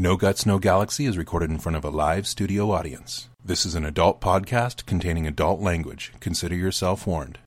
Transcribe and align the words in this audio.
No 0.00 0.16
Guts, 0.16 0.46
No 0.46 0.60
Galaxy 0.60 1.06
is 1.06 1.18
recorded 1.18 1.50
in 1.50 1.58
front 1.58 1.74
of 1.74 1.84
a 1.84 1.90
live 1.90 2.28
studio 2.28 2.70
audience. 2.70 3.28
This 3.44 3.66
is 3.66 3.74
an 3.74 3.84
adult 3.84 4.20
podcast 4.20 4.86
containing 4.86 5.26
adult 5.26 5.60
language. 5.60 6.12
Consider 6.20 6.54
yourself 6.54 7.04
warned. 7.04 7.40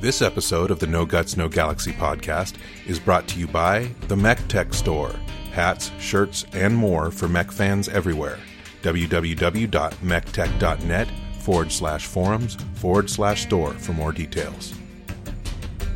This 0.00 0.22
episode 0.22 0.70
of 0.70 0.78
the 0.78 0.86
No 0.86 1.04
Guts, 1.04 1.36
No 1.36 1.50
Galaxy 1.50 1.92
podcast 1.92 2.54
is 2.86 2.98
brought 2.98 3.28
to 3.28 3.38
you 3.38 3.46
by 3.46 3.90
the 4.08 4.16
Mech 4.16 4.38
Tech 4.48 4.72
Store. 4.72 5.14
Hats, 5.50 5.90
shirts, 5.98 6.46
and 6.54 6.74
more 6.74 7.10
for 7.10 7.28
mech 7.28 7.52
fans 7.52 7.86
everywhere. 7.86 8.38
www.mechtech.net 8.80 11.08
forward 11.40 11.70
slash 11.70 12.06
forums 12.06 12.56
forward 12.76 13.10
slash 13.10 13.42
store 13.42 13.74
for 13.74 13.92
more 13.92 14.12
details. 14.12 14.72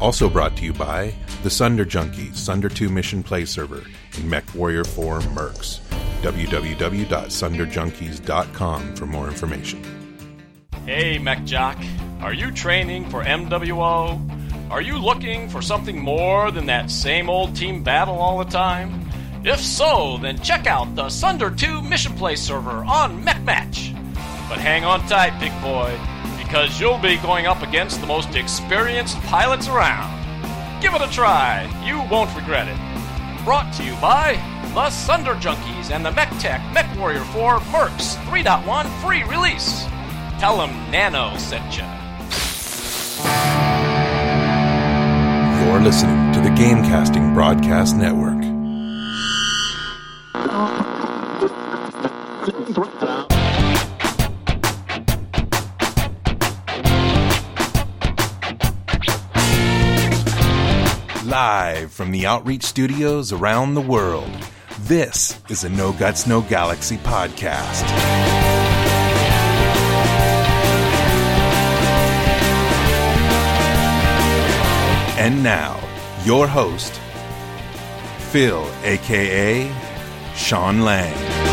Also 0.02 0.29
brought 0.29 0.54
to 0.59 0.64
you 0.64 0.75
by 0.75 1.14
the 1.43 1.48
Sunder 1.48 1.86
Junkies 1.86 2.36
Sunder 2.36 2.68
2 2.68 2.91
Mission 2.91 3.23
Play 3.23 3.46
Server 3.46 3.82
Mech 4.24 4.44
Warrior 4.54 4.84
4 4.84 5.20
Mercs. 5.20 5.80
www.sunderjunkies.com 6.22 8.96
for 8.96 9.06
more 9.06 9.28
information. 9.28 9.82
Hey, 10.84 11.18
Mech 11.18 11.45
Jock. 11.45 11.78
Are 12.20 12.32
you 12.32 12.50
training 12.50 13.08
for 13.10 13.24
MWO? 13.24 14.70
Are 14.70 14.80
you 14.80 14.98
looking 14.98 15.48
for 15.48 15.62
something 15.62 15.98
more 15.98 16.50
than 16.50 16.66
that 16.66 16.91
same 16.91 17.30
old 17.30 17.55
team 17.55 17.82
battle 17.82 18.18
all 18.18 18.38
the 18.38 18.50
time? 18.50 19.08
If 19.44 19.60
so, 19.60 20.19
then 20.19 20.41
check 20.41 20.66
out 20.66 20.94
the 20.96 21.08
Sunder 21.08 21.50
2 21.50 21.83
Mission 21.83 22.14
Play 22.14 22.36
server 22.36 22.84
on 22.84 23.22
Mech 23.22 23.41
Match. 23.42 23.92
But 24.48 24.58
hang 24.58 24.84
on 24.84 25.06
tight, 25.06 25.38
big 25.38 25.52
boy, 25.60 25.96
because 26.38 26.80
you'll 26.80 26.98
be 26.98 27.16
going 27.19 27.46
up 27.46 27.62
against 27.62 28.00
the 28.00 28.06
most 28.06 28.34
experienced 28.34 29.19
pilots 29.22 29.69
around. 29.69 30.14
Give 30.80 30.94
it 30.94 31.00
a 31.00 31.10
try, 31.10 31.69
you 31.84 31.98
won't 32.10 32.34
regret 32.34 32.69
it. 32.69 32.85
Brought 33.46 33.73
to 33.74 33.84
you 33.84 33.95
by 34.00 34.32
the 34.74 34.91
Sunder 34.91 35.34
Junkies 35.36 35.92
and 35.92 36.05
the 36.05 36.10
Mech 36.10 36.30
Tech 36.41 36.60
Mech 36.73 36.98
Warrior 36.98 37.23
4 37.27 37.60
Mercs 37.70 38.16
3.1 38.24 38.91
free 39.00 39.22
release. 39.22 39.84
Tell 40.41 40.56
them 40.56 40.72
Nano 40.91 41.36
sent 41.36 41.78
ya. 41.78 41.86
You're 45.64 45.80
listening 45.80 46.33
to 46.33 46.41
the 46.41 46.48
Gamecasting 46.48 47.34
Broadcast 47.34 47.97
Network. 47.97 48.42
Live 61.37 61.92
from 61.92 62.12
the 62.12 62.25
Outreach 62.25 62.62
Studios 62.62 63.31
around 63.31 63.75
the 63.75 63.83
world, 63.83 64.31
this 64.84 65.39
is 65.51 65.65
a 65.65 65.69
No 65.69 65.92
Guts, 65.92 66.27
No 66.27 66.41
Galaxy 66.41 66.97
podcast. 66.97 67.83
And 75.19 75.42
now, 75.42 75.79
your 76.25 76.47
host, 76.47 76.98
Phil, 78.31 78.67
aka 78.83 79.70
Sean 80.34 80.81
Lang. 80.81 81.45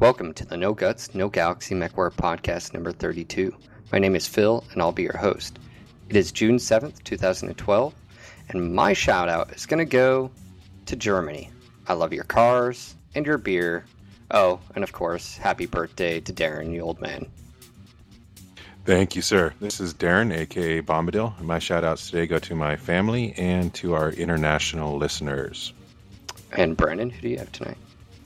Welcome 0.00 0.32
to 0.32 0.46
the 0.46 0.56
No 0.56 0.72
Guts, 0.72 1.14
No 1.14 1.28
Galaxy 1.28 1.74
MechWarrior 1.74 2.14
podcast 2.14 2.72
number 2.72 2.90
32. 2.90 3.54
My 3.92 3.98
name 3.98 4.16
is 4.16 4.26
Phil, 4.26 4.64
and 4.72 4.80
I'll 4.80 4.92
be 4.92 5.02
your 5.02 5.18
host. 5.18 5.58
It 6.08 6.16
is 6.16 6.32
June 6.32 6.56
7th, 6.56 7.04
2012, 7.04 7.94
and 8.48 8.74
my 8.74 8.94
shout 8.94 9.28
out 9.28 9.52
is 9.52 9.66
going 9.66 9.76
to 9.76 9.84
go 9.84 10.30
to 10.86 10.96
Germany. 10.96 11.50
I 11.86 11.92
love 11.92 12.14
your 12.14 12.24
cars 12.24 12.94
and 13.14 13.26
your 13.26 13.36
beer. 13.36 13.84
Oh, 14.30 14.58
and 14.74 14.82
of 14.82 14.92
course, 14.92 15.36
happy 15.36 15.66
birthday 15.66 16.18
to 16.20 16.32
Darren, 16.32 16.70
the 16.70 16.80
old 16.80 16.98
man. 17.02 17.26
Thank 18.86 19.14
you, 19.14 19.20
sir. 19.20 19.52
This 19.60 19.80
is 19.80 19.92
Darren, 19.92 20.34
aka 20.34 20.80
Bombadil. 20.80 21.38
My 21.42 21.58
shout 21.58 21.84
outs 21.84 22.08
today 22.08 22.26
go 22.26 22.38
to 22.38 22.54
my 22.54 22.74
family 22.74 23.34
and 23.36 23.74
to 23.74 23.92
our 23.92 24.12
international 24.12 24.96
listeners. 24.96 25.74
And 26.52 26.74
Brandon, 26.74 27.10
who 27.10 27.20
do 27.20 27.28
you 27.28 27.36
have 27.36 27.52
tonight? 27.52 27.76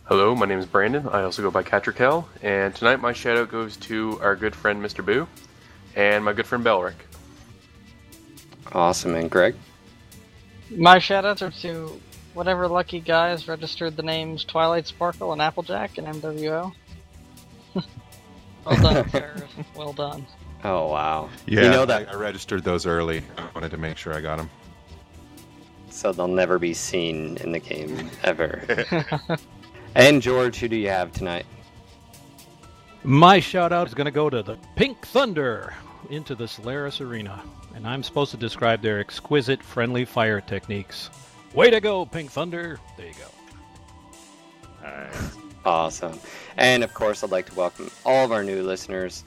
Hello, 0.04 0.34
my 0.34 0.44
name 0.46 0.58
is 0.58 0.66
Brandon. 0.66 1.08
I 1.08 1.22
also 1.22 1.40
go 1.42 1.50
by 1.50 1.62
Catrikel, 1.62 2.26
and 2.42 2.74
tonight 2.74 3.00
my 3.00 3.12
shout 3.12 3.38
out 3.38 3.50
goes 3.50 3.76
to 3.78 4.18
our 4.20 4.36
good 4.36 4.54
friend 4.54 4.82
Mr. 4.82 5.04
Boo 5.04 5.26
and 5.96 6.24
my 6.24 6.32
good 6.34 6.46
friend 6.46 6.62
Belric. 6.62 6.96
Awesome, 8.72 9.14
and 9.14 9.30
Greg? 9.30 9.54
My 10.70 10.98
shoutouts 10.98 11.40
are 11.42 11.50
to 11.62 12.00
whatever 12.34 12.68
lucky 12.68 13.00
guys 13.00 13.48
registered 13.48 13.96
the 13.96 14.02
names 14.02 14.44
Twilight 14.44 14.86
Sparkle 14.86 15.32
and 15.32 15.40
Applejack 15.40 15.96
in 15.96 16.04
MWO. 16.04 16.72
well 17.74 18.82
done, 18.82 19.08
sir. 19.10 19.36
Well 19.74 19.92
done. 19.92 20.26
Oh, 20.64 20.88
wow. 20.88 21.30
Yeah, 21.46 21.62
You 21.64 21.70
know 21.70 21.86
that, 21.86 22.08
I, 22.08 22.12
I 22.12 22.14
registered 22.16 22.64
those 22.64 22.84
early. 22.86 23.22
I 23.38 23.46
wanted 23.54 23.70
to 23.70 23.76
make 23.78 23.96
sure 23.96 24.12
I 24.14 24.20
got 24.20 24.36
them. 24.38 24.50
so 25.90 26.12
they'll 26.12 26.26
never 26.28 26.58
be 26.58 26.74
seen 26.74 27.36
in 27.38 27.52
the 27.52 27.60
game 27.60 28.10
ever. 28.22 28.64
and 29.94 30.20
George, 30.20 30.56
who 30.58 30.68
do 30.68 30.76
you 30.76 30.88
have 30.88 31.12
tonight? 31.12 31.46
My 33.02 33.38
shout 33.40 33.72
out 33.72 33.86
is 33.86 33.94
going 33.94 34.06
to 34.06 34.10
go 34.10 34.30
to 34.30 34.42
the 34.42 34.56
Pink 34.76 35.06
Thunder 35.06 35.74
into 36.10 36.34
the 36.34 36.48
Solaris 36.48 37.00
Arena, 37.00 37.42
and 37.74 37.86
I'm 37.86 38.02
supposed 38.02 38.30
to 38.30 38.36
describe 38.36 38.82
their 38.82 38.98
exquisite 38.98 39.62
friendly 39.62 40.04
fire 40.04 40.40
techniques. 40.40 41.10
Way 41.54 41.70
to 41.70 41.80
go, 41.80 42.06
Pink 42.06 42.30
Thunder! 42.30 42.80
There 42.96 43.06
you 43.06 43.14
go. 43.14 43.30
Awesome. 45.64 46.18
And 46.56 46.84
of 46.84 46.92
course, 46.92 47.24
I'd 47.24 47.30
like 47.30 47.46
to 47.46 47.54
welcome 47.54 47.90
all 48.04 48.24
of 48.24 48.32
our 48.32 48.44
new 48.44 48.62
listeners. 48.62 49.24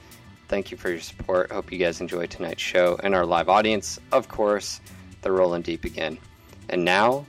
Thank 0.48 0.72
you 0.72 0.78
for 0.78 0.90
your 0.90 1.00
support. 1.00 1.52
Hope 1.52 1.72
you 1.72 1.78
guys 1.78 2.00
enjoyed 2.00 2.30
tonight's 2.30 2.62
show 2.62 3.00
and 3.04 3.16
our 3.16 3.26
live 3.26 3.50
audience. 3.50 4.00
Of 4.12 4.28
course, 4.28 4.80
they're 5.22 5.34
rolling 5.34 5.64
deep 5.64 5.84
again. 5.84 6.18
And 6.70 6.86
now 6.86 7.26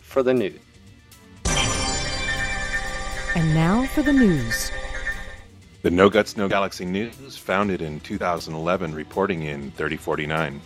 for 0.00 0.22
the 0.22 0.32
news. 0.32 0.61
And 3.34 3.54
now 3.54 3.86
for 3.86 4.02
the 4.02 4.12
news. 4.12 4.70
The 5.80 5.90
No 5.90 6.10
Guts, 6.10 6.36
No 6.36 6.48
Galaxy 6.48 6.84
News, 6.84 7.36
founded 7.36 7.80
in 7.80 7.98
2011, 8.00 8.94
reporting 8.94 9.44
in 9.44 9.70
3049. 9.72 10.60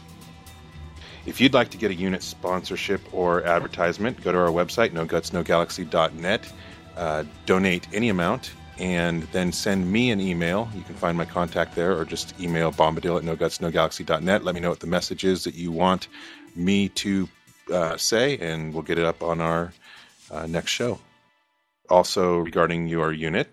If 1.26 1.40
you'd 1.40 1.54
like 1.54 1.70
to 1.70 1.78
get 1.78 1.92
a 1.92 1.94
unit 1.94 2.24
sponsorship 2.24 3.00
or 3.12 3.44
advertisement, 3.44 4.22
go 4.22 4.32
to 4.32 4.38
our 4.38 4.48
website, 4.48 4.90
nogutsnogalaxy.net, 4.90 6.52
uh, 6.96 7.24
donate 7.46 7.86
any 7.94 8.08
amount, 8.08 8.50
and 8.78 9.22
then 9.32 9.52
send 9.52 9.90
me 9.90 10.10
an 10.10 10.20
email. 10.20 10.68
You 10.74 10.82
can 10.82 10.96
find 10.96 11.16
my 11.16 11.24
contact 11.24 11.76
there, 11.76 11.96
or 11.96 12.04
just 12.04 12.38
email 12.40 12.72
bombadil 12.72 13.18
at 13.18 13.24
nogutsnogalaxy.net. 13.24 14.44
Let 14.44 14.54
me 14.56 14.60
know 14.60 14.70
what 14.70 14.80
the 14.80 14.88
message 14.88 15.24
is 15.24 15.44
that 15.44 15.54
you 15.54 15.70
want 15.70 16.08
me 16.56 16.88
to 16.90 17.28
uh, 17.72 17.96
say, 17.96 18.38
and 18.38 18.74
we'll 18.74 18.82
get 18.82 18.98
it 18.98 19.04
up 19.04 19.22
on 19.22 19.40
our 19.40 19.72
uh, 20.32 20.46
next 20.46 20.72
show. 20.72 20.98
Also, 21.88 22.38
regarding 22.38 22.88
your 22.88 23.12
unit, 23.12 23.48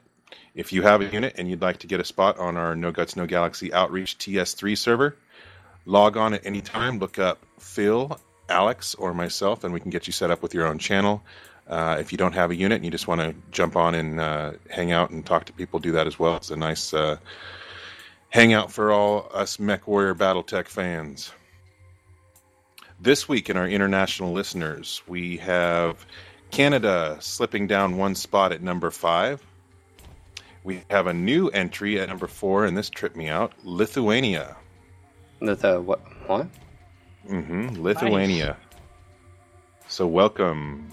if 0.55 0.71
you 0.71 0.81
have 0.81 1.01
a 1.01 1.05
unit 1.05 1.33
and 1.37 1.49
you'd 1.49 1.61
like 1.61 1.77
to 1.79 1.87
get 1.87 1.99
a 1.99 2.03
spot 2.03 2.37
on 2.37 2.57
our 2.57 2.75
No 2.75 2.91
Guts 2.91 3.15
No 3.15 3.25
Galaxy 3.25 3.73
Outreach 3.73 4.17
TS3 4.17 4.77
server, 4.77 5.15
log 5.85 6.17
on 6.17 6.33
at 6.33 6.45
any 6.45 6.61
time, 6.61 6.99
look 6.99 7.19
up 7.19 7.39
Phil, 7.59 8.19
Alex, 8.49 8.95
or 8.95 9.13
myself, 9.13 9.63
and 9.63 9.73
we 9.73 9.79
can 9.79 9.89
get 9.89 10.07
you 10.07 10.13
set 10.13 10.31
up 10.31 10.41
with 10.41 10.53
your 10.53 10.67
own 10.67 10.77
channel. 10.77 11.23
Uh, 11.67 11.97
if 11.99 12.11
you 12.11 12.17
don't 12.17 12.33
have 12.33 12.51
a 12.51 12.55
unit 12.55 12.75
and 12.75 12.85
you 12.85 12.91
just 12.91 13.07
want 13.07 13.21
to 13.21 13.33
jump 13.51 13.75
on 13.75 13.95
and 13.95 14.19
uh, 14.19 14.51
hang 14.69 14.91
out 14.91 15.11
and 15.11 15.25
talk 15.25 15.45
to 15.45 15.53
people, 15.53 15.79
do 15.79 15.91
that 15.93 16.07
as 16.07 16.19
well. 16.19 16.35
It's 16.35 16.51
a 16.51 16.57
nice 16.57 16.93
uh, 16.93 17.17
hangout 18.29 18.71
for 18.71 18.91
all 18.91 19.29
us 19.33 19.59
Mech 19.59 19.87
Warrior 19.87 20.15
Battletech 20.15 20.67
fans. 20.67 21.31
This 22.99 23.27
week 23.27 23.49
in 23.49 23.57
our 23.57 23.67
international 23.67 24.33
listeners, 24.33 25.01
we 25.07 25.37
have 25.37 26.05
Canada 26.53 27.17
slipping 27.19 27.65
down 27.65 27.97
one 27.97 28.13
spot 28.13 28.51
at 28.51 28.61
number 28.61 28.91
five. 28.91 29.43
We 30.63 30.83
have 30.91 31.07
a 31.07 31.13
new 31.13 31.47
entry 31.49 31.99
at 31.99 32.07
number 32.07 32.27
four, 32.27 32.65
and 32.65 32.77
this 32.77 32.91
tripped 32.91 33.15
me 33.15 33.27
out 33.27 33.53
Lithuania. 33.63 34.55
The, 35.39 35.55
the 35.55 35.81
what? 35.81 35.99
What? 36.27 36.47
hmm 37.25 37.69
Lithuania. 37.69 38.55
So 39.87 40.05
welcome. 40.05 40.91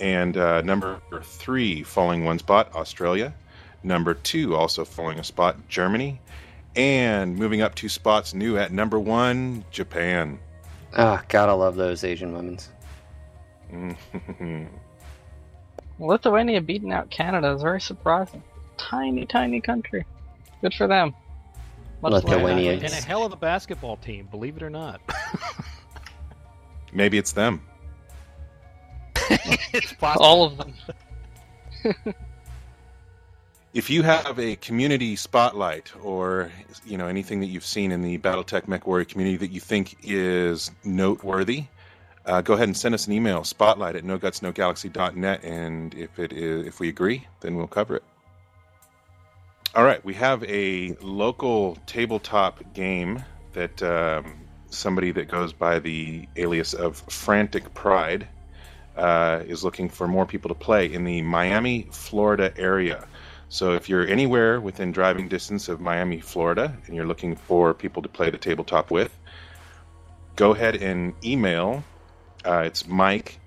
And 0.00 0.36
uh, 0.36 0.60
number 0.62 1.00
three, 1.22 1.84
falling 1.84 2.24
one 2.24 2.40
spot, 2.40 2.74
Australia. 2.74 3.32
Number 3.84 4.14
two, 4.14 4.56
also 4.56 4.84
falling 4.84 5.20
a 5.20 5.24
spot, 5.24 5.68
Germany. 5.68 6.20
And 6.74 7.36
moving 7.36 7.62
up 7.62 7.76
two 7.76 7.88
spots, 7.88 8.34
new 8.34 8.58
at 8.58 8.72
number 8.72 8.98
one, 8.98 9.64
Japan. 9.70 10.40
Ah, 10.96 11.22
gotta 11.28 11.54
love 11.54 11.76
those 11.76 12.02
Asian 12.02 12.32
women's. 12.32 12.70
Lithuania 15.98 16.60
beating 16.60 16.92
out 16.92 17.10
Canada 17.10 17.52
is 17.52 17.62
very 17.62 17.80
surprising. 17.80 18.42
Tiny, 18.76 19.24
tiny 19.26 19.60
country. 19.60 20.04
Good 20.60 20.74
for 20.74 20.86
them. 20.86 21.14
Much 22.02 22.12
love. 22.12 22.24
Lithuania. 22.24 22.72
And 22.74 22.84
a 22.84 22.88
hell 22.96 23.24
of 23.24 23.32
a 23.32 23.36
basketball 23.36 23.96
team, 23.96 24.28
believe 24.30 24.56
it 24.56 24.62
or 24.62 24.70
not. 24.70 25.00
Maybe 26.92 27.18
it's 27.18 27.32
them. 27.32 27.62
it's 29.72 29.92
possible. 29.94 30.24
All 30.24 30.44
of 30.44 30.58
them. 30.58 30.74
If 33.76 33.90
you 33.90 34.02
have 34.04 34.38
a 34.38 34.56
community 34.56 35.16
spotlight 35.16 35.92
or 36.02 36.50
you 36.86 36.96
know 36.96 37.08
anything 37.08 37.40
that 37.40 37.48
you've 37.48 37.66
seen 37.66 37.92
in 37.92 38.00
the 38.00 38.16
BattleTech 38.16 38.62
MechWarrior 38.62 39.06
community 39.06 39.36
that 39.36 39.50
you 39.50 39.60
think 39.60 39.98
is 40.02 40.70
noteworthy, 40.82 41.64
uh, 42.26 42.40
go 42.42 42.54
ahead 42.54 42.68
and 42.68 42.76
send 42.76 42.94
us 42.94 43.06
an 43.06 43.12
email 43.12 43.44
spotlight 43.44 43.96
at 43.96 44.04
nogutsnogalaxy.net 44.04 45.44
and 45.44 45.94
if 45.94 46.18
it 46.18 46.32
is 46.32 46.66
if 46.66 46.80
we 46.80 46.88
agree, 46.88 47.26
then 47.40 47.56
we'll 47.56 47.66
cover 47.66 47.96
it. 47.96 48.04
All 49.74 49.84
right, 49.84 50.02
we 50.04 50.14
have 50.14 50.42
a 50.44 50.96
local 51.00 51.76
tabletop 51.86 52.72
game 52.72 53.22
that 53.52 53.82
um, 53.82 54.34
somebody 54.70 55.12
that 55.12 55.28
goes 55.28 55.52
by 55.52 55.78
the 55.78 56.26
alias 56.36 56.74
of 56.74 56.98
Frantic 57.10 57.72
Pride 57.74 58.26
uh, 58.96 59.42
is 59.46 59.62
looking 59.62 59.88
for 59.88 60.08
more 60.08 60.26
people 60.26 60.48
to 60.48 60.54
play 60.54 60.92
in 60.92 61.04
the 61.04 61.22
Miami, 61.22 61.86
Florida 61.90 62.52
area. 62.56 63.06
So 63.48 63.74
if 63.74 63.88
you're 63.88 64.06
anywhere 64.06 64.60
within 64.60 64.92
driving 64.92 65.28
distance 65.28 65.68
of 65.68 65.80
Miami, 65.80 66.20
Florida, 66.20 66.76
and 66.86 66.96
you're 66.96 67.06
looking 67.06 67.36
for 67.36 67.74
people 67.74 68.02
to 68.02 68.08
play 68.08 68.30
the 68.30 68.38
tabletop 68.38 68.90
with, 68.90 69.16
go 70.34 70.52
ahead 70.52 70.76
and 70.76 71.14
email. 71.24 71.84
Uh, 72.46 72.62
it's 72.64 72.86
Mike 72.86 73.38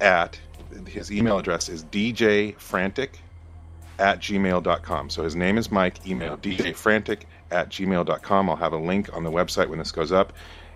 at 0.00 0.38
his 0.86 1.12
email 1.12 1.38
address 1.38 1.68
is 1.68 1.84
djfrantic 1.84 3.10
at 3.98 4.20
gmail.com. 4.20 5.10
So 5.10 5.22
his 5.22 5.36
name 5.36 5.58
is 5.58 5.70
Mike, 5.70 6.06
email 6.06 6.36
djfrantic 6.38 7.22
at 7.50 7.68
gmail.com. 7.68 8.50
I'll 8.50 8.56
have 8.56 8.72
a 8.72 8.78
link 8.78 9.14
on 9.14 9.24
the 9.24 9.30
website 9.30 9.68
when 9.68 9.78
this 9.78 9.92
goes 9.92 10.12
up. 10.12 10.32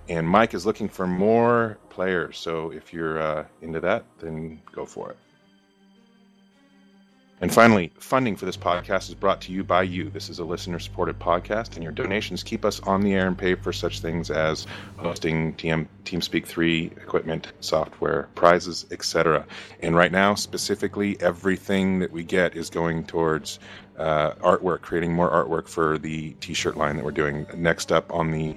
And 0.09 0.29
Mike 0.29 0.53
is 0.53 0.67
looking 0.67 0.89
for 0.89 1.07
more 1.07 1.79
players. 1.89 2.37
So 2.37 2.71
if 2.71 2.93
you're 2.93 3.21
uh, 3.21 3.45
into 3.63 3.81
that, 3.81 4.05
then 4.19 4.61
go 4.73 4.85
for 4.85 5.11
it. 5.11 5.17
And 7.45 7.53
finally, 7.53 7.93
funding 7.99 8.37
for 8.37 8.47
this 8.47 8.57
podcast 8.57 9.11
is 9.11 9.15
brought 9.15 9.43
to 9.43 9.53
you 9.53 9.63
by 9.65 9.83
you. 9.83 10.09
This 10.09 10.31
is 10.31 10.39
a 10.39 10.45
listener 10.47 10.79
supported 10.79 11.19
podcast, 11.19 11.75
and 11.75 11.83
your 11.83 11.93
donations 11.93 12.43
keep 12.43 12.65
us 12.65 12.81
on 12.81 13.03
the 13.03 13.13
air 13.13 13.27
and 13.27 13.37
pay 13.37 13.55
for 13.55 13.71
such 13.71 14.01
things 14.01 14.31
as 14.31 14.67
hosting 14.97 15.53
TM, 15.57 15.87
TeamSpeak 16.07 16.47
3 16.47 16.87
equipment, 16.87 17.53
software, 17.61 18.31
prizes, 18.35 18.87
etc. 18.93 19.45
And 19.81 19.95
right 19.95 20.11
now, 20.11 20.35
specifically, 20.35 21.21
everything 21.21 21.99
that 21.99 22.11
we 22.11 22.25
get 22.25 22.57
is 22.57 22.71
going 22.71 23.05
towards 23.05 23.59
uh, 23.99 24.31
artwork, 24.37 24.81
creating 24.81 25.13
more 25.13 25.31
artwork 25.31 25.69
for 25.69 25.99
the 25.99 26.31
t 26.41 26.55
shirt 26.55 26.79
line 26.79 26.97
that 26.97 27.05
we're 27.05 27.11
doing. 27.11 27.47
Next 27.55 27.93
up 27.93 28.11
on 28.11 28.31
the 28.31 28.57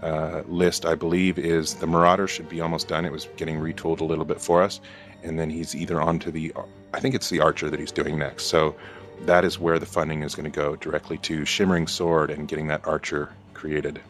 uh, 0.00 0.42
list, 0.46 0.86
I 0.86 0.94
believe, 0.94 1.40
is 1.40 1.74
the 1.74 1.88
Marauder 1.88 2.28
should 2.28 2.48
be 2.48 2.60
almost 2.60 2.86
done. 2.86 3.04
It 3.04 3.10
was 3.10 3.28
getting 3.36 3.58
retooled 3.58 3.98
a 3.98 4.04
little 4.04 4.24
bit 4.24 4.40
for 4.40 4.62
us. 4.62 4.80
And 5.24 5.36
then 5.36 5.50
he's 5.50 5.74
either 5.74 6.00
on 6.00 6.20
to 6.20 6.30
the 6.30 6.52
I 6.94 7.00
think 7.00 7.14
it's 7.14 7.30
the 7.30 7.40
Archer 7.40 7.70
that 7.70 7.78
he's 7.78 7.92
doing 7.92 8.18
next. 8.18 8.44
So 8.44 8.74
that 9.22 9.44
is 9.44 9.58
where 9.58 9.78
the 9.78 9.86
funding 9.86 10.22
is 10.22 10.34
going 10.34 10.50
to 10.50 10.56
go 10.56 10.76
directly 10.76 11.18
to 11.18 11.44
Shimmering 11.44 11.86
Sword 11.86 12.30
and 12.30 12.48
getting 12.48 12.68
that 12.68 12.86
Archer 12.86 13.30
created. 13.54 14.00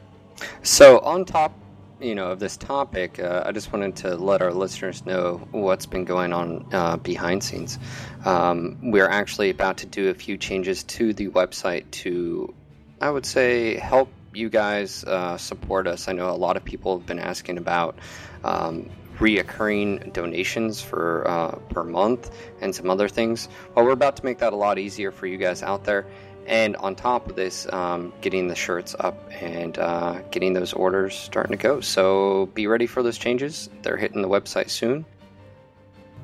So 0.62 0.98
on 1.00 1.24
top, 1.24 1.52
you 2.00 2.14
know, 2.14 2.30
of 2.30 2.38
this 2.38 2.56
topic, 2.56 3.18
uh, 3.18 3.42
I 3.44 3.52
just 3.52 3.72
wanted 3.72 3.96
to 3.96 4.14
let 4.16 4.40
our 4.40 4.52
listeners 4.52 5.04
know 5.04 5.48
what's 5.50 5.86
been 5.86 6.04
going 6.04 6.32
on 6.32 6.64
uh, 6.72 6.96
behind 6.96 7.42
scenes. 7.42 7.78
Um, 8.24 8.76
we're 8.82 9.08
actually 9.08 9.50
about 9.50 9.78
to 9.78 9.86
do 9.86 10.08
a 10.08 10.14
few 10.14 10.36
changes 10.36 10.84
to 10.84 11.12
the 11.12 11.28
website 11.28 11.90
to, 11.90 12.54
I 13.00 13.10
would 13.10 13.26
say, 13.26 13.76
help 13.76 14.08
you 14.32 14.48
guys 14.48 15.02
uh, 15.04 15.36
support 15.38 15.88
us. 15.88 16.06
I 16.06 16.12
know 16.12 16.30
a 16.30 16.36
lot 16.36 16.56
of 16.56 16.64
people 16.64 16.96
have 16.96 17.06
been 17.06 17.18
asking 17.18 17.58
about 17.58 17.98
um, 18.44 18.88
reoccurring 19.18 20.12
donations 20.12 20.80
for 20.80 21.26
uh, 21.28 21.52
per 21.70 21.84
month 21.84 22.30
and 22.60 22.74
some 22.74 22.90
other 22.90 23.08
things. 23.08 23.48
Well, 23.74 23.84
we're 23.84 23.92
about 23.92 24.16
to 24.16 24.24
make 24.24 24.38
that 24.38 24.52
a 24.52 24.56
lot 24.56 24.78
easier 24.78 25.10
for 25.10 25.26
you 25.26 25.36
guys 25.36 25.62
out 25.62 25.84
there. 25.84 26.06
And 26.46 26.76
on 26.76 26.94
top 26.94 27.28
of 27.28 27.36
this, 27.36 27.70
um, 27.72 28.12
getting 28.22 28.48
the 28.48 28.54
shirts 28.54 28.96
up 28.98 29.30
and 29.42 29.78
uh, 29.78 30.22
getting 30.30 30.54
those 30.54 30.72
orders 30.72 31.14
starting 31.14 31.52
to 31.52 31.62
go. 31.62 31.80
So 31.80 32.46
be 32.54 32.66
ready 32.66 32.86
for 32.86 33.02
those 33.02 33.18
changes. 33.18 33.68
They're 33.82 33.98
hitting 33.98 34.22
the 34.22 34.28
website 34.28 34.70
soon. 34.70 35.04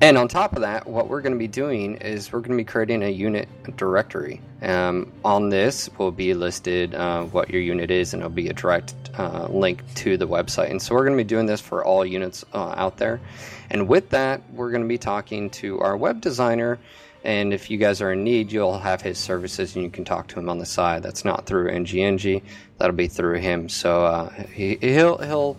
And 0.01 0.17
on 0.17 0.27
top 0.27 0.53
of 0.53 0.61
that, 0.61 0.85
what 0.85 1.07
we're 1.07 1.21
going 1.21 1.33
to 1.33 1.39
be 1.39 1.47
doing 1.47 1.95
is 1.95 2.31
we're 2.31 2.41
going 2.41 2.51
to 2.51 2.57
be 2.57 2.65
creating 2.65 3.01
a 3.03 3.09
unit 3.09 3.47
directory. 3.77 4.41
Um, 4.61 5.11
on 5.23 5.49
this 5.49 5.89
will 5.97 6.11
be 6.11 6.33
listed 6.33 6.93
uh, 6.93 7.23
what 7.23 7.49
your 7.49 7.61
unit 7.61 7.89
is, 7.89 8.13
and 8.13 8.21
it'll 8.21 8.29
be 8.29 8.49
a 8.49 8.53
direct 8.53 8.93
uh, 9.17 9.47
link 9.49 9.81
to 9.95 10.17
the 10.17 10.27
website. 10.27 10.69
And 10.69 10.81
so 10.81 10.93
we're 10.93 11.05
going 11.05 11.17
to 11.17 11.23
be 11.23 11.27
doing 11.27 11.45
this 11.45 11.61
for 11.61 11.83
all 11.85 12.05
units 12.05 12.43
uh, 12.53 12.73
out 12.75 12.97
there. 12.97 13.21
And 13.69 13.87
with 13.87 14.09
that, 14.09 14.41
we're 14.51 14.69
going 14.71 14.83
to 14.83 14.87
be 14.87 14.97
talking 14.97 15.49
to 15.51 15.79
our 15.79 15.95
web 15.95 16.19
designer. 16.19 16.77
And 17.23 17.53
if 17.53 17.71
you 17.71 17.77
guys 17.77 18.01
are 18.01 18.11
in 18.11 18.23
need, 18.23 18.51
you'll 18.51 18.77
have 18.77 19.01
his 19.01 19.17
services, 19.17 19.75
and 19.75 19.83
you 19.83 19.89
can 19.89 20.03
talk 20.03 20.27
to 20.27 20.39
him 20.39 20.49
on 20.49 20.59
the 20.59 20.65
side. 20.65 21.03
That's 21.03 21.25
not 21.25 21.45
through 21.45 21.71
NGNG; 21.71 22.43
that'll 22.77 22.95
be 22.95 23.07
through 23.07 23.39
him. 23.39 23.67
So 23.69 24.05
uh, 24.05 24.29
he, 24.53 24.75
he'll 24.75 25.17
he'll 25.17 25.57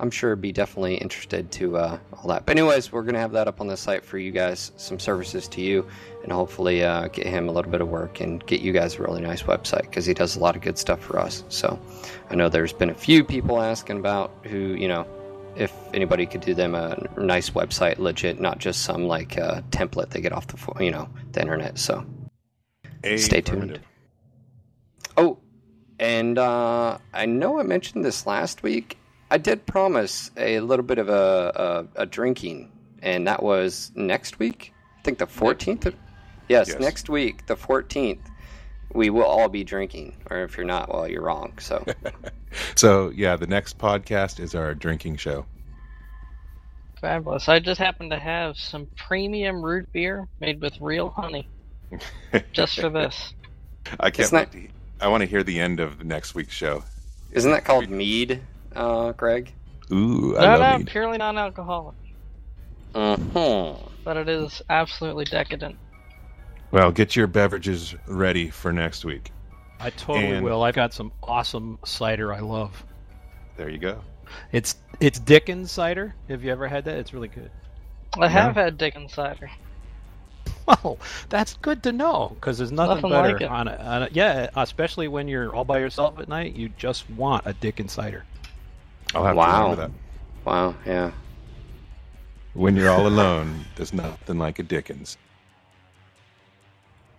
I'm 0.00 0.10
sure 0.10 0.34
be 0.34 0.50
definitely 0.50 0.94
interested 0.94 1.50
to 1.52 1.76
uh, 1.76 1.98
all 2.12 2.28
that. 2.28 2.46
But 2.46 2.56
anyways, 2.56 2.90
we're 2.90 3.02
gonna 3.02 3.20
have 3.20 3.32
that 3.32 3.46
up 3.46 3.60
on 3.60 3.66
the 3.66 3.76
site 3.76 4.04
for 4.04 4.16
you 4.18 4.30
guys, 4.30 4.72
some 4.76 4.98
services 4.98 5.46
to 5.48 5.60
you, 5.60 5.86
and 6.22 6.32
hopefully 6.32 6.82
uh, 6.82 7.08
get 7.08 7.26
him 7.26 7.48
a 7.48 7.52
little 7.52 7.70
bit 7.70 7.82
of 7.82 7.88
work 7.88 8.20
and 8.20 8.44
get 8.46 8.62
you 8.62 8.72
guys 8.72 8.96
a 8.96 9.02
really 9.02 9.20
nice 9.20 9.42
website 9.42 9.82
because 9.82 10.06
he 10.06 10.14
does 10.14 10.36
a 10.36 10.40
lot 10.40 10.56
of 10.56 10.62
good 10.62 10.78
stuff 10.78 11.00
for 11.00 11.18
us. 11.18 11.44
So 11.50 11.78
I 12.30 12.34
know 12.34 12.48
there's 12.48 12.72
been 12.72 12.90
a 12.90 12.94
few 12.94 13.24
people 13.24 13.60
asking 13.60 13.98
about 13.98 14.32
who 14.44 14.58
you 14.58 14.88
know 14.88 15.06
if 15.54 15.72
anybody 15.92 16.24
could 16.26 16.40
do 16.40 16.54
them 16.54 16.74
a 16.74 16.96
nice 17.18 17.50
website, 17.50 17.98
legit, 17.98 18.40
not 18.40 18.58
just 18.58 18.82
some 18.82 19.04
like 19.06 19.36
uh, 19.36 19.60
template 19.70 20.10
they 20.10 20.20
get 20.20 20.32
off 20.32 20.46
the 20.46 20.84
you 20.84 20.90
know 20.90 21.08
the 21.32 21.40
internet. 21.40 21.78
So 21.78 22.06
stay 23.16 23.40
tuned. 23.42 23.80
Oh, 25.16 25.38
and 25.98 26.38
uh, 26.38 26.96
I 27.12 27.26
know 27.26 27.60
I 27.60 27.62
mentioned 27.62 28.04
this 28.04 28.26
last 28.26 28.62
week. 28.62 28.96
I 29.30 29.38
did 29.38 29.64
promise 29.66 30.30
a 30.36 30.60
little 30.60 30.84
bit 30.84 30.98
of 30.98 31.08
a, 31.08 31.86
a, 31.96 32.02
a 32.02 32.06
drinking, 32.06 32.70
and 33.02 33.26
that 33.26 33.42
was 33.42 33.92
next 33.94 34.38
week. 34.38 34.72
I 34.98 35.02
think 35.02 35.18
the 35.18 35.26
14th. 35.26 35.94
Yes, 36.48 36.68
Yes. 36.68 36.80
next 36.80 37.08
week, 37.08 37.46
the 37.46 37.54
14th, 37.54 38.18
we 38.92 39.08
will 39.08 39.22
all 39.24 39.48
be 39.48 39.62
drinking. 39.62 40.16
Or 40.30 40.38
if 40.42 40.56
you're 40.56 40.66
not, 40.66 40.92
well, 40.92 41.06
you're 41.08 41.22
wrong. 41.22 41.52
So, 41.60 41.84
So 42.74 43.10
yeah, 43.10 43.36
the 43.36 43.46
next 43.46 43.78
podcast 43.78 44.40
is 44.40 44.54
our 44.56 44.74
drinking 44.74 45.16
show. 45.16 45.46
Fabulous. 47.00 47.48
I 47.48 47.60
just 47.60 47.80
happen 47.80 48.10
to 48.10 48.18
have 48.18 48.56
some 48.56 48.86
premium 48.96 49.64
root 49.64 49.90
beer 49.92 50.28
made 50.40 50.60
with 50.60 50.76
real 50.80 51.08
honey. 51.10 51.48
Just 52.52 52.78
for 52.78 52.90
this. 52.90 53.32
I 53.98 54.10
can't 54.10 54.20
It's 54.20 54.32
not- 54.32 54.52
To, 54.52 54.68
I 55.00 55.08
want 55.08 55.22
to 55.22 55.26
hear 55.26 55.42
the 55.42 55.58
end 55.58 55.80
of 55.80 55.96
the 55.98 56.04
next 56.04 56.34
week's 56.34 56.52
show. 56.54 56.84
isn't 57.32 57.50
that 57.52 57.64
called 57.64 57.88
mead, 57.88 58.42
uh, 58.76 59.12
Greg? 59.12 59.52
Ooh, 59.92 60.36
I 60.38 60.40
no, 60.42 60.46
love 60.58 60.72
no, 60.72 60.78
mead. 60.78 60.86
purely 60.88 61.18
non-alcoholic, 61.18 61.96
Mm-hmm. 62.94 63.88
but 64.04 64.16
it 64.16 64.28
is 64.28 64.62
absolutely 64.68 65.24
decadent. 65.24 65.76
Well, 66.70 66.90
get 66.92 67.16
your 67.16 67.26
beverages 67.26 67.94
ready 68.06 68.50
for 68.50 68.72
next 68.72 69.04
week. 69.04 69.32
I 69.80 69.90
totally 69.90 70.32
And- 70.36 70.44
will. 70.44 70.62
I've 70.62 70.74
got 70.74 70.92
some 70.92 71.12
awesome 71.22 71.78
cider 71.84 72.32
I 72.32 72.40
love. 72.40 72.84
There 73.56 73.68
you 73.68 73.78
go. 73.78 74.00
It's 74.52 74.76
it's 75.00 75.18
Dickens 75.18 75.72
cider. 75.72 76.14
Have 76.28 76.44
you 76.44 76.52
ever 76.52 76.68
had 76.68 76.84
that? 76.84 76.96
It's 76.98 77.12
really 77.12 77.28
good. 77.28 77.50
I 78.18 78.28
have 78.28 78.54
had 78.54 78.78
Dickens 78.78 79.14
cider. 79.14 79.50
Well, 80.84 80.98
that's 81.28 81.54
good 81.54 81.82
to 81.82 81.90
know 81.90 82.30
because 82.36 82.56
there's 82.58 82.70
nothing, 82.70 82.96
Nothing 82.96 83.10
better 83.10 83.32
like 83.32 83.40
it. 83.42 83.48
on, 83.50 83.66
a, 83.66 83.74
on 83.76 84.02
a 84.04 84.08
yeah, 84.12 84.48
especially 84.54 85.08
when 85.08 85.26
you're 85.26 85.52
all 85.52 85.64
by 85.64 85.80
yourself 85.80 86.20
at 86.20 86.28
night. 86.28 86.54
You 86.54 86.68
just 86.68 87.10
want 87.10 87.44
a 87.44 87.54
Dickens 87.54 87.90
cider. 87.92 88.24
I'll 89.14 89.24
have 89.24 89.32
to 89.34 89.36
Wow. 89.38 89.62
remember 89.70 89.82
that. 89.82 89.90
Wow. 90.44 90.74
Yeah. 90.86 91.10
When 92.54 92.76
you're 92.76 92.90
all 92.90 93.06
alone, 93.06 93.64
there's 93.76 93.92
nothing 93.92 94.38
like 94.38 94.58
a 94.58 94.62
Dickens. 94.62 95.16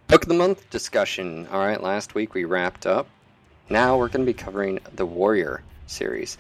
Book 0.08 0.24
of 0.24 0.28
the 0.30 0.36
month 0.36 0.70
discussion. 0.70 1.48
All 1.52 1.60
right, 1.60 1.82
last 1.82 2.16
week 2.16 2.34
we 2.34 2.44
wrapped 2.44 2.86
up. 2.86 3.08
Now 3.70 3.98
we're 3.98 4.10
going 4.10 4.26
to 4.26 4.30
be 4.30 4.34
covering 4.38 4.80
the 4.96 5.06
Warrior 5.06 5.64
series. 5.88 6.38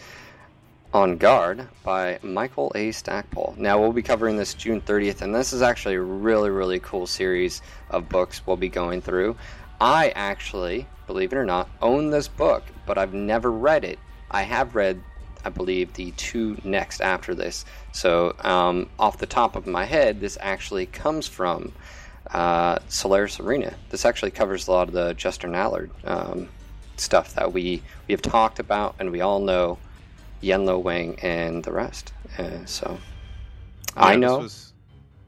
On 0.94 1.16
Guard 1.16 1.70
by 1.84 2.20
Michael 2.22 2.70
A. 2.76 2.92
Stackpole. 2.92 3.56
Now 3.58 3.80
we'll 3.80 3.94
be 3.94 4.02
covering 4.02 4.36
this 4.36 4.54
June 4.54 4.82
30th, 4.82 5.22
and 5.22 5.34
this 5.34 5.54
is 5.54 5.62
actually 5.62 5.96
a 5.96 6.02
really, 6.02 6.50
really 6.50 6.80
cool 6.82 7.08
series 7.08 7.62
of 7.92 8.10
books 8.10 8.46
we'll 8.46 8.58
be 8.58 8.68
going 8.68 9.02
through. 9.02 9.38
I 9.80 10.10
actually, 10.18 10.86
believe 11.08 11.32
it 11.32 11.38
or 11.38 11.46
not, 11.46 11.70
own 11.82 12.10
this 12.10 12.28
book, 12.28 12.64
but 12.86 12.98
I've 12.98 13.14
never 13.14 13.50
read 13.54 13.86
it. 13.86 14.00
I 14.32 14.42
have 14.42 14.76
read 14.76 15.02
I 15.44 15.50
believe, 15.50 15.94
the 15.94 16.12
two 16.12 16.58
next 16.64 17.02
after 17.02 17.34
this. 17.36 17.66
So, 17.92 18.36
um, 18.42 18.90
off 19.00 19.18
the 19.18 19.26
top 19.26 19.56
of 19.56 19.68
my 19.68 19.86
head, 19.86 20.20
this 20.20 20.38
actually 20.42 20.86
comes 20.86 21.28
from 21.28 21.72
uh, 22.32 22.80
Solaris 22.88 23.40
Arena. 23.40 23.74
This 23.90 24.06
actually 24.06 24.32
covers 24.32 24.68
a 24.68 24.72
lot 24.72 24.88
of 24.88 24.94
the 24.94 25.14
Justin 25.14 25.56
Allard 25.56 25.92
um, 26.04 26.48
stuff 26.98 27.34
that 27.36 27.52
we, 27.52 27.82
we 28.08 28.14
have 28.14 28.22
talked 28.22 28.60
about 28.60 28.96
and 29.00 29.12
we 29.12 29.22
all 29.22 29.40
know 29.40 29.78
Yenlo 30.42 30.82
Wang 30.82 31.18
and 31.22 31.64
the 31.64 31.72
rest. 31.72 32.14
Uh, 32.38 32.66
so, 32.66 32.98
I 33.96 34.16
know. 34.16 34.36
This 34.36 34.44
was, 34.44 34.74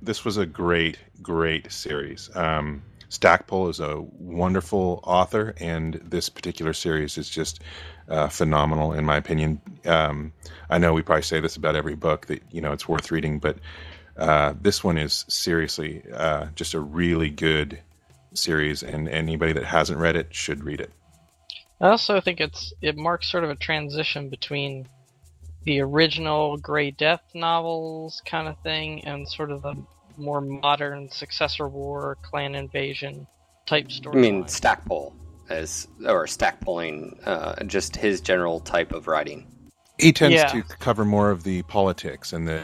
this 0.01 0.25
was 0.25 0.37
a 0.37 0.45
great, 0.45 0.99
great 1.21 1.71
series. 1.71 2.29
Um, 2.35 2.83
Stackpole 3.13 3.69
is 3.69 3.79
a 3.79 4.01
wonderful 4.17 4.99
author, 5.03 5.53
and 5.57 6.01
this 6.03 6.29
particular 6.29 6.73
series 6.73 7.15
is 7.15 7.29
just 7.29 7.61
uh, 8.09 8.27
phenomenal, 8.27 8.93
in 8.93 9.05
my 9.05 9.17
opinion. 9.17 9.61
Um, 9.85 10.33
I 10.71 10.79
know 10.79 10.93
we 10.93 11.03
probably 11.03 11.21
say 11.21 11.39
this 11.39 11.55
about 11.55 11.75
every 11.75 11.93
book 11.93 12.25
that 12.25 12.41
you 12.49 12.59
know 12.59 12.71
it's 12.71 12.87
worth 12.87 13.11
reading, 13.11 13.37
but 13.37 13.59
uh, 14.17 14.55
this 14.59 14.83
one 14.83 14.97
is 14.97 15.25
seriously 15.27 16.01
uh, 16.11 16.47
just 16.55 16.73
a 16.73 16.79
really 16.79 17.29
good 17.29 17.79
series, 18.33 18.81
and 18.81 19.07
anybody 19.07 19.53
that 19.53 19.65
hasn't 19.65 19.99
read 19.99 20.15
it 20.15 20.33
should 20.33 20.63
read 20.63 20.81
it. 20.81 20.91
I 21.79 21.89
also 21.89 22.19
think 22.19 22.41
it's 22.41 22.73
it 22.81 22.97
marks 22.97 23.29
sort 23.29 23.43
of 23.43 23.51
a 23.51 23.55
transition 23.55 24.29
between 24.29 24.89
the 25.65 25.81
original 25.81 26.57
Grey 26.57 26.89
Death 26.89 27.21
novels 27.35 28.23
kind 28.25 28.47
of 28.47 28.57
thing 28.63 29.05
and 29.05 29.29
sort 29.29 29.51
of 29.51 29.61
the 29.61 29.75
more 30.17 30.41
modern 30.41 31.09
successor 31.09 31.67
war 31.67 32.17
clan 32.21 32.55
invasion 32.55 33.27
type 33.65 33.91
story. 33.91 34.17
I 34.17 34.21
mean, 34.21 34.47
Stackpole 34.47 35.15
as 35.49 35.87
or 36.05 36.25
Stackpoling, 36.25 37.19
uh, 37.25 37.63
just 37.65 37.95
his 37.95 38.21
general 38.21 38.59
type 38.59 38.91
of 38.93 39.07
writing. 39.07 39.47
He 39.99 40.11
tends 40.11 40.35
Yeah. 40.35 40.61
to 40.61 40.63
cover 40.77 41.05
more 41.05 41.29
of 41.31 41.43
the 41.43 41.61
politics 41.63 42.33
and 42.33 42.47
the 42.47 42.63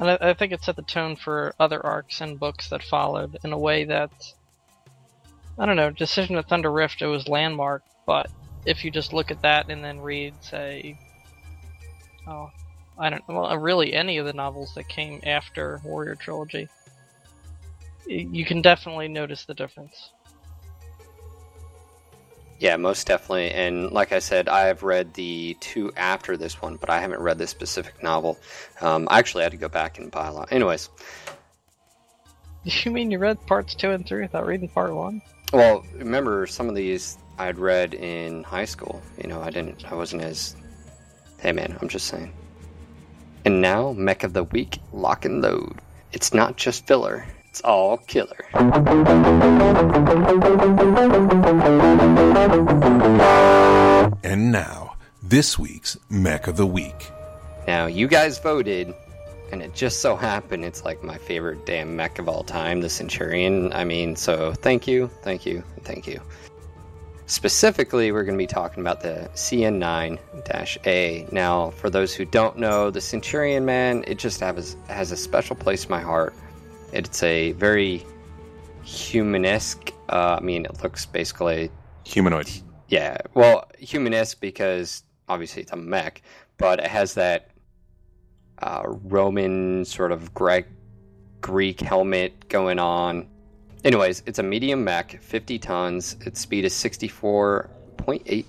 And 0.00 0.10
I, 0.10 0.18
I 0.20 0.34
think 0.34 0.52
it 0.52 0.64
set 0.64 0.76
the 0.76 0.82
tone 0.82 1.14
for 1.16 1.54
other 1.60 1.84
arcs 1.84 2.20
and 2.20 2.38
books 2.38 2.68
that 2.70 2.82
followed 2.82 3.38
in 3.44 3.52
a 3.52 3.58
way 3.58 3.84
that 3.84 4.10
I 5.56 5.66
don't 5.66 5.76
know. 5.76 5.90
Decision 5.90 6.36
of 6.36 6.46
Thunder 6.46 6.72
Rift 6.72 7.00
it 7.00 7.06
was 7.06 7.28
landmark, 7.28 7.84
but 8.06 8.28
if 8.66 8.84
you 8.84 8.90
just 8.90 9.12
look 9.12 9.30
at 9.30 9.42
that 9.42 9.70
and 9.70 9.84
then 9.84 10.00
read, 10.00 10.34
say, 10.42 10.98
oh, 12.26 12.50
I 12.98 13.10
don't 13.10 13.26
well, 13.28 13.56
really 13.58 13.92
any 13.92 14.18
of 14.18 14.26
the 14.26 14.32
novels 14.32 14.74
that 14.74 14.88
came 14.88 15.20
after 15.24 15.80
Warrior 15.84 16.14
Trilogy, 16.14 16.68
you 18.06 18.44
can 18.44 18.62
definitely 18.62 19.08
notice 19.08 19.44
the 19.44 19.54
difference. 19.54 20.10
Yeah, 22.60 22.76
most 22.76 23.06
definitely. 23.06 23.50
And 23.50 23.90
like 23.90 24.12
I 24.12 24.20
said, 24.20 24.48
I 24.48 24.66
have 24.66 24.82
read 24.82 25.12
the 25.14 25.56
two 25.60 25.92
after 25.96 26.36
this 26.36 26.62
one, 26.62 26.76
but 26.76 26.88
I 26.88 27.00
haven't 27.00 27.20
read 27.20 27.36
this 27.36 27.50
specific 27.50 28.02
novel. 28.02 28.38
Um, 28.80 29.08
I 29.10 29.18
actually 29.18 29.42
had 29.42 29.52
to 29.52 29.58
go 29.58 29.68
back 29.68 29.98
and 29.98 30.10
buy 30.10 30.28
a 30.28 30.32
lot. 30.32 30.52
Anyways, 30.52 30.88
You 32.64 32.90
mean 32.90 33.10
you 33.10 33.18
read 33.18 33.44
parts 33.46 33.74
two 33.74 33.90
and 33.90 34.06
three 34.06 34.22
without 34.22 34.46
reading 34.46 34.68
part 34.68 34.94
one? 34.94 35.20
well, 35.52 35.84
remember 35.94 36.46
some 36.46 36.68
of 36.68 36.74
these 36.74 37.18
I'd 37.38 37.58
read 37.58 37.94
in 37.94 38.42
high 38.42 38.64
school. 38.64 39.02
You 39.22 39.28
know, 39.28 39.40
I 39.40 39.50
didn't, 39.50 39.84
I 39.90 39.94
wasn't 39.94 40.22
as. 40.22 40.56
Hey 41.38 41.52
man, 41.52 41.76
I'm 41.80 41.88
just 41.88 42.06
saying. 42.06 42.32
And 43.46 43.60
now, 43.60 43.92
Mech 43.92 44.22
of 44.24 44.32
the 44.32 44.44
Week, 44.44 44.78
lock 44.94 45.26
and 45.26 45.42
load. 45.42 45.78
It's 46.12 46.32
not 46.32 46.56
just 46.56 46.86
filler, 46.86 47.26
it's 47.50 47.60
all 47.60 47.98
killer. 47.98 48.46
and 54.24 54.50
now 54.50 54.96
this 55.22 55.58
week's 55.58 55.98
Mech 56.08 56.46
of 56.46 56.56
the 56.56 56.66
Week. 56.66 57.10
Now, 57.66 57.84
you 57.84 58.08
guys 58.08 58.38
voted, 58.38 58.94
and 59.52 59.60
it 59.60 59.74
just 59.74 60.00
so 60.00 60.16
happened 60.16 60.64
it's 60.64 60.86
like 60.86 61.02
my 61.02 61.18
favorite 61.18 61.66
damn 61.66 61.96
mech 61.96 62.18
of 62.18 62.30
all 62.30 62.44
time, 62.44 62.80
the 62.80 62.88
Centurion. 62.88 63.72
I 63.74 63.84
mean, 63.84 64.16
so 64.16 64.52
thank 64.54 64.86
you, 64.86 65.10
thank 65.22 65.44
you, 65.44 65.62
thank 65.82 66.06
you. 66.06 66.18
Specifically, 67.26 68.12
we're 68.12 68.24
going 68.24 68.36
to 68.36 68.42
be 68.42 68.46
talking 68.46 68.80
about 68.82 69.00
the 69.00 69.30
CN9 69.34 70.18
A. 70.86 71.26
Now, 71.32 71.70
for 71.70 71.88
those 71.88 72.14
who 72.14 72.24
don't 72.26 72.58
know, 72.58 72.90
the 72.90 73.00
Centurion, 73.00 73.64
man, 73.64 74.04
it 74.06 74.18
just 74.18 74.40
has, 74.40 74.76
has 74.88 75.10
a 75.10 75.16
special 75.16 75.56
place 75.56 75.84
in 75.84 75.90
my 75.90 76.00
heart. 76.00 76.34
It's 76.92 77.22
a 77.22 77.52
very 77.52 78.04
humanesque, 78.84 79.92
uh, 80.10 80.36
I 80.38 80.40
mean, 80.40 80.66
it 80.66 80.82
looks 80.82 81.06
basically 81.06 81.70
Humanoid. 82.04 82.50
yeah, 82.88 83.18
well, 83.32 83.70
humanesque 83.78 84.38
because 84.40 85.02
obviously 85.28 85.62
it's 85.62 85.72
a 85.72 85.76
mech, 85.76 86.20
but 86.58 86.78
it 86.78 86.86
has 86.86 87.14
that 87.14 87.50
uh, 88.58 88.82
Roman 88.86 89.84
sort 89.84 90.12
of 90.12 90.34
Greek 90.34 90.66
Greek 91.40 91.80
helmet 91.80 92.48
going 92.48 92.78
on. 92.78 93.28
Anyways, 93.84 94.22
it's 94.26 94.38
a 94.38 94.42
medium 94.42 94.82
mech, 94.82 95.20
50 95.20 95.58
tons. 95.58 96.16
Its 96.22 96.40
speed 96.40 96.64
is 96.64 96.72
64.8 96.72 98.44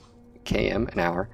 km 0.45 0.93
an 0.93 0.99
hour. 0.99 1.29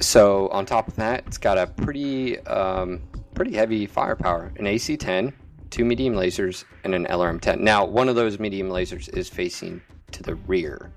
So 0.00 0.48
on 0.48 0.66
top 0.66 0.88
of 0.88 0.96
that, 0.96 1.24
it's 1.26 1.38
got 1.38 1.58
a 1.58 1.66
pretty 1.66 2.38
um, 2.46 3.02
pretty 3.34 3.54
heavy 3.54 3.86
firepower, 3.86 4.52
an 4.56 4.66
AC-10, 4.66 5.32
two 5.70 5.84
medium 5.84 6.14
lasers, 6.14 6.64
and 6.84 6.94
an 6.94 7.04
LRM-10. 7.06 7.60
Now, 7.60 7.84
one 7.84 8.08
of 8.08 8.14
those 8.14 8.38
medium 8.38 8.68
lasers 8.68 9.14
is 9.16 9.28
facing 9.28 9.80
to 10.12 10.22
the 10.22 10.36
rear 10.46 10.92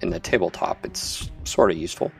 in 0.00 0.10
the 0.10 0.20
tabletop, 0.20 0.84
it's 0.84 1.30
sort 1.44 1.70
of 1.70 1.76
useful. 1.76 2.12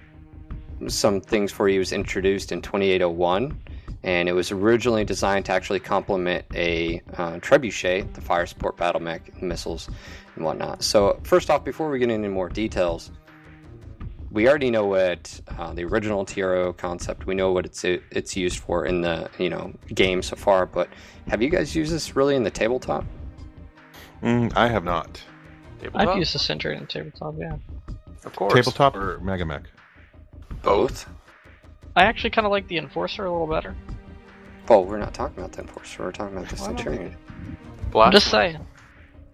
Some 0.86 1.20
things 1.20 1.52
for 1.52 1.68
you 1.68 1.80
was 1.80 1.92
introduced 1.92 2.52
in 2.52 2.62
2801, 2.62 3.60
and 4.02 4.28
it 4.28 4.32
was 4.32 4.52
originally 4.52 5.04
designed 5.04 5.46
to 5.46 5.52
actually 5.52 5.80
complement 5.80 6.44
a 6.54 7.02
uh, 7.14 7.32
trebuchet, 7.40 8.12
the 8.14 8.20
fire 8.20 8.46
support 8.46 8.76
battle 8.76 9.00
mech, 9.00 9.42
missiles, 9.42 9.88
and 10.36 10.44
whatnot. 10.44 10.82
So, 10.82 11.18
first 11.24 11.50
off, 11.50 11.64
before 11.64 11.90
we 11.90 11.98
get 11.98 12.10
into 12.10 12.28
more 12.28 12.48
details, 12.48 13.10
we 14.30 14.48
already 14.48 14.70
know 14.70 14.84
what 14.84 15.40
uh, 15.58 15.72
the 15.72 15.84
original 15.84 16.24
TRO 16.24 16.72
concept. 16.72 17.26
We 17.26 17.34
know 17.34 17.52
what 17.52 17.64
it's 17.64 17.84
it's 17.84 18.36
used 18.36 18.58
for 18.58 18.84
in 18.84 19.00
the 19.00 19.30
you 19.38 19.50
know 19.50 19.72
game 19.94 20.22
so 20.22 20.36
far. 20.36 20.66
But 20.66 20.88
have 21.28 21.42
you 21.42 21.48
guys 21.48 21.74
used 21.74 21.92
this 21.92 22.14
really 22.14 22.36
in 22.36 22.42
the 22.42 22.50
tabletop? 22.50 23.04
Mm, 24.22 24.52
I 24.56 24.68
have 24.68 24.84
not. 24.84 25.22
Tabletop? 25.80 26.08
I've 26.08 26.18
used 26.18 26.34
the 26.34 26.38
Centurion 26.40 26.86
tabletop, 26.86 27.34
yeah. 27.38 27.56
of 28.24 28.34
course. 28.34 28.52
Tabletop 28.52 28.96
or 28.96 29.18
MegaMek? 29.20 29.64
Both. 30.62 31.08
I 31.98 32.04
actually 32.04 32.30
kind 32.30 32.46
of 32.46 32.52
like 32.52 32.68
the 32.68 32.78
Enforcer 32.78 33.24
a 33.24 33.32
little 33.32 33.48
better. 33.48 33.74
Well, 34.68 34.84
we're 34.84 34.98
not 34.98 35.14
talking 35.14 35.38
about 35.38 35.52
the 35.52 35.62
Enforcer. 35.62 36.04
We're 36.04 36.12
talking 36.12 36.36
about 36.36 36.48
the 36.48 36.56
Why 36.56 36.68
not? 36.68 36.78
Centurion. 36.78 37.16
I'm 37.94 38.12
just 38.12 38.30
saying. 38.30 38.64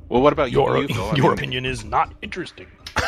Well, 0.08 0.22
what 0.22 0.32
about 0.32 0.50
Your 0.50 0.78
you, 0.78 0.88
Phil? 0.88 1.16
Your 1.16 1.30
mean, 1.30 1.32
opinion 1.32 1.66
is 1.66 1.84
not 1.84 2.14
interesting. 2.22 2.68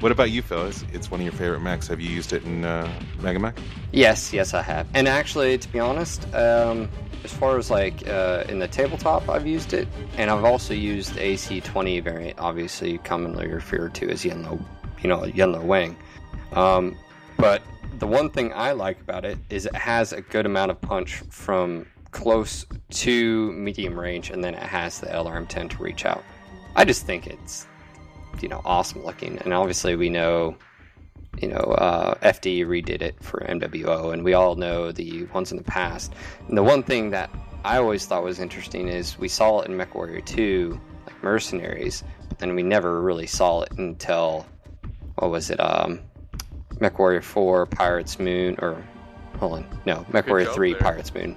What 0.00 0.12
about 0.12 0.30
you, 0.30 0.40
Phil? 0.40 0.66
It's, 0.66 0.82
it's 0.94 1.10
one 1.10 1.20
of 1.20 1.24
your 1.24 1.34
favorite 1.34 1.60
mechs. 1.60 1.86
Have 1.88 2.00
you 2.00 2.08
used 2.08 2.32
it 2.32 2.42
in 2.44 2.64
uh, 2.64 2.90
MegaMek? 3.18 3.58
Yes, 3.92 4.32
yes, 4.32 4.54
I 4.54 4.62
have. 4.62 4.86
And 4.94 5.06
actually, 5.06 5.58
to 5.58 5.68
be 5.70 5.78
honest, 5.78 6.24
um, 6.34 6.88
as 7.22 7.34
far 7.34 7.58
as 7.58 7.70
like 7.70 8.08
uh, 8.08 8.44
in 8.48 8.60
the 8.60 8.66
tabletop, 8.66 9.28
I've 9.28 9.46
used 9.46 9.74
it, 9.74 9.86
and 10.16 10.30
I've 10.30 10.44
also 10.44 10.72
used 10.72 11.16
the 11.16 11.20
AC20 11.20 12.02
variant, 12.02 12.38
obviously 12.38 12.96
commonly 12.96 13.46
referred 13.46 13.94
to 13.96 14.08
as 14.08 14.24
Yenlo, 14.24 14.64
you 15.02 15.10
know, 15.10 15.18
Yenlo 15.18 15.62
Wang. 15.62 15.94
Um, 16.52 16.96
but 17.36 17.62
the 18.00 18.06
one 18.06 18.30
thing 18.30 18.52
I 18.52 18.72
like 18.72 19.00
about 19.00 19.24
it 19.24 19.38
is 19.50 19.66
it 19.66 19.74
has 19.74 20.12
a 20.12 20.20
good 20.20 20.46
amount 20.46 20.72
of 20.72 20.80
punch 20.80 21.16
from 21.30 21.86
close 22.10 22.66
to 22.90 23.52
medium 23.52 23.98
range, 23.98 24.30
and 24.30 24.42
then 24.42 24.54
it 24.54 24.62
has 24.62 24.98
the 24.98 25.06
LRM10 25.06 25.70
to 25.70 25.82
reach 25.82 26.04
out. 26.04 26.24
I 26.74 26.84
just 26.84 27.06
think 27.06 27.26
it's, 27.26 27.66
you 28.40 28.48
know, 28.48 28.62
awesome 28.64 29.04
looking, 29.04 29.38
and 29.38 29.54
obviously 29.54 29.94
we 29.94 30.08
know 30.08 30.56
you 31.38 31.48
know, 31.48 31.56
uh, 31.56 32.14
FD 32.16 32.66
redid 32.66 33.02
it 33.02 33.14
for 33.22 33.40
MWO, 33.40 34.12
and 34.12 34.24
we 34.24 34.34
all 34.34 34.56
know 34.56 34.92
the 34.92 35.24
ones 35.26 35.52
in 35.52 35.58
the 35.58 35.64
past. 35.64 36.12
And 36.48 36.56
the 36.56 36.62
one 36.62 36.82
thing 36.82 37.10
that 37.10 37.30
I 37.64 37.76
always 37.76 38.04
thought 38.04 38.22
was 38.24 38.40
interesting 38.40 38.88
is 38.88 39.18
we 39.18 39.28
saw 39.28 39.60
it 39.60 39.70
in 39.70 39.76
MechWarrior 39.76 40.24
2, 40.24 40.80
like 41.06 41.22
Mercenaries, 41.22 42.04
but 42.28 42.38
then 42.38 42.54
we 42.54 42.62
never 42.62 43.00
really 43.00 43.26
saw 43.26 43.62
it 43.62 43.72
until, 43.78 44.46
what 45.16 45.30
was 45.30 45.50
it, 45.50 45.60
um, 45.60 46.00
MechWarrior 46.80 47.22
4, 47.22 47.66
Pirates 47.66 48.18
Moon, 48.18 48.56
or, 48.60 48.82
hold 49.38 49.54
on, 49.54 49.80
no, 49.86 50.04
MechWarrior 50.10 50.46
job 50.46 50.54
3, 50.54 50.72
there. 50.72 50.80
Pirates 50.80 51.14
Moon. 51.14 51.36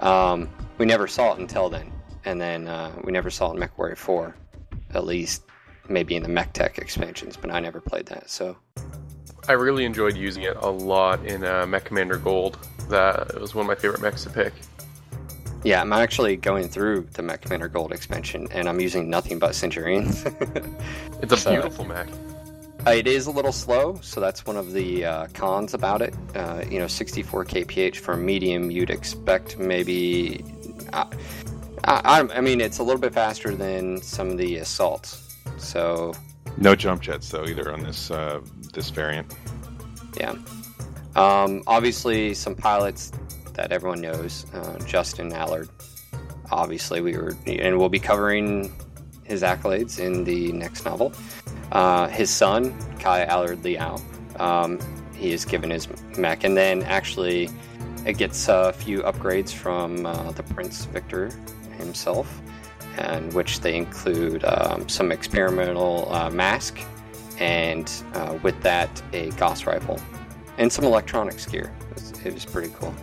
Um, 0.00 0.48
we 0.78 0.86
never 0.86 1.06
saw 1.06 1.32
it 1.34 1.38
until 1.40 1.68
then, 1.68 1.90
and 2.24 2.40
then 2.40 2.68
uh, 2.68 2.92
we 3.04 3.12
never 3.12 3.30
saw 3.30 3.50
it 3.52 3.56
in 3.56 3.68
MechWarrior 3.68 3.96
4, 3.96 4.36
at 4.94 5.04
least 5.04 5.42
maybe 5.88 6.16
in 6.16 6.22
the 6.22 6.28
MechTech 6.28 6.78
expansions, 6.78 7.36
but 7.36 7.50
I 7.50 7.60
never 7.60 7.80
played 7.80 8.06
that, 8.06 8.28
so. 8.30 8.56
I 9.48 9.52
really 9.52 9.86
enjoyed 9.86 10.14
using 10.16 10.42
it 10.42 10.56
a 10.58 10.68
lot 10.68 11.24
in 11.24 11.42
uh, 11.44 11.64
Mech 11.66 11.84
Commander 11.86 12.18
Gold. 12.18 12.58
That 12.90 13.30
it 13.30 13.40
was 13.40 13.54
one 13.54 13.64
of 13.64 13.68
my 13.68 13.74
favorite 13.74 14.02
mechs 14.02 14.24
to 14.24 14.30
pick. 14.30 14.52
Yeah, 15.64 15.80
I'm 15.80 15.92
actually 15.94 16.36
going 16.36 16.68
through 16.68 17.08
the 17.14 17.22
Mech 17.22 17.40
Commander 17.42 17.68
Gold 17.68 17.92
expansion, 17.92 18.46
and 18.50 18.68
I'm 18.68 18.78
using 18.78 19.08
nothing 19.08 19.38
but 19.38 19.54
Centurions. 19.54 20.24
It's 21.22 21.32
a 21.32 21.36
So- 21.36 21.50
beautiful 21.52 21.84
mech. 21.86 22.08
It 22.94 23.06
is 23.06 23.26
a 23.26 23.30
little 23.30 23.52
slow, 23.52 23.98
so 24.02 24.20
that's 24.20 24.46
one 24.46 24.56
of 24.56 24.72
the 24.72 25.04
uh, 25.04 25.26
cons 25.28 25.74
about 25.74 26.02
it. 26.02 26.14
Uh, 26.34 26.64
you 26.70 26.78
know, 26.78 26.86
64 26.86 27.44
kph 27.44 27.96
for 27.96 28.16
medium, 28.16 28.70
you'd 28.70 28.90
expect 28.90 29.58
maybe. 29.58 30.44
Uh, 30.92 31.04
I, 31.84 32.20
I 32.34 32.40
mean, 32.40 32.60
it's 32.60 32.78
a 32.78 32.82
little 32.82 33.00
bit 33.00 33.14
faster 33.14 33.54
than 33.54 34.00
some 34.02 34.30
of 34.30 34.38
the 34.38 34.56
assaults. 34.56 35.36
So 35.58 36.14
No 36.56 36.74
jump 36.74 37.02
jets 37.02 37.28
though 37.30 37.44
either 37.46 37.72
on 37.72 37.82
this 37.82 38.10
uh, 38.10 38.40
this 38.72 38.90
variant. 38.90 39.32
yeah. 40.16 40.34
Um, 41.16 41.62
obviously, 41.66 42.34
some 42.34 42.54
pilots 42.54 43.12
that 43.54 43.72
everyone 43.72 44.00
knows. 44.00 44.46
Uh, 44.54 44.78
Justin 44.86 45.32
Allard. 45.32 45.68
Obviously, 46.50 47.00
we 47.00 47.16
were, 47.16 47.36
and 47.46 47.78
we'll 47.78 47.88
be 47.88 47.98
covering 47.98 48.72
his 49.28 49.42
accolades 49.42 49.98
in 49.98 50.24
the 50.24 50.52
next 50.52 50.84
novel. 50.84 51.12
Uh, 51.70 52.08
his 52.08 52.30
son, 52.30 52.74
Kai 52.98 53.24
Allard 53.24 53.62
Liao, 53.62 54.00
um, 54.40 54.78
he 55.14 55.32
is 55.32 55.44
given 55.44 55.70
his 55.70 55.86
mech, 56.16 56.44
and 56.44 56.56
then 56.56 56.82
actually, 56.84 57.50
it 58.06 58.16
gets 58.16 58.48
a 58.48 58.72
few 58.72 59.00
upgrades 59.02 59.52
from 59.52 60.06
uh, 60.06 60.32
the 60.32 60.42
Prince 60.42 60.86
Victor 60.86 61.30
himself, 61.76 62.40
and 62.96 63.32
which 63.34 63.60
they 63.60 63.76
include 63.76 64.44
um, 64.44 64.88
some 64.88 65.12
experimental 65.12 66.08
uh, 66.10 66.30
MASC, 66.30 66.84
and 67.38 67.92
uh, 68.14 68.38
with 68.42 68.60
that, 68.62 68.90
a 69.12 69.30
Gauss 69.32 69.66
rifle, 69.66 70.00
and 70.56 70.72
some 70.72 70.84
electronics 70.84 71.46
gear. 71.46 71.72
It 71.90 71.94
was, 71.94 72.26
it 72.26 72.34
was 72.34 72.44
pretty 72.44 72.72
cool. 72.78 72.94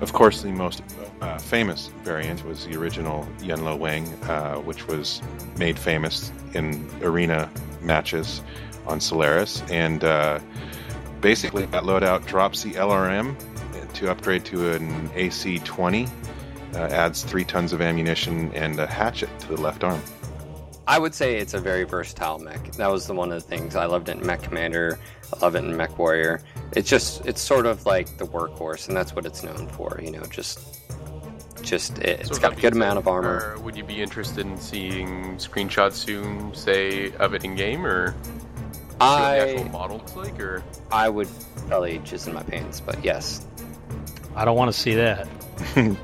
Of 0.00 0.12
course, 0.12 0.42
the 0.42 0.52
most 0.52 0.82
uh, 1.20 1.38
famous 1.38 1.88
variant 2.04 2.44
was 2.44 2.66
the 2.66 2.76
original 2.76 3.26
Yenlo 3.38 3.78
Wang, 3.78 4.06
uh, 4.24 4.56
which 4.56 4.86
was 4.86 5.22
made 5.56 5.78
famous 5.78 6.32
in 6.52 6.88
arena 7.02 7.50
matches 7.80 8.42
on 8.86 9.00
Solaris. 9.00 9.62
And 9.70 10.04
uh, 10.04 10.40
basically, 11.20 11.66
that 11.66 11.84
loadout 11.84 12.26
drops 12.26 12.62
the 12.62 12.72
LRM 12.72 13.36
to 13.94 14.10
upgrade 14.10 14.44
to 14.44 14.72
an 14.72 15.10
AC 15.14 15.60
20, 15.60 16.06
uh, 16.74 16.78
adds 16.78 17.22
three 17.22 17.44
tons 17.44 17.72
of 17.72 17.80
ammunition 17.80 18.52
and 18.52 18.78
a 18.78 18.86
hatchet 18.86 19.30
to 19.40 19.48
the 19.48 19.60
left 19.60 19.82
arm. 19.82 20.02
I 20.86 20.98
would 20.98 21.14
say 21.14 21.36
it's 21.36 21.54
a 21.54 21.58
very 21.58 21.84
versatile 21.84 22.38
mech. 22.38 22.72
That 22.72 22.92
was 22.92 23.06
the 23.06 23.14
one 23.14 23.32
of 23.32 23.42
the 23.42 23.48
things 23.48 23.74
I 23.74 23.86
loved 23.86 24.08
it 24.08 24.18
in 24.18 24.26
Mech 24.26 24.42
Commander. 24.42 25.00
I 25.34 25.38
love 25.40 25.56
it 25.56 25.64
in 25.64 25.76
Mech 25.76 25.98
Warrior. 25.98 26.42
It's 26.72 26.88
just 26.88 27.24
it's 27.26 27.40
sort 27.40 27.66
of 27.66 27.86
like 27.86 28.18
the 28.18 28.26
workhorse, 28.26 28.88
and 28.88 28.96
that's 28.96 29.14
what 29.14 29.24
it's 29.26 29.42
known 29.42 29.68
for. 29.68 30.00
You 30.02 30.10
know, 30.10 30.24
just 30.26 30.80
just 31.62 31.98
it, 31.98 32.18
So 32.18 32.20
it's 32.20 32.30
with 32.30 32.42
got 32.42 32.52
a 32.52 32.60
good 32.60 32.74
amount 32.74 32.98
of 32.98 33.08
armor. 33.08 33.58
would 33.60 33.76
you 33.76 33.84
be 33.84 34.02
interested 34.02 34.46
in 34.46 34.56
seeing 34.58 35.36
screenshots 35.36 35.94
soon, 35.94 36.54
say, 36.54 37.12
of 37.14 37.34
it 37.34 37.44
in 37.44 37.54
game, 37.54 37.84
or 37.86 38.12
see 38.12 38.98
what 38.98 38.98
the 38.98 39.06
actual 39.06 39.64
I 39.64 39.68
model 39.68 39.96
looks 39.98 40.16
like, 40.16 40.40
or 40.40 40.62
I 40.90 41.08
would 41.08 41.28
probably 41.68 41.98
jizz 42.00 42.28
in 42.28 42.34
my 42.34 42.42
pants, 42.42 42.80
but 42.80 43.04
yes, 43.04 43.46
I 44.34 44.44
don't 44.44 44.56
want 44.56 44.72
to 44.72 44.78
see 44.78 44.94
that. 44.94 45.26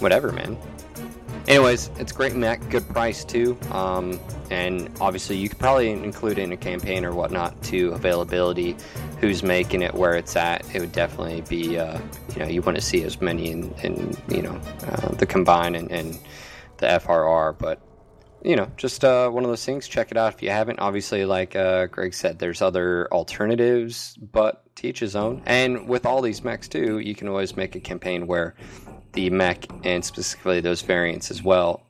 whatever, 0.00 0.32
man. 0.32 0.56
Anyways, 1.46 1.90
it's 1.98 2.10
great 2.10 2.34
mech, 2.34 2.66
good 2.70 2.88
price 2.88 3.22
too, 3.22 3.58
um, 3.70 4.18
and 4.50 4.90
obviously 4.98 5.36
you 5.36 5.50
could 5.50 5.58
probably 5.58 5.90
include 5.90 6.38
in 6.38 6.52
a 6.52 6.56
campaign 6.56 7.04
or 7.04 7.12
whatnot 7.12 7.62
to 7.64 7.92
availability, 7.92 8.74
who's 9.20 9.42
making 9.42 9.82
it, 9.82 9.92
where 9.92 10.14
it's 10.14 10.36
at. 10.36 10.64
It 10.74 10.80
would 10.80 10.92
definitely 10.92 11.42
be, 11.42 11.78
uh, 11.78 12.00
you 12.34 12.38
know, 12.38 12.46
you 12.46 12.62
want 12.62 12.76
to 12.76 12.82
see 12.82 13.02
as 13.02 13.20
many 13.20 13.50
in, 13.50 13.74
in 13.82 14.16
you 14.28 14.40
know, 14.40 14.58
uh, 14.86 15.08
the 15.16 15.26
combine 15.26 15.74
and, 15.74 15.92
and 15.92 16.18
the 16.78 16.86
FRR, 16.86 17.58
but 17.58 17.78
you 18.42 18.56
know, 18.56 18.70
just 18.76 19.04
uh, 19.04 19.30
one 19.30 19.42
of 19.42 19.50
those 19.50 19.64
things. 19.64 19.88
Check 19.88 20.10
it 20.10 20.18
out 20.18 20.34
if 20.34 20.42
you 20.42 20.50
haven't. 20.50 20.78
Obviously, 20.78 21.24
like 21.24 21.56
uh, 21.56 21.86
Greg 21.86 22.12
said, 22.12 22.38
there's 22.38 22.60
other 22.60 23.08
alternatives, 23.10 24.16
but 24.16 24.62
teach 24.76 24.98
his 25.00 25.16
own. 25.16 25.42
And 25.46 25.88
with 25.88 26.04
all 26.04 26.20
these 26.20 26.44
mechs 26.44 26.68
too, 26.68 26.98
you 26.98 27.14
can 27.14 27.26
always 27.26 27.56
make 27.56 27.74
a 27.74 27.80
campaign 27.80 28.26
where 28.26 28.54
the 29.14 29.30
mech 29.30 29.66
and 29.84 30.04
specifically 30.04 30.60
those 30.60 30.82
variants 30.82 31.30
as 31.30 31.42
well, 31.42 31.82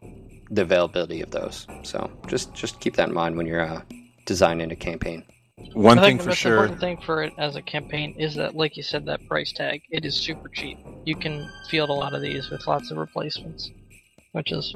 the 0.50 0.62
availability 0.62 1.20
of 1.20 1.30
those. 1.30 1.66
So 1.82 2.10
just 2.28 2.54
just 2.54 2.80
keep 2.80 2.96
that 2.96 3.08
in 3.08 3.14
mind 3.14 3.36
when 3.36 3.46
you're 3.46 3.60
uh, 3.60 3.82
designing 4.26 4.70
a 4.70 4.76
campaign. 4.76 5.24
One 5.72 5.98
I 5.98 6.02
thing 6.02 6.10
think 6.10 6.20
the 6.20 6.24
for 6.24 6.30
most 6.30 6.38
sure. 6.38 6.52
important 6.52 6.80
thing 6.80 6.98
for 7.04 7.22
it 7.22 7.32
as 7.38 7.56
a 7.56 7.62
campaign 7.62 8.14
is 8.18 8.34
that, 8.34 8.54
like 8.54 8.76
you 8.76 8.82
said, 8.82 9.06
that 9.06 9.26
price 9.26 9.52
tag. 9.52 9.82
It 9.90 10.04
is 10.04 10.14
super 10.14 10.48
cheap. 10.48 10.78
You 11.04 11.16
can 11.16 11.48
field 11.68 11.90
a 11.90 11.92
lot 11.92 12.14
of 12.14 12.22
these 12.22 12.50
with 12.50 12.66
lots 12.66 12.90
of 12.90 12.98
replacements, 12.98 13.70
which 14.32 14.52
is 14.52 14.74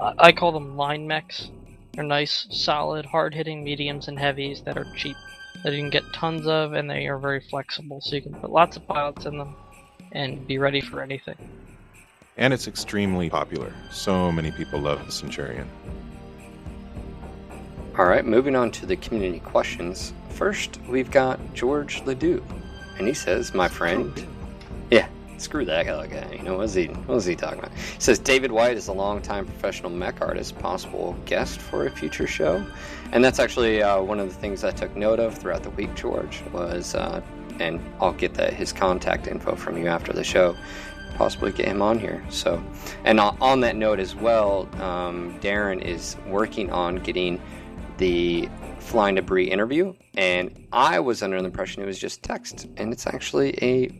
I 0.00 0.14
I 0.18 0.32
call 0.32 0.52
them 0.52 0.76
line 0.76 1.06
mechs. 1.06 1.50
They're 1.92 2.02
nice, 2.02 2.46
solid, 2.50 3.06
hard-hitting 3.06 3.62
mediums 3.62 4.08
and 4.08 4.18
heavies 4.18 4.62
that 4.62 4.76
are 4.76 4.86
cheap, 4.96 5.16
that 5.62 5.72
you 5.72 5.78
can 5.78 5.90
get 5.90 6.02
tons 6.12 6.44
of, 6.48 6.72
and 6.72 6.90
they 6.90 7.06
are 7.06 7.18
very 7.18 7.40
flexible. 7.40 8.00
So 8.00 8.16
you 8.16 8.22
can 8.22 8.34
put 8.34 8.50
lots 8.50 8.76
of 8.76 8.84
pilots 8.88 9.26
in 9.26 9.38
them 9.38 9.54
and 10.10 10.44
be 10.44 10.58
ready 10.58 10.80
for 10.80 11.00
anything. 11.00 11.36
And 12.36 12.52
it's 12.52 12.66
extremely 12.66 13.30
popular. 13.30 13.72
So 13.90 14.32
many 14.32 14.50
people 14.50 14.80
love 14.80 15.04
the 15.06 15.12
Centurion. 15.12 15.68
All 17.96 18.06
right, 18.06 18.24
moving 18.24 18.56
on 18.56 18.72
to 18.72 18.86
the 18.86 18.96
community 18.96 19.38
questions. 19.38 20.12
First, 20.30 20.80
we've 20.88 21.12
got 21.12 21.38
George 21.54 22.02
Ledoux, 22.02 22.44
and 22.98 23.06
he 23.06 23.14
says, 23.14 23.54
"My 23.54 23.68
friend." 23.68 24.26
Yeah, 24.90 25.06
screw 25.36 25.64
that 25.66 25.86
guy. 25.86 26.34
You 26.36 26.42
know, 26.42 26.58
what's 26.58 26.74
he? 26.74 26.86
What's 26.86 27.24
he 27.24 27.36
talking 27.36 27.60
about? 27.60 27.72
He 27.72 28.00
says 28.00 28.18
David 28.18 28.50
White 28.50 28.76
is 28.76 28.88
a 28.88 28.92
longtime 28.92 29.46
professional 29.46 29.90
mech 29.90 30.20
artist, 30.20 30.58
possible 30.58 31.16
guest 31.26 31.60
for 31.60 31.86
a 31.86 31.90
future 31.90 32.26
show, 32.26 32.66
and 33.12 33.24
that's 33.24 33.38
actually 33.38 33.80
uh, 33.80 34.02
one 34.02 34.18
of 34.18 34.28
the 34.28 34.34
things 34.34 34.64
I 34.64 34.72
took 34.72 34.96
note 34.96 35.20
of 35.20 35.38
throughout 35.38 35.62
the 35.62 35.70
week. 35.70 35.94
George 35.94 36.42
was, 36.52 36.96
uh, 36.96 37.22
and 37.60 37.80
I'll 38.00 38.12
get 38.12 38.34
the, 38.34 38.50
his 38.50 38.72
contact 38.72 39.28
info 39.28 39.54
from 39.54 39.78
you 39.78 39.86
after 39.86 40.12
the 40.12 40.24
show. 40.24 40.56
Possibly 41.14 41.52
get 41.52 41.66
him 41.66 41.80
on 41.80 41.98
here. 41.98 42.24
So, 42.28 42.62
and 43.04 43.20
on 43.20 43.60
that 43.60 43.76
note 43.76 44.00
as 44.00 44.14
well, 44.14 44.68
um, 44.82 45.38
Darren 45.40 45.80
is 45.82 46.16
working 46.26 46.70
on 46.70 46.96
getting 46.96 47.40
the 47.98 48.48
flying 48.80 49.14
debris 49.14 49.50
interview, 49.50 49.94
and 50.16 50.66
I 50.72 50.98
was 51.00 51.22
under 51.22 51.38
the 51.38 51.46
impression 51.46 51.82
it 51.82 51.86
was 51.86 51.98
just 51.98 52.22
text, 52.22 52.66
and 52.76 52.92
it's 52.92 53.06
actually 53.06 53.56
a 53.62 53.90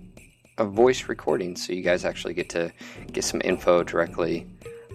a 0.58 0.64
voice 0.64 1.08
recording, 1.08 1.56
so 1.56 1.72
you 1.72 1.82
guys 1.82 2.04
actually 2.04 2.34
get 2.34 2.48
to 2.50 2.72
get 3.12 3.24
some 3.24 3.40
info 3.44 3.82
directly 3.82 4.46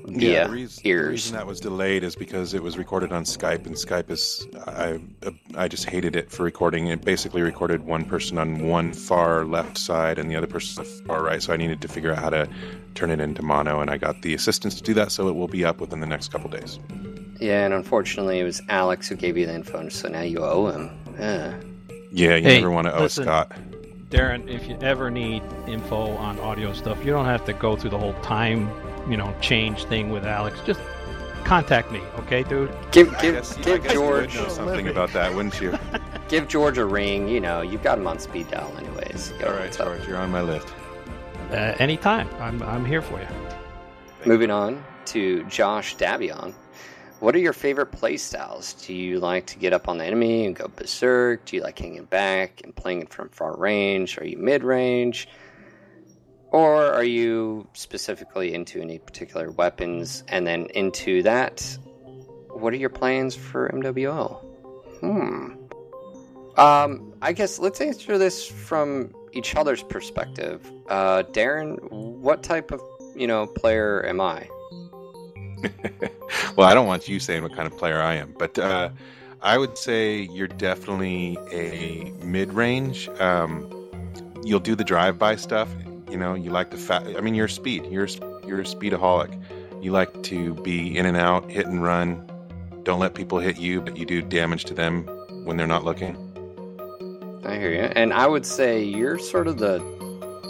via 0.09 0.47
the, 0.47 0.53
reason, 0.53 0.83
the 0.83 0.93
reason 0.93 1.35
that 1.35 1.45
was 1.45 1.59
delayed 1.59 2.03
is 2.03 2.15
because 2.15 2.53
it 2.53 2.63
was 2.63 2.77
recorded 2.77 3.11
on 3.11 3.23
Skype, 3.23 3.65
and 3.65 3.75
Skype 3.75 4.09
is 4.09 4.47
I 4.67 4.99
I 5.55 5.67
just 5.67 5.85
hated 5.85 6.15
it 6.15 6.31
for 6.31 6.43
recording. 6.43 6.87
It 6.87 7.03
basically 7.03 7.41
recorded 7.41 7.85
one 7.85 8.05
person 8.05 8.37
on 8.37 8.67
one 8.67 8.93
far 8.93 9.45
left 9.45 9.77
side 9.77 10.19
and 10.19 10.29
the 10.29 10.35
other 10.35 10.47
person 10.47 10.83
on 10.83 10.85
the 10.85 11.03
far 11.05 11.23
right. 11.23 11.41
So 11.41 11.53
I 11.53 11.57
needed 11.57 11.81
to 11.81 11.87
figure 11.87 12.11
out 12.11 12.19
how 12.19 12.29
to 12.29 12.49
turn 12.95 13.11
it 13.11 13.19
into 13.19 13.41
mono, 13.41 13.81
and 13.81 13.89
I 13.89 13.97
got 13.97 14.21
the 14.21 14.33
assistance 14.33 14.75
to 14.75 14.83
do 14.83 14.93
that. 14.95 15.11
So 15.11 15.27
it 15.27 15.35
will 15.35 15.47
be 15.47 15.65
up 15.65 15.79
within 15.79 15.99
the 15.99 16.07
next 16.07 16.31
couple 16.31 16.49
days. 16.49 16.79
Yeah, 17.39 17.63
and 17.65 17.73
unfortunately, 17.73 18.39
it 18.39 18.43
was 18.43 18.61
Alex 18.69 19.07
who 19.07 19.15
gave 19.15 19.37
you 19.37 19.45
the 19.45 19.55
info, 19.55 19.87
so 19.89 20.09
now 20.09 20.21
you 20.21 20.39
owe 20.39 20.67
him. 20.67 20.89
Yeah. 21.17 21.55
Yeah, 22.11 22.35
you 22.35 22.43
Hey, 22.43 22.55
never 22.55 22.71
want 22.71 22.87
to 22.87 22.95
owe 22.95 23.03
listen. 23.03 23.23
Scott. 23.23 23.53
Darren, 24.09 24.49
if 24.49 24.67
you 24.67 24.75
ever 24.81 25.11
need 25.11 25.43
info 25.67 26.15
on 26.17 26.39
audio 26.39 26.73
stuff, 26.73 26.97
you 27.05 27.11
don't 27.11 27.25
have 27.25 27.45
to 27.45 27.53
go 27.53 27.75
through 27.75 27.91
the 27.91 27.97
whole 27.97 28.15
time, 28.21 28.67
you 29.09 29.17
know, 29.17 29.33
change 29.41 29.85
thing 29.85 30.09
with 30.09 30.25
Alex. 30.25 30.59
Just 30.65 30.79
contact 31.43 31.91
me, 31.91 32.01
okay, 32.19 32.43
dude? 32.43 32.71
Give 32.91 33.13
I 33.13 33.21
give 33.21 33.35
guess, 33.35 33.57
I 33.57 33.61
give 33.61 33.83
guess 33.83 33.93
you 33.93 34.01
would 34.01 34.29
George 34.29 34.35
know 34.35 34.47
something 34.49 34.87
about 34.87 35.11
that, 35.13 35.33
wouldn't 35.33 35.59
you? 35.59 35.77
give 36.29 36.47
George 36.47 36.77
a 36.77 36.85
ring. 36.85 37.27
You 37.27 37.39
know, 37.39 37.61
you've 37.61 37.83
got 37.83 37.97
him 37.97 38.07
on 38.07 38.19
speed 38.19 38.49
dial, 38.49 38.71
anyways. 38.77 39.33
You 39.39 39.45
All 39.47 39.53
right, 39.53 39.61
what's 39.61 39.79
up. 39.79 39.87
George, 39.87 40.07
you're 40.07 40.17
on 40.17 40.31
my 40.31 40.41
list. 40.41 40.67
Uh, 41.51 41.75
anytime. 41.79 42.29
I'm 42.39 42.61
I'm 42.61 42.85
here 42.85 43.01
for 43.01 43.19
you. 43.19 43.27
Moving 44.25 44.51
on 44.51 44.83
to 45.05 45.43
Josh 45.45 45.95
Davion. 45.95 46.53
What 47.19 47.35
are 47.35 47.39
your 47.39 47.53
favorite 47.53 47.87
play 47.87 48.15
styles? 48.17 48.73
Do 48.73 48.93
you 48.93 49.19
like 49.19 49.45
to 49.47 49.59
get 49.59 49.73
up 49.73 49.89
on 49.89 49.97
the 49.97 50.05
enemy 50.05 50.45
and 50.45 50.55
go 50.55 50.67
berserk? 50.73 51.43
Do 51.45 51.57
you 51.57 51.63
like 51.63 51.79
hanging 51.79 52.05
back 52.05 52.61
and 52.63 52.73
playing 52.73 53.01
it 53.01 53.13
from 53.13 53.29
far 53.29 53.57
range? 53.57 54.17
Are 54.19 54.25
you 54.25 54.37
mid 54.37 54.63
range? 54.63 55.27
Or 56.51 56.85
are 56.85 57.03
you 57.03 57.67
specifically 57.73 58.53
into 58.53 58.81
any 58.81 58.99
particular 58.99 59.51
weapons? 59.51 60.23
And 60.27 60.47
then 60.47 60.65
into 60.73 61.21
that, 61.23 61.77
what 62.49 62.73
are 62.73 62.77
your 62.77 62.89
plans 62.89 63.35
for 63.35 63.69
MWO? 63.69 64.39
Hmm. 64.99 65.53
Um, 66.59 67.13
I 67.21 67.31
guess 67.31 67.59
let's 67.59 67.79
answer 67.79 68.17
this 68.17 68.45
from 68.45 69.13
each 69.31 69.55
other's 69.55 69.83
perspective. 69.83 70.69
Uh, 70.89 71.23
Darren, 71.31 71.77
what 71.91 72.43
type 72.43 72.71
of 72.71 72.81
you 73.15 73.27
know 73.27 73.47
player 73.47 74.05
am 74.05 74.19
I? 74.19 74.49
well, 76.55 76.67
I 76.67 76.73
don't 76.73 76.87
want 76.87 77.07
you 77.07 77.19
saying 77.19 77.43
what 77.43 77.55
kind 77.55 77.67
of 77.67 77.77
player 77.77 78.01
I 78.01 78.15
am, 78.15 78.33
but 78.37 78.57
uh, 78.57 78.89
I 79.41 79.57
would 79.57 79.77
say 79.77 80.27
you're 80.31 80.47
definitely 80.47 81.37
a 81.51 82.11
mid-range. 82.23 83.07
Um, 83.19 83.69
you'll 84.43 84.59
do 84.59 84.75
the 84.75 84.83
drive-by 84.83 85.35
stuff. 85.35 85.69
You 86.09 86.17
know, 86.17 86.33
you 86.33 86.49
like 86.51 86.71
the 86.71 86.77
fat. 86.77 87.05
I 87.17 87.21
mean, 87.21 87.35
you're 87.35 87.47
speed. 87.47 87.85
You're 87.89 88.05
a- 88.05 88.47
you're 88.47 88.61
a 88.61 88.63
speedaholic. 88.63 89.39
You 89.81 89.91
like 89.91 90.23
to 90.23 90.55
be 90.55 90.97
in 90.97 91.05
and 91.05 91.15
out, 91.15 91.49
hit 91.49 91.65
and 91.67 91.81
run. 91.81 92.29
Don't 92.83 92.99
let 92.99 93.13
people 93.13 93.39
hit 93.39 93.57
you, 93.57 93.81
but 93.81 93.97
you 93.97 94.05
do 94.05 94.21
damage 94.21 94.65
to 94.65 94.73
them 94.73 95.03
when 95.43 95.57
they're 95.57 95.67
not 95.67 95.85
looking. 95.85 96.17
I 97.45 97.55
hear 97.57 97.71
you. 97.71 97.81
And 97.81 98.13
I 98.13 98.27
would 98.27 98.45
say 98.45 98.83
you're 98.83 99.17
sort 99.17 99.47
of 99.47 99.57
the 99.59 99.79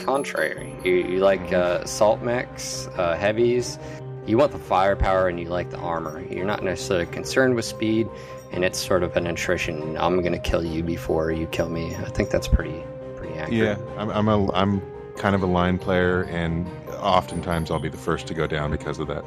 contrary. 0.04 0.74
You, 0.84 0.94
you 0.96 1.20
like 1.20 1.54
uh, 1.54 1.86
salt 1.86 2.22
mechs, 2.22 2.88
uh, 2.98 3.16
heavies. 3.16 3.78
You 4.26 4.38
want 4.38 4.52
the 4.52 4.60
firepower 4.60 5.28
and 5.28 5.40
you 5.40 5.46
like 5.50 5.70
the 5.70 5.78
armor. 5.78 6.24
You're 6.30 6.46
not 6.46 6.64
necessarily 6.64 7.06
concerned 7.08 7.56
with 7.56 7.66
speed, 7.66 8.08
and 8.52 8.64
it's 8.64 8.78
sort 8.80 9.04
of 9.04 9.16
an 9.18 9.28
attrition. 9.28 9.98
I'm 9.98 10.20
going 10.22 10.34
to 10.34 10.40
kill 10.40 10.64
you 10.64 10.84
before 10.84 11.32
you 11.32 11.48
kill 11.48 11.70
me. 11.70 11.96
I 11.96 12.10
think 12.10 12.30
that's 12.30 12.48
pretty 12.48 12.84
pretty 13.18 13.34
accurate. 13.36 13.78
Yeah, 13.80 13.96
I'm 13.98 14.10
I'm 14.10 14.28
a 14.28 14.52
I'm 14.54 14.82
kind 15.20 15.36
of 15.36 15.44
a 15.44 15.46
line 15.46 15.78
player, 15.78 16.24
and 16.24 16.68
oftentimes 16.96 17.70
I'll 17.70 17.80
be 17.80 17.90
the 17.90 17.98
first 17.98 18.26
to 18.28 18.34
go 18.34 18.48
down 18.48 18.72
because 18.72 18.98
of 18.98 19.08
that. 19.08 19.24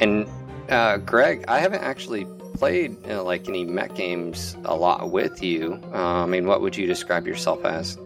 And 0.00 0.26
uh, 0.70 0.98
Greg, 0.98 1.44
I 1.48 1.58
haven't 1.58 1.82
actually 1.82 2.26
played 2.54 2.96
uh, 3.10 3.22
like 3.22 3.48
any 3.48 3.64
mech 3.64 3.94
games 3.94 4.56
a 4.64 4.74
lot 4.74 5.10
with 5.10 5.42
you. 5.42 5.80
Uh, 5.92 6.22
I 6.22 6.26
mean, 6.26 6.46
what 6.46 6.62
would 6.62 6.76
you 6.76 6.86
describe 6.86 7.26
yourself 7.26 7.64
as? 7.64 7.98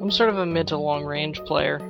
I'm 0.00 0.10
sort 0.10 0.30
of 0.30 0.38
a 0.38 0.46
mid 0.46 0.68
to 0.68 0.78
long 0.78 1.04
range 1.04 1.40
player. 1.40 1.80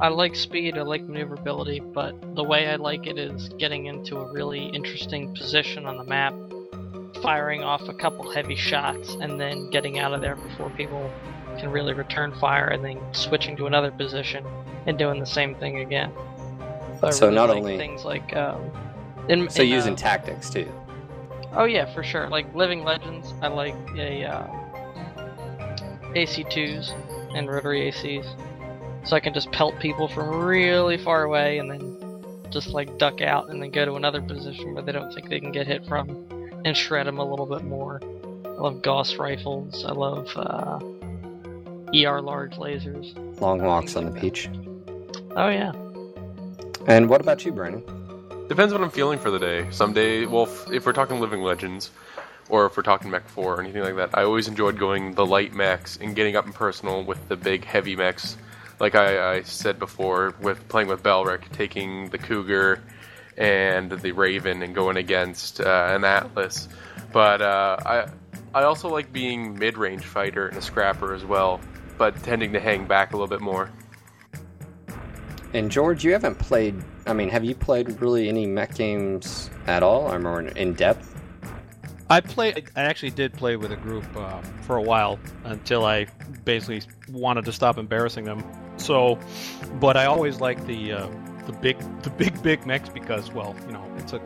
I, 0.00 0.06
I 0.06 0.08
like 0.08 0.34
speed, 0.34 0.76
I 0.76 0.82
like 0.82 1.02
maneuverability, 1.02 1.80
but 1.80 2.34
the 2.34 2.44
way 2.44 2.66
I 2.66 2.76
like 2.76 3.06
it 3.06 3.18
is 3.18 3.48
getting 3.50 3.86
into 3.86 4.18
a 4.18 4.32
really 4.32 4.66
interesting 4.66 5.34
position 5.34 5.86
on 5.86 5.96
the 5.96 6.04
map, 6.04 6.34
firing 7.22 7.62
off 7.62 7.88
a 7.88 7.94
couple 7.94 8.30
heavy 8.32 8.56
shots, 8.56 9.14
and 9.20 9.40
then 9.40 9.70
getting 9.70 10.00
out 10.00 10.12
of 10.12 10.20
there 10.20 10.34
before 10.34 10.70
people 10.70 11.08
can 11.62 11.70
really 11.70 11.94
return 11.94 12.32
fire, 12.40 12.66
and 12.66 12.84
then 12.84 12.98
switching 13.12 13.56
to 13.56 13.66
another 13.66 13.92
position 13.92 14.44
and 14.86 14.98
doing 14.98 15.20
the 15.20 15.26
same 15.26 15.54
thing 15.54 15.78
again. 15.78 16.12
So, 17.00 17.10
So 17.12 17.26
really 17.26 17.34
not 17.36 17.48
like 17.50 17.58
only- 17.58 17.76
things 17.78 18.04
like 18.04 18.34
um, 18.36 18.60
in, 19.28 19.48
So 19.48 19.62
in, 19.62 19.68
using 19.68 19.94
uh, 19.94 19.96
tactics 19.96 20.50
too. 20.50 20.68
Oh 21.54 21.64
yeah, 21.64 21.86
for 21.94 22.02
sure. 22.02 22.28
Like 22.28 22.52
Living 22.54 22.82
Legends, 22.82 23.32
I 23.42 23.46
like 23.48 23.76
a 23.96 24.24
uh, 24.24 24.46
AC2s 26.14 26.90
and 27.36 27.48
rotary 27.48 27.90
ACs, 27.92 28.26
so 29.06 29.14
I 29.14 29.20
can 29.20 29.32
just 29.32 29.50
pelt 29.52 29.78
people 29.78 30.08
from 30.08 30.28
really 30.44 30.98
far 30.98 31.22
away 31.22 31.58
and 31.58 31.70
then 31.70 32.44
just 32.50 32.68
like 32.70 32.98
duck 32.98 33.20
out 33.22 33.50
and 33.50 33.62
then 33.62 33.70
go 33.70 33.84
to 33.84 33.94
another 33.94 34.20
position 34.20 34.74
where 34.74 34.82
they 34.82 34.92
don't 34.92 35.12
think 35.14 35.28
they 35.28 35.38
can 35.40 35.52
get 35.52 35.66
hit 35.68 35.86
from, 35.86 36.26
and 36.64 36.76
shred 36.76 37.06
them 37.06 37.18
a 37.18 37.24
little 37.24 37.46
bit 37.46 37.62
more. 37.64 38.00
I 38.44 38.48
love 38.62 38.82
Gauss 38.82 39.16
rifles. 39.16 39.84
I 39.84 39.92
love 39.92 40.28
uh, 40.36 40.78
ER 41.94 42.20
large 42.20 42.56
lasers. 42.56 43.40
Long 43.40 43.62
walks 43.62 43.96
on 43.96 44.06
the 44.06 44.20
beach. 44.20 44.48
Oh 45.36 45.48
yeah. 45.48 45.72
And 46.86 47.08
what 47.08 47.20
about 47.20 47.44
you, 47.44 47.52
Brandon? 47.52 47.82
Depends 48.48 48.72
what 48.72 48.82
I'm 48.82 48.90
feeling 48.90 49.18
for 49.18 49.30
the 49.30 49.38
day. 49.38 49.66
Some 49.70 49.92
day, 49.92 50.26
well, 50.26 50.42
f- 50.46 50.70
if 50.72 50.84
we're 50.84 50.92
talking 50.92 51.20
Living 51.20 51.42
Legends, 51.42 51.90
or 52.48 52.66
if 52.66 52.76
we're 52.76 52.82
talking 52.82 53.10
Mech 53.10 53.28
4 53.28 53.54
or 53.54 53.60
anything 53.60 53.82
like 53.82 53.96
that, 53.96 54.10
I 54.14 54.24
always 54.24 54.48
enjoyed 54.48 54.78
going 54.78 55.14
the 55.14 55.24
light 55.24 55.54
mechs 55.54 55.96
and 55.96 56.14
getting 56.14 56.36
up 56.36 56.44
and 56.44 56.54
personal 56.54 57.02
with 57.04 57.28
the 57.28 57.36
big 57.36 57.64
heavy 57.64 57.96
mechs. 57.96 58.36
Like 58.80 58.94
I, 58.94 59.36
I 59.36 59.42
said 59.42 59.78
before, 59.78 60.34
with 60.40 60.68
playing 60.68 60.88
with 60.88 61.02
Belric, 61.02 61.50
taking 61.52 62.10
the 62.10 62.18
Cougar 62.18 62.82
and 63.38 63.90
the 63.92 64.12
Raven 64.12 64.62
and 64.62 64.74
going 64.74 64.96
against 64.96 65.60
uh, 65.60 65.86
an 65.90 66.04
Atlas. 66.04 66.68
But 67.12 67.40
uh, 67.42 67.76
I, 67.86 68.08
I 68.54 68.64
also 68.64 68.88
like 68.88 69.12
being 69.12 69.58
mid-range 69.58 70.04
fighter 70.04 70.48
and 70.48 70.58
a 70.58 70.62
scrapper 70.62 71.14
as 71.14 71.24
well, 71.24 71.60
but 72.02 72.20
tending 72.24 72.52
to 72.52 72.58
hang 72.58 72.84
back 72.84 73.12
a 73.12 73.16
little 73.16 73.28
bit 73.28 73.40
more. 73.40 73.70
And 75.54 75.70
George, 75.70 76.02
you 76.02 76.10
haven't 76.10 76.34
played. 76.34 76.74
I 77.06 77.12
mean, 77.12 77.28
have 77.28 77.44
you 77.44 77.54
played 77.54 78.00
really 78.02 78.28
any 78.28 78.44
mech 78.44 78.74
games 78.74 79.50
at 79.68 79.84
all, 79.84 80.12
or 80.12 80.18
more 80.18 80.40
in 80.40 80.74
depth? 80.74 81.14
I 82.10 82.20
play. 82.20 82.54
I 82.74 82.82
actually 82.82 83.10
did 83.10 83.34
play 83.34 83.54
with 83.54 83.70
a 83.70 83.76
group 83.76 84.04
uh, 84.16 84.40
for 84.62 84.78
a 84.78 84.82
while 84.82 85.20
until 85.44 85.84
I 85.84 86.06
basically 86.44 86.82
wanted 87.08 87.44
to 87.44 87.52
stop 87.52 87.78
embarrassing 87.78 88.24
them. 88.24 88.42
So, 88.78 89.16
but 89.78 89.96
I 89.96 90.06
always 90.06 90.40
like 90.40 90.66
the 90.66 90.94
uh, 90.94 91.08
the 91.46 91.52
big 91.52 91.78
the 92.02 92.10
big 92.10 92.42
big 92.42 92.66
mechs 92.66 92.88
because, 92.88 93.30
well, 93.30 93.54
you 93.64 93.74
know, 93.74 93.86
it's 93.98 94.12
a 94.12 94.20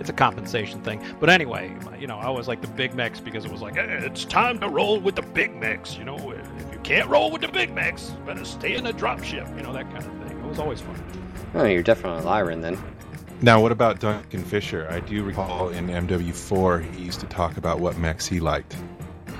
it's 0.00 0.10
a 0.10 0.12
compensation 0.12 0.82
thing. 0.82 1.02
But 1.20 1.30
anyway, 1.30 1.76
you 1.98 2.06
know, 2.06 2.18
I 2.18 2.24
always 2.24 2.48
like 2.48 2.60
the 2.60 2.68
big 2.68 2.94
mechs 2.94 3.20
because 3.20 3.44
it 3.44 3.50
was 3.50 3.62
like 3.62 3.76
"Eh, 3.76 3.86
it's 4.02 4.24
time 4.24 4.58
to 4.60 4.68
roll 4.68 5.00
with 5.00 5.16
the 5.16 5.22
big 5.22 5.54
mechs. 5.54 5.96
You 5.96 6.04
know, 6.04 6.32
if 6.32 6.72
you 6.72 6.78
can't 6.82 7.08
roll 7.08 7.30
with 7.30 7.42
the 7.42 7.48
big 7.48 7.72
mechs, 7.74 8.10
you 8.10 8.24
better 8.24 8.44
stay 8.44 8.74
in 8.74 8.84
the 8.84 8.92
dropship. 8.92 9.56
You 9.56 9.62
know 9.62 9.72
that 9.72 9.90
kind 9.90 10.04
of 10.04 10.28
thing. 10.28 10.38
It 10.38 10.46
was 10.46 10.58
always 10.58 10.80
fun. 10.80 11.02
Oh, 11.54 11.64
you're 11.64 11.82
definitely 11.82 12.20
a 12.20 12.22
Lyran 12.22 12.62
then. 12.62 12.82
Now, 13.42 13.60
what 13.60 13.72
about 13.72 13.98
Duncan 13.98 14.44
Fisher? 14.44 14.86
I 14.88 15.00
do 15.00 15.24
recall 15.24 15.70
in 15.70 15.88
MW4 15.88 16.94
he 16.94 17.02
used 17.02 17.20
to 17.20 17.26
talk 17.26 17.56
about 17.56 17.80
what 17.80 17.98
mechs 17.98 18.26
he 18.26 18.38
liked. 18.38 18.76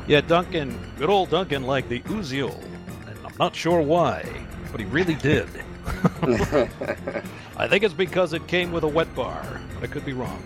Yeah, 0.08 0.20
Duncan, 0.22 0.78
good 0.98 1.08
old 1.08 1.30
Duncan 1.30 1.62
liked 1.62 1.88
the 1.88 2.00
Uziel, 2.00 2.60
and 3.06 3.16
I'm 3.24 3.36
not 3.38 3.54
sure 3.54 3.80
why, 3.80 4.28
but 4.72 4.80
he 4.80 4.86
really 4.86 5.14
did. 5.14 5.48
I 7.62 7.68
think 7.68 7.84
it's 7.84 7.94
because 7.94 8.32
it 8.32 8.48
came 8.48 8.72
with 8.72 8.82
a 8.82 8.88
wet 8.88 9.14
bar, 9.14 9.60
but 9.74 9.84
I 9.84 9.86
could 9.86 10.04
be 10.04 10.12
wrong. 10.12 10.42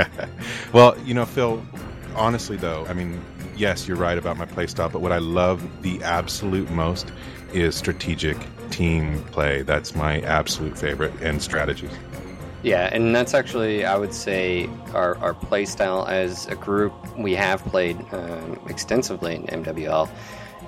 well, 0.72 0.98
you 1.00 1.12
know, 1.12 1.26
Phil, 1.26 1.62
honestly 2.16 2.56
though, 2.56 2.86
I 2.86 2.94
mean, 2.94 3.22
yes, 3.56 3.86
you're 3.86 3.98
right 3.98 4.16
about 4.16 4.38
my 4.38 4.46
playstyle, 4.46 4.90
but 4.90 5.02
what 5.02 5.12
I 5.12 5.18
love 5.18 5.82
the 5.82 6.02
absolute 6.02 6.70
most 6.70 7.12
is 7.52 7.74
strategic 7.74 8.38
team 8.70 9.22
play. 9.24 9.60
That's 9.60 9.94
my 9.94 10.22
absolute 10.22 10.78
favorite 10.78 11.12
and 11.20 11.42
strategy. 11.42 11.90
Yeah, 12.62 12.88
and 12.90 13.14
that's 13.14 13.34
actually, 13.34 13.84
I 13.84 13.98
would 13.98 14.14
say, 14.14 14.66
our, 14.94 15.18
our 15.18 15.34
play 15.34 15.66
style 15.66 16.06
as 16.06 16.46
a 16.46 16.54
group. 16.54 16.94
We 17.18 17.34
have 17.34 17.62
played 17.66 17.98
um, 18.14 18.58
extensively 18.66 19.34
in 19.34 19.42
MWL, 19.42 20.08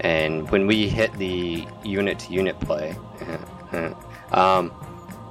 and 0.01 0.51
when 0.51 0.67
we 0.67 0.87
hit 0.89 1.15
the 1.15 1.67
unit 1.83 2.19
to 2.19 2.33
unit 2.35 2.61
play, 2.61 2.95
um, 4.33 4.71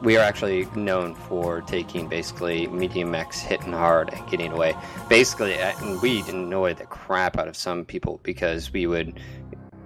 we 0.01 0.17
are 0.17 0.21
actually 0.21 0.65
known 0.75 1.15
for 1.15 1.61
taking 1.61 2.07
basically 2.07 2.67
medium 2.67 3.11
mechs, 3.11 3.39
hitting 3.39 3.73
hard, 3.73 4.11
and 4.13 4.29
getting 4.29 4.51
away. 4.51 4.75
Basically, 5.09 5.57
we 6.01 6.21
didn't 6.23 6.45
annoy 6.45 6.73
the 6.73 6.85
crap 6.85 7.37
out 7.37 7.47
of 7.47 7.55
some 7.55 7.85
people 7.85 8.19
because 8.23 8.73
we 8.73 8.87
would, 8.87 9.19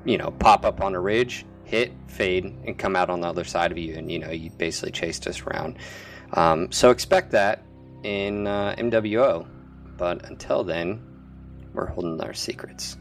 you 0.06 0.17
know, 0.17 0.32
pop 0.32 0.65
up 0.65 0.82
on 0.82 0.95
a 0.95 0.99
ridge, 0.99 1.45
hit, 1.65 1.91
fade, 2.08 2.45
and 2.45 2.78
come 2.78 2.95
out 2.95 3.10
on 3.10 3.21
the 3.21 3.28
other 3.28 3.43
side 3.43 3.71
of 3.71 3.78
you, 3.78 3.95
and 3.95 4.12
you 4.12 4.19
know, 4.19 4.32
you 4.32 4.49
basically 4.51 4.91
chased 4.91 5.28
us 5.28 5.41
around. 5.41 5.78
Um, 6.34 6.71
so 6.71 6.91
expect 6.91 7.32
that 7.32 7.63
in 8.04 8.47
uh, 8.47 8.75
MWO. 8.78 9.47
But 9.97 10.25
until 10.30 10.63
then, 10.63 11.01
we're 11.73 11.88
holding 11.88 12.21
our 12.21 12.34
secrets. 12.34 12.97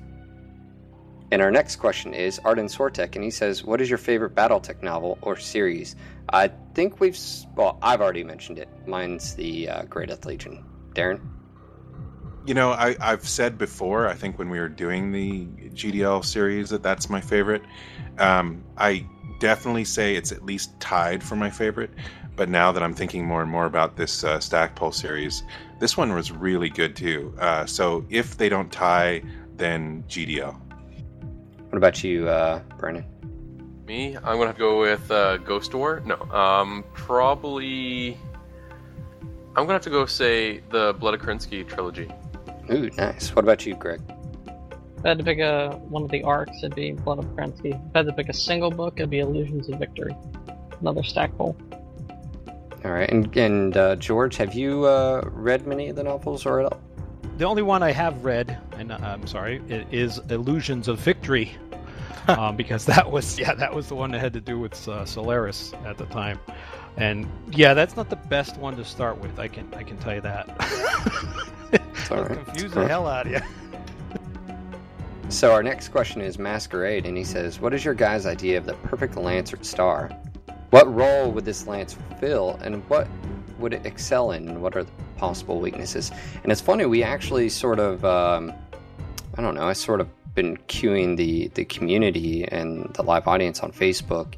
And 1.30 1.42
our 1.42 1.50
next 1.50 1.76
question 1.76 2.14
is 2.14 2.38
Arden 2.44 2.66
Sortek, 2.66 3.14
and 3.14 3.24
he 3.24 3.30
says, 3.30 3.64
"What 3.64 3.80
is 3.80 3.88
your 3.88 3.98
favorite 3.98 4.34
BattleTech 4.34 4.82
novel 4.82 5.18
or 5.22 5.36
series?" 5.36 5.96
I 6.28 6.50
think 6.74 7.00
we've, 7.00 7.18
well, 7.56 7.78
I've 7.82 8.00
already 8.00 8.24
mentioned 8.24 8.58
it. 8.58 8.68
Mine's 8.86 9.34
the 9.34 9.68
uh, 9.68 9.82
Grey 9.84 10.06
Death 10.06 10.24
Legion. 10.24 10.64
Darren. 10.94 11.20
You 12.46 12.54
know, 12.54 12.72
I, 12.72 12.94
I've 13.00 13.26
said 13.26 13.56
before, 13.56 14.06
I 14.06 14.14
think 14.14 14.38
when 14.38 14.50
we 14.50 14.58
were 14.58 14.68
doing 14.68 15.12
the 15.12 15.46
GDL 15.70 16.24
series, 16.24 16.70
that 16.70 16.82
that's 16.82 17.08
my 17.08 17.20
favorite. 17.20 17.62
Um, 18.18 18.62
I 18.76 19.06
definitely 19.38 19.84
say 19.84 20.14
it's 20.14 20.30
at 20.30 20.44
least 20.44 20.78
tied 20.78 21.22
for 21.22 21.36
my 21.36 21.50
favorite. 21.50 21.90
But 22.36 22.48
now 22.48 22.72
that 22.72 22.82
I'm 22.82 22.94
thinking 22.94 23.26
more 23.26 23.42
and 23.42 23.50
more 23.50 23.66
about 23.66 23.96
this 23.96 24.24
uh, 24.24 24.40
Stackpole 24.40 24.92
series, 24.92 25.42
this 25.78 25.96
one 25.96 26.12
was 26.12 26.32
really 26.32 26.68
good 26.68 26.96
too. 26.96 27.34
Uh, 27.38 27.64
so 27.64 28.04
if 28.10 28.36
they 28.36 28.48
don't 28.48 28.72
tie, 28.72 29.22
then 29.56 30.04
GDL. 30.08 30.60
What 31.74 31.78
about 31.78 32.04
you, 32.04 32.28
uh, 32.28 32.60
Brennan? 32.78 33.04
Me, 33.84 34.16
I'm 34.16 34.22
gonna 34.22 34.46
have 34.46 34.54
to 34.54 34.60
go 34.60 34.78
with 34.78 35.10
uh, 35.10 35.38
Ghost 35.38 35.74
War. 35.74 36.04
No, 36.06 36.14
um, 36.30 36.84
probably. 36.92 38.16
I'm 39.56 39.64
gonna 39.64 39.72
have 39.72 39.82
to 39.82 39.90
go 39.90 40.06
say 40.06 40.60
the 40.70 40.94
Blood 41.00 41.14
of 41.14 41.20
Kerensky 41.20 41.66
trilogy. 41.66 42.08
Ooh, 42.70 42.90
nice. 42.90 43.34
What 43.34 43.44
about 43.44 43.66
you, 43.66 43.74
Greg? 43.74 44.00
If 44.98 45.04
I 45.04 45.08
had 45.08 45.18
to 45.18 45.24
pick 45.24 45.40
a 45.40 45.70
one 45.88 46.04
of 46.04 46.12
the 46.12 46.22
arcs, 46.22 46.58
it'd 46.58 46.76
be 46.76 46.92
Blood 46.92 47.18
of 47.18 47.24
Kerensky. 47.34 47.74
If 47.74 47.96
I 47.96 47.98
had 47.98 48.06
to 48.06 48.12
pick 48.12 48.28
a 48.28 48.32
single 48.32 48.70
book, 48.70 48.94
it'd 48.98 49.10
be 49.10 49.18
Illusions 49.18 49.68
of 49.68 49.80
Victory. 49.80 50.14
Another 50.80 51.02
stack 51.02 51.30
Stackpole. 51.30 51.56
All 52.84 52.92
right, 52.92 53.10
and 53.10 53.36
and 53.36 53.76
uh, 53.76 53.96
George, 53.96 54.36
have 54.36 54.54
you 54.54 54.84
uh, 54.84 55.22
read 55.24 55.66
many 55.66 55.88
of 55.88 55.96
the 55.96 56.04
novels 56.04 56.46
or 56.46 56.60
at 56.60 56.72
all? 56.72 56.80
The 57.36 57.44
only 57.44 57.62
one 57.62 57.82
I 57.82 57.90
have 57.90 58.24
read, 58.24 58.60
and 58.78 58.92
uh, 58.92 58.98
I'm 59.02 59.26
sorry, 59.26 59.60
it 59.68 59.88
is 59.90 60.18
Illusions 60.30 60.86
of 60.86 61.00
Victory, 61.00 61.50
um, 62.28 62.56
because 62.56 62.84
that 62.84 63.10
was 63.10 63.38
yeah 63.38 63.54
that 63.54 63.74
was 63.74 63.88
the 63.88 63.96
one 63.96 64.12
that 64.12 64.20
had 64.20 64.32
to 64.34 64.40
do 64.40 64.58
with 64.58 64.86
uh, 64.88 65.04
Solaris 65.04 65.72
at 65.84 65.98
the 65.98 66.06
time, 66.06 66.38
and 66.96 67.26
yeah 67.50 67.74
that's 67.74 67.96
not 67.96 68.08
the 68.08 68.16
best 68.16 68.56
one 68.58 68.76
to 68.76 68.84
start 68.84 69.18
with. 69.18 69.38
I 69.40 69.48
can 69.48 69.72
I 69.74 69.82
can 69.82 69.96
tell 69.98 70.14
you 70.14 70.20
that. 70.20 70.48
It'll 71.72 72.22
right. 72.22 72.44
confuse 72.44 72.72
the 72.72 72.86
hell 72.86 73.08
out 73.08 73.26
of 73.26 73.32
you. 73.32 73.40
So 75.28 75.52
our 75.52 75.64
next 75.64 75.88
question 75.88 76.20
is 76.20 76.38
Masquerade, 76.38 77.04
and 77.04 77.16
he 77.16 77.24
says, 77.24 77.58
"What 77.58 77.74
is 77.74 77.84
your 77.84 77.94
guys' 77.94 78.26
idea 78.26 78.58
of 78.58 78.66
the 78.66 78.74
perfect 78.74 79.16
lance 79.16 79.52
or 79.52 79.62
star? 79.64 80.08
What 80.70 80.92
role 80.94 81.32
would 81.32 81.44
this 81.44 81.66
lance 81.66 81.96
fill, 82.20 82.60
and 82.62 82.88
what 82.88 83.08
would 83.58 83.74
it 83.74 83.84
excel 83.84 84.30
in, 84.30 84.48
and 84.48 84.62
what 84.62 84.76
are 84.76 84.84
the 84.84 84.92
possible 85.24 85.56
weaknesses?" 85.66 86.06
And 86.42 86.52
it's 86.52 86.60
funny, 86.70 86.84
we 86.86 87.02
actually 87.02 87.48
sort 87.48 87.78
of 87.78 88.04
um, 88.04 88.52
I 89.36 89.42
don't 89.42 89.54
know. 89.54 89.66
I 89.66 89.72
sort 89.74 90.00
of 90.00 90.08
been 90.34 90.56
queuing 90.68 91.16
the 91.16 91.48
the 91.58 91.64
community 91.76 92.44
and 92.56 92.68
the 92.94 93.02
live 93.02 93.26
audience 93.32 93.60
on 93.60 93.70
Facebook. 93.72 94.28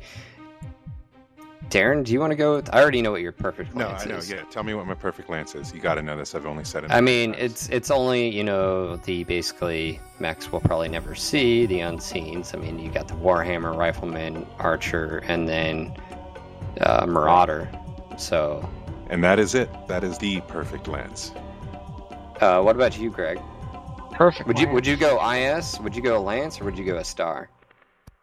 Darren, 1.69 2.05
do 2.05 2.13
you 2.13 2.21
want 2.21 2.31
to 2.31 2.37
go? 2.37 2.57
With, 2.57 2.73
I 2.73 2.81
already 2.81 3.03
know 3.03 3.11
what 3.11 3.23
your 3.23 3.33
perfect 3.33 3.75
lance 3.75 4.05
No, 4.05 4.11
I 4.11 4.13
know. 4.13 4.19
is. 4.19 4.31
Yeah, 4.31 4.43
tell 4.53 4.63
me 4.63 4.73
what 4.75 4.87
my 4.87 4.95
perfect 4.95 5.29
lance 5.29 5.57
is. 5.57 5.75
You 5.75 5.81
got 5.81 5.97
to 5.97 6.03
know 6.03 6.17
this. 6.17 6.33
I've 6.37 6.47
only 6.47 6.63
said 6.65 6.85
it. 6.85 6.93
I 6.93 7.01
mean, 7.01 7.35
it's 7.35 7.69
it's 7.71 7.91
only 7.91 8.29
you 8.29 8.45
know 8.45 8.97
the 9.09 9.25
basically 9.25 9.99
mechs 10.21 10.53
we'll 10.53 10.61
probably 10.61 10.89
never 10.89 11.17
see 11.17 11.67
the 11.67 11.81
unseens. 11.81 12.55
I 12.55 12.59
mean, 12.59 12.79
you 12.79 12.89
got 12.93 13.09
the 13.09 13.15
Warhammer 13.15 13.77
Rifleman, 13.77 14.47
Archer, 14.61 15.19
and 15.27 15.49
then 15.49 15.93
uh, 16.83 17.05
Marauder. 17.07 17.69
So, 18.17 18.67
and 19.09 19.23
that 19.25 19.39
is 19.39 19.55
it. 19.55 19.69
That 19.89 20.05
is 20.05 20.19
the 20.19 20.41
perfect 20.43 20.89
lance. 20.89 21.33
uh, 22.41 22.61
what 22.63 22.77
about 22.77 22.99
you, 22.99 23.11
Greg? 23.11 23.41
Perfect. 24.13 24.47
Would 24.49 24.59
you 24.59 24.69
would 24.69 24.87
you 24.87 24.97
go 24.97 25.21
IS? 25.33 25.79
Would 25.81 25.95
you 25.95 26.03
go 26.03 26.21
Lance 26.23 26.61
or 26.61 26.65
would 26.65 26.79
you 26.79 26.85
go 26.85 26.97
a 26.97 27.05
Star? 27.05 27.51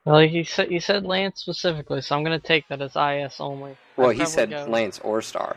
Well, 0.06 0.20
he 0.20 0.44
said 0.44 0.70
he 0.70 0.80
said 0.80 1.06
Lance 1.06 1.40
specifically, 1.42 2.02
so 2.02 2.16
I'm 2.16 2.24
gonna 2.24 2.40
take 2.40 2.68
that 2.70 2.82
as 2.82 2.96
IS 2.96 3.36
only. 3.40 3.78
Well, 3.96 4.10
I'd 4.10 4.18
he 4.18 4.26
said 4.26 4.50
go- 4.50 4.66
Lance 4.66 5.00
or 5.00 5.22
Star. 5.22 5.56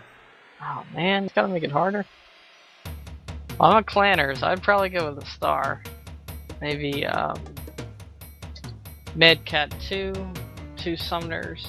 Oh 0.63 0.85
man, 0.95 1.25
it's 1.25 1.33
gotta 1.35 1.49
make 1.49 1.63
it 1.65 1.73
harder. 1.73 2.05
Well, 3.59 3.71
I'm 3.73 3.79
a 3.79 3.83
Clanners. 3.83 4.43
I'd 4.43 4.63
probably 4.63 4.91
go 4.91 5.13
with 5.15 5.25
a 5.25 5.27
star. 5.27 5.83
Maybe 6.61 7.07
um, 7.07 7.39
Mad 9.15 9.45
Cat 9.47 9.75
two, 9.89 10.13
two 10.77 10.93
Summoners, 10.95 11.67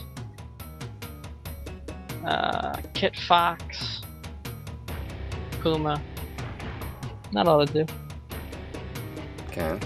uh, 2.26 2.82
Kit 2.94 3.16
Fox, 3.16 4.02
Puma. 5.62 6.02
Not 7.32 7.48
all 7.48 7.66
to 7.66 7.86
do. 7.86 7.94
Okay. 9.48 9.80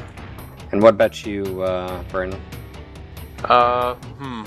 And 0.72 0.82
what 0.82 0.94
about 0.94 1.26
you, 1.26 1.64
uh, 1.64 2.04
Brandon? 2.04 2.42
Uh, 3.44 3.96
hmm. 3.96 4.44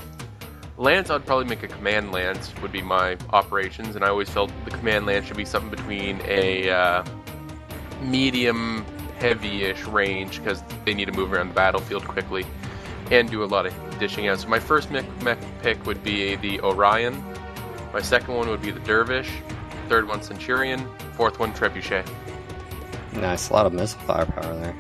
Lance, 0.77 1.11
I'd 1.11 1.25
probably 1.25 1.45
make 1.47 1.63
a 1.63 1.69
command 1.69 2.13
lance. 2.13 2.53
Would 2.61 2.73
be 2.73 2.83
my 2.83 3.17
operations, 3.33 3.95
and 3.95 4.05
I 4.05 4.09
always 4.09 4.29
felt 4.29 4.51
the 4.65 4.71
command 4.71 5.07
lance 5.07 5.27
should 5.27 5.37
be 5.37 5.45
something 5.45 5.71
between 5.71 6.21
a 6.25 6.71
uh, 6.71 7.05
medium, 8.03 8.85
heavy-ish 9.19 9.85
range 9.85 10.39
because 10.39 10.63
they 10.85 10.95
need 10.95 11.07
to 11.07 11.13
move 11.13 11.33
around 11.33 11.49
the 11.49 11.55
battlefield 11.55 12.05
quickly 12.05 12.45
and 13.11 13.31
do 13.31 13.45
a 13.45 13.47
lot 13.47 13.67
of 13.67 13.99
dishing 13.99 14.29
out. 14.29 14.41
So 14.41 14.49
my 14.49 14.59
first 14.59 14.91
mech, 14.91 15.05
mech 15.23 15.39
pick 15.63 15.85
would 15.87 16.03
be 16.03 16.37
the 16.37 16.61
Orion. 16.61 17.23
My 17.95 18.03
second 18.03 18.35
one 18.35 18.49
would 18.49 18.61
be 18.61 18.73
the 18.73 18.81
Dervish. 18.81 19.31
Third 19.89 20.09
one 20.09 20.21
Centurion. 20.21 20.85
Fourth 21.13 21.39
one 21.39 21.53
Trebuchet. 21.53 22.05
Nice, 23.13 23.51
a 23.51 23.53
lot 23.53 23.67
of 23.67 23.73
missile 23.73 24.01
firepower 24.01 24.53
there. 24.57 24.75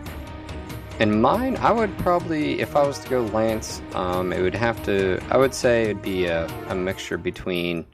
And 0.99 1.23
mine, 1.23 1.57
I 1.59 1.71
would 1.71 1.97
probably, 1.99 2.61
if 2.61 2.75
I 2.75 2.85
was 2.85 2.99
to 2.99 3.09
go 3.09 3.23
Lance, 3.27 3.81
um, 3.95 4.33
it 4.33 4.43
would 4.43 4.57
have 4.57 4.85
to, 4.87 5.21
I 5.31 5.37
would 5.37 5.55
say 5.55 5.85
it'd 5.85 6.03
be 6.03 6.27
a, 6.27 6.49
a 6.69 6.75
mixture 6.75 7.17
between 7.17 7.87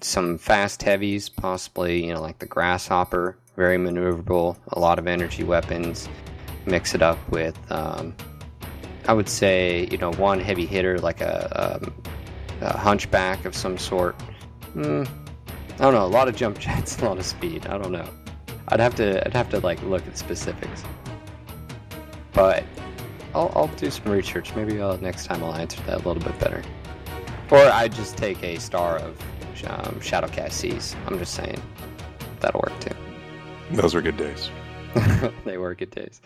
some 0.00 0.38
fast 0.38 0.82
heavies, 0.82 1.28
possibly, 1.28 2.06
you 2.06 2.14
know, 2.14 2.22
like 2.22 2.38
the 2.38 2.46
Grasshopper, 2.46 3.36
very 3.56 3.76
maneuverable, 3.76 4.56
a 4.68 4.78
lot 4.78 4.98
of 4.98 5.06
energy 5.06 5.44
weapons. 5.44 6.08
Mix 6.64 6.94
it 6.94 7.02
up 7.02 7.18
with, 7.28 7.58
um, 7.70 8.14
I 9.06 9.12
would 9.12 9.28
say, 9.28 9.86
you 9.90 9.98
know, 9.98 10.12
one 10.14 10.40
heavy 10.40 10.64
hitter, 10.64 10.98
like 10.98 11.20
a, 11.20 11.78
um, 11.82 11.94
a 12.62 12.74
hunchback 12.74 13.44
of 13.44 13.54
some 13.54 13.76
sort. 13.76 14.16
Mm, 14.76 15.08
I 15.74 15.76
don't 15.78 15.94
know, 15.94 16.04
a 16.04 16.06
lot 16.06 16.28
of 16.28 16.36
jump 16.36 16.58
jets, 16.60 17.00
a 17.00 17.06
lot 17.06 17.18
of 17.18 17.24
speed. 17.24 17.66
I 17.66 17.78
don't 17.78 17.92
know. 17.92 18.08
I'd 18.68 18.80
have 18.80 18.94
to 18.96 19.24
I'd 19.26 19.32
have 19.32 19.48
to 19.50 19.60
like 19.60 19.82
look 19.82 20.06
at 20.06 20.18
specifics. 20.18 20.84
But 22.32 22.64
I'll 23.34 23.50
I'll 23.54 23.68
do 23.68 23.90
some 23.90 24.12
research. 24.12 24.54
Maybe 24.54 24.80
I'll, 24.80 24.98
next 24.98 25.24
time 25.24 25.42
I'll 25.42 25.54
answer 25.54 25.80
that 25.82 26.04
a 26.04 26.08
little 26.08 26.22
bit 26.22 26.38
better. 26.38 26.62
Or 27.50 27.58
I 27.58 27.88
just 27.88 28.16
take 28.16 28.42
a 28.42 28.58
star 28.58 28.98
of 28.98 29.20
um, 29.66 30.00
Shadowcast 30.00 30.52
Seas. 30.52 30.94
I'm 31.06 31.18
just 31.18 31.34
saying 31.34 31.62
that'll 32.40 32.60
work 32.60 32.78
too. 32.80 32.94
Those 33.70 33.94
were 33.94 34.02
good 34.02 34.16
days. 34.16 34.50
they 35.44 35.56
were 35.56 35.74
good 35.74 35.90
days. 35.90 36.20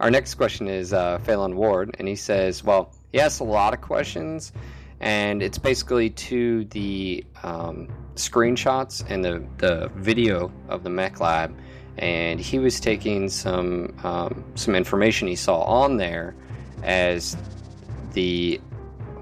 Our 0.00 0.10
next 0.10 0.34
question 0.34 0.68
is 0.68 0.92
uh, 0.92 1.18
Phelan 1.18 1.56
Ward, 1.56 1.96
and 1.98 2.06
he 2.06 2.16
says, 2.16 2.62
well, 2.62 2.92
he 3.12 3.20
asks 3.20 3.40
a 3.40 3.44
lot 3.44 3.72
of 3.72 3.80
questions, 3.80 4.52
and 5.00 5.42
it's 5.42 5.58
basically 5.58 6.10
to 6.10 6.64
the 6.66 7.24
um, 7.42 7.88
screenshots 8.14 9.04
and 9.08 9.24
the, 9.24 9.44
the 9.58 9.90
video 9.96 10.50
of 10.68 10.82
the 10.82 10.90
mech 10.90 11.20
lab, 11.20 11.56
and 11.98 12.40
he 12.40 12.58
was 12.58 12.80
taking 12.80 13.28
some 13.28 13.94
um, 14.04 14.44
some 14.54 14.74
information 14.74 15.28
he 15.28 15.36
saw 15.36 15.60
on 15.62 15.96
there 15.96 16.34
as 16.82 17.36
the 18.12 18.60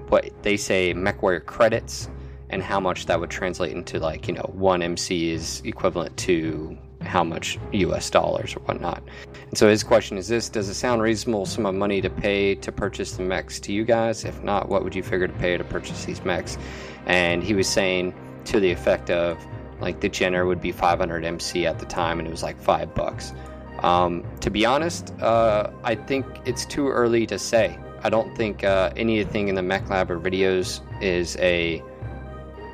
what 0.09 0.29
they 0.43 0.57
say 0.57 0.93
MechWarrior 0.93 1.45
credits 1.45 2.09
and 2.49 2.61
how 2.61 2.79
much 2.79 3.07
that 3.07 3.19
would 3.19 3.29
translate 3.29 3.71
into 3.71 3.99
like 3.99 4.27
you 4.27 4.33
know 4.33 4.49
one 4.53 4.81
MC 4.81 5.31
is 5.31 5.61
equivalent 5.65 6.15
to 6.17 6.77
how 7.05 7.23
much 7.23 7.57
U.S. 7.71 8.09
dollars 8.09 8.55
or 8.55 8.59
whatnot. 8.61 9.03
And 9.49 9.57
so 9.57 9.69
his 9.69 9.83
question 9.83 10.17
is 10.17 10.27
this: 10.27 10.49
Does 10.49 10.69
it 10.69 10.73
sound 10.73 11.01
reasonable 11.01 11.45
sum 11.45 11.65
of 11.65 11.75
money 11.75 12.01
to 12.01 12.09
pay 12.09 12.55
to 12.55 12.71
purchase 12.71 13.13
the 13.13 13.23
mechs 13.23 13.59
to 13.61 13.73
you 13.73 13.83
guys? 13.85 14.25
If 14.25 14.43
not, 14.43 14.69
what 14.69 14.83
would 14.83 14.95
you 14.95 15.03
figure 15.03 15.27
to 15.27 15.33
pay 15.33 15.57
to 15.57 15.63
purchase 15.63 16.05
these 16.05 16.23
mechs? 16.23 16.57
And 17.05 17.43
he 17.43 17.53
was 17.53 17.67
saying 17.67 18.13
to 18.45 18.59
the 18.59 18.71
effect 18.71 19.09
of 19.09 19.37
like 19.79 19.99
the 19.99 20.09
Jenner 20.09 20.45
would 20.45 20.61
be 20.61 20.71
500 20.71 21.25
MC 21.25 21.65
at 21.65 21.79
the 21.79 21.85
time, 21.85 22.19
and 22.19 22.27
it 22.27 22.31
was 22.31 22.43
like 22.43 22.59
five 22.59 22.93
bucks. 22.95 23.33
Um, 23.79 24.23
to 24.39 24.49
be 24.49 24.65
honest, 24.65 25.13
uh, 25.21 25.69
I 25.83 25.95
think 25.95 26.25
it's 26.45 26.65
too 26.65 26.87
early 26.89 27.25
to 27.27 27.37
say. 27.37 27.77
I 28.03 28.09
don't 28.09 28.35
think 28.35 28.63
uh, 28.63 28.91
anything 28.95 29.47
in 29.47 29.55
the 29.55 29.61
Mech 29.61 29.89
Lab 29.89 30.11
or 30.11 30.19
videos 30.19 30.81
is 31.01 31.35
a. 31.37 31.83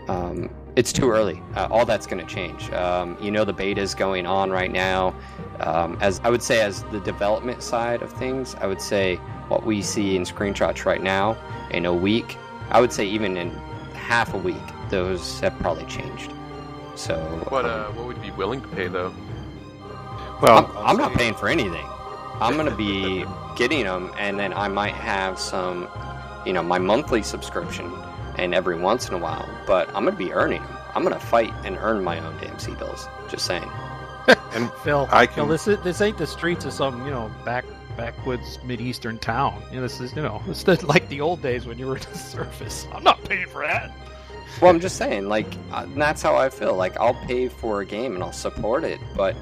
Um, 0.08 0.50
it's 0.76 0.94
too 0.94 1.10
early. 1.12 1.42
Uh, 1.56 1.68
all 1.70 1.86
that's 1.86 2.08
going 2.08 2.26
to 2.26 2.34
change. 2.34 2.72
Um, 2.72 3.18
you 3.22 3.32
know, 3.32 3.44
the 3.46 3.54
beta 3.54 3.82
is 3.82 3.94
going 3.94 4.26
on 4.26 4.52
right 4.52 4.72
now. 4.72 5.16
Um, 5.60 5.98
as 6.02 6.20
I 6.24 6.30
would 6.30 6.42
say, 6.42 6.62
as 6.62 6.84
the 6.86 7.00
development 7.02 7.62
side 7.62 8.02
of 8.02 8.12
things, 8.12 8.56
I 8.56 8.68
would 8.68 8.82
say 8.82 9.18
what 9.50 9.66
we 9.66 9.82
see 9.82 10.16
in 10.16 10.24
screenshots 10.24 10.86
right 10.86 11.02
now 11.02 11.38
in 11.72 11.86
a 11.86 11.94
week, 11.94 12.38
I 12.70 12.80
would 12.80 12.94
say 12.94 13.06
even 13.06 13.38
in 13.38 13.52
half 13.94 14.34
a 14.34 14.38
week, 14.38 14.56
those 14.90 15.40
have 15.42 15.58
probably 15.60 15.86
changed. 15.86 16.34
So 16.96 17.46
What 17.50 17.66
um, 17.66 17.72
uh, 17.72 17.92
what 17.94 18.08
would 18.08 18.18
you 18.18 18.24
be 18.24 18.32
willing 18.32 18.62
to 18.62 18.68
pay 18.70 18.88
though? 18.88 19.14
Well, 20.42 20.58
I'm, 20.58 20.68
I'll 20.78 20.88
I'm 20.88 20.98
not 20.98 21.14
paying 21.14 21.36
for 21.36 21.50
anything. 21.50 21.86
I'm 22.40 22.56
gonna 22.58 22.72
be 22.76 23.26
getting 23.56 23.84
them, 23.86 24.12
and 24.18 24.40
then 24.40 24.54
I 24.54 24.68
might 24.68 24.96
have 24.96 25.40
some, 25.40 25.90
you 26.46 26.54
know, 26.54 26.64
my 26.64 26.80
monthly 26.80 27.24
subscription, 27.24 27.92
and 28.42 28.54
every 28.54 28.78
once 28.78 29.08
in 29.08 29.14
a 29.14 29.18
while. 29.18 29.48
But 29.66 29.88
I'm 29.90 30.04
gonna 30.04 30.18
be 30.18 30.34
earning 30.34 30.62
them. 30.62 30.78
I'm 30.94 31.04
gonna 31.04 31.20
fight 31.20 31.54
and 31.64 31.78
earn 31.78 32.04
my 32.04 32.20
own 32.20 32.38
damn 32.42 32.60
C 32.60 32.74
bills. 32.76 33.08
Just 33.30 33.46
saying. 33.46 33.70
And 34.54 34.72
Phil, 34.84 35.08
I 35.12 35.26
Phil, 35.26 35.46
can- 35.46 35.50
this 35.50 35.68
is, 35.68 35.80
this 35.84 36.00
ain't 36.02 36.18
the 36.18 36.28
streets 36.28 36.64
of 36.66 36.74
some 36.74 37.06
you 37.06 37.12
know 37.12 37.32
back 37.44 37.66
backwoods 37.98 38.60
mid-eastern 38.64 39.18
town. 39.18 39.62
You 39.72 39.78
know, 39.78 39.82
this 39.82 40.00
is 40.00 40.16
you 40.16 40.22
know 40.22 40.42
it's 40.48 40.64
the, 40.64 40.84
like 40.86 41.08
the 41.10 41.22
old 41.22 41.42
days 41.42 41.66
when 41.66 41.78
you 41.80 41.88
were 41.88 41.98
in 41.98 42.04
the 42.04 42.18
surface. 42.36 42.86
I'm 42.94 43.04
not 43.04 43.24
paying 43.24 43.48
for 43.48 43.66
that. 43.66 43.92
Well, 44.62 44.70
I'm 44.70 44.80
just 44.82 44.98
saying, 44.98 45.28
like, 45.30 45.48
uh, 45.72 45.86
that's 45.96 46.22
how 46.22 46.36
I 46.36 46.50
feel. 46.50 46.76
Like, 46.76 46.98
I'll 47.00 47.14
pay 47.26 47.48
for 47.48 47.82
a 47.82 47.86
game 47.86 48.14
and 48.16 48.24
I'll 48.24 48.34
support 48.34 48.84
it, 48.84 49.00
but 49.16 49.36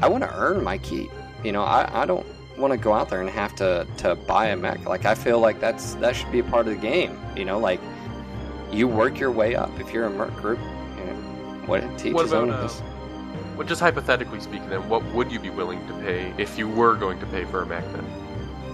I 0.00 0.08
want 0.08 0.24
to 0.24 0.34
earn 0.36 0.62
my 0.64 0.78
keep. 0.78 1.08
You 1.44 1.52
know, 1.52 1.62
I, 1.62 2.02
I 2.02 2.04
don't 2.04 2.26
want 2.58 2.72
to 2.72 2.76
go 2.78 2.92
out 2.92 3.08
there 3.08 3.20
and 3.20 3.30
have 3.30 3.54
to, 3.56 3.86
to 3.98 4.16
buy 4.16 4.46
a 4.48 4.56
mech. 4.56 4.84
Like, 4.84 5.04
I 5.04 5.14
feel 5.14 5.38
like 5.38 5.60
that's 5.60 5.94
that 5.94 6.16
should 6.16 6.32
be 6.32 6.40
a 6.40 6.44
part 6.44 6.66
of 6.66 6.74
the 6.74 6.80
game. 6.80 7.18
You 7.36 7.44
know, 7.44 7.58
like, 7.60 7.80
you 8.72 8.88
work 8.88 9.18
your 9.18 9.30
way 9.30 9.54
up. 9.54 9.70
If 9.80 9.92
you're 9.92 10.06
a 10.06 10.10
merc 10.10 10.34
group, 10.36 10.58
you 10.98 11.04
know, 11.04 11.12
what 11.66 11.98
teach 11.98 12.14
What 12.14 12.22
his 12.24 12.32
own. 12.32 12.48
about, 12.50 12.62
uh, 12.62 12.66
is- 12.66 12.82
Well, 13.56 13.66
just 13.66 13.80
hypothetically 13.80 14.40
speaking, 14.40 14.68
then, 14.68 14.86
what 14.88 15.02
would 15.14 15.32
you 15.32 15.40
be 15.40 15.50
willing 15.50 15.86
to 15.86 15.94
pay 15.94 16.32
if 16.36 16.58
you 16.58 16.68
were 16.68 16.94
going 16.94 17.18
to 17.20 17.26
pay 17.26 17.44
for 17.44 17.62
a 17.62 17.66
mech 17.66 17.84
then? 17.92 18.04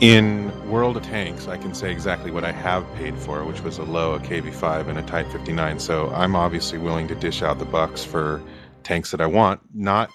In 0.00 0.50
World 0.68 0.96
of 0.96 1.05
Tanks, 1.05 1.46
I 1.46 1.57
can 1.57 1.72
say 1.74 1.92
exactly 1.92 2.33
what 2.33 2.42
I 2.42 2.50
have 2.50 2.85
paid 2.96 3.16
for, 3.16 3.44
which 3.44 3.61
was 3.62 3.78
a 3.78 3.85
low, 3.85 4.14
a 4.14 4.18
KV5, 4.18 4.88
and 4.88 4.98
a 4.98 5.02
Type 5.02 5.31
59. 5.31 5.78
So 5.78 6.11
I'm 6.12 6.35
obviously 6.35 6.78
willing 6.78 7.07
to 7.09 7.14
dish 7.14 7.42
out 7.42 7.61
the 7.61 7.64
bucks 7.64 8.02
for 8.02 8.42
tanks 8.83 9.12
that 9.12 9.20
I 9.20 9.26
want. 9.26 9.61
Not, 9.72 10.11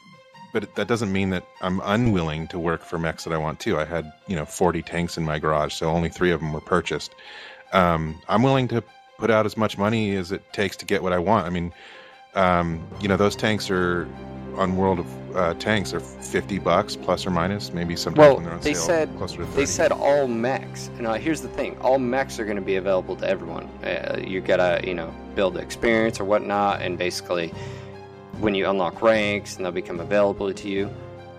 but 0.51 0.75
that 0.75 0.89
doesn't 0.89 1.13
mean 1.13 1.29
that 1.29 1.45
I'm 1.61 1.79
unwilling 1.85 2.47
to 2.49 2.59
work 2.59 2.83
for 2.83 2.99
mechs 2.99 3.23
that 3.23 3.31
I 3.31 3.37
want 3.37 3.61
too. 3.61 3.79
I 3.79 3.85
had 3.85 4.11
you 4.27 4.35
know 4.35 4.43
40 4.43 4.81
tanks 4.81 5.17
in 5.17 5.23
my 5.23 5.39
garage, 5.39 5.73
so 5.73 5.89
only 5.89 6.09
three 6.09 6.31
of 6.31 6.41
them 6.41 6.51
were 6.51 6.59
purchased. 6.59 7.15
Um, 7.71 8.19
I'm 8.27 8.43
willing 8.43 8.67
to 8.69 8.83
put 9.17 9.29
out 9.31 9.45
as 9.45 9.57
much 9.57 9.77
money 9.77 10.15
as 10.15 10.31
it 10.31 10.41
takes 10.53 10.75
to 10.77 10.85
get 10.85 11.01
what 11.01 11.13
I 11.13 11.19
want. 11.19 11.45
I 11.45 11.49
mean, 11.49 11.73
um, 12.35 12.85
you 13.01 13.07
know, 13.07 13.17
those 13.17 13.35
tanks 13.35 13.69
are 13.69 14.07
on 14.55 14.75
World 14.75 14.99
of 14.99 15.35
uh, 15.35 15.53
Tanks 15.55 15.93
are 15.93 15.99
50 15.99 16.57
bucks 16.59 16.95
plus 16.95 17.27
or 17.27 17.29
minus, 17.29 17.71
maybe 17.73 17.95
sometimes 17.95 18.19
Well, 18.19 18.35
when 18.37 18.45
they're 18.45 18.53
on 18.53 18.59
they 18.61 18.73
sale 18.73 18.83
said- 18.85 19.17
closer 19.17 19.37
to 19.37 19.45
30. 19.45 19.55
They 19.55 19.65
said 19.67 19.91
all 19.91 20.27
mechs. 20.27 20.87
And 20.97 21.05
uh, 21.05 21.13
here's 21.13 21.41
the 21.41 21.47
thing: 21.49 21.77
all 21.79 21.99
mechs 21.99 22.39
are 22.39 22.45
going 22.45 22.55
to 22.57 22.61
be 22.63 22.77
available 22.77 23.15
to 23.17 23.27
everyone. 23.29 23.65
Uh, 23.83 24.19
you 24.25 24.41
gotta, 24.41 24.81
you 24.87 24.95
know, 24.95 25.13
build 25.35 25.57
experience 25.57 26.19
or 26.19 26.25
whatnot, 26.25 26.81
and 26.81 26.97
basically, 26.97 27.49
when 28.39 28.55
you 28.55 28.67
unlock 28.67 29.01
ranks, 29.03 29.57
and 29.57 29.65
they'll 29.65 29.71
become 29.71 29.99
available 29.99 30.51
to 30.51 30.69
you. 30.69 30.89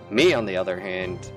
Me, 0.09 0.33
on 0.33 0.45
the 0.45 0.55
other 0.55 0.79
hand, 0.79 1.29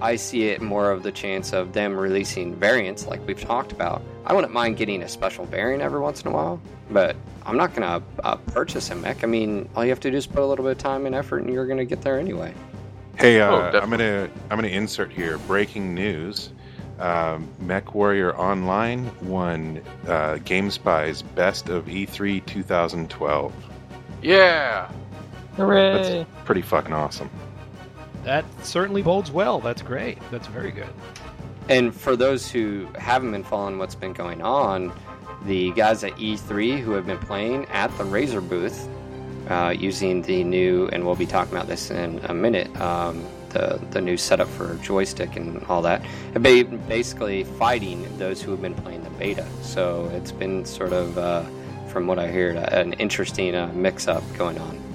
I 0.00 0.16
see 0.16 0.48
it 0.48 0.60
more 0.60 0.90
of 0.90 1.02
the 1.02 1.12
chance 1.12 1.52
of 1.52 1.72
them 1.72 1.96
releasing 1.96 2.54
variants 2.54 3.06
like 3.06 3.26
we've 3.26 3.40
talked 3.40 3.72
about. 3.72 4.02
I 4.26 4.34
wouldn't 4.34 4.52
mind 4.52 4.76
getting 4.76 5.02
a 5.02 5.08
special 5.08 5.44
variant 5.46 5.82
every 5.82 6.00
once 6.00 6.22
in 6.22 6.28
a 6.28 6.30
while, 6.30 6.60
but 6.90 7.16
I'm 7.46 7.56
not 7.56 7.74
going 7.74 7.82
to 7.82 8.02
uh, 8.24 8.36
purchase 8.36 8.90
a 8.90 8.94
mech. 8.94 9.22
I 9.24 9.26
mean, 9.26 9.68
all 9.76 9.84
you 9.84 9.90
have 9.90 10.00
to 10.00 10.10
do 10.10 10.16
is 10.16 10.26
put 10.26 10.42
a 10.42 10.46
little 10.46 10.64
bit 10.64 10.72
of 10.72 10.78
time 10.78 11.06
and 11.06 11.14
effort, 11.14 11.38
and 11.42 11.52
you're 11.52 11.66
going 11.66 11.78
to 11.78 11.84
get 11.84 12.02
there 12.02 12.18
anyway. 12.18 12.54
Hey, 13.16 13.40
uh, 13.40 13.50
Oh, 13.50 13.78
I'm 13.78 13.90
gonna 13.90 14.28
I'm 14.50 14.58
gonna 14.58 14.68
insert 14.68 15.12
here 15.12 15.38
breaking 15.38 15.94
news. 15.94 16.50
Um, 16.98 17.48
Mech 17.60 17.94
Warrior 17.94 18.36
Online 18.36 19.10
won 19.22 19.80
uh, 20.06 20.34
GameSpy's 20.44 21.22
Best 21.22 21.68
of 21.68 21.88
E 21.88 22.06
E3 22.06 22.44
2012. 22.44 23.52
Yeah. 24.22 24.90
Hooray! 25.56 26.02
That's 26.02 26.30
Pretty 26.44 26.62
fucking 26.62 26.92
awesome. 26.92 27.30
That 28.24 28.44
certainly 28.64 29.02
bodes 29.02 29.30
well. 29.30 29.60
That's 29.60 29.82
great. 29.82 30.18
That's 30.30 30.46
very 30.46 30.70
good. 30.70 30.88
And 31.68 31.94
for 31.94 32.16
those 32.16 32.50
who 32.50 32.86
haven't 32.98 33.32
been 33.32 33.44
following 33.44 33.78
what's 33.78 33.94
been 33.94 34.12
going 34.12 34.42
on, 34.42 34.92
the 35.44 35.72
guys 35.72 36.04
at 36.04 36.12
E3 36.12 36.80
who 36.80 36.92
have 36.92 37.06
been 37.06 37.18
playing 37.18 37.66
at 37.66 37.96
the 37.96 38.04
Razer 38.04 38.46
booth 38.46 38.88
uh, 39.48 39.74
using 39.76 40.22
the 40.22 40.42
new, 40.44 40.88
and 40.88 41.04
we'll 41.04 41.14
be 41.14 41.26
talking 41.26 41.52
about 41.52 41.68
this 41.68 41.90
in 41.90 42.18
a 42.24 42.34
minute, 42.34 42.74
um, 42.80 43.24
the, 43.50 43.80
the 43.90 44.00
new 44.00 44.16
setup 44.16 44.48
for 44.48 44.74
joystick 44.76 45.36
and 45.36 45.62
all 45.64 45.82
that, 45.82 46.02
have 46.32 46.42
been 46.42 46.78
basically 46.88 47.44
fighting 47.44 48.06
those 48.18 48.42
who 48.42 48.50
have 48.50 48.62
been 48.62 48.74
playing 48.74 49.04
the 49.04 49.10
beta. 49.10 49.46
So 49.62 50.10
it's 50.14 50.32
been 50.32 50.64
sort 50.64 50.92
of, 50.92 51.16
uh, 51.18 51.44
from 51.88 52.06
what 52.06 52.18
I 52.18 52.30
hear, 52.30 52.50
an 52.52 52.94
interesting 52.94 53.54
uh, 53.54 53.70
mix 53.74 54.08
up 54.08 54.22
going 54.36 54.58
on. 54.58 54.93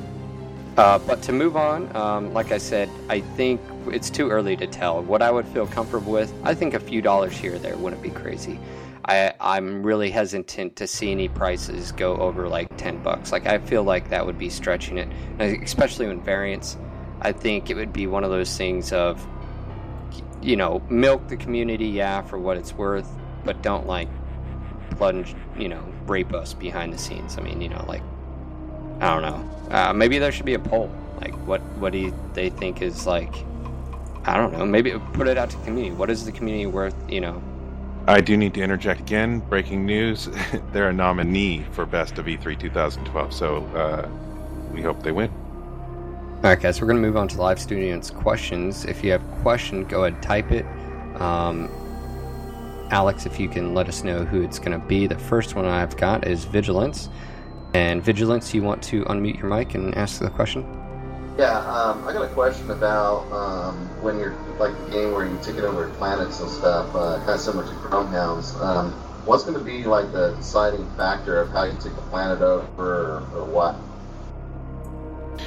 Uh, 0.79 0.97
but 0.99 1.21
to 1.21 1.33
move 1.33 1.57
on, 1.57 1.93
um, 1.93 2.33
like 2.33 2.53
I 2.53 2.57
said, 2.57 2.89
I 3.09 3.19
think 3.19 3.59
it's 3.87 4.09
too 4.09 4.29
early 4.29 4.55
to 4.55 4.65
tell. 4.65 5.03
What 5.03 5.21
I 5.21 5.29
would 5.29 5.45
feel 5.49 5.67
comfortable 5.67 6.13
with, 6.13 6.33
I 6.45 6.55
think 6.55 6.73
a 6.73 6.79
few 6.79 7.01
dollars 7.01 7.33
here 7.33 7.55
or 7.55 7.59
there 7.59 7.75
wouldn't 7.75 8.01
be 8.01 8.11
crazy. 8.11 8.57
I, 9.03 9.33
I'm 9.41 9.83
really 9.83 10.09
hesitant 10.09 10.77
to 10.77 10.87
see 10.87 11.11
any 11.11 11.27
prices 11.27 11.91
go 11.91 12.15
over 12.15 12.47
like 12.47 12.77
10 12.77 13.03
bucks. 13.03 13.33
Like, 13.33 13.45
I 13.45 13.57
feel 13.57 13.83
like 13.83 14.09
that 14.11 14.25
would 14.25 14.39
be 14.39 14.49
stretching 14.49 14.97
it, 14.97 15.09
and 15.37 15.61
especially 15.61 16.07
when 16.07 16.21
variants. 16.21 16.77
I 17.19 17.33
think 17.33 17.69
it 17.69 17.75
would 17.75 17.91
be 17.91 18.07
one 18.07 18.23
of 18.23 18.29
those 18.29 18.55
things 18.55 18.93
of, 18.93 19.27
you 20.41 20.55
know, 20.55 20.81
milk 20.89 21.27
the 21.27 21.35
community, 21.35 21.87
yeah, 21.87 22.21
for 22.21 22.39
what 22.39 22.55
it's 22.55 22.71
worth, 22.71 23.09
but 23.43 23.61
don't 23.61 23.85
like 23.85 24.07
plunge, 24.91 25.35
you 25.57 25.67
know, 25.67 25.83
rape 26.07 26.33
us 26.33 26.53
behind 26.53 26.93
the 26.93 26.97
scenes. 26.97 27.37
I 27.37 27.41
mean, 27.41 27.59
you 27.59 27.67
know, 27.67 27.83
like 27.85 28.01
I 28.99 29.13
don't 29.13 29.21
know. 29.21 29.75
Uh, 29.75 29.93
maybe 29.93 30.19
there 30.19 30.31
should 30.31 30.45
be 30.45 30.55
a 30.55 30.59
poll. 30.59 30.91
Like, 31.21 31.33
what 31.47 31.61
what 31.77 31.93
do 31.93 31.99
you, 31.99 32.13
they 32.33 32.49
think 32.49 32.81
is 32.81 33.05
like? 33.05 33.33
I 34.25 34.37
don't 34.37 34.51
know. 34.51 34.65
Maybe 34.65 34.93
put 35.13 35.27
it 35.27 35.37
out 35.37 35.49
to 35.51 35.57
the 35.57 35.63
community. 35.65 35.95
What 35.95 36.09
is 36.09 36.25
the 36.25 36.31
community 36.31 36.65
worth? 36.65 36.95
You 37.09 37.21
know. 37.21 37.43
I 38.07 38.21
do 38.21 38.35
need 38.35 38.53
to 38.55 38.61
interject 38.61 38.99
again. 38.99 39.39
Breaking 39.39 39.85
news: 39.85 40.29
they're 40.71 40.89
a 40.89 40.93
nominee 40.93 41.65
for 41.71 41.85
Best 41.85 42.17
of 42.17 42.27
E 42.27 42.37
E3 42.37 42.59
2012. 42.59 43.33
So 43.33 43.63
uh, 43.67 44.09
we 44.73 44.81
hope 44.81 45.01
they 45.03 45.11
win. 45.11 45.31
All 46.37 46.43
right, 46.43 46.59
guys. 46.59 46.81
We're 46.81 46.87
gonna 46.87 46.99
move 46.99 47.17
on 47.17 47.27
to 47.29 47.37
live 47.37 47.59
students' 47.59 48.09
questions. 48.09 48.85
If 48.85 49.03
you 49.03 49.11
have 49.11 49.21
a 49.21 49.41
question, 49.41 49.85
go 49.85 50.03
ahead 50.03 50.13
and 50.13 50.23
type 50.23 50.51
it. 50.51 50.65
Um, 51.21 51.69
Alex, 52.91 53.25
if 53.25 53.39
you 53.39 53.47
can 53.47 53.73
let 53.73 53.87
us 53.87 54.03
know 54.03 54.25
who 54.25 54.41
it's 54.41 54.59
gonna 54.59 54.79
be. 54.79 55.07
The 55.07 55.17
first 55.17 55.55
one 55.55 55.65
I've 55.65 55.95
got 55.95 56.27
is 56.27 56.45
Vigilance. 56.45 57.09
And 57.73 58.03
Vigilance, 58.03 58.53
you 58.53 58.63
want 58.63 58.81
to 58.83 59.03
unmute 59.05 59.39
your 59.39 59.47
mic 59.47 59.75
and 59.75 59.95
ask 59.95 60.19
the 60.19 60.29
question? 60.29 60.65
Yeah, 61.37 61.59
um, 61.59 62.05
I 62.07 62.13
got 62.13 62.23
a 62.23 62.33
question 62.33 62.69
about 62.71 63.31
um, 63.31 63.87
when 64.01 64.19
you're 64.19 64.35
like 64.59 64.77
the 64.85 64.91
game 64.91 65.13
where 65.13 65.25
you 65.25 65.39
take 65.41 65.55
it 65.55 65.63
over 65.63 65.87
planets 65.91 66.41
and 66.41 66.49
stuff, 66.49 66.93
uh, 66.95 67.17
kind 67.19 67.29
of 67.29 67.39
similar 67.39 67.65
to 67.65 67.73
Chromehounds. 67.75 68.59
Um, 68.59 68.91
what's 69.25 69.43
going 69.43 69.57
to 69.57 69.63
be 69.63 69.83
like 69.83 70.11
the 70.11 70.33
deciding 70.35 70.89
factor 70.97 71.39
of 71.39 71.49
how 71.51 71.63
you 71.63 71.73
take 71.73 71.95
the 71.95 72.01
planet 72.09 72.41
over 72.41 72.65
or, 72.77 73.27
or 73.35 73.45
what? 73.45 73.75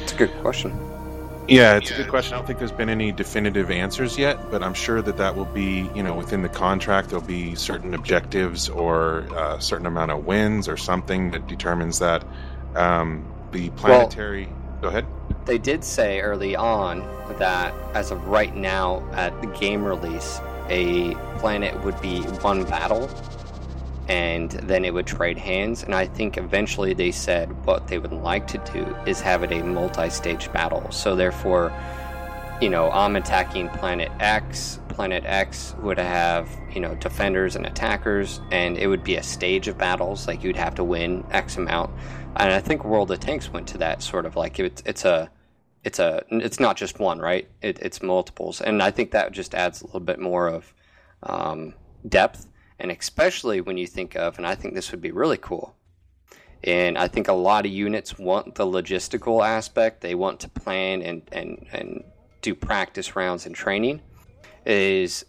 It's 0.03 0.13
a 0.13 0.17
good 0.17 0.33
question. 0.41 0.92
Yeah, 1.49 1.77
it's 1.77 1.91
a 1.91 1.95
good 1.95 2.09
question. 2.09 2.35
I 2.35 2.37
don't 2.39 2.47
think 2.47 2.59
there's 2.59 2.73
been 2.73 2.89
any 2.89 3.11
definitive 3.11 3.71
answers 3.71 4.17
yet, 4.17 4.51
but 4.51 4.63
I'm 4.63 4.75
sure 4.75 5.03
that 5.03 5.17
that 5.17 5.37
will 5.37 5.47
be, 5.47 5.91
you 5.95 6.03
know, 6.03 6.15
within 6.15 6.43
the 6.43 6.49
contract. 6.49 7.11
There'll 7.11 7.25
be 7.25 7.55
certain 7.57 7.95
objectives 7.95 8.69
or 8.69 9.21
a 9.37 9.61
certain 9.61 9.87
amount 9.87 10.13
of 10.13 10.25
wins 10.25 10.69
or 10.69 10.77
something 10.77 11.33
that 11.33 11.47
determines 11.49 11.99
that. 11.99 12.25
Um, 12.77 13.27
the 13.51 13.71
planetary. 13.71 14.49
go 14.81 14.89
ahead. 14.89 15.07
They 15.45 15.59
did 15.59 15.85
say 15.85 16.21
early 16.21 16.57
on 16.57 17.01
that 17.39 17.75
as 17.95 18.11
of 18.11 18.27
right 18.27 18.55
now 18.55 19.03
at 19.13 19.39
the 19.41 19.49
game 19.49 19.85
release, 19.85 20.41
a 20.69 21.15
planet 21.39 21.83
would 21.85 22.01
be 22.01 22.21
one 22.41 22.65
battle 22.65 23.09
and 24.09 24.51
then 24.51 24.85
it 24.85 24.93
would 24.93 25.07
trade 25.07 25.39
hands. 25.39 25.83
And 25.83 25.95
I 25.95 26.07
think 26.07 26.37
eventually 26.37 26.95
they 26.95 27.11
said 27.11 27.65
what 27.65 27.89
they 27.89 27.99
would 27.99 28.13
like 28.13 28.47
to 28.49 28.59
do 28.73 28.97
is 29.07 29.21
have 29.21 29.43
it 29.43 29.53
a 29.53 29.63
multi 29.63 30.11
stage 30.11 30.53
battle. 30.53 30.91
So 30.91 31.15
therefore, 31.15 31.73
you 32.61 32.69
know, 32.69 32.91
I'm 32.91 33.17
attacking 33.17 33.69
planet 33.71 34.11
X. 34.21 34.79
Planet 34.89 35.25
X 35.25 35.75
would 35.81 35.99
have, 35.99 36.49
you 36.73 36.81
know, 36.81 36.95
defenders 36.97 37.57
and 37.57 37.67
attackers, 37.67 38.41
and 38.51 38.77
it 38.77 38.87
would 38.87 39.03
be 39.03 39.17
a 39.17 39.23
stage 39.23 39.67
of 39.69 39.79
battles. 39.79 40.29
Like 40.29 40.45
you'd 40.45 40.57
have 40.57 40.75
to 40.77 40.85
win 40.85 41.25
X 41.31 41.57
amount. 41.57 41.91
And 42.37 42.53
I 42.53 42.61
think 42.61 42.85
World 42.85 43.11
of 43.11 43.21
Tanks 43.21 43.51
went 43.51 43.67
to 43.69 43.79
that 43.79 44.03
sort 44.03 44.27
of 44.27 44.37
like 44.37 44.59
it's 44.59 44.83
it's 44.87 45.05
a 45.05 45.31
it's 45.85 45.99
a 45.99 46.25
it's 46.31 46.61
not 46.61 46.77
just 46.77 46.99
one, 46.99 47.19
right? 47.19 47.49
It, 47.61 47.79
it's 47.81 48.03
multiples, 48.03 48.61
and 48.61 48.83
I 48.83 48.91
think 48.91 49.11
that 49.11 49.33
just 49.33 49.55
adds 49.55 49.83
a 49.83 49.87
little 49.87 50.01
bit 50.01 50.19
more 50.19 50.49
of 50.49 50.73
um, 51.23 51.75
depth, 52.09 52.47
and 52.79 52.91
especially 52.91 53.61
when 53.61 53.79
you 53.79 53.87
think 53.87 54.17
of, 54.17 54.39
and 54.39 54.47
I 54.47 54.55
think 54.55 54.75
this 54.75 54.91
would 54.91 55.01
be 55.01 55.11
really 55.11 55.39
cool. 55.39 55.75
And 56.65 56.97
I 56.97 57.09
think 57.09 57.29
a 57.29 57.33
lot 57.33 57.67
of 57.67 57.73
units 57.73 58.19
want 58.19 58.55
the 58.55 58.67
logistical 58.67 59.45
aspect. 59.45 60.01
They 60.01 60.15
want 60.15 60.41
to 60.41 60.49
plan 60.49 61.03
and 61.03 61.23
and 61.33 61.67
and 61.73 62.05
do 62.41 62.55
practice 62.55 63.17
rounds 63.17 63.47
and 63.47 63.55
training. 63.55 64.01
Is 64.65 65.25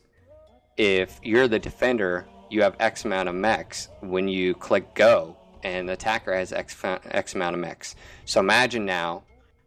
if 0.78 1.20
you're 1.24 1.48
the 1.48 1.60
defender, 1.60 2.28
you 2.50 2.62
have 2.62 2.76
X 2.80 3.06
amount 3.06 3.30
of 3.30 3.36
mechs. 3.36 3.90
When 4.02 4.28
you 4.28 4.54
click 4.54 4.94
go, 4.94 5.36
and 5.64 5.90
the 5.90 5.94
attacker 5.94 6.36
has 6.36 6.52
X, 6.54 6.78
X 6.84 7.34
amount 7.34 7.56
of 7.56 7.62
mechs. 7.62 7.96
So 8.26 8.40
imagine 8.40 8.86
now 8.86 9.24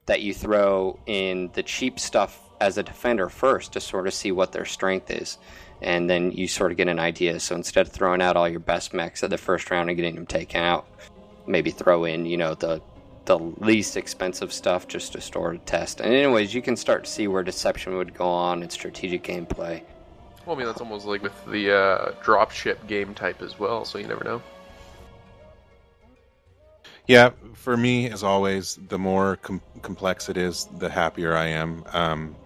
that 0.07 0.23
you 0.23 0.33
throw 0.33 0.99
in 1.07 1.51
the 1.55 1.63
cheap 1.63 1.99
stuff 1.99 2.41
as 2.61 2.79
a 2.79 2.83
defender 2.83 3.29
first 3.29 3.73
to 3.73 3.81
sort 3.81 4.07
of 4.07 4.15
see 4.15 4.33
what 4.33 4.53
their 4.53 4.65
strength 4.65 5.11
is. 5.11 5.39
And 5.83 6.09
then 6.09 6.33
you 6.33 6.49
sort 6.49 6.71
of 6.71 6.77
get 6.77 6.89
an 6.89 6.99
idea. 6.99 7.39
So 7.41 7.55
instead 7.55 7.87
of 7.87 7.93
throwing 7.93 8.23
out 8.23 8.37
all 8.37 8.49
your 8.49 8.61
best 8.61 8.95
mechs 8.95 9.23
at 9.23 9.31
the 9.31 9.39
first 9.39 9.71
round 9.71 9.91
and 9.91 9.97
getting 9.97 10.15
them 10.15 10.27
taken 10.27 10.63
out, 10.63 10.87
maybe 11.47 11.71
throw 11.71 12.05
in, 12.05 12.27
you 12.27 12.37
know, 12.37 12.55
the 12.55 12.81
the 13.27 13.39
least 13.39 13.97
expensive 13.97 14.53
stuff 14.53 14.87
just 14.87 15.13
to 15.13 15.21
store 15.21 15.53
to 15.53 15.59
test. 15.59 16.01
And 16.01 16.15
anyways, 16.15 16.55
you 16.55 16.63
can 16.63 16.77
start 16.77 17.05
to 17.05 17.11
see 17.11 17.27
where 17.27 17.43
deception 17.43 17.97
would 17.97 18.15
go 18.15 18.29
on 18.29 18.63
in 18.63 18.71
strategic 18.71 19.25
gameplay. 19.25 19.83
Well, 20.47 20.55
I 20.55 20.59
mean, 20.59 20.69
that's 20.69 20.81
almost 20.81 21.07
like 21.07 21.23
with 21.23 21.45
the 21.47 21.77
uh, 21.77 22.13
dropship 22.23 22.87
game 22.87 23.15
type 23.15 23.43
as 23.43 23.59
well, 23.59 23.85
so 23.85 23.99
you 23.99 24.07
never 24.07 24.23
know. 24.23 24.43
Yeah, 27.09 27.31
for 27.55 27.77
me, 27.77 28.11
as 28.11 28.23
always, 28.23 28.79
the 28.89 28.99
more 28.99 29.37
com- 29.37 29.63
complex 29.83 30.29
it 30.29 30.37
is, 30.37 30.69
the 30.79 30.89
happier 30.89 31.37
I 31.37 31.47
am. 31.47 31.85
Um, 31.93 32.37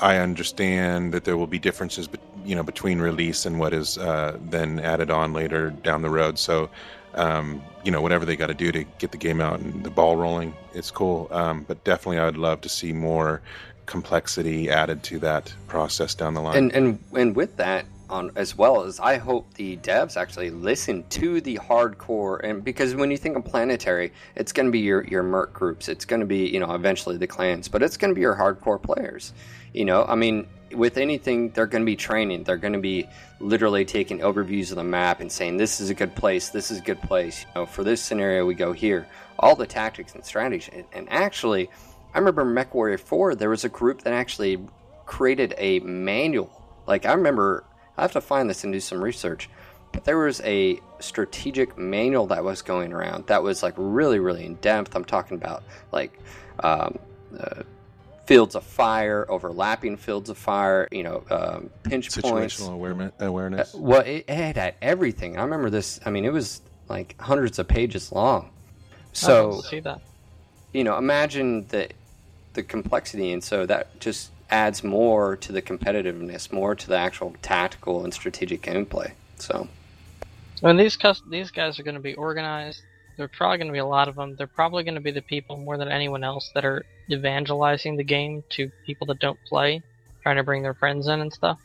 I 0.00 0.16
understand 0.16 1.14
that 1.14 1.24
there 1.24 1.36
will 1.36 1.46
be 1.46 1.60
differences, 1.60 2.08
be- 2.08 2.18
you 2.44 2.54
know, 2.54 2.62
between 2.62 3.00
release 3.00 3.46
and 3.46 3.58
what 3.58 3.72
is 3.72 3.98
uh, 3.98 4.38
then 4.40 4.80
added 4.80 5.10
on 5.10 5.32
later 5.32 5.70
down 5.70 6.02
the 6.02 6.10
road. 6.10 6.38
So, 6.38 6.70
um, 7.14 7.62
you 7.84 7.90
know, 7.90 8.00
whatever 8.00 8.24
they 8.24 8.36
got 8.36 8.48
to 8.48 8.54
do 8.54 8.72
to 8.72 8.84
get 8.98 9.12
the 9.12 9.18
game 9.18 9.40
out 9.40 9.60
and 9.60 9.84
the 9.84 9.90
ball 9.90 10.16
rolling, 10.16 10.54
it's 10.72 10.90
cool. 10.90 11.28
Um, 11.30 11.64
but 11.66 11.82
definitely, 11.84 12.18
I 12.18 12.24
would 12.24 12.36
love 12.36 12.60
to 12.62 12.68
see 12.68 12.92
more 12.92 13.42
complexity 13.86 14.70
added 14.70 15.02
to 15.02 15.18
that 15.20 15.52
process 15.66 16.14
down 16.14 16.34
the 16.34 16.40
line. 16.40 16.56
And 16.56 16.72
and 16.72 16.98
and 17.12 17.36
with 17.36 17.56
that 17.56 17.86
on 18.08 18.30
as 18.36 18.56
well 18.56 18.82
as 18.84 19.00
I 19.00 19.16
hope 19.16 19.54
the 19.54 19.78
devs 19.78 20.16
actually 20.16 20.50
listen 20.50 21.04
to 21.10 21.40
the 21.40 21.56
hardcore 21.56 22.40
and 22.44 22.62
because 22.62 22.94
when 22.94 23.10
you 23.10 23.16
think 23.16 23.36
of 23.36 23.44
planetary, 23.44 24.12
it's 24.36 24.52
going 24.52 24.66
to 24.66 24.72
be 24.72 24.80
your 24.80 25.04
your 25.04 25.22
merc 25.22 25.52
groups, 25.52 25.88
it's 25.88 26.04
going 26.04 26.20
to 26.20 26.26
be 26.26 26.46
you 26.48 26.60
know 26.60 26.74
eventually 26.74 27.16
the 27.16 27.26
clans, 27.26 27.68
but 27.68 27.82
it's 27.82 27.96
going 27.96 28.10
to 28.10 28.14
be 28.14 28.20
your 28.20 28.36
hardcore 28.36 28.80
players. 28.80 29.32
You 29.72 29.86
know, 29.86 30.04
I 30.04 30.14
mean, 30.14 30.46
with 30.74 30.96
anything, 30.96 31.50
they're 31.50 31.66
going 31.66 31.82
to 31.82 31.86
be 31.86 31.96
training. 31.96 32.44
They're 32.44 32.56
going 32.56 32.72
to 32.72 32.78
be 32.78 33.08
literally 33.40 33.84
taking 33.84 34.18
overviews 34.20 34.70
of 34.70 34.76
the 34.76 34.84
map 34.84 35.20
and 35.20 35.30
saying 35.30 35.56
this 35.56 35.80
is 35.80 35.90
a 35.90 35.94
good 35.94 36.14
place, 36.14 36.50
this 36.50 36.70
is 36.70 36.78
a 36.78 36.82
good 36.82 37.00
place. 37.02 37.44
You 37.54 37.62
know, 37.62 37.66
for 37.66 37.84
this 37.84 38.00
scenario, 38.00 38.46
we 38.46 38.54
go 38.54 38.72
here. 38.72 39.06
All 39.38 39.56
the 39.56 39.66
tactics 39.66 40.14
and 40.14 40.24
strategies, 40.24 40.70
and, 40.72 40.84
and 40.92 41.08
actually. 41.10 41.70
I 42.14 42.18
remember 42.18 42.44
MechWarrior 42.44 43.00
4, 43.00 43.36
there 43.36 43.48
was 43.48 43.64
a 43.64 43.70
group 43.70 44.02
that 44.02 44.12
actually 44.12 44.62
created 45.06 45.54
a 45.56 45.80
manual. 45.80 46.50
Like, 46.86 47.06
I 47.06 47.14
remember, 47.14 47.64
I 47.96 48.02
have 48.02 48.12
to 48.12 48.20
find 48.20 48.50
this 48.50 48.64
and 48.64 48.72
do 48.72 48.80
some 48.80 49.02
research, 49.02 49.48
but 49.92 50.04
there 50.04 50.18
was 50.18 50.40
a 50.42 50.78
strategic 51.00 51.76
manual 51.76 52.26
that 52.28 52.42
was 52.42 52.62
going 52.62 52.92
around 52.92 53.26
that 53.26 53.42
was 53.42 53.62
like 53.62 53.74
really, 53.76 54.18
really 54.18 54.44
in 54.44 54.54
depth. 54.56 54.94
I'm 54.96 55.04
talking 55.04 55.36
about 55.36 55.62
like 55.92 56.18
um, 56.60 56.98
uh, 57.38 57.62
fields 58.26 58.54
of 58.54 58.64
fire, 58.64 59.26
overlapping 59.28 59.96
fields 59.96 60.30
of 60.30 60.38
fire, 60.38 60.88
you 60.92 61.02
know, 61.02 61.24
um, 61.30 61.70
pinch 61.82 62.16
points. 62.20 62.60
Situational 62.60 62.72
awareness. 62.74 63.12
awareness. 63.20 63.74
Uh, 63.74 63.78
well, 63.78 64.00
it, 64.00 64.24
it 64.28 64.56
had 64.56 64.74
everything. 64.80 65.38
I 65.38 65.42
remember 65.42 65.70
this. 65.70 66.00
I 66.06 66.10
mean, 66.10 66.24
it 66.24 66.32
was 66.32 66.60
like 66.88 67.20
hundreds 67.20 67.58
of 67.58 67.68
pages 67.68 68.12
long. 68.12 68.50
So 69.12 69.60
see 69.62 69.80
that. 69.80 70.00
you 70.72 70.84
know, 70.84 70.96
imagine 70.98 71.66
the 71.68 71.88
the 72.54 72.62
complexity, 72.62 73.32
and 73.32 73.42
so 73.42 73.66
that 73.66 73.98
just 74.00 74.30
adds 74.50 74.84
more 74.84 75.36
to 75.36 75.52
the 75.52 75.62
competitiveness, 75.62 76.52
more 76.52 76.74
to 76.74 76.86
the 76.86 76.96
actual 76.96 77.34
tactical 77.42 78.04
and 78.04 78.12
strategic 78.12 78.62
gameplay. 78.62 79.12
So 79.38 79.68
When 80.60 80.76
these 80.76 80.96
cus- 80.96 81.22
these 81.30 81.50
guys 81.50 81.78
are 81.78 81.82
going 81.82 81.94
to 81.94 82.00
be 82.00 82.14
organized, 82.14 82.82
there 83.16 83.26
are 83.26 83.30
probably 83.36 83.58
going 83.58 83.68
to 83.68 83.72
be 83.72 83.78
a 83.78 83.86
lot 83.86 84.08
of 84.08 84.16
them. 84.16 84.34
They're 84.36 84.46
probably 84.46 84.84
going 84.84 84.94
to 84.94 85.00
be 85.00 85.10
the 85.10 85.22
people 85.22 85.56
more 85.56 85.76
than 85.76 85.88
anyone 85.88 86.24
else 86.24 86.50
that 86.54 86.64
are 86.64 86.84
evangelizing 87.10 87.96
the 87.96 88.04
game 88.04 88.42
to 88.50 88.70
people 88.86 89.06
that 89.08 89.20
don't 89.20 89.38
play, 89.46 89.82
trying 90.22 90.36
to 90.36 90.42
bring 90.42 90.62
their 90.62 90.74
friends 90.74 91.08
in 91.08 91.20
and 91.20 91.32
stuff. 91.32 91.60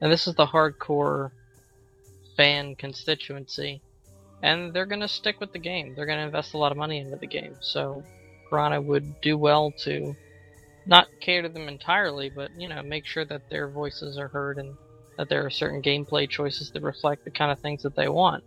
And 0.00 0.12
this 0.12 0.26
is 0.26 0.34
the 0.34 0.46
hardcore 0.46 1.30
fan 2.36 2.74
constituency, 2.74 3.80
and 4.42 4.72
they're 4.72 4.86
going 4.86 5.00
to 5.00 5.08
stick 5.08 5.40
with 5.40 5.52
the 5.52 5.58
game. 5.58 5.94
They're 5.94 6.06
going 6.06 6.18
to 6.18 6.24
invest 6.24 6.54
a 6.54 6.58
lot 6.58 6.72
of 6.72 6.78
money 6.78 6.98
into 6.98 7.16
the 7.16 7.26
game. 7.26 7.56
So 7.60 8.02
Piranha 8.48 8.80
would 8.80 9.20
do 9.20 9.36
well 9.36 9.72
to 9.84 10.16
not 10.86 11.08
cater 11.20 11.48
them 11.48 11.68
entirely, 11.68 12.30
but 12.30 12.50
you 12.58 12.68
know, 12.68 12.82
make 12.82 13.06
sure 13.06 13.24
that 13.26 13.48
their 13.50 13.68
voices 13.68 14.18
are 14.18 14.28
heard 14.28 14.58
and 14.58 14.74
that 15.16 15.28
there 15.28 15.44
are 15.44 15.50
certain 15.50 15.82
gameplay 15.82 16.28
choices 16.28 16.70
that 16.70 16.82
reflect 16.82 17.24
the 17.24 17.30
kind 17.30 17.52
of 17.52 17.60
things 17.60 17.82
that 17.82 17.94
they 17.94 18.08
want, 18.08 18.42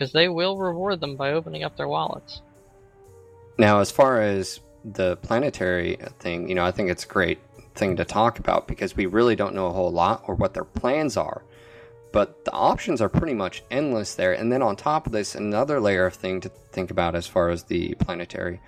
because 0.00 0.12
they 0.14 0.30
will 0.30 0.56
reward 0.56 0.98
them 0.98 1.14
by 1.14 1.32
opening 1.32 1.62
up 1.62 1.76
their 1.76 1.86
wallets. 1.86 2.40
now, 3.58 3.80
as 3.80 3.90
far 3.90 4.22
as 4.22 4.60
the 4.82 5.16
planetary 5.18 5.98
thing, 6.20 6.48
you 6.48 6.54
know, 6.54 6.64
I 6.64 6.70
think 6.70 6.88
it's 6.88 7.04
a 7.04 7.08
great 7.08 7.38
thing 7.74 7.96
to 7.96 8.06
talk 8.06 8.38
about 8.38 8.66
because 8.66 8.96
we 8.96 9.04
really 9.04 9.36
don't 9.36 9.54
know 9.54 9.66
a 9.66 9.72
whole 9.72 9.92
lot 9.92 10.24
or 10.26 10.34
what 10.34 10.54
their 10.54 10.64
plans 10.64 11.18
are. 11.18 11.42
But 12.12 12.46
the 12.46 12.52
options 12.52 13.02
are 13.02 13.10
pretty 13.10 13.34
much 13.34 13.62
endless 13.70 14.14
there. 14.14 14.32
And 14.32 14.50
then 14.50 14.62
on 14.62 14.74
top 14.74 15.04
of 15.04 15.12
this, 15.12 15.34
another 15.34 15.80
layer 15.80 16.06
of 16.06 16.14
thing 16.14 16.40
to 16.40 16.48
think 16.48 16.90
about 16.90 17.14
as 17.14 17.26
far 17.26 17.50
as 17.50 17.64
the 17.64 17.94
planetary 17.96 18.58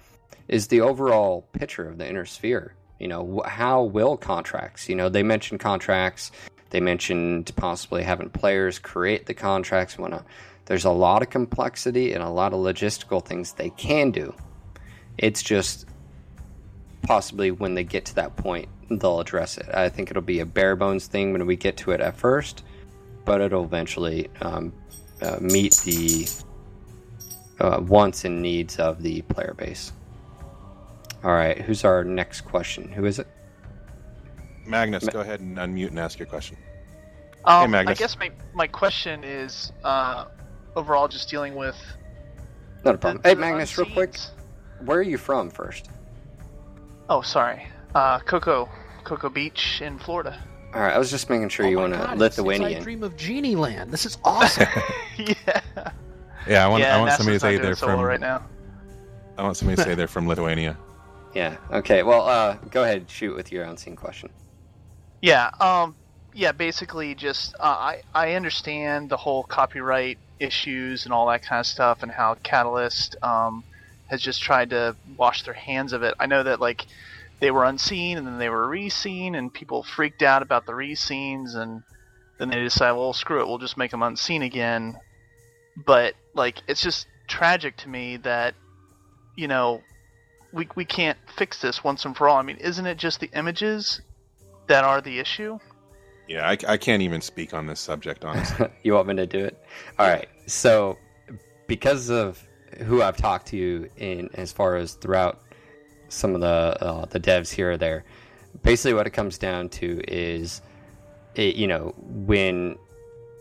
is 0.48 0.66
the 0.66 0.82
overall 0.82 1.46
picture 1.52 1.88
of 1.88 1.96
the 1.96 2.06
inner 2.06 2.26
sphere. 2.26 2.74
You 3.00 3.08
know, 3.08 3.42
how 3.46 3.84
will 3.84 4.18
contracts? 4.18 4.86
You 4.86 4.96
know, 4.96 5.08
they 5.08 5.22
mentioned 5.22 5.60
contracts. 5.60 6.30
They 6.68 6.80
mentioned 6.80 7.50
possibly 7.56 8.02
having 8.02 8.28
players 8.28 8.78
create 8.78 9.24
the 9.24 9.34
contracts. 9.34 9.98
whatnot. 9.98 10.26
There's 10.66 10.84
a 10.84 10.90
lot 10.90 11.22
of 11.22 11.30
complexity 11.30 12.12
and 12.12 12.22
a 12.22 12.28
lot 12.28 12.52
of 12.52 12.60
logistical 12.60 13.24
things 13.24 13.52
they 13.52 13.70
can 13.70 14.10
do. 14.10 14.34
It's 15.18 15.42
just 15.42 15.86
possibly 17.02 17.50
when 17.50 17.74
they 17.74 17.84
get 17.84 18.04
to 18.06 18.14
that 18.16 18.36
point, 18.36 18.68
they'll 18.88 19.20
address 19.20 19.58
it. 19.58 19.68
I 19.74 19.88
think 19.88 20.10
it'll 20.10 20.22
be 20.22 20.40
a 20.40 20.46
bare 20.46 20.76
bones 20.76 21.06
thing 21.06 21.32
when 21.32 21.44
we 21.46 21.56
get 21.56 21.76
to 21.78 21.90
it 21.90 22.00
at 22.00 22.16
first, 22.16 22.64
but 23.24 23.40
it'll 23.40 23.64
eventually 23.64 24.30
um, 24.40 24.72
uh, 25.20 25.38
meet 25.40 25.74
the 25.84 26.28
uh, 27.60 27.80
wants 27.80 28.24
and 28.24 28.40
needs 28.40 28.78
of 28.78 29.02
the 29.02 29.22
player 29.22 29.54
base. 29.56 29.92
All 31.24 31.32
right, 31.32 31.60
who's 31.60 31.84
our 31.84 32.02
next 32.02 32.42
question? 32.42 32.90
Who 32.90 33.04
is 33.04 33.18
it? 33.18 33.28
Magnus, 34.66 35.08
go 35.08 35.20
ahead 35.20 35.40
and 35.40 35.56
unmute 35.56 35.88
and 35.88 35.98
ask 35.98 36.18
your 36.18 36.26
question. 36.26 36.56
Um, 37.44 37.62
I 37.64 37.66
Magnus. 37.66 37.98
guess 37.98 38.18
my, 38.18 38.30
my 38.54 38.66
question 38.66 39.24
is 39.24 39.72
uh, 39.84 40.26
overall 40.76 41.08
just 41.08 41.28
dealing 41.28 41.54
with. 41.54 41.76
Not 42.84 42.90
a 42.90 42.92
the- 42.94 42.98
problem. 42.98 43.22
Hey, 43.24 43.34
the 43.34 43.40
Magnus, 43.40 43.76
real 43.78 43.86
quick, 43.90 44.16
where 44.84 44.98
are 44.98 45.02
you 45.02 45.18
from 45.18 45.50
first? 45.50 45.88
Oh, 47.08 47.20
sorry. 47.22 47.66
Uh, 47.94 48.18
Cocoa, 48.20 48.68
Cocoa 49.04 49.28
Beach 49.28 49.80
in 49.82 49.98
Florida. 49.98 50.38
All 50.74 50.80
right, 50.80 50.94
I 50.94 50.98
was 50.98 51.10
just 51.10 51.28
making 51.28 51.50
sure 51.50 51.66
Oh 51.66 51.68
you 51.68 51.76
want 51.78 51.92
to 51.92 51.98
it's- 52.00 52.20
it's 52.22 52.38
Lithuanian. 52.38 52.80
I 52.80 52.82
dream 52.82 53.02
of 53.02 53.16
Jeannie 53.16 53.56
Land. 53.56 53.90
This 53.90 54.06
is 54.06 54.16
awesome. 54.24 54.66
yeah. 55.18 55.60
Yeah, 56.48 56.64
I 56.64 56.68
want. 56.68 56.82
yeah, 56.82 56.96
I 56.96 56.98
want 56.98 57.10
NASA's 57.10 57.16
somebody 57.18 57.36
to 57.36 57.40
say 57.40 57.58
they're 57.58 57.76
from. 57.76 58.00
right 58.00 58.18
now. 58.20 58.42
I 59.38 59.42
want 59.42 59.56
somebody 59.56 59.76
to 59.76 59.82
say 59.82 59.94
they're 59.96 60.08
from 60.08 60.26
Lithuania. 60.26 60.76
Yeah. 61.34 61.56
Okay. 61.70 62.02
Well, 62.02 62.26
uh, 62.26 62.54
go 62.70 62.82
ahead. 62.82 63.08
Shoot 63.08 63.36
with 63.36 63.52
your 63.52 63.64
unseen 63.64 63.94
question. 63.96 64.30
Yeah. 65.20 65.50
Um. 65.60 65.94
Yeah. 66.34 66.52
Basically, 66.52 67.14
just 67.14 67.54
uh, 67.60 67.64
I 67.64 68.02
I 68.14 68.34
understand 68.34 69.10
the 69.10 69.16
whole 69.16 69.44
copyright 69.44 70.18
issues 70.40 71.04
and 71.04 71.12
all 71.12 71.26
that 71.28 71.42
kind 71.42 71.60
of 71.60 71.66
stuff, 71.66 72.02
and 72.02 72.10
how 72.10 72.34
Catalyst 72.42 73.16
um 73.22 73.64
has 74.08 74.20
just 74.20 74.42
tried 74.42 74.70
to 74.70 74.94
wash 75.16 75.42
their 75.42 75.54
hands 75.54 75.92
of 75.92 76.02
it. 76.02 76.14
I 76.20 76.26
know 76.26 76.42
that 76.42 76.60
like 76.60 76.86
they 77.40 77.50
were 77.50 77.64
unseen 77.64 78.18
and 78.18 78.26
then 78.26 78.38
they 78.38 78.50
were 78.50 78.68
re-seen, 78.68 79.34
and 79.34 79.52
people 79.52 79.82
freaked 79.82 80.22
out 80.22 80.42
about 80.42 80.66
the 80.66 80.74
re-scenes, 80.74 81.54
and 81.54 81.82
then 82.38 82.50
they 82.50 82.60
decided, 82.60 82.94
well, 82.96 83.12
screw 83.12 83.40
it, 83.40 83.46
we'll 83.46 83.58
just 83.58 83.78
make 83.78 83.90
them 83.90 84.02
unseen 84.02 84.42
again. 84.42 84.94
But 85.76 86.14
like, 86.34 86.62
it's 86.68 86.82
just 86.82 87.06
tragic 87.26 87.76
to 87.78 87.88
me 87.88 88.18
that 88.18 88.54
you 89.36 89.48
know 89.48 89.82
we 90.52 90.68
we 90.76 90.84
can't 90.84 91.18
fix 91.36 91.60
this 91.60 91.82
once 91.82 92.04
and 92.04 92.16
for 92.16 92.28
all. 92.28 92.36
I 92.36 92.42
mean, 92.42 92.58
isn't 92.58 92.86
it 92.86 92.98
just 92.98 93.20
the 93.20 93.30
images 93.34 94.00
that 94.68 94.84
are 94.84 95.00
the 95.00 95.18
issue? 95.18 95.58
Yeah, 96.28 96.48
I, 96.48 96.56
I 96.68 96.76
can't 96.76 97.02
even 97.02 97.20
speak 97.20 97.52
on 97.54 97.66
this 97.66 97.80
subject, 97.80 98.24
honestly. 98.24 98.68
you 98.82 98.94
want 98.94 99.08
me 99.08 99.14
to 99.16 99.26
do 99.26 99.44
it? 99.44 99.62
All 99.98 100.08
right. 100.08 100.28
So, 100.46 100.98
because 101.66 102.10
of 102.10 102.42
who 102.78 103.02
I've 103.02 103.16
talked 103.16 103.48
to 103.48 103.88
in 103.96 104.30
as 104.34 104.52
far 104.52 104.76
as 104.76 104.94
throughout 104.94 105.40
some 106.08 106.34
of 106.34 106.40
the 106.40 106.46
uh, 106.84 107.04
the 107.06 107.20
devs 107.20 107.50
here 107.50 107.72
or 107.72 107.76
there, 107.76 108.04
basically 108.62 108.94
what 108.94 109.06
it 109.06 109.10
comes 109.10 109.38
down 109.38 109.68
to 109.70 110.00
is, 110.08 110.62
it, 111.34 111.56
you 111.56 111.66
know, 111.66 111.94
when 111.98 112.76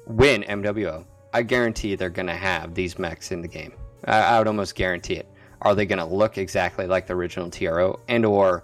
when 0.06 0.44
MWO, 0.44 1.06
I 1.34 1.44
guarantee 1.44 1.96
they're 1.96 2.10
going 2.10 2.28
to 2.28 2.36
have 2.36 2.74
these 2.76 3.00
mechs 3.00 3.32
in 3.32 3.42
the 3.42 3.48
game. 3.48 3.74
I, 4.06 4.20
I 4.22 4.38
would 4.40 4.48
almost 4.48 4.76
guarantee 4.76 5.16
it. 5.16 5.28
Are 5.62 5.76
they 5.76 5.86
going 5.86 6.00
to 6.00 6.06
look 6.06 6.38
exactly 6.38 6.88
like 6.88 7.08
the 7.08 7.14
original 7.14 7.50
TRO 7.50 8.00
and 8.08 8.26
or 8.26 8.64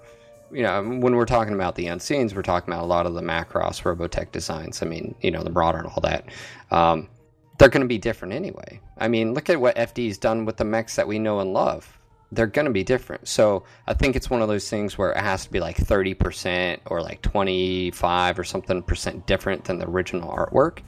you 0.52 0.64
know, 0.64 0.82
when 0.82 1.16
we're 1.16 1.26
talking 1.26 1.54
about 1.54 1.76
the 1.76 1.86
unseens, 1.86 2.34
we're 2.34 2.42
talking 2.42 2.74
about 2.74 2.84
a 2.84 2.88
lot 2.88 3.06
of 3.06 3.14
the 3.14 3.22
Macross 3.22 3.84
Robotech 3.84 4.32
designs. 4.32 4.82
I 4.82 4.86
mean, 4.86 5.16
you 5.22 5.32
know, 5.32 5.44
the 5.44 5.50
broader 5.50 5.80
and 5.80 5.88
all 5.88 6.02
that. 6.02 6.26
Um, 6.72 7.10
they're 7.58 7.70
going 7.70 7.82
to 7.82 7.88
be 7.88 7.98
different 7.98 8.34
anyway. 8.34 8.80
I 8.98 9.08
mean, 9.08 9.34
look 9.34 9.50
at 9.50 9.60
what 9.60 9.76
FD's 9.76 10.18
done 10.18 10.46
with 10.46 10.58
the 10.58 10.66
mechs 10.66 10.96
that 10.96 11.08
we 11.08 11.20
know 11.20 11.40
and 11.40 11.54
love. 11.54 12.00
They're 12.32 12.48
going 12.48 12.66
to 12.66 12.72
be 12.72 12.84
different. 12.84 13.28
So 13.28 13.64
I 13.88 13.94
think 13.94 14.16
it's 14.16 14.30
one 14.30 14.42
of 14.42 14.48
those 14.48 14.70
things 14.70 14.98
where 14.98 15.12
it 15.12 15.18
has 15.18 15.46
to 15.46 15.52
be 15.52 15.60
like 15.60 15.78
30% 15.78 16.80
or 16.86 17.02
like 17.02 17.22
25 17.22 18.40
or 18.40 18.44
something 18.44 18.84
percent 18.84 19.26
different 19.26 19.66
than 19.66 19.80
the 19.80 19.88
original 19.88 20.30
artwork, 20.30 20.80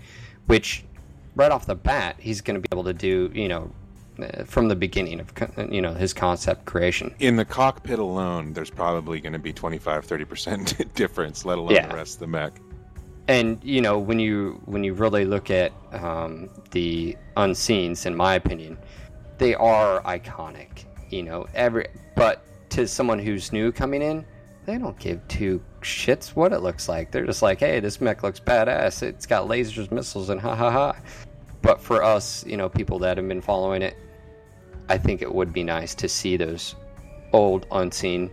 which 0.47 0.84
right 1.36 1.51
off 1.51 1.66
the 1.66 1.76
bat, 1.76 2.18
he's 2.20 2.41
going 2.41 2.62
to 2.62 2.68
be 2.68 2.68
able 2.72 2.84
to 2.84 2.93
do, 2.93 3.32
you 3.34 3.47
know, 3.47 3.72
from 4.46 4.68
the 4.68 4.76
beginning 4.76 5.20
of, 5.20 5.32
you 5.72 5.82
know, 5.82 5.94
his 5.94 6.14
concept 6.14 6.66
creation. 6.66 7.14
In 7.20 7.36
the 7.36 7.46
cockpit 7.46 8.00
alone, 8.00 8.54
there's 8.54 8.70
probably 8.70 9.20
going 9.20 9.34
to 9.34 9.40
be 9.40 9.54
25, 9.54 10.06
30% 10.06 10.94
difference, 10.94 11.46
let 11.46 11.58
alone 11.58 11.72
Yeah. 11.76 11.88
the 11.88 11.96
rest 11.96 12.16
of 12.16 12.20
the 12.22 12.28
mech. 12.28 12.54
and 13.28 13.64
you 13.64 13.80
know 13.82 14.00
when 14.00 14.20
you 14.20 14.60
when 14.66 14.84
you 14.84 14.94
really 14.94 15.24
look 15.26 15.52
at 15.52 15.72
um, 15.92 16.50
the 16.72 17.16
unseens 17.38 18.06
in 18.08 18.16
my 18.16 18.34
opinion 18.36 18.76
they 19.38 19.54
are 19.54 20.02
iconic 20.02 20.86
you 21.12 21.22
know 21.22 21.46
every 21.54 21.86
but 22.16 22.44
to 22.72 22.88
someone 22.88 23.20
who's 23.20 23.54
new 23.54 23.72
coming 23.72 24.02
in 24.02 24.26
they 24.66 24.78
don't 24.80 24.98
give 24.98 25.20
two 25.28 25.62
shits 25.82 26.30
what 26.30 26.52
it 26.52 26.62
looks 26.62 26.90
like 26.90 27.12
they're 27.12 27.26
just 27.26 27.42
like 27.44 27.60
hey 27.60 27.80
this 27.80 28.02
mech 28.02 28.24
looks 28.24 28.40
badass 28.40 29.04
it's 29.04 29.28
got 29.28 29.48
lasers 29.48 29.92
missiles 29.92 30.30
and 30.30 30.42
ha 30.42 30.56
ha 30.56 30.72
ha 30.72 30.96
but 31.62 31.80
for 31.80 32.04
us 32.04 32.44
you 32.48 32.58
know 32.58 32.68
people 32.68 32.98
that 32.98 33.16
have 33.18 33.28
been 33.28 33.42
following 33.42 33.82
it 33.84 33.96
i 34.90 34.98
think 34.98 35.22
it 35.22 35.34
would 35.34 35.54
be 35.54 35.64
nice 35.64 35.96
to 35.96 36.10
see 36.10 36.36
those 36.38 36.76
old 37.34 37.66
unseen 37.72 38.30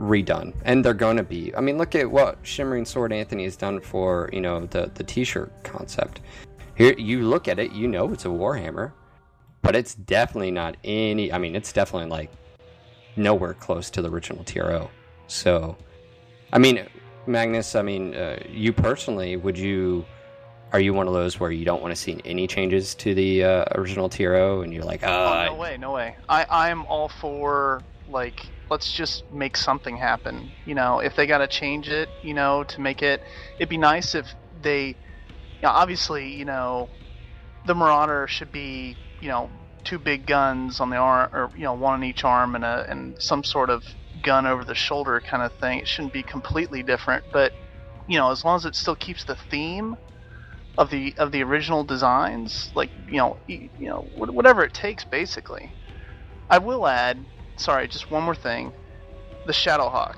redone. 0.00 0.54
And 0.64 0.82
they're 0.82 0.94
going 0.94 1.18
to 1.18 1.22
be 1.22 1.54
i 1.54 1.60
mean 1.60 1.78
look 1.78 1.94
at 1.94 2.10
what 2.10 2.38
shimmering 2.42 2.84
sword 2.84 3.12
anthony 3.12 3.44
has 3.44 3.56
done 3.56 3.80
for 3.80 4.30
you 4.32 4.40
know 4.40 4.66
the 4.66 4.90
the 4.94 5.04
t-shirt 5.04 5.52
concept. 5.62 6.20
Here 6.74 6.94
you 6.98 7.28
look 7.28 7.46
at 7.46 7.58
it 7.58 7.72
you 7.72 7.86
know 7.86 8.10
it's 8.12 8.24
a 8.24 8.28
warhammer 8.28 8.92
but 9.62 9.76
it's 9.76 9.94
definitely 9.94 10.50
not 10.50 10.76
any 10.84 11.32
i 11.32 11.38
mean 11.38 11.54
it's 11.54 11.72
definitely 11.72 12.08
like 12.08 12.30
nowhere 13.16 13.54
close 13.54 13.90
to 13.90 14.02
the 14.02 14.10
original 14.10 14.44
tro 14.44 14.90
so 15.26 15.76
i 16.52 16.58
mean 16.58 16.86
magnus 17.26 17.74
i 17.74 17.82
mean 17.82 18.14
uh, 18.14 18.38
you 18.48 18.72
personally 18.72 19.36
would 19.36 19.58
you 19.58 20.04
are 20.72 20.80
you 20.80 20.94
one 20.94 21.08
of 21.08 21.14
those 21.14 21.40
where 21.40 21.50
you 21.50 21.64
don't 21.64 21.82
want 21.82 21.94
to 21.94 22.00
see 22.00 22.20
any 22.24 22.46
changes 22.46 22.94
to 22.96 23.14
the 23.14 23.44
uh, 23.44 23.64
original 23.74 24.08
tro 24.08 24.62
and 24.62 24.72
you're 24.72 24.84
like 24.84 25.02
Oh, 25.02 25.08
uh, 25.08 25.44
no 25.46 25.54
way, 25.54 25.76
no 25.76 25.92
way. 25.92 26.16
I 26.28 26.46
I'm 26.48 26.84
all 26.86 27.08
for 27.08 27.82
like 28.08 28.46
let's 28.70 28.92
just 28.92 29.24
make 29.32 29.56
something 29.56 29.96
happen. 29.96 30.50
You 30.64 30.74
know, 30.74 31.00
if 31.00 31.16
they 31.16 31.26
got 31.26 31.38
to 31.38 31.48
change 31.48 31.88
it, 31.88 32.08
you 32.22 32.34
know, 32.34 32.62
to 32.64 32.80
make 32.80 33.02
it, 33.02 33.20
it'd 33.56 33.68
be 33.68 33.78
nice 33.78 34.14
if 34.14 34.26
they, 34.62 34.86
you 34.86 35.62
know, 35.62 35.70
obviously, 35.70 36.32
you 36.32 36.44
know, 36.44 36.88
the 37.66 37.74
Marauder 37.74 38.28
should 38.28 38.52
be, 38.52 38.96
you 39.20 39.28
know, 39.28 39.50
two 39.82 39.98
big 39.98 40.26
guns 40.26 40.80
on 40.80 40.90
the 40.90 40.96
arm, 40.96 41.30
or 41.34 41.50
you 41.56 41.64
know, 41.64 41.72
one 41.72 41.94
on 41.94 42.04
each 42.04 42.24
arm, 42.24 42.54
and 42.54 42.64
a 42.64 42.86
and 42.88 43.20
some 43.20 43.42
sort 43.42 43.70
of 43.70 43.82
gun 44.22 44.46
over 44.46 44.64
the 44.64 44.74
shoulder 44.74 45.20
kind 45.20 45.42
of 45.42 45.52
thing. 45.58 45.80
It 45.80 45.88
shouldn't 45.88 46.12
be 46.12 46.22
completely 46.22 46.82
different, 46.82 47.24
but 47.32 47.52
you 48.08 48.18
know, 48.18 48.30
as 48.30 48.44
long 48.44 48.56
as 48.56 48.64
it 48.64 48.74
still 48.74 48.96
keeps 48.96 49.24
the 49.24 49.36
theme 49.50 49.96
of 50.80 50.88
the 50.88 51.14
of 51.18 51.30
the 51.30 51.42
original 51.42 51.84
designs, 51.84 52.72
like 52.74 52.88
you 53.06 53.18
know, 53.18 53.36
you 53.46 53.68
know, 53.78 54.08
whatever 54.16 54.64
it 54.64 54.72
takes, 54.72 55.04
basically. 55.04 55.70
I 56.48 56.56
will 56.56 56.86
add, 56.86 57.18
sorry, 57.56 57.86
just 57.86 58.10
one 58.10 58.22
more 58.24 58.34
thing, 58.34 58.72
the 59.46 59.52
Shadowhawk. 59.52 60.16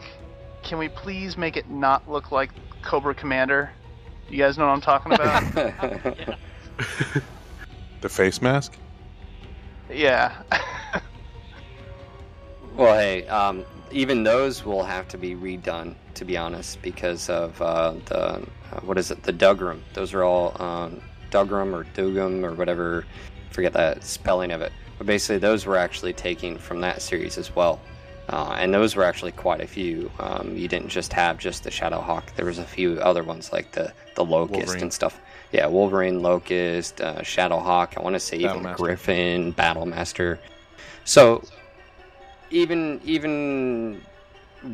Can 0.63 0.79
we 0.79 0.89
please 0.89 1.37
make 1.37 1.57
it 1.57 1.69
not 1.69 2.09
look 2.09 2.31
like 2.31 2.51
Cobra 2.81 3.13
Commander? 3.13 3.73
You 4.31 4.39
guys 4.39 4.57
know 4.57 4.69
what 4.69 4.75
I'm 4.75 4.81
talking 4.81 5.13
about? 5.13 5.43
the 8.01 8.09
face 8.09 8.41
mask. 8.41 8.79
Yeah. 9.91 10.43
well, 12.77 12.95
hey, 12.95 13.27
um, 13.27 13.65
even 13.91 14.23
those 14.23 14.65
will 14.65 14.85
have 14.85 15.09
to 15.09 15.19
be 15.19 15.35
redone, 15.35 15.97
to 16.15 16.25
be 16.25 16.37
honest, 16.37 16.81
because 16.83 17.29
of 17.29 17.61
uh, 17.61 17.95
the 18.07 18.47
uh, 18.73 18.81
what 18.81 18.99
is 18.99 19.11
it? 19.11 19.23
The 19.23 19.33
Dougram. 19.33 19.81
Those 19.95 20.15
are 20.15 20.23
all 20.23 20.61
um, 20.63 21.01
Dougram 21.31 21.73
or 21.73 21.85
Dugum 21.95 22.45
or 22.45 22.55
whatever. 22.55 23.05
Forget 23.51 23.73
that 23.75 24.03
spelling 24.05 24.53
of 24.53 24.63
it. 24.63 24.73
But 24.99 25.07
basically, 25.07 25.39
those 25.39 25.67
were 25.67 25.77
actually 25.77 26.13
taken 26.13 26.59
from 26.59 26.81
that 26.81 27.03
series 27.03 27.39
as 27.39 27.55
well. 27.55 27.81
Uh, 28.29 28.57
and 28.59 28.73
those 28.73 28.95
were 28.95 29.05
actually 29.05 29.33
quite 29.33 29.61
a 29.61 29.67
few. 29.67 30.11
Um, 30.21 30.57
you 30.57 30.69
didn't 30.69 30.89
just 30.89 31.13
have 31.13 31.39
just 31.39 31.65
the 31.65 31.71
Shadowhawk. 31.71 32.35
There 32.37 32.47
was 32.47 32.59
a 32.59 32.65
few 32.65 32.99
other 33.01 33.23
ones 33.23 33.53
like 33.53 33.73
the 33.73 33.93
the 34.15 34.25
Locust 34.25 34.59
Wolverine. 34.59 34.83
and 34.83 34.93
stuff. 34.93 35.21
Yeah, 35.51 35.67
Wolverine, 35.67 36.23
Locust, 36.23 37.01
uh, 37.01 37.21
Shadowhawk. 37.21 37.99
I 37.99 38.03
want 38.03 38.15
to 38.15 38.21
say 38.21 38.39
even 38.39 38.63
Griffin, 38.75 39.53
Battlemaster. 39.53 40.39
So 41.05 41.43
even 42.51 43.01
even 43.05 44.01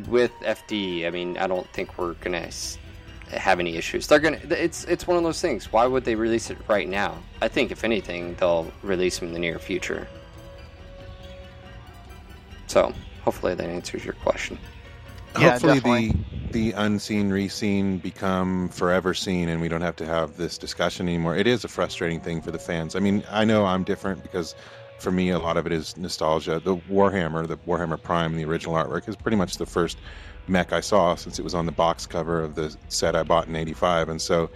with 0.07 0.31
FD, 0.41 1.07
I 1.07 1.09
mean, 1.09 1.37
I 1.37 1.47
don't 1.47 1.67
think 1.73 1.97
we're 1.97 2.13
gonna 2.15 2.51
have 3.31 3.59
any 3.59 3.75
issues. 3.75 4.07
They're 4.07 4.19
gonna. 4.19 4.39
It's 4.49 4.85
it's 4.85 5.07
one 5.07 5.17
of 5.17 5.23
those 5.23 5.41
things. 5.41 5.71
Why 5.71 5.85
would 5.85 6.05
they 6.05 6.15
release 6.15 6.49
it 6.49 6.57
right 6.67 6.87
now? 6.87 7.17
I 7.41 7.47
think 7.47 7.71
if 7.71 7.83
anything, 7.83 8.35
they'll 8.35 8.71
release 8.83 9.19
them 9.19 9.29
in 9.29 9.33
the 9.33 9.39
near 9.39 9.59
future. 9.59 10.07
So 12.67 12.93
hopefully 13.23 13.55
that 13.55 13.65
answers 13.65 14.05
your 14.05 14.13
question. 14.15 14.57
Yeah, 15.39 15.51
hopefully 15.51 15.75
definitely. 15.75 16.25
the 16.51 16.71
the 16.71 16.71
unseen 16.73 17.29
reseen 17.29 18.01
become 18.01 18.69
forever 18.69 19.13
seen 19.13 19.49
and 19.49 19.61
we 19.61 19.67
don't 19.67 19.81
have 19.81 19.95
to 19.97 20.05
have 20.05 20.35
this 20.37 20.57
discussion 20.57 21.07
anymore 21.07 21.35
it 21.35 21.45
is 21.45 21.63
a 21.63 21.67
frustrating 21.67 22.19
thing 22.19 22.41
for 22.41 22.49
the 22.49 22.57
fans 22.57 22.95
i 22.95 22.99
mean 22.99 23.23
i 23.29 23.45
know 23.45 23.63
i'm 23.67 23.83
different 23.83 24.23
because 24.23 24.55
for 24.99 25.11
me, 25.11 25.29
a 25.29 25.39
lot 25.39 25.57
of 25.57 25.65
it 25.65 25.71
is 25.71 25.97
nostalgia. 25.97 26.61
The 26.63 26.75
Warhammer, 26.75 27.47
the 27.47 27.57
Warhammer 27.57 28.01
Prime, 28.01 28.35
the 28.35 28.45
original 28.45 28.75
artwork 28.75 29.07
is 29.07 29.15
pretty 29.15 29.37
much 29.37 29.57
the 29.57 29.65
first 29.65 29.97
mech 30.49 30.73
I 30.73 30.79
saw 30.79 31.15
since 31.15 31.39
it 31.39 31.43
was 31.43 31.55
on 31.55 31.65
the 31.65 31.71
box 31.71 32.05
cover 32.05 32.41
of 32.41 32.55
the 32.55 32.75
set 32.89 33.15
I 33.15 33.23
bought 33.23 33.47
in 33.47 33.55
'85, 33.55 34.09
and 34.09 34.21
so 34.21 34.49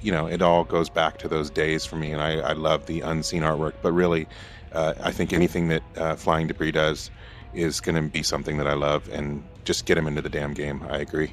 you 0.00 0.12
know 0.12 0.26
it 0.26 0.42
all 0.42 0.64
goes 0.64 0.88
back 0.88 1.18
to 1.18 1.28
those 1.28 1.50
days 1.50 1.84
for 1.84 1.96
me. 1.96 2.12
And 2.12 2.22
I, 2.22 2.38
I 2.38 2.52
love 2.52 2.86
the 2.86 3.00
unseen 3.00 3.42
artwork, 3.42 3.74
but 3.82 3.92
really, 3.92 4.26
uh, 4.72 4.94
I 5.02 5.12
think 5.12 5.32
anything 5.32 5.68
that 5.68 5.82
uh, 5.96 6.16
Flying 6.16 6.46
Debris 6.46 6.72
does 6.72 7.10
is 7.54 7.80
going 7.80 7.96
to 7.96 8.02
be 8.02 8.22
something 8.22 8.56
that 8.58 8.66
I 8.66 8.74
love, 8.74 9.08
and 9.10 9.42
just 9.64 9.86
get 9.86 9.98
him 9.98 10.06
into 10.06 10.22
the 10.22 10.30
damn 10.30 10.54
game. 10.54 10.84
I 10.90 10.98
agree. 10.98 11.32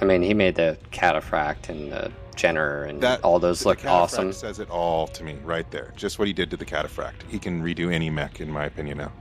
I 0.00 0.04
mean, 0.04 0.22
he 0.22 0.34
made 0.34 0.56
the 0.56 0.76
cataphract 0.92 1.68
and 1.68 1.92
the 1.92 2.10
Jenner 2.34 2.84
and 2.84 3.00
that, 3.00 3.22
all 3.22 3.38
those 3.38 3.64
look 3.64 3.84
awesome. 3.84 4.32
Says 4.32 4.58
it 4.58 4.68
all 4.70 5.06
to 5.08 5.24
me 5.24 5.36
right 5.44 5.70
there. 5.70 5.92
Just 5.96 6.18
what 6.18 6.26
he 6.26 6.34
did 6.34 6.50
to 6.50 6.56
the 6.56 6.64
cataphract. 6.64 7.22
He 7.28 7.38
can 7.38 7.62
redo 7.62 7.92
any 7.92 8.10
mech, 8.10 8.40
in 8.40 8.50
my 8.50 8.64
opinion. 8.64 8.98
Now. 8.98 9.12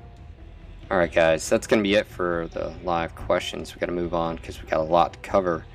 All 0.92 0.98
right, 0.98 1.12
guys, 1.12 1.50
that's 1.50 1.66
going 1.66 1.82
to 1.82 1.88
be 1.88 1.96
it 1.96 2.06
for 2.06 2.50
the 2.52 2.74
live 2.84 3.16
questions. 3.16 3.74
We 3.74 3.80
got 3.80 3.86
to 3.86 3.94
move 3.94 4.14
on 4.14 4.36
because 4.36 4.62
we 4.62 4.68
got 4.68 4.82
a 4.82 4.84
lot 4.84 5.14
to 5.14 5.20
cover 5.20 5.66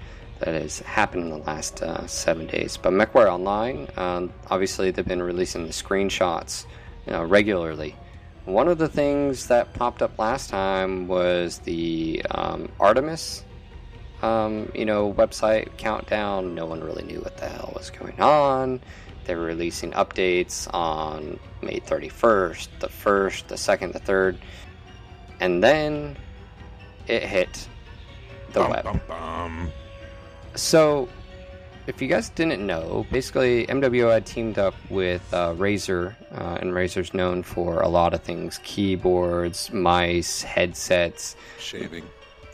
that 0.40 0.54
has 0.54 0.80
happened 0.80 1.24
in 1.24 1.30
the 1.30 1.38
last 1.38 1.82
uh, 1.82 2.06
seven 2.06 2.46
days. 2.46 2.76
But 2.76 2.92
MechWarrior 2.92 3.32
Online, 3.32 3.88
um, 3.96 4.32
obviously, 4.50 4.90
they've 4.90 5.08
been 5.08 5.22
releasing 5.22 5.66
the 5.66 5.72
screenshots 5.72 6.66
you 7.06 7.12
know, 7.12 7.24
regularly. 7.24 7.96
One 8.44 8.68
of 8.68 8.78
the 8.78 8.88
things 8.88 9.46
that 9.48 9.72
popped 9.72 10.02
up 10.02 10.18
last 10.18 10.50
time 10.50 11.08
was 11.08 11.58
the 11.60 12.22
um, 12.30 12.70
Artemis 12.78 13.44
um, 14.22 14.70
you 14.74 14.84
know, 14.84 15.12
website 15.12 15.76
countdown. 15.78 16.54
No 16.54 16.66
one 16.66 16.80
really 16.80 17.04
knew 17.04 17.20
what 17.20 17.38
the 17.38 17.48
hell 17.48 17.72
was 17.74 17.90
going 17.90 18.20
on. 18.20 18.80
They 19.24 19.34
were 19.34 19.44
releasing 19.44 19.92
updates 19.92 20.72
on 20.72 21.38
May 21.62 21.80
31st, 21.80 22.68
the 22.80 22.88
1st, 22.88 23.46
the 23.48 23.54
2nd, 23.56 23.92
the 23.92 24.00
3rd. 24.00 24.38
And 25.40 25.62
then 25.62 26.16
it 27.06 27.22
hit 27.22 27.68
the 28.52 28.60
bum, 28.60 28.70
web. 28.70 28.84
Bum, 28.84 29.00
bum. 29.08 29.70
So, 30.54 31.08
if 31.86 32.02
you 32.02 32.08
guys 32.08 32.30
didn't 32.30 32.66
know, 32.66 33.06
basically 33.10 33.66
MWO 33.66 34.12
had 34.12 34.26
teamed 34.26 34.58
up 34.58 34.74
with 34.90 35.22
uh, 35.32 35.54
Razer, 35.54 36.14
uh, 36.32 36.58
and 36.60 36.72
Razer's 36.72 37.14
known 37.14 37.42
for 37.42 37.80
a 37.80 37.88
lot 37.88 38.12
of 38.14 38.22
things 38.22 38.60
keyboards, 38.64 39.72
mice, 39.72 40.42
headsets, 40.42 41.36
shaving, 41.58 42.04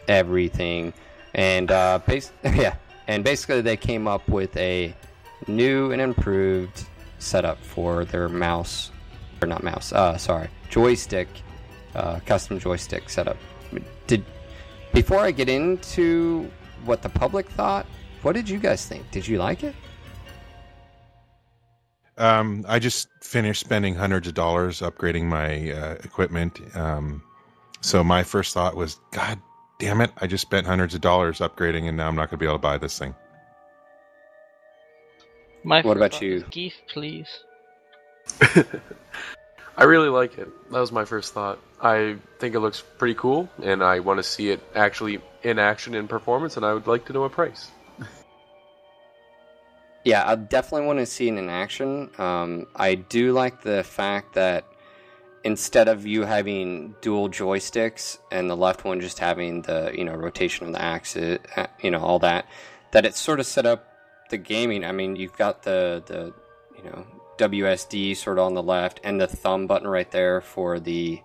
everything 0.08 0.92
and 1.34 1.70
uh, 1.70 1.98
bas- 2.06 2.32
yeah, 2.44 2.76
and 3.08 3.24
basically 3.24 3.60
they 3.60 3.76
came 3.76 4.06
up 4.06 4.26
with 4.28 4.56
a 4.56 4.94
new 5.46 5.92
and 5.92 6.00
improved 6.00 6.86
setup 7.18 7.58
for 7.58 8.04
their 8.04 8.28
mouse, 8.28 8.90
or 9.42 9.48
not 9.48 9.62
mouse, 9.62 9.92
uh, 9.92 10.16
sorry, 10.16 10.48
joystick, 10.70 11.28
uh, 11.94 12.20
custom 12.26 12.58
joystick 12.58 13.08
setup. 13.08 13.36
Did 14.06 14.24
before 14.92 15.18
I 15.18 15.30
get 15.30 15.48
into 15.48 16.50
what 16.84 17.02
the 17.02 17.08
public 17.08 17.48
thought, 17.48 17.86
what 18.22 18.34
did 18.34 18.48
you 18.48 18.58
guys 18.58 18.86
think? 18.86 19.10
Did 19.10 19.26
you 19.26 19.38
like 19.38 19.64
it? 19.64 19.74
Um, 22.16 22.64
I 22.68 22.78
just 22.78 23.08
finished 23.20 23.60
spending 23.60 23.94
hundreds 23.94 24.28
of 24.28 24.34
dollars 24.34 24.80
upgrading 24.80 25.24
my 25.24 25.72
uh, 25.72 25.94
equipment. 26.04 26.60
Um, 26.76 27.22
so 27.80 28.04
my 28.04 28.22
first 28.22 28.54
thought 28.54 28.76
was, 28.76 29.00
God 29.10 29.40
damn 29.80 30.00
it, 30.00 30.12
I 30.18 30.26
just 30.26 30.42
spent 30.42 30.66
hundreds 30.66 30.94
of 30.94 31.00
dollars 31.00 31.40
upgrading 31.40 31.88
and 31.88 31.96
now 31.96 32.06
I'm 32.06 32.14
not 32.14 32.30
going 32.30 32.38
to 32.38 32.42
be 32.42 32.46
able 32.46 32.56
to 32.56 32.62
buy 32.62 32.78
this 32.78 32.98
thing. 32.98 33.14
My 35.64 35.82
what 35.82 35.96
about 35.96 36.20
you? 36.22 36.42
Geef, 36.50 36.74
please. 36.88 37.26
I 39.76 39.84
really 39.84 40.08
like 40.08 40.38
it. 40.38 40.48
That 40.70 40.78
was 40.78 40.92
my 40.92 41.04
first 41.04 41.32
thought. 41.32 41.58
I 41.84 42.16
think 42.38 42.54
it 42.54 42.60
looks 42.60 42.82
pretty 42.96 43.14
cool, 43.14 43.50
and 43.62 43.84
I 43.84 44.00
want 44.00 44.16
to 44.18 44.22
see 44.22 44.48
it 44.48 44.60
actually 44.74 45.20
in 45.42 45.58
action 45.58 45.94
in 45.94 46.08
performance, 46.08 46.56
and 46.56 46.64
I 46.64 46.72
would 46.72 46.86
like 46.86 47.04
to 47.06 47.12
know 47.12 47.24
a 47.24 47.30
price. 47.30 47.70
yeah, 50.04 50.26
I 50.26 50.34
definitely 50.36 50.86
want 50.86 51.00
to 51.00 51.06
see 51.06 51.28
it 51.28 51.34
in 51.34 51.50
action. 51.50 52.10
Um, 52.16 52.66
I 52.74 52.94
do 52.94 53.32
like 53.32 53.60
the 53.60 53.84
fact 53.84 54.34
that 54.34 54.64
instead 55.44 55.88
of 55.88 56.06
you 56.06 56.22
having 56.22 56.94
dual 57.02 57.28
joysticks 57.28 58.16
and 58.32 58.48
the 58.48 58.56
left 58.56 58.86
one 58.86 59.02
just 59.02 59.18
having 59.18 59.60
the 59.60 59.92
you 59.94 60.04
know 60.04 60.14
rotation 60.14 60.66
of 60.66 60.72
the 60.72 60.80
axis, 60.80 61.38
uh, 61.54 61.66
you 61.82 61.90
know 61.90 62.00
all 62.00 62.18
that, 62.20 62.48
that 62.92 63.04
it's 63.04 63.20
sort 63.20 63.40
of 63.40 63.46
set 63.46 63.66
up 63.66 63.86
the 64.30 64.38
gaming. 64.38 64.86
I 64.86 64.92
mean, 64.92 65.16
you've 65.16 65.36
got 65.36 65.64
the 65.64 66.02
the 66.06 66.32
you 66.78 66.88
know 66.88 67.06
WSD 67.36 68.16
sort 68.16 68.38
of 68.38 68.46
on 68.46 68.54
the 68.54 68.62
left 68.62 69.00
and 69.04 69.20
the 69.20 69.26
thumb 69.26 69.66
button 69.66 69.86
right 69.86 70.10
there 70.10 70.40
for 70.40 70.80
the 70.80 71.20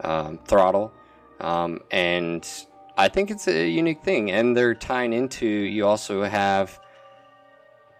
um, 0.00 0.38
throttle, 0.46 0.92
um, 1.40 1.80
and 1.90 2.48
I 2.96 3.08
think 3.08 3.30
it's 3.30 3.46
a 3.46 3.68
unique 3.68 4.02
thing. 4.02 4.30
And 4.30 4.56
they're 4.56 4.74
tying 4.74 5.12
into 5.12 5.46
you 5.46 5.86
also 5.86 6.24
have 6.24 6.80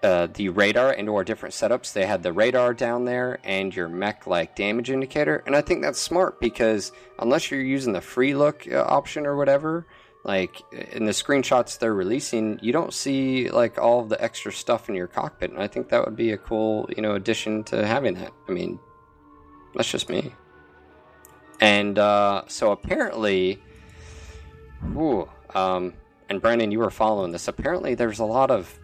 uh, 0.03 0.29
the 0.35 0.49
radar 0.51 0.93
into 0.93 1.15
our 1.15 1.25
different 1.25 1.55
setups. 1.55 1.93
They 1.93 2.07
had 2.07 2.23
the 2.23 2.33
radar 2.33 2.75
down 2.75 3.05
there 3.05 3.39
and 3.45 3.75
your 3.75 3.89
mech 3.89 4.27
like 4.27 4.55
damage 4.55 4.91
indicator, 4.91 5.43
and 5.47 5.57
I 5.57 5.63
think 5.63 5.83
that's 5.83 6.01
smart 6.01 6.41
because 6.41 6.93
unless 7.19 7.51
you're 7.51 7.61
using 7.61 7.93
the 7.93 8.01
free 8.01 8.35
look 8.35 8.67
uh, 8.71 8.85
option 8.87 9.27
or 9.27 9.37
whatever, 9.37 9.87
like 10.25 10.61
in 10.93 11.07
the 11.07 11.13
screenshots 11.13 11.79
they're 11.79 11.95
releasing, 11.95 12.59
you 12.63 12.73
don't 12.73 12.93
see 12.93 13.49
like 13.51 13.79
all 13.79 14.05
the 14.05 14.23
extra 14.23 14.53
stuff 14.53 14.89
in 14.89 14.95
your 14.95 15.07
cockpit, 15.07 15.51
and 15.51 15.61
I 15.61 15.67
think 15.67 15.89
that 15.89 16.05
would 16.05 16.17
be 16.17 16.33
a 16.33 16.39
cool 16.39 16.89
you 16.95 17.03
know 17.03 17.15
addition 17.15 17.65
to 17.65 17.87
having 17.87 18.15
that. 18.15 18.33
I 18.49 18.53
mean, 18.53 18.79
that's 19.75 19.91
just 19.91 20.09
me. 20.09 20.33
And 21.61 21.99
uh, 21.99 22.43
so 22.49 22.73
apparently, 22.73 23.61
whew, 24.93 25.29
um, 25.55 25.95
and 26.29 26.41
Brandon, 26.41 26.71
you 26.71 26.79
were 26.79 26.91
following 26.91 27.33
this. 27.33 27.49
Apparently, 27.49 27.95
there's 27.95 28.19
a 28.19 28.25
lot 28.25 28.51
of 28.51 28.79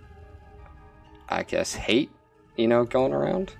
I 1.32 1.44
guess, 1.44 1.74
hate, 1.74 2.10
you 2.56 2.68
know, 2.68 2.84
going 2.84 3.12
around. 3.12 3.52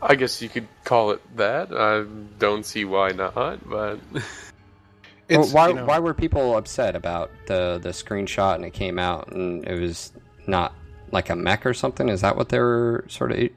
I 0.00 0.14
guess 0.14 0.40
you 0.40 0.48
could 0.48 0.68
call 0.84 1.10
it 1.10 1.36
that. 1.36 1.72
I 1.72 2.04
don't 2.38 2.64
see 2.64 2.84
why 2.84 3.10
not, 3.10 3.68
but. 3.68 3.98
well, 5.30 5.48
why, 5.48 5.68
you 5.68 5.74
know... 5.74 5.84
why 5.84 5.98
were 5.98 6.14
people 6.14 6.56
upset 6.56 6.94
about 6.94 7.32
the, 7.46 7.80
the 7.82 7.88
screenshot 7.88 8.54
and 8.54 8.64
it 8.64 8.72
came 8.72 8.98
out 8.98 9.32
and 9.32 9.66
it 9.66 9.80
was 9.80 10.12
not 10.46 10.72
like 11.10 11.30
a 11.30 11.36
mech 11.36 11.66
or 11.66 11.74
something? 11.74 12.08
Is 12.08 12.20
that 12.20 12.36
what 12.36 12.48
they 12.48 12.60
were 12.60 13.04
sort 13.08 13.32
of, 13.32 13.48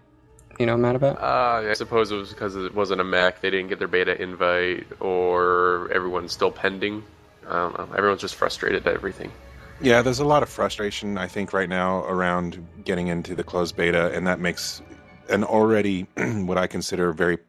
you 0.62 0.68
you 0.68 0.68
know 0.68 0.78
mad 0.78 0.95
about? 0.95 1.20
Uh, 1.20 1.70
I 1.70 1.74
suppose 1.74 2.12
it 2.12 2.16
was 2.16 2.30
because 2.30 2.55
it 2.55 2.74
wasn't 2.74 3.01
a 3.01 3.03
mech. 3.03 3.41
They 3.41 3.49
didn't 3.49 3.68
get 3.68 3.80
their 3.80 3.88
beta 3.88 4.22
invite, 4.22 4.88
or 5.01 5.91
everyone's 5.91 6.32
still 6.32 6.51
pending. 6.51 7.03
I 7.47 7.53
don't 7.53 7.78
know. 7.78 7.95
Everyone's 7.97 8.22
just 8.22 8.36
frustrated 8.36 8.88
at 8.88 8.93
everything. 8.93 9.32
Yeah, 9.82 10.03
there's 10.03 10.20
a 10.20 10.26
lot 10.26 10.43
of 10.43 10.49
frustration, 10.49 11.18
I 11.18 11.28
think, 11.28 11.53
right 11.53 11.68
now 11.68 12.03
around 12.05 12.66
getting 12.86 13.07
into 13.07 13.34
the 13.34 13.43
closed 13.43 13.76
beta, 13.76 14.12
and 14.14 14.28
that 14.28 14.39
makes 14.39 14.82
an 15.30 15.43
already 15.43 16.03
what 16.16 16.57
I 16.57 16.68
consider 16.68 17.12
very 17.12 17.39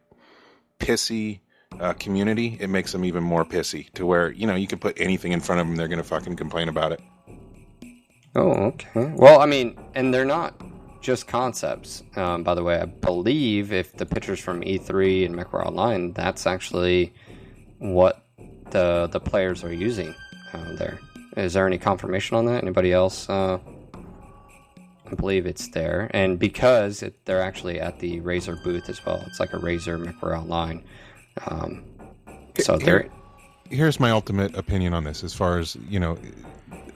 pissy 0.79 1.39
uh, 1.79 1.93
community. 1.93 2.57
It 2.59 2.67
makes 2.67 2.91
them 2.91 3.05
even 3.05 3.23
more 3.23 3.45
pissy 3.45 3.91
to 3.93 4.05
where 4.05 4.31
you 4.31 4.47
know 4.47 4.55
you 4.55 4.67
can 4.67 4.79
put 4.79 4.99
anything 4.99 5.31
in 5.31 5.39
front 5.39 5.61
of 5.61 5.67
them, 5.67 5.75
they're 5.75 5.87
going 5.87 6.01
to 6.01 6.03
fucking 6.03 6.35
complain 6.35 6.67
about 6.67 6.91
it. 6.91 7.01
Oh, 8.35 8.51
okay. 8.51 9.13
Well, 9.15 9.39
I 9.39 9.45
mean, 9.45 9.79
and 9.93 10.11
they're 10.11 10.25
not 10.25 10.59
just 11.03 11.27
concepts. 11.27 12.01
Um, 12.15 12.43
by 12.43 12.55
the 12.55 12.63
way, 12.63 12.79
I 12.79 12.85
believe 12.85 13.71
if 13.71 13.93
the 13.95 14.05
pictures 14.05 14.39
from 14.39 14.61
E3 14.61 15.25
and 15.25 15.35
MechWarrior 15.35 15.67
Online, 15.67 16.13
that's 16.13 16.47
actually 16.47 17.13
what 17.77 18.25
the 18.71 19.07
the 19.11 19.19
players 19.19 19.63
are 19.63 19.73
using 19.73 20.15
uh, 20.53 20.73
there. 20.77 20.99
Is 21.37 21.53
there 21.53 21.67
any 21.67 21.77
confirmation 21.77 22.37
on 22.37 22.45
that? 22.45 22.63
Anybody 22.63 22.91
else? 22.93 23.29
Uh, 23.29 23.59
I 25.05 25.15
believe 25.15 25.45
it's 25.45 25.67
there, 25.69 26.09
and 26.13 26.39
because 26.39 27.03
it, 27.03 27.25
they're 27.25 27.41
actually 27.41 27.79
at 27.79 27.99
the 27.99 28.21
Razer 28.21 28.61
booth 28.63 28.89
as 28.89 29.05
well. 29.05 29.21
It's 29.27 29.39
like 29.39 29.53
a 29.53 29.57
Razer 29.57 30.03
MechWarrior 30.03 30.39
Online. 30.41 30.83
Um, 31.47 31.83
so 32.59 32.77
Here- 32.77 32.85
they're 32.85 33.09
Here's 33.69 33.99
my 33.99 34.11
ultimate 34.11 34.55
opinion 34.55 34.93
on 34.93 35.03
this, 35.03 35.23
as 35.23 35.33
far 35.33 35.57
as 35.57 35.75
you 35.89 35.99
know, 35.99 36.17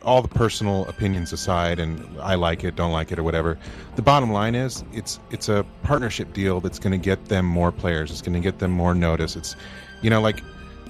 all 0.07 0.21
the 0.21 0.29
personal 0.29 0.85
opinions 0.85 1.33
aside, 1.33 1.79
and 1.79 2.01
I 2.21 2.35
like 2.35 2.63
it, 2.63 2.77
don't 2.77 2.93
like 2.93 3.11
it, 3.11 3.19
or 3.19 3.23
whatever. 3.23 3.59
The 3.97 4.01
bottom 4.01 4.31
line 4.31 4.55
is, 4.55 4.85
it's 4.93 5.19
it's 5.31 5.49
a 5.49 5.65
partnership 5.83 6.31
deal 6.31 6.61
that's 6.61 6.79
going 6.79 6.93
to 6.93 6.97
get 6.97 7.25
them 7.25 7.45
more 7.45 7.73
players. 7.73 8.09
It's 8.09 8.21
going 8.21 8.33
to 8.33 8.39
get 8.39 8.59
them 8.59 8.71
more 8.71 8.95
notice. 8.95 9.35
It's, 9.35 9.57
you 10.01 10.09
know, 10.09 10.21
like 10.21 10.41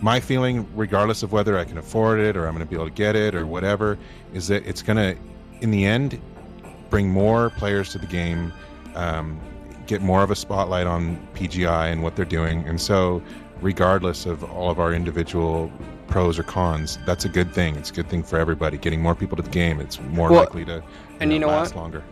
my 0.03 0.19
feeling, 0.19 0.67
regardless 0.75 1.23
of 1.23 1.31
whether 1.31 1.57
I 1.57 1.65
can 1.65 1.79
afford 1.79 2.19
it 2.19 2.37
or 2.37 2.45
I'm 2.45 2.53
going 2.53 2.63
to 2.63 2.69
be 2.69 2.75
able 2.75 2.85
to 2.85 2.91
get 2.91 3.15
it 3.15 3.33
or 3.33 3.47
whatever, 3.47 3.97
is 4.33 4.47
that 4.49 4.63
it's 4.67 4.83
going 4.83 4.97
to, 4.97 5.19
in 5.61 5.71
the 5.71 5.83
end, 5.83 6.21
bring 6.91 7.09
more 7.09 7.49
players 7.49 7.91
to 7.93 7.97
the 7.97 8.05
game, 8.05 8.53
um, 8.93 9.41
get 9.87 10.03
more 10.03 10.21
of 10.21 10.29
a 10.29 10.35
spotlight 10.35 10.85
on 10.85 11.17
PGI 11.33 11.91
and 11.91 12.03
what 12.03 12.15
they're 12.15 12.23
doing, 12.23 12.67
and 12.67 12.79
so 12.79 13.23
regardless 13.61 14.27
of 14.27 14.43
all 14.43 14.69
of 14.69 14.79
our 14.79 14.93
individual 14.93 15.71
pros 16.07 16.39
or 16.39 16.43
cons, 16.43 16.97
that's 17.05 17.25
a 17.25 17.29
good 17.29 17.53
thing. 17.53 17.75
It's 17.75 17.89
a 17.89 17.93
good 17.93 18.09
thing 18.09 18.23
for 18.23 18.37
everybody. 18.39 18.77
Getting 18.77 19.01
more 19.01 19.15
people 19.15 19.35
to 19.37 19.43
the 19.43 19.49
game, 19.49 19.79
it's 19.79 19.99
more 20.01 20.29
Well, 20.29 20.41
likely 20.41 20.65
to 20.65 20.83
and 21.19 21.31
you 21.31 21.39
know 21.39 21.47
last 21.47 21.75
what? 21.75 21.81
longer. 21.81 22.03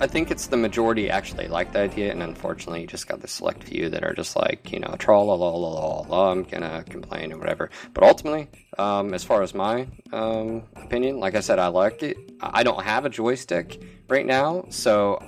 I 0.00 0.06
think 0.08 0.30
it's 0.32 0.48
the 0.48 0.56
majority 0.56 1.10
actually 1.10 1.46
like 1.46 1.72
the 1.72 1.80
idea, 1.80 2.10
and 2.10 2.22
unfortunately, 2.22 2.80
you 2.80 2.86
just 2.88 3.06
got 3.06 3.20
the 3.20 3.28
select 3.28 3.62
few 3.62 3.88
that 3.90 4.02
are 4.02 4.14
just 4.14 4.34
like, 4.34 4.72
you 4.72 4.80
know, 4.80 4.96
tra 4.98 5.20
la 5.20 5.34
la 5.34 5.50
la 5.50 5.68
la 5.68 6.00
la, 6.08 6.32
I'm 6.32 6.42
gonna 6.42 6.82
complain 6.88 7.32
or 7.32 7.38
whatever. 7.38 7.70
But 7.94 8.02
ultimately, 8.02 8.48
um, 8.78 9.14
as 9.14 9.22
far 9.22 9.42
as 9.42 9.54
my 9.54 9.86
um, 10.12 10.64
opinion, 10.74 11.20
like 11.20 11.36
I 11.36 11.40
said, 11.40 11.58
I 11.60 11.68
like 11.68 12.02
it. 12.02 12.16
I 12.40 12.64
don't 12.64 12.82
have 12.82 13.04
a 13.04 13.10
joystick 13.10 13.80
right 14.08 14.26
now, 14.26 14.64
so 14.70 15.22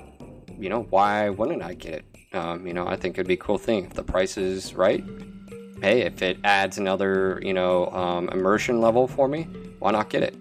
you 0.59 0.69
know, 0.69 0.83
why 0.91 1.29
wouldn't 1.29 1.63
I 1.63 1.75
get 1.75 1.95
it? 1.95 2.05
Um, 2.35 2.67
you 2.67 2.73
know, 2.73 2.87
I 2.87 2.97
think 2.97 3.17
it'd 3.17 3.29
be 3.29 3.35
a 3.35 3.37
cool 3.37 3.59
thing 3.59 3.85
if 3.85 3.95
the 3.95 4.03
price 4.03 4.37
is 4.37 4.75
right. 4.75 5.05
Hey, 5.81 6.03
if 6.03 6.23
it 6.23 6.39
adds 6.45 6.79
another, 6.79 7.41
you 7.43 7.53
know, 7.53 7.89
um, 7.89 8.29
immersion 8.31 8.81
level 8.81 9.07
for 9.07 9.29
me, 9.29 9.49
why 9.79 9.91
not 9.91 10.09
get 10.09 10.23
it? 10.23 10.35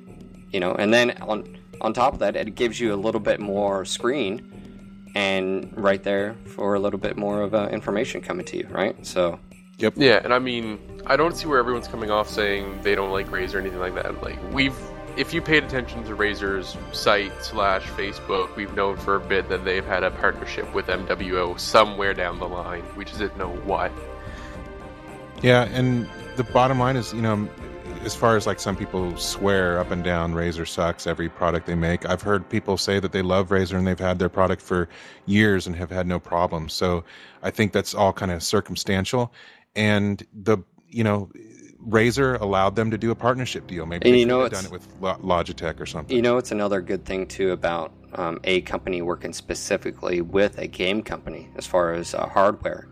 You 0.52 0.60
know, 0.60 0.74
and 0.74 0.94
then 0.94 1.12
on 1.22 1.58
on 1.82 1.94
top 1.94 2.14
of 2.14 2.20
that, 2.20 2.36
it 2.36 2.56
gives 2.56 2.80
you 2.80 2.94
a 2.94 2.96
little 2.96 3.20
bit 3.20 3.40
more 3.40 3.84
screen, 3.84 5.12
and 5.16 5.72
right 5.76 6.02
there 6.04 6.36
for 6.46 6.76
a 6.76 6.80
little 6.80 7.00
bit 7.00 7.18
more 7.18 7.42
of 7.42 7.54
uh, 7.54 7.68
information 7.72 8.22
coming 8.22 8.46
to 8.46 8.58
you, 8.58 8.68
right? 8.72 9.06
So, 9.06 9.40
Yep. 9.80 9.94
Yeah, 9.98 10.22
and 10.24 10.34
I 10.34 10.40
mean, 10.40 10.80
I 11.08 11.16
don't 11.18 11.36
see 11.36 11.48
where 11.48 11.60
everyone's 11.60 11.88
coming 11.88 12.12
off 12.12 12.30
saying 12.30 12.82
they 12.84 12.96
don't 12.96 13.12
like 13.12 13.28
Razer 13.28 13.56
or 13.56 13.60
anything 13.60 13.80
like 13.80 13.96
that. 13.96 14.22
Like 14.22 14.40
we've, 14.54 14.78
if 15.18 15.34
you 15.34 15.42
paid 15.42 15.64
attention 15.64 16.04
to 16.06 16.16
Razer's 16.16 16.78
site 16.92 17.32
slash 17.44 17.84
Facebook, 17.88 18.56
we've 18.56 18.74
known 18.76 18.98
for 18.98 19.16
a 19.16 19.20
bit 19.20 19.50
that 19.50 19.66
they've 19.66 19.86
had 19.86 20.04
a 20.04 20.12
partnership 20.12 20.72
with 20.74 20.88
MWO 20.88 21.60
somewhere 21.60 22.14
down 22.14 22.40
the 22.40 22.48
line. 22.48 22.84
We 22.96 23.04
just 23.04 23.20
didn't 23.20 23.38
know 23.38 23.50
what. 23.66 23.92
Yeah, 25.44 25.64
and 25.74 26.08
the 26.38 26.46
bottom 26.46 26.80
line 26.80 26.96
is, 26.96 27.14
you 27.14 27.22
know, 27.22 27.50
as 28.04 28.16
far 28.16 28.38
as 28.38 28.48
like 28.48 28.62
some 28.62 28.78
people 28.78 29.16
swear 29.18 29.78
up 29.78 29.92
and 29.92 30.02
down 30.02 30.34
Razer 30.34 30.66
sucks 30.66 31.06
every 31.06 31.28
product 31.28 31.68
they 31.68 31.76
make. 31.76 32.06
I've 32.06 32.22
heard 32.22 32.48
people 32.48 32.78
say 32.78 33.02
that 33.02 33.12
they 33.12 33.22
love 33.22 33.50
Razer 33.50 33.78
and 33.78 33.86
they've 33.86 34.00
had 34.00 34.20
their 34.20 34.30
product 34.30 34.62
for 34.62 34.88
years 35.26 35.68
and 35.68 35.76
have 35.76 35.90
had 35.90 36.08
no 36.08 36.18
problems. 36.18 36.72
So 36.72 37.04
I 37.42 37.52
think 37.52 37.74
that's 37.74 37.94
all 37.94 38.14
kind 38.14 38.32
of 38.32 38.42
circumstantial. 38.42 39.34
And 39.76 40.26
the, 40.34 40.60
you 40.88 41.04
know, 41.04 41.30
Razer 41.86 42.40
allowed 42.40 42.78
them 42.78 42.90
to 42.92 42.98
do 42.98 43.12
a 43.12 43.16
partnership 43.16 43.68
deal. 43.68 43.86
Maybe 43.86 44.10
And 44.10 44.18
you 44.18 44.26
know, 44.26 44.48
done 44.48 44.64
it 44.64 44.72
with 44.72 44.88
Logitech 45.02 45.82
or 45.82 45.86
something. 45.86 46.16
you 46.16 46.22
know, 46.22 46.38
it's 46.38 46.52
another 46.52 46.80
good 46.82 47.04
thing 47.04 47.28
too 47.28 47.52
about 47.52 47.92
um, 48.14 48.40
a 48.46 48.62
company 48.62 49.02
working 49.02 49.34
specifically 49.34 50.22
with 50.22 50.58
a 50.58 50.68
game 50.68 51.04
company 51.04 51.50
as 51.58 51.68
far 51.68 51.94
as 51.94 52.16
uh, 52.16 52.28
hardware 52.28 52.88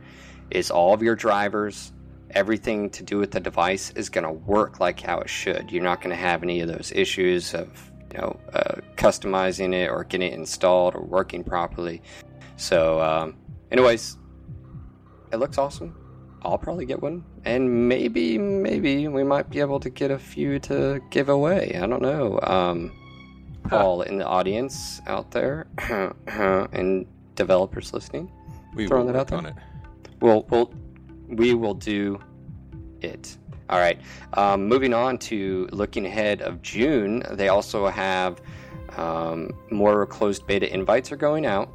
is 0.49 0.69
all 0.69 0.93
of 0.93 1.01
your 1.01 1.15
drivers, 1.15 1.93
everything 2.35 2.89
to 2.91 3.03
do 3.03 3.17
with 3.17 3.31
the 3.31 3.39
device 3.39 3.91
is 3.91 4.09
going 4.09 4.23
to 4.23 4.31
work 4.31 4.79
like 4.79 4.99
how 4.99 5.19
it 5.19 5.29
should. 5.29 5.71
You're 5.71 5.83
not 5.83 6.01
going 6.01 6.11
to 6.11 6.21
have 6.21 6.43
any 6.43 6.61
of 6.61 6.67
those 6.67 6.91
issues 6.93 7.53
of 7.53 7.91
you 8.11 8.19
know 8.19 8.39
uh, 8.53 8.75
customizing 8.95 9.73
it 9.73 9.89
or 9.89 10.03
getting 10.03 10.31
it 10.31 10.33
installed 10.33 10.95
or 10.95 11.01
working 11.01 11.43
properly. 11.43 12.01
So, 12.57 13.01
um, 13.01 13.37
anyways, 13.71 14.17
it 15.31 15.37
looks 15.37 15.57
awesome. 15.57 15.95
I'll 16.43 16.57
probably 16.57 16.85
get 16.85 17.01
one, 17.01 17.23
and 17.45 17.87
maybe, 17.87 18.37
maybe 18.37 19.07
we 19.07 19.23
might 19.23 19.49
be 19.49 19.59
able 19.59 19.79
to 19.79 19.89
get 19.89 20.09
a 20.09 20.17
few 20.17 20.59
to 20.61 20.99
give 21.11 21.29
away. 21.29 21.79
I 21.79 21.85
don't 21.85 22.01
know. 22.01 22.39
Um, 22.41 22.91
Paul 23.67 24.01
in 24.01 24.17
the 24.17 24.25
audience 24.25 25.01
out 25.05 25.31
there, 25.31 25.67
and 26.27 27.05
developers 27.35 27.93
listening, 27.93 28.31
we 28.73 28.87
throwing 28.87 29.07
that 29.07 29.15
out 29.15 29.27
there? 29.27 29.37
on 29.37 29.45
it. 29.45 29.55
we'll, 30.19 30.45
we'll 30.49 30.73
we 31.31 31.53
will 31.53 31.73
do 31.73 32.19
it. 33.01 33.37
All 33.69 33.79
right. 33.79 33.99
Um, 34.33 34.67
moving 34.67 34.93
on 34.93 35.17
to 35.19 35.67
looking 35.71 36.05
ahead 36.05 36.41
of 36.41 36.61
June, 36.61 37.23
they 37.31 37.47
also 37.47 37.87
have 37.87 38.41
um, 38.97 39.51
more 39.69 40.05
closed 40.05 40.45
beta 40.45 40.71
invites 40.71 41.11
are 41.11 41.17
going 41.17 41.45
out. 41.45 41.69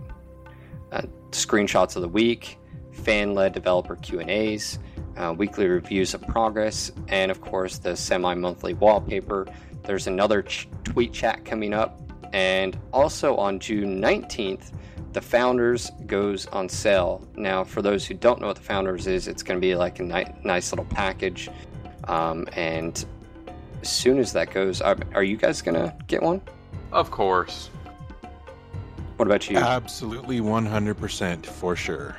Uh, 0.93 1.03
screenshots 1.31 1.97
of 1.97 2.03
the 2.03 2.09
week, 2.09 2.59
fan-led 2.93 3.53
developer 3.53 3.97
Q 3.97 4.21
and 4.21 4.31
A's, 4.31 4.79
uh, 5.17 5.35
weekly 5.37 5.67
reviews 5.67 6.15
of 6.15 6.23
progress, 6.23 6.93
and 7.09 7.31
of 7.31 7.41
course 7.41 7.79
the 7.79 7.97
semi-monthly 7.97 8.75
wallpaper. 8.75 9.47
There's 9.85 10.07
another 10.07 10.43
ch- 10.43 10.69
tweet 10.85 11.13
chat 11.13 11.45
coming 11.45 11.73
up, 11.73 12.01
and 12.33 12.79
also 12.93 13.37
on 13.37 13.59
June 13.59 14.01
19th, 14.01 14.73
the 15.13 15.21
Founders 15.21 15.91
goes 16.07 16.47
on 16.47 16.69
sale. 16.69 17.27
Now, 17.37 17.65
for 17.65 17.83
those 17.83 18.07
who 18.07 18.15
don't 18.15 18.41
know 18.41 18.49
what 18.49 18.57
the 18.57 18.63
Founders 18.63 19.07
is, 19.07 19.29
it's 19.29 19.43
going 19.43 19.59
to 19.59 19.61
be 19.61 19.75
like 19.75 19.99
a 19.99 20.03
ni- 20.03 20.35
nice 20.45 20.73
little 20.73 20.85
package, 20.87 21.49
um, 22.05 22.47
and 22.53 23.05
as 23.83 23.91
soon 23.91 24.19
as 24.19 24.33
that 24.33 24.53
goes, 24.53 24.81
are, 24.81 24.97
are 25.15 25.23
you 25.23 25.37
guys 25.37 25.63
going 25.63 25.75
to 25.75 25.95
get 26.07 26.23
one? 26.23 26.41
Of 26.93 27.11
course. 27.11 27.71
What 29.17 29.27
about 29.27 29.49
you? 29.49 29.57
Absolutely 29.57 30.41
100% 30.41 31.47
for 31.47 31.75
sure. 31.75 32.17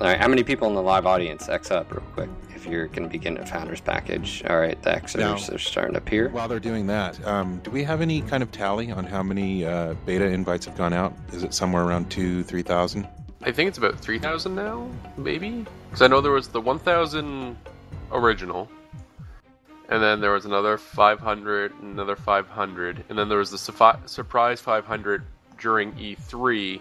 All 0.00 0.08
right, 0.08 0.18
how 0.18 0.26
many 0.26 0.42
people 0.42 0.66
in 0.66 0.74
the 0.74 0.82
live 0.82 1.06
audience? 1.06 1.48
X 1.48 1.70
up 1.70 1.92
real 1.92 2.02
quick 2.14 2.28
if 2.64 2.70
you're 2.72 2.86
going 2.86 3.02
to 3.02 3.08
be 3.08 3.18
getting 3.18 3.38
a 3.38 3.46
founder's 3.46 3.80
package. 3.80 4.42
All 4.48 4.58
right, 4.58 4.80
the 4.82 4.90
Xers 4.90 5.18
Now- 5.18 5.54
are 5.54 5.58
starting 5.58 5.92
to 5.92 5.98
appear. 5.98 6.28
While 6.30 6.48
they're 6.48 6.60
doing 6.60 6.86
that, 6.86 7.24
um, 7.26 7.58
do 7.62 7.70
we 7.70 7.84
have 7.84 8.00
any 8.00 8.22
kind 8.22 8.42
of 8.42 8.50
tally 8.52 8.90
on 8.90 9.04
how 9.04 9.22
many 9.22 9.64
uh, 9.64 9.94
beta 10.06 10.24
invites 10.26 10.66
have 10.66 10.76
gone 10.76 10.92
out? 10.92 11.12
Is 11.32 11.42
it 11.44 11.54
somewhere 11.54 11.84
around 11.84 12.10
two, 12.10 12.42
three 12.42 12.62
thousand? 12.62 13.06
I 13.42 13.52
think 13.52 13.68
it's 13.68 13.76
about 13.76 14.00
3,000 14.00 14.54
now, 14.54 14.88
maybe? 15.18 15.66
Because 15.90 16.00
I 16.00 16.06
know 16.06 16.22
there 16.22 16.32
was 16.32 16.48
the 16.48 16.62
1,000 16.62 17.54
original, 18.10 18.70
and 19.90 20.02
then 20.02 20.22
there 20.22 20.30
was 20.30 20.46
another 20.46 20.78
500, 20.78 21.74
another 21.82 22.16
500, 22.16 23.04
and 23.10 23.18
then 23.18 23.28
there 23.28 23.36
was 23.36 23.50
the 23.50 23.58
surfi- 23.58 24.08
surprise 24.08 24.62
500 24.62 25.24
during 25.60 25.92
E3, 25.92 26.80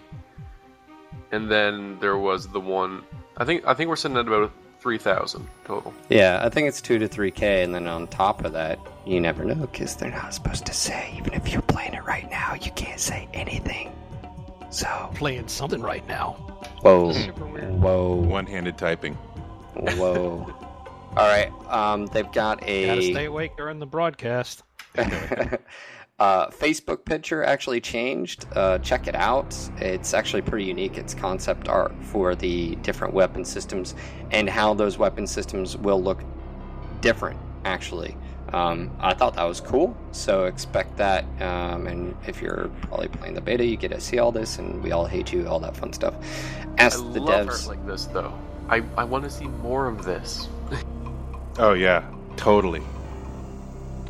and 1.34 1.52
then 1.52 2.00
there 2.00 2.16
was 2.18 2.48
the 2.48 2.62
one. 2.62 3.04
I 3.36 3.44
think 3.44 3.68
I 3.68 3.74
think 3.74 3.90
we're 3.90 3.98
sitting 3.98 4.16
at 4.16 4.26
about 4.26 4.54
3,000 4.84 5.48
total. 5.64 5.94
Yeah, 6.10 6.42
I 6.44 6.50
think 6.50 6.68
it's 6.68 6.82
two 6.82 7.00
to 7.00 7.08
three 7.08 7.32
k, 7.32 7.64
and 7.64 7.74
then 7.74 7.88
on 7.88 8.06
top 8.08 8.44
of 8.44 8.52
that, 8.52 8.78
you 9.06 9.22
never 9.22 9.46
know 9.46 9.56
because 9.56 9.96
they're 9.96 10.12
not 10.12 10.34
supposed 10.34 10.66
to 10.66 10.74
say. 10.74 11.14
Even 11.18 11.34
if 11.34 11.48
you're 11.54 11.62
playing 11.62 11.94
it 11.94 12.04
right 12.04 12.30
now, 12.30 12.54
you 12.62 12.70
can't 12.72 13.00
say 13.00 13.30
anything. 13.34 13.96
So, 14.70 15.10
Playing 15.16 15.48
something 15.48 15.82
right 15.82 16.06
now. 16.08 16.34
whoa, 16.82 17.14
Super 17.14 17.46
weird. 17.46 17.70
whoa, 17.82 18.16
One-handed 18.16 18.78
typing. 18.78 19.14
whoa. 19.74 20.54
All 21.16 21.28
right, 21.30 21.50
um, 21.70 22.08
they've 22.08 22.30
got 22.34 22.60
Gotta 22.60 23.02
stay 23.02 23.26
a 23.26 23.30
awake 23.30 23.56
during 23.56 23.80
the 23.80 23.86
broadcast. 23.86 24.64
Uh, 26.20 26.48
Facebook 26.50 27.04
picture 27.06 27.44
actually 27.44 27.82
changed. 27.82 28.46
Uh, 28.56 28.78
check 28.80 29.08
it 29.08 29.16
out. 29.16 29.56
It's 29.78 30.14
actually 30.14 30.44
pretty 30.44 30.66
unique. 30.66 30.98
It's 30.98 31.14
concept 31.14 31.68
art 31.68 31.94
for 32.04 32.36
the 32.36 32.76
different 32.78 33.14
weapon 33.14 33.44
systems 33.44 33.96
and 34.32 34.50
how 34.50 34.74
those 34.74 34.98
weapon 34.98 35.26
systems 35.28 35.76
will 35.76 36.02
look 36.02 36.22
different, 37.02 37.40
actually. 37.66 38.16
Um, 38.54 38.96
I 39.00 39.16
thought 39.16 39.34
that 39.34 39.44
was 39.46 39.60
cool, 39.60 39.98
so 40.12 40.46
expect 40.46 40.96
that. 40.98 41.26
Um, 41.42 41.88
and 41.88 42.16
if 42.28 42.40
you're 42.42 42.70
probably 42.84 43.08
playing 43.08 43.34
the 43.34 43.42
beta, 43.42 43.66
you 43.66 43.76
get 43.76 43.90
to 43.92 44.00
see 44.00 44.20
all 44.20 44.32
this, 44.32 44.60
and 44.60 44.84
we 44.84 44.92
all 44.92 45.06
hate 45.08 45.34
you, 45.34 45.48
all 45.48 45.60
that 45.62 45.76
fun 45.76 45.92
stuff. 45.92 46.14
Ask 46.78 47.00
I 47.00 47.12
the 47.14 47.22
love 47.22 47.48
devs. 47.48 47.68
art 47.68 47.68
like 47.68 47.88
this 47.88 48.06
though. 48.06 48.38
I, 48.70 48.84
I 48.96 49.04
want 49.04 49.24
to 49.24 49.30
see 49.30 49.46
more 49.48 49.88
of 49.88 50.04
this. 50.06 50.48
Oh 51.60 51.74
yeah, 51.74 52.04
totally. 52.36 52.82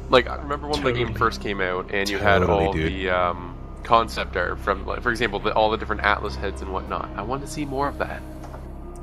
Like 0.09 0.27
I 0.29 0.35
remember 0.35 0.67
when 0.67 0.83
the 0.83 0.91
game 0.93 1.13
first 1.13 1.41
came 1.41 1.61
out, 1.61 1.91
and 1.93 2.07
you 2.09 2.17
had 2.17 2.43
all 2.43 2.73
dude. 2.73 2.91
the 2.93 3.09
um, 3.09 3.57
concept 3.83 4.35
art 4.37 4.59
from, 4.59 4.85
like, 4.85 5.01
for 5.01 5.09
example, 5.11 5.39
the, 5.39 5.53
all 5.53 5.71
the 5.71 5.77
different 5.77 6.01
Atlas 6.03 6.35
heads 6.35 6.61
and 6.61 6.71
whatnot. 6.71 7.09
I 7.15 7.21
want 7.23 7.41
to 7.41 7.47
see 7.47 7.65
more 7.65 7.87
of 7.87 7.97
that. 7.99 8.21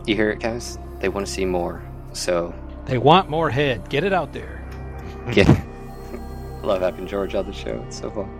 You 0.06 0.14
hear 0.14 0.30
it, 0.30 0.40
guys? 0.40 0.78
They 1.00 1.08
want 1.08 1.26
to 1.26 1.32
see 1.32 1.44
more. 1.44 1.82
So 2.12 2.54
They 2.86 2.98
want 2.98 3.28
more 3.28 3.50
head. 3.50 3.88
Get 3.88 4.04
it 4.04 4.12
out 4.12 4.32
there. 4.32 4.62
Get. 5.32 5.48
Love 6.62 6.82
having 6.82 7.06
George 7.06 7.34
on 7.34 7.46
the 7.46 7.52
show. 7.52 7.82
It's 7.86 7.98
so 7.98 8.10
fun. 8.10 8.36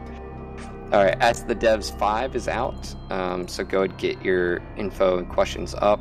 All 0.93 1.05
right, 1.05 1.17
Ask 1.21 1.47
the 1.47 1.55
Devs 1.57 1.97
5 1.99 2.35
is 2.37 2.49
out. 2.49 2.95
Um, 3.11 3.47
so 3.49 3.63
go 3.65 3.83
and 3.83 3.97
get 3.97 4.23
your 4.25 4.61
info 4.77 5.19
and 5.19 5.29
questions 5.29 5.75
up. 5.79 6.01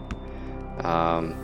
Um, 0.85 1.35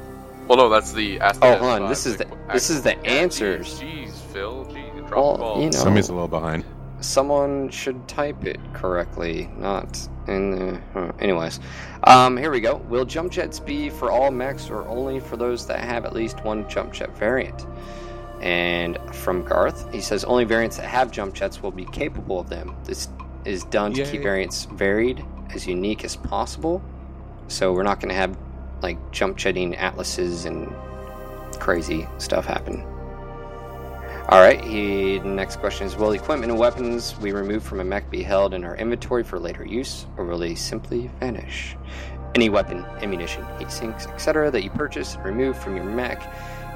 Well, 0.48 0.58
no, 0.58 0.70
that's 0.70 0.94
the. 0.94 1.20
Ask 1.20 1.40
the 1.42 1.48
Oh, 1.48 1.50
Devs 1.56 1.60
hold 1.60 1.72
on, 1.72 1.80
five, 1.82 1.90
this 1.90 2.06
is 2.06 2.20
like, 2.20 2.30
the- 2.30 2.36
act- 2.36 2.54
this 2.54 2.70
is 2.70 2.82
the 2.82 3.06
answers. 3.06 3.80
Jeez, 3.80 4.06
jeez, 4.08 4.12
Phil. 4.34 4.66
Jeez, 4.66 4.85
you 5.16 5.22
Well, 5.42 5.60
you 5.60 5.66
know. 5.66 5.72
Somebody's 5.72 6.10
a 6.10 6.14
little 6.14 6.28
behind. 6.28 6.66
someone 7.02 7.70
should 7.70 8.08
type 8.08 8.46
it 8.46 8.60
correctly, 8.74 9.50
not 9.58 10.08
in 10.28 10.52
the. 10.52 10.82
huh. 10.94 11.12
Anyways, 11.20 11.60
um, 12.06 12.36
here 12.38 12.52
we 12.52 12.60
go. 12.62 12.78
Will 12.90 13.06
jump 13.06 13.32
jets 13.32 13.60
be 13.60 13.90
for 13.90 14.12
all 14.12 14.32
mechs 14.32 14.70
or 14.70 14.88
only 14.88 15.20
for 15.20 15.38
those 15.38 15.68
that 15.68 15.80
have 15.80 16.06
at 16.06 16.14
least 16.14 16.44
one 16.44 16.68
jump 16.70 16.94
jet 16.94 17.16
variant? 17.18 17.66
And 18.42 18.98
from 19.14 19.44
Garth, 19.44 19.92
he 19.94 20.02
says 20.02 20.24
only 20.24 20.44
variants 20.46 20.78
that 20.78 20.88
have 20.88 21.12
jump 21.12 21.34
jets 21.34 21.62
will 21.64 21.72
be 21.72 21.86
capable 21.86 22.40
of 22.40 22.50
them. 22.50 22.76
This 22.84 23.08
is 23.46 23.64
done 23.66 23.94
to 23.94 24.04
keep 24.12 24.22
variants 24.24 24.66
varied, 24.66 25.24
as 25.52 25.68
unique 25.68 26.04
as 26.04 26.16
possible. 26.16 26.82
So 27.48 27.72
we're 27.74 27.84
not 27.84 28.00
going 28.00 28.10
to 28.10 28.16
have 28.16 28.38
like 28.82 28.98
jump 29.12 29.38
jetting 29.38 29.76
atlases 29.76 30.46
and 30.46 30.74
crazy 31.60 32.08
stuff 32.18 32.46
happen. 32.46 32.84
All 34.30 34.42
right. 34.42 34.64
He 34.64 35.20
next 35.20 35.58
question 35.58 35.86
is: 35.86 35.96
Will 35.96 36.12
equipment 36.12 36.52
and 36.52 36.60
weapons 36.60 37.16
we 37.20 37.32
remove 37.32 37.64
from 37.64 37.80
a 37.80 37.84
mech 37.84 38.10
be 38.10 38.24
held 38.24 38.54
in 38.54 38.64
our 38.64 38.76
inventory 38.76 39.24
for 39.24 39.40
later 39.40 39.64
use, 39.66 40.08
or 40.18 40.26
will 40.26 40.40
they 40.40 40.56
simply 40.56 41.12
vanish? 41.20 41.76
Any 42.34 42.50
weapon, 42.50 42.84
ammunition, 43.02 43.46
heat 43.60 43.72
sinks, 43.72 44.08
etc., 44.08 44.50
that 44.52 44.64
you 44.64 44.70
purchase 44.72 45.16
and 45.16 45.24
remove 45.24 45.58
from 45.58 45.76
your 45.76 45.86
mech 45.86 46.22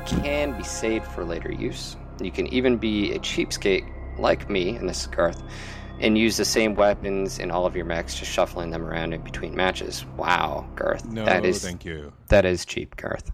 can 0.05 0.55
be 0.57 0.63
saved 0.63 1.05
for 1.07 1.25
later 1.25 1.51
use. 1.51 1.97
You 2.21 2.31
can 2.31 2.47
even 2.53 2.77
be 2.77 3.13
a 3.13 3.19
cheapskate 3.19 3.85
like 4.19 4.49
me, 4.49 4.75
and 4.75 4.87
this 4.87 5.01
is 5.01 5.07
Garth, 5.07 5.41
and 5.99 6.17
use 6.17 6.37
the 6.37 6.45
same 6.45 6.75
weapons 6.75 7.39
in 7.39 7.51
all 7.51 7.65
of 7.65 7.75
your 7.75 7.85
mechs, 7.85 8.15
just 8.17 8.31
shuffling 8.31 8.69
them 8.69 8.85
around 8.85 9.13
in 9.13 9.21
between 9.21 9.55
matches. 9.55 10.05
Wow, 10.17 10.69
Garth, 10.75 11.03
No, 11.05 11.25
that 11.25 11.43
is 11.45 11.63
thank 11.63 11.83
you. 11.83 12.13
that 12.27 12.45
is 12.45 12.63
cheap, 12.63 12.95
Garth. 12.95 13.31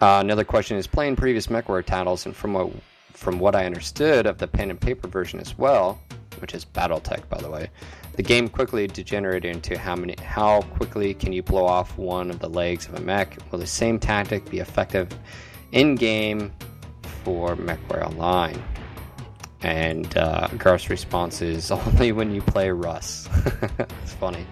Uh, 0.00 0.18
another 0.20 0.44
question 0.44 0.76
is 0.76 0.86
playing 0.86 1.16
previous 1.16 1.46
MechWarrior 1.46 1.84
titles, 1.84 2.26
and 2.26 2.36
from 2.36 2.52
what 2.52 2.70
from 3.12 3.38
what 3.38 3.54
I 3.54 3.64
understood 3.64 4.26
of 4.26 4.36
the 4.36 4.46
pen 4.46 4.68
and 4.68 4.78
paper 4.78 5.08
version 5.08 5.40
as 5.40 5.56
well, 5.56 5.98
which 6.38 6.54
is 6.54 6.66
BattleTech, 6.66 7.30
by 7.30 7.40
the 7.40 7.50
way, 7.50 7.70
the 8.12 8.22
game 8.22 8.46
quickly 8.46 8.86
degenerated 8.86 9.54
into 9.54 9.78
how 9.78 9.96
many 9.96 10.14
how 10.22 10.60
quickly 10.62 11.14
can 11.14 11.32
you 11.32 11.42
blow 11.42 11.64
off 11.64 11.96
one 11.96 12.30
of 12.30 12.40
the 12.40 12.48
legs 12.48 12.86
of 12.86 12.94
a 12.94 13.00
mech? 13.00 13.38
Will 13.50 13.58
the 13.58 13.66
same 13.66 13.98
tactic 13.98 14.48
be 14.50 14.58
effective 14.58 15.08
in 15.72 15.94
game 15.94 16.52
for 17.24 17.56
MechWarrior 17.56 18.06
Online? 18.06 18.62
And 19.62 20.16
uh, 20.18 20.48
Garth's 20.58 20.90
response 20.90 21.40
is 21.40 21.70
only 21.72 22.12
when 22.12 22.34
you 22.34 22.42
play 22.42 22.70
Russ. 22.70 23.30
it's 23.78 24.12
funny. 24.12 24.46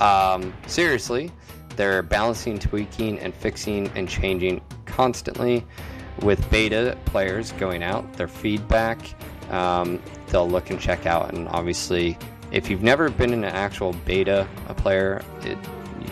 Um, 0.00 0.52
seriously, 0.66 1.30
they're 1.76 2.02
balancing, 2.02 2.58
tweaking, 2.58 3.20
and 3.20 3.32
fixing 3.32 3.88
and 3.94 4.08
changing 4.08 4.60
constantly. 4.98 5.64
With 6.22 6.50
beta 6.50 6.98
players 7.04 7.52
going 7.52 7.84
out, 7.84 8.12
their 8.14 8.26
feedback, 8.26 8.98
um, 9.52 10.02
they'll 10.26 10.50
look 10.50 10.70
and 10.70 10.80
check 10.80 11.06
out. 11.06 11.32
And 11.32 11.48
obviously, 11.48 12.18
if 12.50 12.68
you've 12.68 12.82
never 12.82 13.08
been 13.08 13.32
in 13.32 13.44
an 13.44 13.54
actual 13.54 13.92
beta 14.04 14.48
a 14.66 14.74
player, 14.74 15.22
it, 15.42 15.56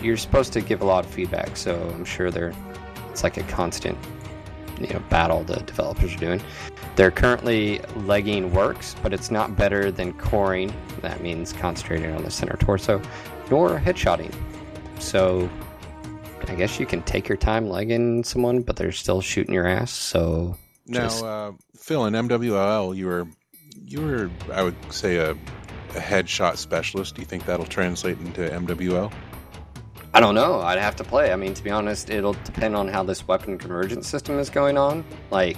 you're 0.01 0.15
supposed 0.15 0.53
to 0.53 0.61
give 0.61 0.81
a 0.81 0.85
lot 0.85 1.03
of 1.03 1.11
feedback. 1.11 1.57
So 1.57 1.75
I'm 1.93 2.05
sure 2.05 2.31
they're 2.31 2.53
it's 3.11 3.23
like 3.23 3.35
a 3.37 3.43
constant 3.43 3.97
you 4.79 4.87
know 4.87 4.99
battle 5.09 5.43
the 5.43 5.57
developers 5.57 6.13
are 6.15 6.19
doing. 6.19 6.41
They're 6.95 7.11
currently 7.11 7.81
legging 8.05 8.53
works, 8.53 8.95
but 9.03 9.11
it's 9.11 9.29
not 9.29 9.57
better 9.57 9.91
than 9.91 10.13
coring. 10.13 10.73
That 11.01 11.21
means 11.21 11.51
concentrating 11.51 12.15
on 12.15 12.23
the 12.23 12.31
center 12.31 12.55
torso, 12.57 13.01
nor 13.51 13.77
headshotting. 13.77 14.33
So 14.99 15.49
I 16.47 16.55
guess 16.55 16.79
you 16.79 16.85
can 16.85 17.01
take 17.03 17.27
your 17.27 17.37
time 17.37 17.69
legging 17.69 18.23
someone, 18.23 18.61
but 18.61 18.75
they're 18.77 18.91
still 18.91 19.21
shooting 19.21 19.53
your 19.53 19.67
ass. 19.67 19.91
So 19.91 20.57
Now, 20.85 21.01
just- 21.01 21.23
uh, 21.23 21.51
Phil, 21.77 22.05
in 22.05 22.13
MWL, 22.13 22.95
you 22.95 23.05
were 23.07 23.27
you 23.85 24.01
were 24.01 24.29
I 24.51 24.63
would 24.63 24.75
say 24.91 25.17
a, 25.17 25.31
a 25.31 25.99
headshot 25.99 26.57
specialist. 26.57 27.15
Do 27.15 27.21
you 27.21 27.27
think 27.27 27.45
that'll 27.45 27.65
translate 27.65 28.17
into 28.19 28.41
MWL? 28.41 29.11
I 30.13 30.19
don't 30.19 30.35
know. 30.35 30.61
I'd 30.61 30.79
have 30.79 30.95
to 30.97 31.03
play. 31.03 31.31
I 31.31 31.35
mean, 31.35 31.53
to 31.53 31.63
be 31.63 31.69
honest, 31.69 32.09
it'll 32.09 32.33
depend 32.33 32.75
on 32.75 32.87
how 32.87 33.03
this 33.03 33.27
weapon 33.27 33.57
convergence 33.57 34.07
system 34.07 34.39
is 34.39 34.49
going 34.49 34.77
on. 34.77 35.05
Like, 35.31 35.57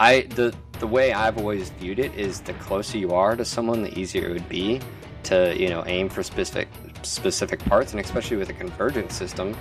I 0.00 0.22
the 0.22 0.54
the 0.80 0.86
way 0.86 1.12
I've 1.12 1.38
always 1.38 1.70
viewed 1.70 1.98
it 1.98 2.12
is 2.18 2.40
the 2.40 2.54
closer 2.54 2.98
you 2.98 3.12
are 3.12 3.36
to 3.36 3.44
someone, 3.44 3.82
the 3.82 3.96
easier 3.98 4.28
it 4.28 4.32
would 4.32 4.48
be 4.48 4.80
to 5.24 5.54
you 5.56 5.68
know 5.68 5.84
aim 5.86 6.08
for 6.08 6.22
specific 6.22 6.68
specific 7.06 7.60
parts, 7.64 7.92
and 7.92 8.00
especially 8.00 8.36
with 8.36 8.48
a 8.48 8.54
convergence 8.54 9.14
system. 9.14 9.56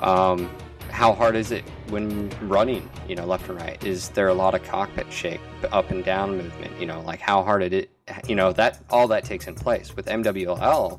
Um, 0.00 0.50
how 0.90 1.12
hard 1.12 1.36
is 1.36 1.52
it 1.52 1.64
when 1.88 2.30
running, 2.48 2.90
you 3.08 3.14
know, 3.14 3.24
left 3.24 3.48
and 3.48 3.60
right? 3.60 3.82
Is 3.84 4.08
there 4.10 4.28
a 4.28 4.34
lot 4.34 4.54
of 4.54 4.64
cockpit 4.64 5.12
shake, 5.12 5.40
up 5.70 5.90
and 5.90 6.04
down 6.04 6.36
movement? 6.36 6.80
You 6.80 6.86
know, 6.86 7.00
like 7.02 7.20
how 7.20 7.44
hard 7.44 7.62
it, 7.62 7.72
is, 7.72 7.86
you 8.28 8.34
know, 8.34 8.52
that 8.54 8.80
all 8.90 9.06
that 9.08 9.24
takes 9.24 9.46
in 9.46 9.54
place 9.54 9.94
with 9.94 10.06
MWL 10.06 10.98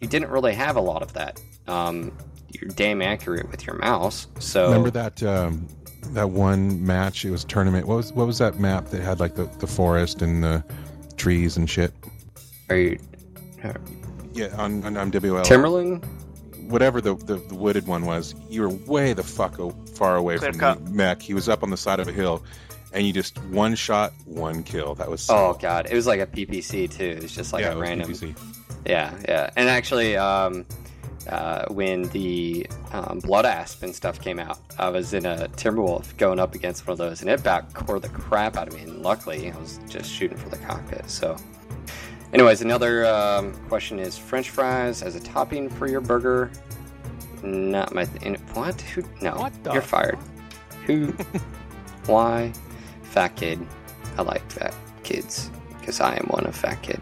you 0.00 0.08
didn't 0.08 0.30
really 0.30 0.54
have 0.54 0.76
a 0.76 0.80
lot 0.80 1.02
of 1.02 1.12
that. 1.14 1.40
Um, 1.66 2.16
you're 2.48 2.70
damn 2.70 3.02
accurate 3.02 3.50
with 3.50 3.66
your 3.66 3.76
mouse. 3.76 4.26
So 4.38 4.66
Remember 4.66 4.90
that 4.90 5.22
um, 5.22 5.66
that 6.10 6.30
one 6.30 6.84
match? 6.84 7.24
It 7.24 7.30
was 7.30 7.44
tournament. 7.44 7.86
What 7.86 7.96
was 7.96 8.12
what 8.12 8.26
was 8.26 8.38
that 8.38 8.58
map 8.58 8.86
that 8.86 9.02
had 9.02 9.20
like 9.20 9.34
the, 9.34 9.46
the 9.58 9.66
forest 9.66 10.22
and 10.22 10.42
the 10.42 10.64
trees 11.16 11.56
and 11.56 11.68
shit? 11.68 11.92
are 12.68 12.76
you 12.76 12.98
Yeah, 14.36 14.54
on, 14.56 14.84
on 14.84 15.10
MWL. 15.10 15.44
Timberland? 15.44 16.04
whatever 16.68 17.00
the, 17.00 17.14
the, 17.14 17.36
the 17.36 17.54
wooded 17.54 17.86
one 17.86 18.04
was, 18.06 18.34
you 18.48 18.62
were 18.62 18.68
way 18.68 19.12
the 19.12 19.22
fuck 19.22 19.56
far 19.94 20.16
away 20.16 20.38
Clear 20.38 20.52
from 20.52 20.60
cut. 20.60 20.84
the 20.84 20.90
mech. 20.90 21.22
He 21.22 21.34
was 21.34 21.48
up 21.48 21.62
on 21.62 21.70
the 21.70 21.76
side 21.76 22.00
of 22.00 22.08
a 22.08 22.12
hill, 22.12 22.44
and 22.92 23.06
you 23.06 23.12
just 23.12 23.38
one 23.44 23.74
shot, 23.74 24.12
one 24.24 24.62
kill. 24.62 24.94
That 24.94 25.08
was 25.08 25.22
so, 25.22 25.36
Oh 25.36 25.58
god, 25.60 25.86
it 25.90 25.94
was 25.94 26.06
like 26.06 26.20
a 26.20 26.26
PPC 26.26 26.90
too. 26.90 27.04
It 27.04 27.22
was 27.22 27.34
just 27.34 27.52
like 27.52 27.62
yeah, 27.62 27.68
a 27.68 27.72
it 27.72 27.76
was 27.76 27.88
random. 27.88 28.10
PPC. 28.12 28.38
Yeah, 28.86 29.16
yeah. 29.28 29.50
And 29.56 29.68
actually, 29.68 30.16
um, 30.16 30.64
uh, 31.28 31.64
when 31.68 32.02
the 32.10 32.66
um, 32.92 33.18
Blood 33.20 33.46
Asp 33.46 33.82
and 33.82 33.94
stuff 33.94 34.20
came 34.20 34.38
out, 34.38 34.58
I 34.78 34.90
was 34.90 35.12
in 35.12 35.26
a 35.26 35.48
Timberwolf 35.56 36.16
going 36.18 36.38
up 36.38 36.54
against 36.54 36.86
one 36.86 36.92
of 36.92 36.98
those, 36.98 37.20
and 37.20 37.30
it 37.30 37.40
about 37.40 37.72
core 37.74 37.98
the 37.98 38.08
crap 38.08 38.56
out 38.56 38.68
of 38.68 38.74
me. 38.74 38.82
And 38.82 39.02
luckily, 39.02 39.50
I 39.50 39.56
was 39.58 39.80
just 39.88 40.10
shooting 40.10 40.38
for 40.38 40.48
the 40.48 40.58
cockpit. 40.58 41.08
So, 41.10 41.36
anyways, 42.36 42.60
another 42.60 43.06
um, 43.06 43.54
question 43.68 43.98
is: 43.98 44.18
French 44.18 44.50
fries 44.50 45.02
as 45.02 45.16
a 45.16 45.20
topping 45.20 45.70
for 45.70 45.88
your 45.88 46.02
burger? 46.02 46.50
Not 47.42 47.94
my 47.94 48.04
thing. 48.04 48.34
What? 48.52 48.78
Who? 48.82 49.02
No, 49.22 49.32
What 49.32 49.52
the 49.64 49.72
you're 49.72 49.82
fired. 49.82 50.18
Who? 50.86 51.06
Why? 52.06 52.52
Fat 53.02 53.36
kid. 53.36 53.66
I 54.18 54.22
like 54.22 54.48
fat 54.50 54.74
kids 55.02 55.50
because 55.78 56.00
I 56.00 56.14
am 56.16 56.26
one 56.26 56.44
of 56.46 56.54
fat 56.54 56.82
kid. 56.82 57.00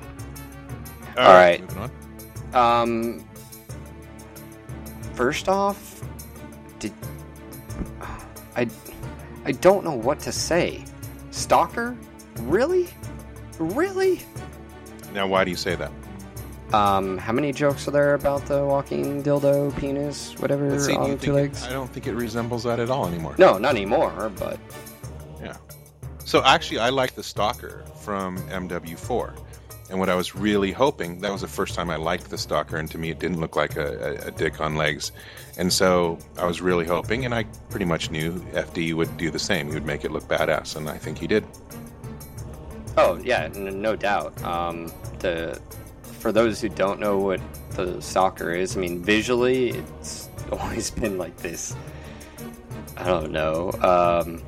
All 1.16 1.26
All 1.26 1.34
right. 1.34 1.60
moving 1.60 1.90
on. 2.54 2.82
Um. 2.82 3.24
First 5.14 5.48
off, 5.48 6.00
did 6.78 6.92
I? 8.56 8.68
I 9.44 9.52
don't 9.52 9.84
know 9.84 9.94
what 9.94 10.20
to 10.20 10.32
say. 10.32 10.84
Stalker? 11.30 11.96
Really? 12.42 12.88
Really? 13.58 14.22
Now, 15.14 15.28
why 15.28 15.44
do 15.44 15.50
you 15.50 15.56
say 15.56 15.76
that? 15.76 15.92
Um, 16.72 17.18
how 17.18 17.32
many 17.32 17.52
jokes 17.52 17.86
are 17.86 17.92
there 17.92 18.14
about 18.14 18.46
the 18.46 18.64
walking 18.64 19.22
dildo 19.22 19.74
penis, 19.78 20.36
whatever, 20.40 20.78
see, 20.80 20.94
do 20.94 20.98
on 20.98 21.10
two 21.10 21.16
think 21.16 21.34
legs? 21.34 21.62
It, 21.62 21.70
I 21.70 21.72
don't 21.72 21.88
think 21.88 22.08
it 22.08 22.14
resembles 22.14 22.64
that 22.64 22.80
at 22.80 22.90
all 22.90 23.06
anymore. 23.06 23.36
No, 23.38 23.56
not 23.56 23.76
anymore. 23.76 24.32
But 24.36 24.58
Yeah. 25.40 25.56
So 26.24 26.42
actually, 26.42 26.80
I 26.80 26.88
like 26.88 27.14
the 27.14 27.22
Stalker 27.22 27.84
from 28.02 28.38
MW4. 28.48 29.38
And 29.90 30.00
what 30.00 30.08
I 30.08 30.16
was 30.16 30.34
really 30.34 30.72
hoping, 30.72 31.20
that 31.20 31.30
was 31.30 31.42
the 31.42 31.46
first 31.46 31.74
time 31.74 31.90
I 31.90 31.96
liked 31.96 32.30
the 32.30 32.38
Stalker, 32.38 32.78
and 32.78 32.90
to 32.90 32.98
me 32.98 33.10
it 33.10 33.20
didn't 33.20 33.38
look 33.38 33.54
like 33.54 33.76
a, 33.76 34.18
a, 34.24 34.28
a 34.28 34.30
dick 34.32 34.60
on 34.60 34.74
legs. 34.74 35.12
And 35.56 35.72
so 35.72 36.18
I 36.38 36.46
was 36.46 36.60
really 36.60 36.86
hoping, 36.86 37.24
and 37.24 37.34
I 37.34 37.44
pretty 37.68 37.84
much 37.84 38.10
knew 38.10 38.32
FD 38.52 38.94
would 38.94 39.16
do 39.16 39.30
the 39.30 39.38
same. 39.38 39.68
He 39.68 39.74
would 39.74 39.86
make 39.86 40.04
it 40.04 40.10
look 40.10 40.24
badass, 40.24 40.74
and 40.74 40.88
I 40.88 40.98
think 40.98 41.18
he 41.18 41.28
did. 41.28 41.44
Oh 42.96 43.18
yeah, 43.22 43.44
n- 43.54 43.80
no 43.82 43.96
doubt. 43.96 44.42
Um, 44.44 44.92
the 45.18 45.60
for 46.02 46.32
those 46.32 46.60
who 46.60 46.68
don't 46.68 47.00
know 47.00 47.18
what 47.18 47.40
the 47.70 48.00
Stalker 48.00 48.52
is, 48.52 48.76
I 48.76 48.80
mean, 48.80 49.02
visually, 49.02 49.70
it's 49.70 50.28
always 50.52 50.90
been 50.90 51.18
like 51.18 51.36
this. 51.38 51.74
I 52.96 53.04
don't 53.06 53.32
know. 53.32 53.72
Um, 53.82 54.42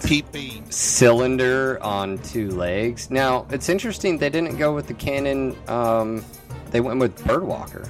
PP. 0.00 0.72
cylinder 0.72 1.82
on 1.82 2.18
two 2.18 2.50
legs. 2.52 3.10
Now 3.10 3.46
it's 3.50 3.68
interesting 3.68 4.18
they 4.18 4.30
didn't 4.30 4.56
go 4.56 4.74
with 4.74 4.86
the 4.86 4.94
cannon. 4.94 5.56
Um, 5.68 6.24
they 6.70 6.80
went 6.80 6.98
with 7.00 7.16
Birdwalker, 7.24 7.88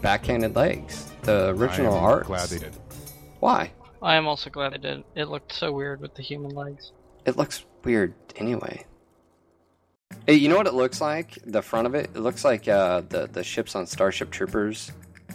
backhanded 0.00 0.56
legs. 0.56 1.10
The 1.22 1.48
original 1.48 1.94
I 1.94 1.98
am 1.98 2.04
art. 2.04 2.26
Glad 2.26 2.48
they 2.48 2.58
did. 2.58 2.76
Why? 3.40 3.70
I 4.02 4.14
am 4.16 4.26
also 4.26 4.50
glad 4.50 4.72
they 4.72 4.78
did. 4.78 5.04
It 5.14 5.24
looked 5.28 5.52
so 5.52 5.72
weird 5.72 6.00
with 6.00 6.14
the 6.14 6.22
human 6.22 6.52
legs. 6.54 6.92
It 7.24 7.36
looks 7.36 7.64
weird 7.86 8.12
anyway. 8.36 8.84
Hey, 10.26 10.34
you 10.34 10.48
know 10.48 10.56
what 10.56 10.66
it 10.66 10.74
looks 10.74 11.00
like? 11.00 11.38
The 11.46 11.62
front 11.62 11.86
of 11.86 11.94
it. 11.94 12.10
It 12.14 12.20
looks 12.20 12.44
like 12.44 12.68
uh, 12.68 13.02
the 13.08 13.28
the 13.32 13.44
ships 13.44 13.74
on 13.76 13.86
Starship 13.86 14.30
Troopers. 14.30 14.92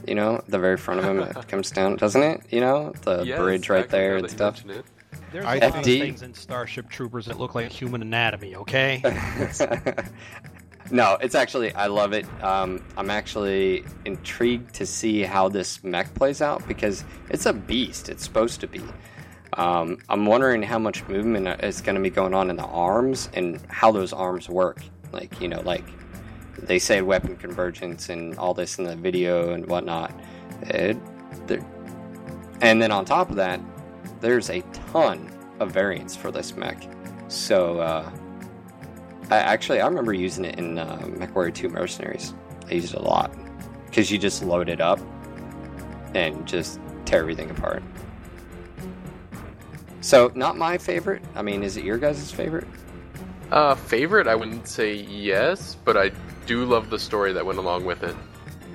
You 0.08 0.16
know, 0.16 0.44
the 0.48 0.60
very 0.60 0.78
front 0.78 1.00
of 1.00 1.06
them 1.06 1.18
that 1.18 1.48
comes 1.54 1.72
down, 1.72 1.96
doesn't 1.96 2.22
it? 2.22 2.42
You 2.50 2.60
know, 2.60 2.94
the 3.04 3.24
Yes, 3.24 3.40
bridge 3.40 3.70
right 3.70 3.88
there 3.90 4.12
now 4.12 4.16
and 4.18 4.24
that 4.26 4.32
you 4.32 4.38
stuff. 4.38 4.64
There's 5.32 5.46
I 5.46 5.56
a 5.56 5.60
lot 5.70 5.78
of 5.78 5.86
things 5.86 6.24
in 6.24 6.34
Starship 6.34 6.90
Troopers 6.90 7.26
that 7.28 7.40
look 7.40 7.56
like 7.56 7.72
human 7.72 8.02
anatomy. 8.02 8.56
Okay. 8.56 9.02
no, 10.92 11.18
it's 11.22 11.36
actually 11.36 11.74
I 11.74 11.88
love 11.88 12.12
it. 12.12 12.26
Um, 12.44 12.84
I'm 12.98 13.10
actually 13.10 13.86
intrigued 14.04 14.74
to 14.76 14.86
see 14.86 15.22
how 15.22 15.48
this 15.48 15.84
mech 15.86 16.14
plays 16.16 16.42
out 16.42 16.68
because 16.68 17.06
it's 17.30 17.46
a 17.46 17.54
beast. 17.54 18.10
It's 18.10 18.24
supposed 18.24 18.60
to 18.62 18.68
be. 18.68 18.82
Um, 19.54 19.98
I'm 20.08 20.26
wondering 20.26 20.64
how 20.64 20.80
much 20.80 21.06
movement 21.08 21.48
is 21.64 21.82
going 21.82 21.96
to 21.96 22.02
be 22.02 22.10
going 22.10 22.34
on 22.34 22.50
in 22.50 22.56
the 22.56 22.66
arms 22.66 23.30
and 23.34 23.60
how 23.68 23.92
those 23.92 24.14
arms 24.14 24.48
work. 24.48 24.82
Like 25.12 25.42
you 25.42 25.48
know, 25.48 25.62
like 25.62 25.84
they 26.58 26.80
say 26.80 27.02
weapon 27.02 27.36
convergence 27.36 28.10
and 28.10 28.38
all 28.38 28.54
this 28.54 28.80
in 28.80 28.86
the 28.86 28.96
video 28.96 29.54
and 29.54 29.66
whatnot. 29.68 30.14
It, 30.64 30.98
and 32.62 32.82
then 32.82 32.92
on 32.92 33.04
top 33.04 33.30
of 33.30 33.36
that, 33.38 33.60
there's 34.22 34.50
a 34.50 34.62
ton 34.92 35.30
of 35.60 35.72
variants 35.72 36.16
for 36.16 36.32
this 36.32 36.56
mech. 36.56 36.88
So 37.28 37.80
uh, 37.80 38.10
I 39.30 39.38
actually 39.38 39.82
I 39.82 39.88
remember 39.88 40.14
using 40.14 40.46
it 40.46 40.58
in 40.58 40.78
uh, 40.78 40.98
MechWarrior 40.98 41.54
2 41.54 41.70
Mercenaries. 41.70 42.34
I 42.70 42.74
used 42.76 42.94
it 42.94 43.00
a 43.00 43.04
lot 43.04 43.34
because 43.86 44.12
you 44.12 44.18
just 44.18 44.44
load 44.44 44.70
it 44.70 44.80
up 44.80 45.00
and 46.14 46.46
just 46.48 46.80
tear 47.06 47.20
everything 47.20 47.50
apart. 47.50 47.84
So 50.02 50.32
not 50.36 50.58
my 50.58 50.78
favorite. 50.78 51.22
I 51.36 51.42
mean, 51.42 51.64
is 51.64 51.78
it 51.78 51.84
your 51.84 51.98
guys' 51.98 52.32
favorite? 52.32 52.68
Uh, 53.52 53.76
favorite? 53.76 54.28
I 54.28 54.36
wouldn't 54.36 54.68
say 54.68 54.94
yes, 54.94 55.76
but 55.86 55.96
I 55.96 56.12
do 56.46 56.66
love 56.66 56.90
the 56.90 57.00
story 57.00 57.34
that 57.34 57.46
went 57.46 57.60
along 57.60 57.86
with 57.86 58.04
it. 58.04 58.16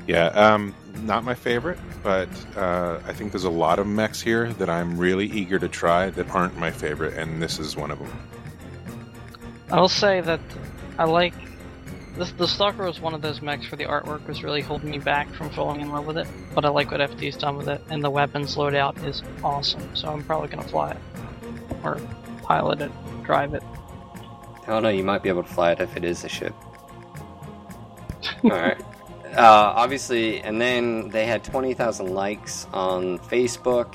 Yeah, 0.07 0.27
um, 0.29 0.75
not 1.03 1.25
my 1.25 1.35
favorite, 1.35 1.79
but 2.03 2.29
uh, 2.57 3.01
I 3.05 3.13
think 3.13 3.33
there's 3.33 3.45
a 3.45 3.51
lot 3.51 3.79
of 3.79 3.87
mechs 3.87 4.21
here 4.21 4.53
that 4.55 4.71
I'm 4.71 4.97
really 4.97 5.27
eager 5.27 5.59
to 5.59 5.69
try 5.69 6.11
that 6.11 6.31
aren't 6.31 6.57
my 6.57 6.71
favorite, 6.71 7.15
and 7.15 7.43
this 7.43 7.59
is 7.59 7.77
one 7.77 7.91
of 7.91 7.99
them. 7.99 8.13
I 9.73 9.81
will 9.81 9.89
say 9.89 10.21
that 10.21 10.41
I 10.97 11.05
like 11.05 11.35
this. 12.17 12.33
The 12.33 12.49
Stalker 12.49 12.85
was 12.85 13.01
one 13.01 13.15
of 13.15 13.23
those 13.23 13.41
mechs 13.41 13.71
where 13.71 13.77
the 13.77 13.85
artwork 13.85 14.27
was 14.27 14.43
really 14.43 14.61
holding 14.61 14.91
me 14.91 14.99
back 14.99 15.33
from 15.35 15.51
falling 15.51 15.81
in 15.81 15.91
love 15.91 16.07
with 16.07 16.19
it. 16.19 16.27
But 16.55 16.65
I 16.65 16.69
like 16.69 16.91
what 16.91 17.01
FD's 17.01 17.37
done 17.37 17.57
with 17.57 17.69
it, 17.69 17.81
and 17.91 18.03
the 18.03 18.11
weapons 18.11 18.57
loadout 18.57 19.05
is 19.05 19.23
awesome. 19.43 19.95
So 19.95 20.09
I'm 20.09 20.25
probably 20.25 20.49
gonna 20.49 20.69
fly 20.69 20.93
it 20.93 20.99
or 21.83 22.01
pilot 22.43 22.81
it, 22.81 22.93
drive 23.25 23.55
it. 23.55 23.63
I 24.63 24.71
don't 24.71 24.83
know. 24.83 24.89
You 24.89 25.05
might 25.05 25.23
be 25.23 25.29
able 25.29 25.45
to 25.45 25.49
fly 25.49 25.73
it 25.73 25.81
if 25.81 25.97
it 25.97 26.05
is 26.05 26.25
a 26.25 26.29
ship. 26.29 26.55
All 28.45 28.51
right. 28.51 28.81
Uh, 29.37 29.73
obviously, 29.77 30.41
and 30.41 30.61
then 30.61 31.11
they 31.11 31.27
had 31.27 31.45
20,000 31.45 32.15
likes 32.15 32.67
on 32.73 33.19
Facebook. 33.19 33.95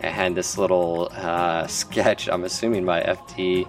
It 0.00 0.12
had 0.12 0.34
this 0.34 0.58
little 0.58 1.08
uh, 1.12 1.66
sketch, 1.68 2.28
I'm 2.28 2.44
assuming 2.44 2.84
by 2.84 3.00
FD, 3.00 3.66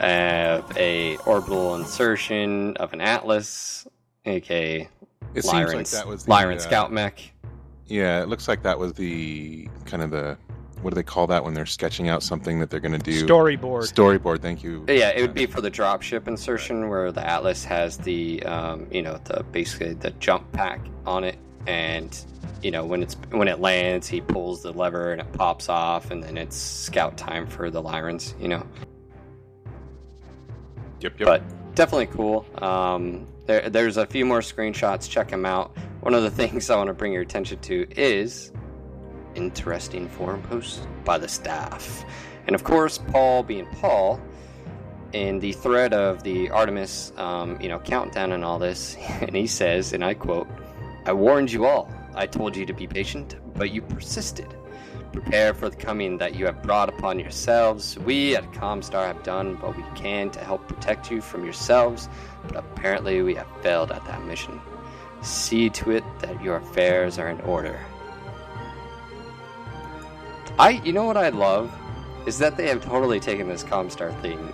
of 0.00 0.76
a 0.76 1.16
orbital 1.18 1.76
insertion 1.76 2.76
of 2.78 2.92
an 2.92 3.00
Atlas, 3.00 3.86
aka 4.24 4.88
It 5.34 5.44
seems 5.44 5.74
like 5.74 5.88
that 5.88 6.06
was 6.06 6.24
the, 6.24 6.32
Lyran 6.32 6.56
uh, 6.56 6.60
Scout 6.60 6.92
Mech. 6.92 7.32
Yeah, 7.86 8.22
it 8.22 8.28
looks 8.28 8.48
like 8.48 8.62
that 8.62 8.78
was 8.78 8.94
the 8.94 9.68
kind 9.84 10.02
of 10.02 10.10
the 10.10 10.38
what 10.84 10.90
do 10.90 10.96
they 10.96 11.02
call 11.02 11.26
that 11.28 11.42
when 11.42 11.54
they're 11.54 11.64
sketching 11.64 12.10
out 12.10 12.22
something 12.22 12.60
that 12.60 12.68
they're 12.68 12.78
going 12.78 12.92
to 12.92 12.98
do? 12.98 13.26
Storyboard. 13.26 13.90
Storyboard. 13.90 14.42
Thank 14.42 14.62
you. 14.62 14.84
Yeah, 14.86 15.10
it 15.10 15.22
would 15.22 15.32
be 15.32 15.46
for 15.46 15.62
the 15.62 15.70
dropship 15.70 16.28
insertion 16.28 16.90
where 16.90 17.10
the 17.10 17.26
Atlas 17.26 17.64
has 17.64 17.96
the, 17.96 18.42
um, 18.42 18.86
you 18.90 19.00
know, 19.00 19.18
the 19.24 19.44
basically 19.44 19.94
the 19.94 20.10
jump 20.12 20.50
pack 20.52 20.80
on 21.06 21.24
it, 21.24 21.38
and 21.66 22.22
you 22.62 22.70
know 22.70 22.84
when 22.84 23.02
it's 23.02 23.14
when 23.30 23.48
it 23.48 23.60
lands, 23.60 24.06
he 24.06 24.20
pulls 24.20 24.62
the 24.62 24.72
lever 24.72 25.12
and 25.12 25.22
it 25.22 25.32
pops 25.32 25.70
off, 25.70 26.10
and 26.10 26.22
then 26.22 26.36
it's 26.36 26.56
scout 26.56 27.16
time 27.16 27.46
for 27.46 27.70
the 27.70 27.82
Lyrans, 27.82 28.38
you 28.40 28.48
know. 28.48 28.66
Yep, 31.04 31.20
yep. 31.20 31.26
But 31.26 31.74
definitely 31.74 32.06
cool. 32.06 32.46
Um, 32.62 33.26
there, 33.44 33.68
there's 33.68 33.98
a 33.98 34.06
few 34.06 34.24
more 34.24 34.40
screenshots. 34.40 35.08
Check 35.08 35.28
them 35.28 35.44
out. 35.44 35.76
One 36.00 36.14
of 36.14 36.22
the 36.22 36.30
things 36.42 36.70
I 36.70 36.76
want 36.76 36.88
to 36.88 36.94
bring 36.94 37.12
your 37.12 37.22
attention 37.22 37.58
to 37.60 37.86
is 37.90 38.52
interesting 39.34 40.08
forum 40.08 40.42
posts 40.42 40.86
by 41.04 41.18
the 41.18 41.28
staff, 41.28 42.04
and 42.46 42.54
of 42.54 42.64
course, 42.64 42.98
Paul 42.98 43.42
being 43.42 43.66
Paul. 43.66 44.20
In 45.12 45.38
the 45.38 45.52
thread 45.52 45.94
of 45.94 46.24
the 46.24 46.50
Artemis, 46.50 47.12
um, 47.16 47.60
you 47.60 47.68
know, 47.68 47.78
countdown 47.78 48.32
and 48.32 48.44
all 48.44 48.58
this, 48.58 48.96
and 49.20 49.36
he 49.36 49.46
says, 49.46 49.92
and 49.92 50.04
I 50.04 50.14
quote, 50.14 50.48
"I 51.06 51.12
warned 51.12 51.52
you 51.52 51.66
all. 51.66 51.88
I 52.16 52.26
told 52.26 52.56
you 52.56 52.66
to 52.66 52.72
be 52.72 52.88
patient, 52.88 53.36
but 53.54 53.70
you 53.70 53.82
persisted. 53.82 54.52
Prepare 55.14 55.54
for 55.54 55.68
the 55.70 55.76
coming 55.76 56.18
that 56.18 56.34
you 56.34 56.44
have 56.44 56.60
brought 56.60 56.88
upon 56.88 57.20
yourselves. 57.20 57.96
We 58.00 58.34
at 58.34 58.50
Comstar 58.50 59.06
have 59.06 59.22
done 59.22 59.54
what 59.60 59.76
we 59.76 59.84
can 59.94 60.28
to 60.30 60.40
help 60.40 60.66
protect 60.66 61.08
you 61.08 61.20
from 61.20 61.44
yourselves, 61.44 62.08
but 62.48 62.56
apparently 62.56 63.22
we 63.22 63.36
have 63.36 63.46
failed 63.62 63.92
at 63.92 64.04
that 64.06 64.24
mission. 64.24 64.60
See 65.22 65.70
to 65.70 65.92
it 65.92 66.02
that 66.18 66.42
your 66.42 66.56
affairs 66.56 67.16
are 67.20 67.28
in 67.28 67.40
order. 67.42 67.78
I, 70.58 70.82
you 70.84 70.92
know 70.92 71.04
what 71.04 71.16
I 71.16 71.28
love? 71.28 71.72
Is 72.26 72.38
that 72.38 72.56
they 72.56 72.66
have 72.66 72.84
totally 72.84 73.20
taken 73.20 73.48
this 73.48 73.62
Comstar 73.62 74.20
thing 74.20 74.52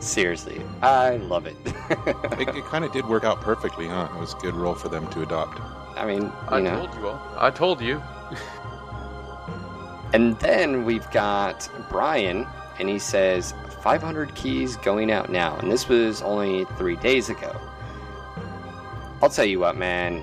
seriously. 0.00 0.60
I 0.82 1.18
love 1.18 1.46
it. 1.46 1.56
it, 1.66 2.48
it 2.48 2.64
kind 2.64 2.84
of 2.84 2.90
did 2.90 3.06
work 3.06 3.22
out 3.22 3.40
perfectly, 3.40 3.86
huh? 3.86 4.08
It 4.12 4.18
was 4.18 4.34
a 4.34 4.38
good 4.38 4.54
role 4.54 4.74
for 4.74 4.88
them 4.88 5.06
to 5.12 5.22
adopt. 5.22 5.60
I 5.96 6.04
mean, 6.04 6.22
you 6.22 6.32
I 6.48 6.60
know. 6.60 6.84
told 6.84 6.94
you 6.96 7.06
all. 7.06 7.20
I 7.36 7.50
told 7.50 7.80
you. 7.80 8.02
And 10.14 10.38
then 10.38 10.84
we've 10.84 11.10
got 11.10 11.68
Brian, 11.90 12.46
and 12.78 12.88
he 12.88 13.00
says 13.00 13.52
500 13.82 14.32
keys 14.36 14.76
going 14.76 15.10
out 15.10 15.28
now, 15.28 15.56
and 15.56 15.72
this 15.72 15.88
was 15.88 16.22
only 16.22 16.66
three 16.76 16.94
days 16.94 17.30
ago. 17.30 17.52
I'll 19.20 19.28
tell 19.28 19.44
you 19.44 19.58
what, 19.58 19.76
man. 19.76 20.22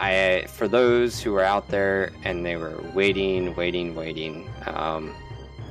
I 0.00 0.46
for 0.48 0.68
those 0.68 1.20
who 1.20 1.32
were 1.32 1.42
out 1.42 1.66
there 1.66 2.12
and 2.22 2.46
they 2.46 2.56
were 2.56 2.80
waiting, 2.94 3.54
waiting, 3.56 3.94
waiting. 3.96 4.48
Um, 4.66 5.14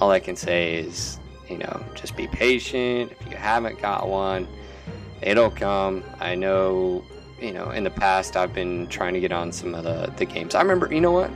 all 0.01 0.11
I 0.11 0.19
can 0.19 0.35
say 0.35 0.75
is, 0.75 1.17
you 1.49 1.57
know, 1.57 1.85
just 1.95 2.17
be 2.17 2.27
patient. 2.27 3.13
If 3.19 3.31
you 3.31 3.37
haven't 3.37 3.79
got 3.79 4.09
one, 4.09 4.45
it'll 5.21 5.51
come. 5.51 6.03
I 6.19 6.35
know, 6.35 7.05
you 7.41 7.53
know, 7.53 7.71
in 7.71 7.85
the 7.85 7.91
past 7.91 8.35
I've 8.35 8.53
been 8.53 8.87
trying 8.87 9.13
to 9.13 9.21
get 9.21 9.31
on 9.31 9.53
some 9.53 9.73
of 9.73 9.85
the, 9.85 10.13
the 10.17 10.25
games. 10.25 10.53
I 10.53 10.61
remember, 10.61 10.93
you 10.93 10.99
know 10.99 11.11
what? 11.11 11.31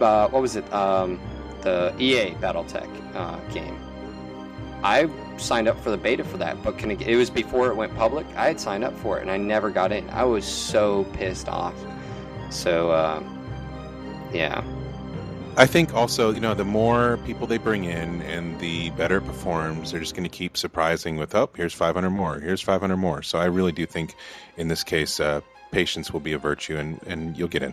Uh, 0.00 0.28
what 0.28 0.42
was 0.42 0.56
it? 0.56 0.72
Um, 0.72 1.20
the 1.62 1.94
EA 1.98 2.32
BattleTech 2.34 3.14
uh, 3.14 3.38
game. 3.52 3.78
I 4.82 5.08
signed 5.38 5.66
up 5.66 5.80
for 5.80 5.90
the 5.90 5.96
beta 5.96 6.24
for 6.24 6.36
that, 6.36 6.62
but 6.62 6.76
can 6.76 6.90
it, 6.90 7.00
it 7.02 7.16
was 7.16 7.30
before 7.30 7.68
it 7.68 7.74
went 7.74 7.94
public. 7.96 8.26
I 8.36 8.46
had 8.48 8.60
signed 8.60 8.84
up 8.84 8.96
for 8.98 9.18
it 9.18 9.22
and 9.22 9.30
I 9.30 9.38
never 9.38 9.70
got 9.70 9.92
in. 9.92 10.08
I 10.10 10.24
was 10.24 10.44
so 10.44 11.04
pissed 11.14 11.48
off. 11.48 11.74
So, 12.50 12.90
uh, 12.90 13.22
yeah, 14.32 14.62
I 15.56 15.66
think 15.66 15.94
also, 15.94 16.32
you 16.32 16.40
know, 16.40 16.52
the 16.52 16.64
more 16.64 17.16
people 17.18 17.46
they 17.46 17.58
bring 17.58 17.84
in 17.84 18.22
and 18.22 18.58
the 18.58 18.90
better 18.90 19.18
it 19.18 19.24
performs, 19.24 19.92
they're 19.92 20.00
just 20.00 20.16
going 20.16 20.28
to 20.28 20.36
keep 20.36 20.56
surprising 20.56 21.16
with, 21.16 21.32
oh, 21.36 21.48
here's 21.54 21.72
500 21.72 22.10
more, 22.10 22.40
here's 22.40 22.60
500 22.60 22.96
more. 22.96 23.22
So 23.22 23.38
I 23.38 23.44
really 23.44 23.70
do 23.70 23.86
think 23.86 24.16
in 24.56 24.66
this 24.66 24.82
case, 24.82 25.20
uh, 25.20 25.42
patience 25.70 26.12
will 26.12 26.18
be 26.20 26.32
a 26.32 26.38
virtue 26.38 26.76
and, 26.76 27.00
and 27.06 27.38
you'll 27.38 27.48
get 27.48 27.62
in. 27.62 27.72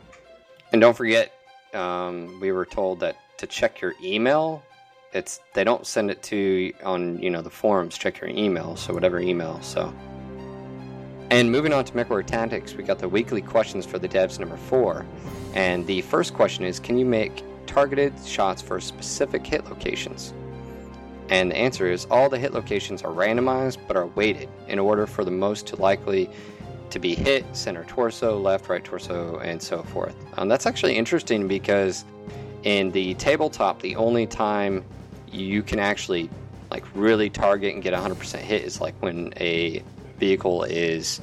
and 0.71 0.79
don't 0.79 0.95
forget, 0.95 1.33
um, 1.73 2.39
we 2.39 2.51
were 2.51 2.65
told 2.65 2.99
that 3.01 3.17
to 3.37 3.47
check 3.47 3.81
your 3.81 3.93
email 4.03 4.63
it's 5.13 5.41
they 5.53 5.63
don't 5.63 5.85
send 5.85 6.09
it 6.09 6.23
to 6.23 6.73
on 6.83 7.21
you 7.21 7.29
know 7.29 7.41
the 7.41 7.49
forums. 7.49 7.97
Check 7.97 8.21
your 8.21 8.29
email, 8.29 8.75
so 8.75 8.93
whatever 8.93 9.19
email. 9.19 9.61
So, 9.61 9.93
and 11.29 11.51
moving 11.51 11.73
on 11.73 11.85
to 11.85 11.93
MechWarrior 11.93 12.25
Tactics, 12.25 12.73
we 12.75 12.83
got 12.83 12.99
the 12.99 13.09
weekly 13.09 13.41
questions 13.41 13.85
for 13.85 13.99
the 13.99 14.07
devs 14.07 14.39
number 14.39 14.57
four, 14.57 15.05
and 15.53 15.85
the 15.85 16.01
first 16.01 16.33
question 16.33 16.63
is, 16.63 16.79
can 16.79 16.97
you 16.97 17.05
make 17.05 17.43
targeted 17.67 18.13
shots 18.25 18.61
for 18.61 18.79
specific 18.79 19.45
hit 19.45 19.65
locations? 19.65 20.33
And 21.29 21.51
the 21.51 21.55
answer 21.55 21.89
is 21.89 22.05
all 22.11 22.27
the 22.27 22.37
hit 22.37 22.53
locations 22.53 23.03
are 23.03 23.13
randomized 23.13 23.77
but 23.87 23.95
are 23.95 24.07
weighted 24.07 24.49
in 24.67 24.79
order 24.79 25.07
for 25.07 25.23
the 25.23 25.31
most 25.31 25.67
to 25.67 25.77
likely 25.77 26.29
to 26.91 26.99
be 26.99 27.15
hit, 27.15 27.45
center 27.55 27.83
torso, 27.85 28.39
left, 28.39 28.69
right 28.69 28.83
torso, 28.83 29.39
and 29.39 29.61
so 29.61 29.83
forth. 29.83 30.15
Um, 30.37 30.47
that's 30.47 30.65
actually 30.65 30.97
interesting 30.97 31.47
because 31.47 32.05
in 32.63 32.91
the 32.91 33.13
tabletop, 33.15 33.81
the 33.81 33.95
only 33.95 34.27
time 34.27 34.83
you 35.31 35.63
can 35.63 35.79
actually 35.79 36.29
like 36.69 36.85
really 36.95 37.29
target 37.29 37.73
and 37.73 37.83
get 37.83 37.93
100% 37.93 38.39
hit 38.39 38.63
is 38.63 38.79
like 38.79 38.95
when 39.01 39.33
a 39.37 39.83
vehicle 40.17 40.63
is 40.63 41.19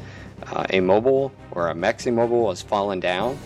uh, 0.46 0.66
immobile 0.70 1.32
or 1.52 1.68
a 1.68 1.74
mech 1.74 2.06
immobile 2.06 2.50
is 2.50 2.62
fallen 2.62 3.00
down. 3.00 3.38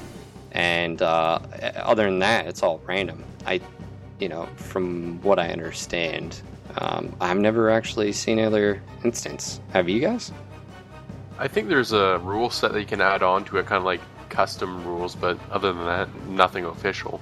And 0.52 1.00
uh, 1.00 1.38
other 1.76 2.04
than 2.04 2.18
that, 2.18 2.46
it's 2.46 2.62
all 2.62 2.80
random. 2.86 3.24
I, 3.46 3.60
you 4.18 4.28
know, 4.28 4.46
from 4.56 5.20
what 5.22 5.38
I 5.38 5.48
understand, 5.48 6.42
um, 6.76 7.14
I've 7.20 7.38
never 7.38 7.70
actually 7.70 8.12
seen 8.12 8.38
other 8.38 8.82
instance. 9.04 9.60
Have 9.72 9.88
you 9.88 10.00
guys? 10.00 10.32
I 11.38 11.48
think 11.48 11.68
there's 11.68 11.92
a 11.92 12.18
rule 12.18 12.50
set 12.50 12.72
that 12.72 12.80
you 12.80 12.86
can 12.86 13.00
add 13.00 13.22
on 13.22 13.44
to 13.46 13.58
it, 13.58 13.66
kind 13.66 13.78
of 13.78 13.84
like 13.84 14.00
custom 14.28 14.84
rules, 14.84 15.14
but 15.14 15.38
other 15.50 15.72
than 15.72 15.84
that, 15.84 16.08
nothing 16.26 16.64
official. 16.64 17.20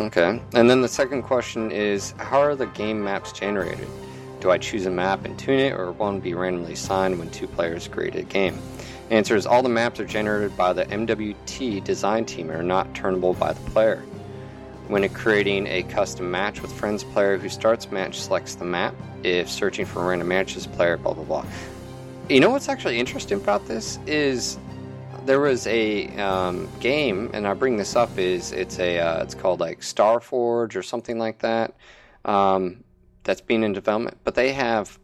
Okay. 0.00 0.40
And 0.54 0.68
then 0.68 0.82
the 0.82 0.88
second 0.88 1.22
question 1.22 1.70
is 1.70 2.12
how 2.18 2.40
are 2.40 2.54
the 2.54 2.66
game 2.66 3.02
maps 3.02 3.32
generated? 3.32 3.88
Do 4.40 4.50
I 4.50 4.58
choose 4.58 4.86
a 4.86 4.90
map 4.90 5.24
and 5.24 5.38
tune 5.38 5.58
it, 5.58 5.72
or 5.72 5.86
will 5.86 5.94
one 5.94 6.20
be 6.20 6.34
randomly 6.34 6.74
assigned 6.74 7.18
when 7.18 7.30
two 7.30 7.46
players 7.46 7.88
create 7.88 8.14
a 8.16 8.22
game? 8.22 8.58
Answer 9.10 9.36
is 9.36 9.46
all 9.46 9.62
the 9.62 9.68
maps 9.68 9.98
are 10.00 10.04
generated 10.04 10.56
by 10.56 10.72
the 10.72 10.84
MWT 10.86 11.82
design 11.84 12.24
team 12.26 12.50
and 12.50 12.60
are 12.60 12.62
not 12.62 12.92
turnable 12.92 13.38
by 13.38 13.52
the 13.52 13.70
player. 13.70 14.04
When 14.88 15.08
creating 15.08 15.66
a 15.68 15.82
custom 15.84 16.30
match 16.30 16.60
with 16.60 16.72
friends, 16.72 17.02
player 17.02 17.38
who 17.38 17.48
starts 17.48 17.90
match 17.90 18.20
selects 18.20 18.54
the 18.54 18.64
map. 18.64 18.94
If 19.22 19.48
searching 19.48 19.86
for 19.86 20.06
random 20.06 20.28
matches, 20.28 20.66
player 20.66 20.96
blah 20.96 21.14
blah 21.14 21.24
blah. 21.24 21.46
You 22.28 22.40
know 22.40 22.50
what's 22.50 22.68
actually 22.68 22.98
interesting 22.98 23.38
about 23.38 23.68
this 23.68 24.00
is 24.04 24.58
there 25.26 25.38
was 25.38 25.64
a 25.68 26.08
um, 26.16 26.68
game, 26.80 27.30
and 27.32 27.46
I 27.46 27.54
bring 27.54 27.76
this 27.76 27.94
up 27.94 28.18
is 28.18 28.50
it's 28.50 28.80
a 28.80 28.98
uh, 28.98 29.22
it's 29.22 29.36
called 29.36 29.60
like 29.60 29.80
Star 29.80 30.18
Forge 30.18 30.74
or 30.74 30.82
something 30.82 31.20
like 31.20 31.38
that. 31.38 31.76
Um, 32.24 32.82
that's 33.22 33.40
being 33.40 33.62
in 33.62 33.72
development, 33.72 34.18
but 34.24 34.34
they 34.34 34.52
have 34.54 34.98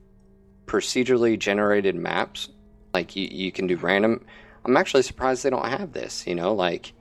procedurally 0.66 1.38
generated 1.38 1.94
maps. 1.94 2.48
Like 2.92 3.14
you, 3.14 3.28
you 3.30 3.52
can 3.52 3.68
do 3.68 3.76
random. 3.76 4.26
I'm 4.64 4.76
actually 4.76 5.04
surprised 5.04 5.44
they 5.44 5.50
don't 5.50 5.64
have 5.64 5.92
this. 5.92 6.26
You 6.26 6.34
know, 6.34 6.54
like 6.54 6.92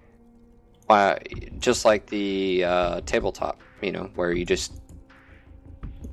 uh, 0.88 1.16
just 1.58 1.84
like 1.84 2.06
the 2.06 2.64
uh, 2.64 3.02
tabletop. 3.08 3.60
You 3.82 3.92
know, 3.92 4.12
where 4.14 4.32
you 4.32 4.46
just 4.46 4.82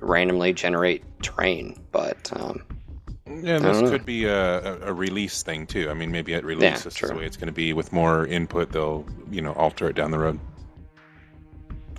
randomly 0.01 0.55
generate 0.55 1.05
terrain, 1.21 1.79
but. 1.93 2.33
Um, 2.35 2.63
yeah, 3.43 3.59
this 3.59 3.91
could 3.91 4.05
be 4.05 4.25
a, 4.25 4.81
a, 4.83 4.93
release 4.93 5.43
thing 5.43 5.67
too. 5.67 5.91
I 5.91 5.95
mean, 5.95 6.11
maybe 6.11 6.35
at 6.35 6.45
release, 6.45 6.63
yeah, 6.63 6.79
this 6.79 7.03
is 7.03 7.09
the 7.11 7.15
way 7.15 7.27
it's 7.27 7.37
going 7.37 7.47
to 7.47 7.53
be. 7.53 7.73
With 7.73 7.93
more 7.93 8.27
input, 8.27 8.73
they'll 8.73 9.05
you 9.31 9.43
know 9.43 9.53
alter 9.53 9.89
it 9.89 9.97
down 9.97 10.11
the 10.11 10.19
road. 10.19 10.39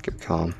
Good 0.02 0.22
call. 0.22 0.52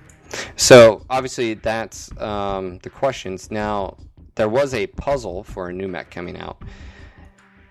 So 0.56 1.06
obviously, 1.10 1.56
that's 1.56 2.10
um, 2.20 2.80
the 2.80 2.90
questions. 2.90 3.52
Now, 3.52 3.98
there 4.36 4.50
was 4.50 4.74
a 4.74 4.88
puzzle 4.88 5.44
for 5.44 5.70
a 5.70 5.74
new 5.74 5.88
mech 5.88 6.12
coming 6.12 6.38
out, 6.38 6.62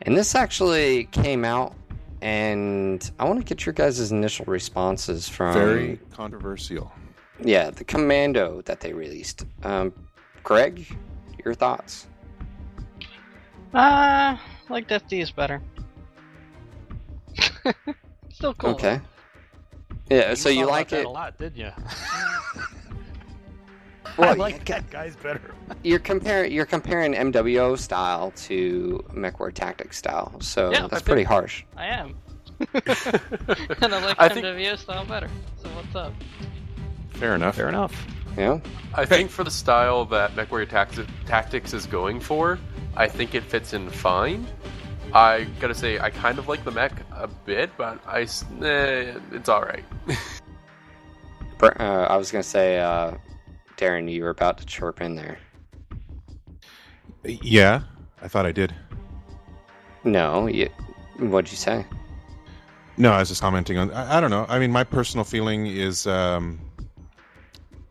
and 0.03 0.17
this 0.17 0.35
actually 0.35 1.05
came 1.07 1.45
out. 1.45 1.75
And 2.21 3.09
I 3.21 3.25
want 3.25 3.39
to 3.39 3.45
get 3.45 3.65
your 3.65 3.73
guys' 3.73 4.11
initial 4.11 4.45
responses 4.47 5.29
from. 5.29 5.55
Very 5.55 6.01
controversial. 6.11 6.93
Yeah, 7.41 7.71
the 7.71 7.85
commando 7.85 8.63
that 8.63 8.81
they 8.81 8.93
released. 8.93 9.45
Um, 9.63 9.93
Greg, 10.43 10.85
your 11.45 11.55
thoughts? 11.55 12.09
Uh, 13.75 14.37
like 14.69 14.89
Death 14.89 15.07
D 15.09 15.21
is 15.21 15.31
better. 15.31 15.61
Still 18.33 18.55
cool. 18.55 18.71
Okay. 18.71 19.01
Yeah, 20.11 20.31
you 20.31 20.37
so 20.37 20.49
you 20.49 20.67
like 20.67 20.93
it 20.93 21.05
a 21.05 21.09
lot, 21.09 21.37
did 21.39 21.55
you? 21.57 21.71
well, 24.17 24.31
I 24.31 24.33
like 24.35 24.65
that 24.67 24.89
guy's 24.91 25.17
better. 25.17 25.55
you're 25.83 25.99
comparing 25.99 26.51
you're 26.53 26.65
comparing 26.67 27.13
MWO 27.15 27.79
style 27.79 28.31
to 28.37 29.05
MechWarrior 29.13 29.53
Tactics 29.53 29.99
style, 29.99 30.41
so 30.41 30.71
Yeah, 30.73 30.87
that's 30.89 31.03
I 31.03 31.05
pretty 31.05 31.21
think- 31.23 31.29
harsh. 31.29 31.65
I 31.77 31.87
am. 31.87 32.15
and 32.75 33.95
I 33.95 34.05
like 34.05 34.17
I 34.19 34.29
think- 34.31 34.47
MWO 34.47 34.79
style 34.79 35.05
better. 35.05 35.29
So 35.63 35.69
what's 35.71 35.95
up? 35.95 36.13
Fair 37.11 37.35
enough. 37.35 37.57
Fair 37.57 37.69
enough. 37.69 38.07
Yeah. 38.37 38.61
I 38.95 39.05
think 39.05 39.31
for 39.31 39.45
the 39.45 39.51
style 39.51 40.05
that 40.07 40.35
MechWarrior 40.37 40.69
Tact- 40.69 41.01
Tactics 41.27 41.73
is 41.73 41.87
going 41.87 42.21
for, 42.21 42.59
I 42.97 43.09
think 43.09 43.35
it 43.35 43.45
fits 43.45 43.73
in 43.73 43.89
fine. 43.91 44.47
I 45.13 45.45
gotta 45.61 45.75
say, 45.75 45.99
I 45.99 46.11
kind 46.11 46.39
of 46.39 46.49
like 46.49 46.65
the 46.65 46.71
mech 46.71 46.93
a 47.13 47.27
bit, 47.27 47.71
but 47.77 47.99
I 48.07 48.23
s- 48.23 48.45
eh, 48.63 49.15
it's 49.33 49.49
all 49.49 49.63
right. 49.63 49.85
Uh, 51.61 52.07
I 52.09 52.17
was 52.17 52.31
gonna 52.31 52.45
say, 52.45 52.79
uh, 52.79 53.15
Darren, 53.77 54.09
you 54.09 54.23
were 54.23 54.31
about 54.31 54.59
to 54.59 54.65
chirp 54.65 55.01
in 55.01 55.17
there. 55.17 55.39
Yeah, 57.25 57.81
I 58.23 58.29
thought 58.29 58.47
I 58.47 58.53
did. 58.53 58.73
No, 60.05 60.47
you, 60.47 60.69
what'd 61.19 61.51
you 61.51 61.57
say? 61.57 61.85
No, 62.97 63.11
I 63.11 63.19
was 63.19 63.29
just 63.29 63.41
commenting 63.41 63.77
on. 63.77 63.91
I, 63.93 64.19
I 64.19 64.21
don't 64.21 64.31
know. 64.31 64.47
I 64.49 64.61
mean, 64.61 64.71
my 64.71 64.85
personal 64.85 65.25
feeling 65.25 65.67
is 65.67 66.07
um, 66.07 66.61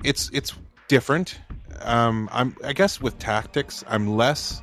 it's 0.07 0.29
it's 0.31 0.53
different. 0.87 1.39
Um, 1.81 2.29
I'm 2.31 2.55
I 2.63 2.73
guess 2.73 3.01
with 3.01 3.19
tactics, 3.19 3.83
I'm 3.87 4.07
less. 4.07 4.61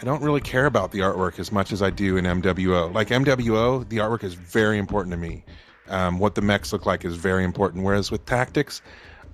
I 0.00 0.04
don't 0.04 0.22
really 0.22 0.40
care 0.40 0.66
about 0.66 0.92
the 0.92 1.00
artwork 1.00 1.38
as 1.38 1.52
much 1.52 1.70
as 1.72 1.82
I 1.82 1.90
do 1.90 2.16
in 2.16 2.24
MWO. 2.24 2.92
Like 2.94 3.08
MWO, 3.08 3.86
the 3.88 3.98
artwork 3.98 4.24
is 4.24 4.34
very 4.34 4.78
important 4.78 5.12
to 5.12 5.16
me. 5.18 5.44
Um, 5.88 6.18
what 6.18 6.34
the 6.34 6.40
mechs 6.40 6.72
look 6.72 6.86
like 6.86 7.04
is 7.04 7.16
very 7.16 7.44
important. 7.44 7.84
Whereas 7.84 8.10
with 8.10 8.24
tactics, 8.24 8.80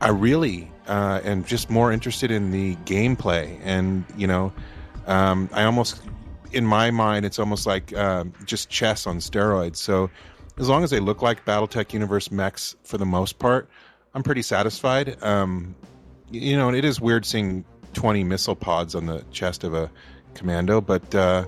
I 0.01 0.09
really 0.09 0.71
uh, 0.89 1.21
am 1.23 1.45
just 1.45 1.69
more 1.71 1.93
interested 1.93 2.31
in 2.31 2.51
the 2.51 2.77
gameplay. 2.77 3.61
And 3.63 4.05
you 4.17 4.27
know, 4.27 4.53
um, 5.07 5.49
I 5.53 5.65
almost, 5.65 6.03
in 6.51 6.65
my 6.65 6.91
mind, 6.91 7.25
it's 7.25 7.39
almost 7.39 7.67
like 7.67 7.95
um, 7.97 8.33
just 8.47 8.69
chess 8.69 9.07
on 9.07 9.19
steroids. 9.19 9.77
So 9.77 10.11
as 10.59 10.69
long 10.69 10.83
as 10.83 10.91
they 10.91 11.01
look 11.01 11.23
like 11.23 11.45
BattleTech 11.45 11.93
Universe 11.93 12.31
mechs 12.31 12.75
for 12.85 12.99
the 12.99 13.07
most 13.07 13.39
part, 13.39 13.69
I'm 14.15 14.23
pretty 14.23 14.43
satisfied. 14.43 15.23
Um, 15.23 15.75
you 16.31 16.57
know, 16.57 16.71
it 16.71 16.85
is 16.85 17.01
weird 17.01 17.27
seeing 17.27 17.65
20 17.95 18.25
missile 18.25 18.57
pods 18.57 18.95
on 18.95 19.07
the 19.07 19.25
chest 19.31 19.65
of 19.65 19.75
a 19.75 19.91
commando, 20.35 20.81
but 20.81 21.15
uh, 21.15 21.45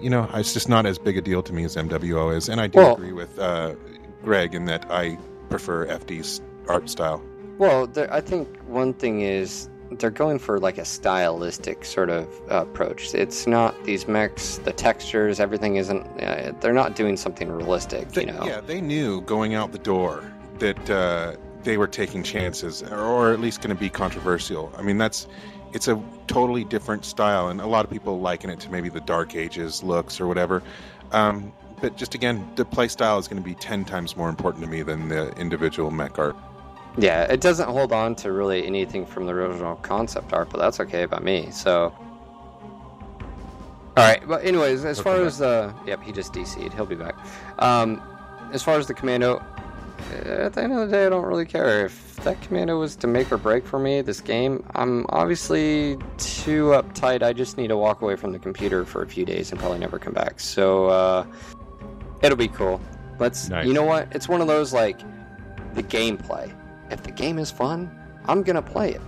you 0.00 0.10
know, 0.10 0.28
it's 0.34 0.52
just 0.52 0.68
not 0.68 0.86
as 0.86 0.98
big 0.98 1.16
a 1.16 1.20
deal 1.20 1.42
to 1.42 1.52
me 1.52 1.64
as 1.64 1.76
MWO 1.76 2.34
is. 2.34 2.48
And 2.48 2.60
I 2.60 2.66
do 2.66 2.78
Well- 2.78 2.94
agree 2.94 3.12
with 3.12 3.38
uh, 3.38 3.74
Greg 4.22 4.54
in 4.54 4.64
that 4.66 4.90
I 4.90 5.18
prefer 5.48 5.86
FD's 5.86 6.40
art 6.68 6.88
style. 6.90 7.22
Well, 7.58 7.90
I 8.10 8.20
think 8.20 8.56
one 8.68 8.92
thing 8.94 9.20
is 9.22 9.68
they're 9.92 10.10
going 10.10 10.38
for 10.38 10.58
like 10.60 10.78
a 10.78 10.84
stylistic 10.84 11.84
sort 11.84 12.10
of 12.10 12.28
uh, 12.50 12.62
approach. 12.62 13.14
It's 13.14 13.46
not 13.46 13.74
these 13.84 14.06
mechs, 14.06 14.58
the 14.58 14.72
textures, 14.72 15.40
everything 15.40 15.76
isn't. 15.76 16.02
Uh, 16.22 16.52
they're 16.60 16.72
not 16.74 16.94
doing 16.94 17.16
something 17.16 17.50
realistic, 17.50 18.08
They, 18.10 18.26
you 18.26 18.32
know. 18.32 18.44
Yeah, 18.44 18.60
they 18.60 18.80
knew 18.80 19.22
going 19.22 19.54
out 19.54 19.72
the 19.72 19.78
door 19.78 20.22
that 20.58 20.90
uh, 20.90 21.36
they 21.68 21.76
were 21.76 21.86
taking 21.86 22.22
chances, 22.22 22.82
or, 22.82 22.98
or 22.98 23.30
at 23.30 23.40
least 23.40 23.60
going 23.60 23.76
to 23.76 23.78
be 23.78 23.90
controversial. 23.90 24.72
I 24.78 24.80
mean, 24.80 24.96
that's 24.96 25.26
it's 25.74 25.86
a 25.86 26.02
totally 26.26 26.64
different 26.64 27.04
style, 27.04 27.48
and 27.48 27.60
a 27.60 27.66
lot 27.66 27.84
of 27.84 27.90
people 27.90 28.20
liken 28.20 28.48
it 28.48 28.58
to 28.60 28.70
maybe 28.70 28.88
the 28.88 29.02
Dark 29.02 29.36
Ages 29.36 29.82
looks 29.82 30.18
or 30.18 30.26
whatever. 30.26 30.62
Um, 31.12 31.52
but 31.82 31.94
just 31.94 32.14
again, 32.14 32.50
the 32.56 32.64
play 32.64 32.88
style 32.88 33.18
is 33.18 33.28
going 33.28 33.42
to 33.42 33.46
be 33.46 33.54
ten 33.54 33.84
times 33.84 34.16
more 34.16 34.30
important 34.30 34.64
to 34.64 34.70
me 34.70 34.80
than 34.80 35.10
the 35.10 35.30
individual 35.36 35.90
mech 35.90 36.18
art. 36.18 36.36
Yeah, 36.96 37.24
it 37.24 37.42
doesn't 37.42 37.68
hold 37.68 37.92
on 37.92 38.16
to 38.16 38.32
really 38.32 38.66
anything 38.66 39.04
from 39.04 39.26
the 39.26 39.32
original 39.32 39.76
concept 39.76 40.32
art, 40.32 40.48
but 40.48 40.58
that's 40.60 40.80
okay 40.80 41.04
by 41.04 41.20
me. 41.20 41.50
So, 41.50 41.94
all 43.20 43.28
right. 43.94 44.26
But 44.26 44.42
anyways, 44.42 44.86
as 44.86 44.98
far 44.98 45.16
as 45.16 45.36
the 45.36 45.74
yep, 45.86 46.02
he 46.02 46.12
just 46.12 46.32
DC'd. 46.32 46.72
He'll 46.72 46.86
be 46.86 46.94
back. 46.94 47.14
Um, 47.58 48.00
as 48.54 48.62
far 48.62 48.78
as 48.78 48.86
the 48.86 48.94
commando, 48.94 49.44
at 50.24 50.52
the 50.52 50.62
end 50.62 50.72
of 50.72 50.88
the 50.88 50.96
day, 50.96 51.06
I 51.06 51.08
don't 51.08 51.24
really 51.24 51.46
care 51.46 51.86
if 51.86 52.16
that 52.24 52.40
commando 52.42 52.78
was 52.78 52.96
to 52.96 53.06
make 53.06 53.30
or 53.30 53.38
break 53.38 53.66
for 53.66 53.78
me. 53.78 54.00
This 54.00 54.20
game, 54.20 54.64
I'm 54.74 55.06
obviously 55.10 55.96
too 56.16 56.66
uptight. 56.66 57.22
I 57.22 57.32
just 57.32 57.56
need 57.56 57.68
to 57.68 57.76
walk 57.76 58.02
away 58.02 58.16
from 58.16 58.32
the 58.32 58.38
computer 58.38 58.84
for 58.84 59.02
a 59.02 59.06
few 59.06 59.24
days 59.24 59.50
and 59.50 59.60
probably 59.60 59.78
never 59.78 59.98
come 59.98 60.14
back. 60.14 60.40
So, 60.40 60.86
uh, 60.86 61.26
it'll 62.22 62.36
be 62.38 62.48
cool. 62.48 62.80
Let's. 63.18 63.48
Nice. 63.48 63.66
You 63.66 63.72
know 63.72 63.84
what? 63.84 64.08
It's 64.12 64.28
one 64.28 64.40
of 64.40 64.46
those 64.46 64.72
like 64.72 65.00
the 65.74 65.82
gameplay 65.82 66.52
if 66.90 67.02
the 67.02 67.10
game 67.10 67.38
is 67.38 67.50
fun, 67.50 67.90
I'm 68.26 68.42
gonna 68.42 68.62
play 68.62 68.92
it. 68.92 69.00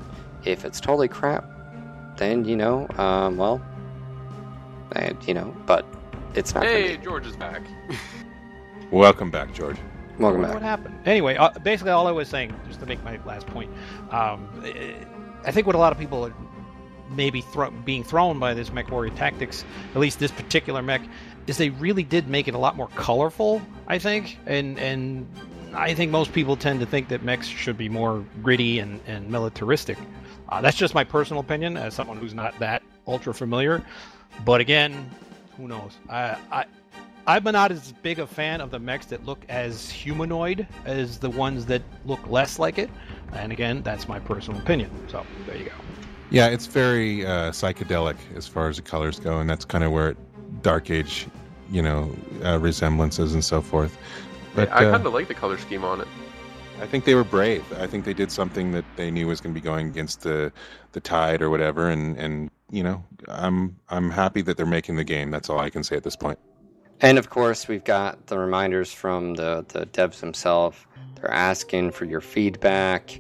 If 0.44 0.64
it's 0.64 0.80
totally 0.80 1.08
crap, 1.08 1.44
then 2.16 2.44
you 2.44 2.56
know, 2.56 2.86
um, 2.98 3.36
well, 3.36 3.62
and 4.92 5.16
you 5.26 5.34
know, 5.34 5.54
but 5.66 5.86
it's 6.34 6.54
not. 6.54 6.64
Hey, 6.64 6.94
gonna. 6.94 7.04
George 7.04 7.26
is 7.26 7.36
back. 7.36 7.62
Welcome 8.90 9.30
back, 9.30 9.54
George. 9.54 9.76
Welcome 10.20 10.42
What 10.42 10.52
back. 10.52 10.62
happened? 10.62 10.98
Anyway, 11.06 11.36
uh, 11.36 11.48
basically, 11.60 11.92
all 11.92 12.06
I 12.06 12.10
was 12.10 12.28
saying, 12.28 12.54
just 12.68 12.78
to 12.80 12.86
make 12.86 13.02
my 13.02 13.18
last 13.24 13.46
point, 13.46 13.70
um, 14.10 14.46
I 15.46 15.50
think 15.50 15.66
what 15.66 15.74
a 15.74 15.78
lot 15.78 15.92
of 15.92 15.98
people 15.98 16.26
are 16.26 16.34
maybe 17.10 17.40
thro- 17.40 17.70
being 17.70 18.04
thrown 18.04 18.38
by 18.38 18.52
this 18.52 18.70
Mech 18.70 18.90
Warrior 18.90 19.14
Tactics, 19.14 19.64
at 19.94 20.00
least 20.00 20.18
this 20.18 20.30
particular 20.30 20.82
mech, 20.82 21.00
is 21.46 21.56
they 21.56 21.70
really 21.70 22.02
did 22.02 22.28
make 22.28 22.48
it 22.48 22.54
a 22.54 22.58
lot 22.58 22.76
more 22.76 22.88
colorful. 22.88 23.62
I 23.88 23.98
think, 23.98 24.38
and 24.46 24.78
and 24.78 25.26
I 25.74 25.94
think 25.94 26.10
most 26.10 26.34
people 26.34 26.54
tend 26.54 26.80
to 26.80 26.86
think 26.86 27.08
that 27.08 27.22
mechs 27.22 27.46
should 27.46 27.78
be 27.78 27.88
more 27.88 28.22
gritty 28.42 28.78
and 28.78 29.00
and 29.06 29.28
militaristic. 29.30 29.96
Uh, 30.50 30.60
that's 30.60 30.76
just 30.76 30.94
my 30.94 31.02
personal 31.04 31.40
opinion 31.40 31.78
as 31.78 31.94
someone 31.94 32.18
who's 32.18 32.34
not 32.34 32.58
that 32.58 32.82
ultra 33.06 33.32
familiar. 33.32 33.82
But 34.44 34.60
again, 34.60 35.10
who 35.56 35.66
knows? 35.66 35.96
I, 36.10 36.36
I 36.52 36.64
I'm 37.26 37.44
not 37.44 37.70
as 37.70 37.92
big 38.02 38.18
a 38.18 38.26
fan 38.26 38.60
of 38.60 38.70
the 38.70 38.78
mechs 38.78 39.06
that 39.06 39.24
look 39.24 39.44
as 39.48 39.90
humanoid 39.90 40.66
as 40.84 41.18
the 41.18 41.30
ones 41.30 41.66
that 41.66 41.82
look 42.04 42.26
less 42.28 42.58
like 42.58 42.78
it. 42.78 42.90
And 43.32 43.52
again, 43.52 43.82
that's 43.82 44.08
my 44.08 44.18
personal 44.18 44.60
opinion. 44.60 44.90
So 45.08 45.24
there 45.46 45.56
you 45.56 45.66
go. 45.66 45.72
Yeah, 46.30 46.46
it's 46.46 46.66
very 46.66 47.26
uh, 47.26 47.50
psychedelic 47.50 48.16
as 48.36 48.46
far 48.46 48.68
as 48.68 48.76
the 48.76 48.82
colors 48.82 49.18
go, 49.18 49.38
and 49.38 49.50
that's 49.50 49.64
kind 49.64 49.84
of 49.84 49.92
where 49.92 50.10
it, 50.10 50.16
Dark 50.62 50.90
Age, 50.90 51.26
you 51.70 51.82
know, 51.82 52.14
uh, 52.44 52.58
resemblances 52.58 53.34
and 53.34 53.44
so 53.44 53.60
forth. 53.60 53.96
But 54.54 54.70
I 54.70 54.86
uh, 54.86 54.92
kind 54.92 55.06
of 55.06 55.12
like 55.12 55.28
the 55.28 55.34
color 55.34 55.58
scheme 55.58 55.84
on 55.84 56.00
it. 56.00 56.08
I 56.80 56.86
think 56.86 57.04
they 57.04 57.14
were 57.14 57.24
brave. 57.24 57.64
I 57.78 57.86
think 57.86 58.04
they 58.04 58.14
did 58.14 58.32
something 58.32 58.72
that 58.72 58.84
they 58.96 59.10
knew 59.10 59.26
was 59.26 59.40
going 59.40 59.54
to 59.54 59.60
be 59.60 59.64
going 59.64 59.88
against 59.88 60.22
the 60.22 60.52
the 60.92 61.00
tide 61.00 61.42
or 61.42 61.50
whatever. 61.50 61.90
And 61.90 62.16
and 62.16 62.50
you 62.70 62.82
know, 62.82 63.04
I'm 63.28 63.76
I'm 63.88 64.10
happy 64.10 64.40
that 64.42 64.56
they're 64.56 64.66
making 64.66 64.96
the 64.96 65.04
game. 65.04 65.30
That's 65.30 65.50
all 65.50 65.58
I 65.58 65.68
can 65.68 65.84
say 65.84 65.96
at 65.96 66.04
this 66.04 66.16
point. 66.16 66.38
And 67.02 67.18
of 67.18 67.30
course, 67.30 67.66
we've 67.66 67.84
got 67.84 68.26
the 68.26 68.38
reminders 68.38 68.92
from 68.92 69.34
the, 69.34 69.64
the 69.68 69.86
devs 69.86 70.20
themselves. 70.20 70.76
They're 71.14 71.30
asking 71.30 71.92
for 71.92 72.04
your 72.04 72.20
feedback 72.20 73.18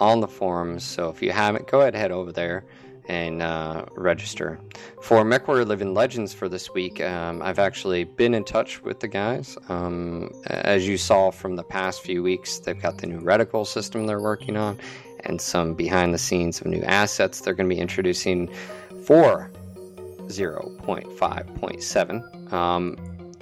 on 0.00 0.18
the 0.20 0.26
forums. 0.26 0.82
So 0.82 1.10
if 1.10 1.22
you 1.22 1.30
haven't, 1.30 1.68
go 1.68 1.80
ahead, 1.80 1.94
and 1.94 2.00
head 2.00 2.10
over 2.10 2.32
there 2.32 2.64
and 3.08 3.40
uh, 3.42 3.86
register. 3.96 4.60
For 5.02 5.24
MechWarrior 5.24 5.66
Living 5.66 5.94
Legends 5.94 6.32
for 6.32 6.48
this 6.48 6.72
week, 6.72 7.00
um, 7.00 7.42
I've 7.42 7.58
actually 7.58 8.04
been 8.04 8.34
in 8.34 8.44
touch 8.44 8.82
with 8.82 9.00
the 9.00 9.08
guys. 9.08 9.58
Um, 9.68 10.30
as 10.46 10.86
you 10.86 10.96
saw 10.96 11.30
from 11.30 11.56
the 11.56 11.64
past 11.64 12.02
few 12.02 12.22
weeks, 12.22 12.60
they've 12.60 12.80
got 12.80 12.98
the 12.98 13.08
new 13.08 13.20
reticle 13.20 13.66
system 13.66 14.06
they're 14.06 14.20
working 14.20 14.56
on 14.56 14.78
and 15.24 15.40
some 15.40 15.74
behind 15.74 16.14
the 16.14 16.18
scenes 16.18 16.60
of 16.60 16.68
new 16.68 16.82
assets 16.82 17.40
they're 17.40 17.54
going 17.54 17.68
to 17.68 17.74
be 17.74 17.80
introducing 17.80 18.48
for 19.04 19.50
0.5.7. 20.26 22.52
Um, 22.52 22.96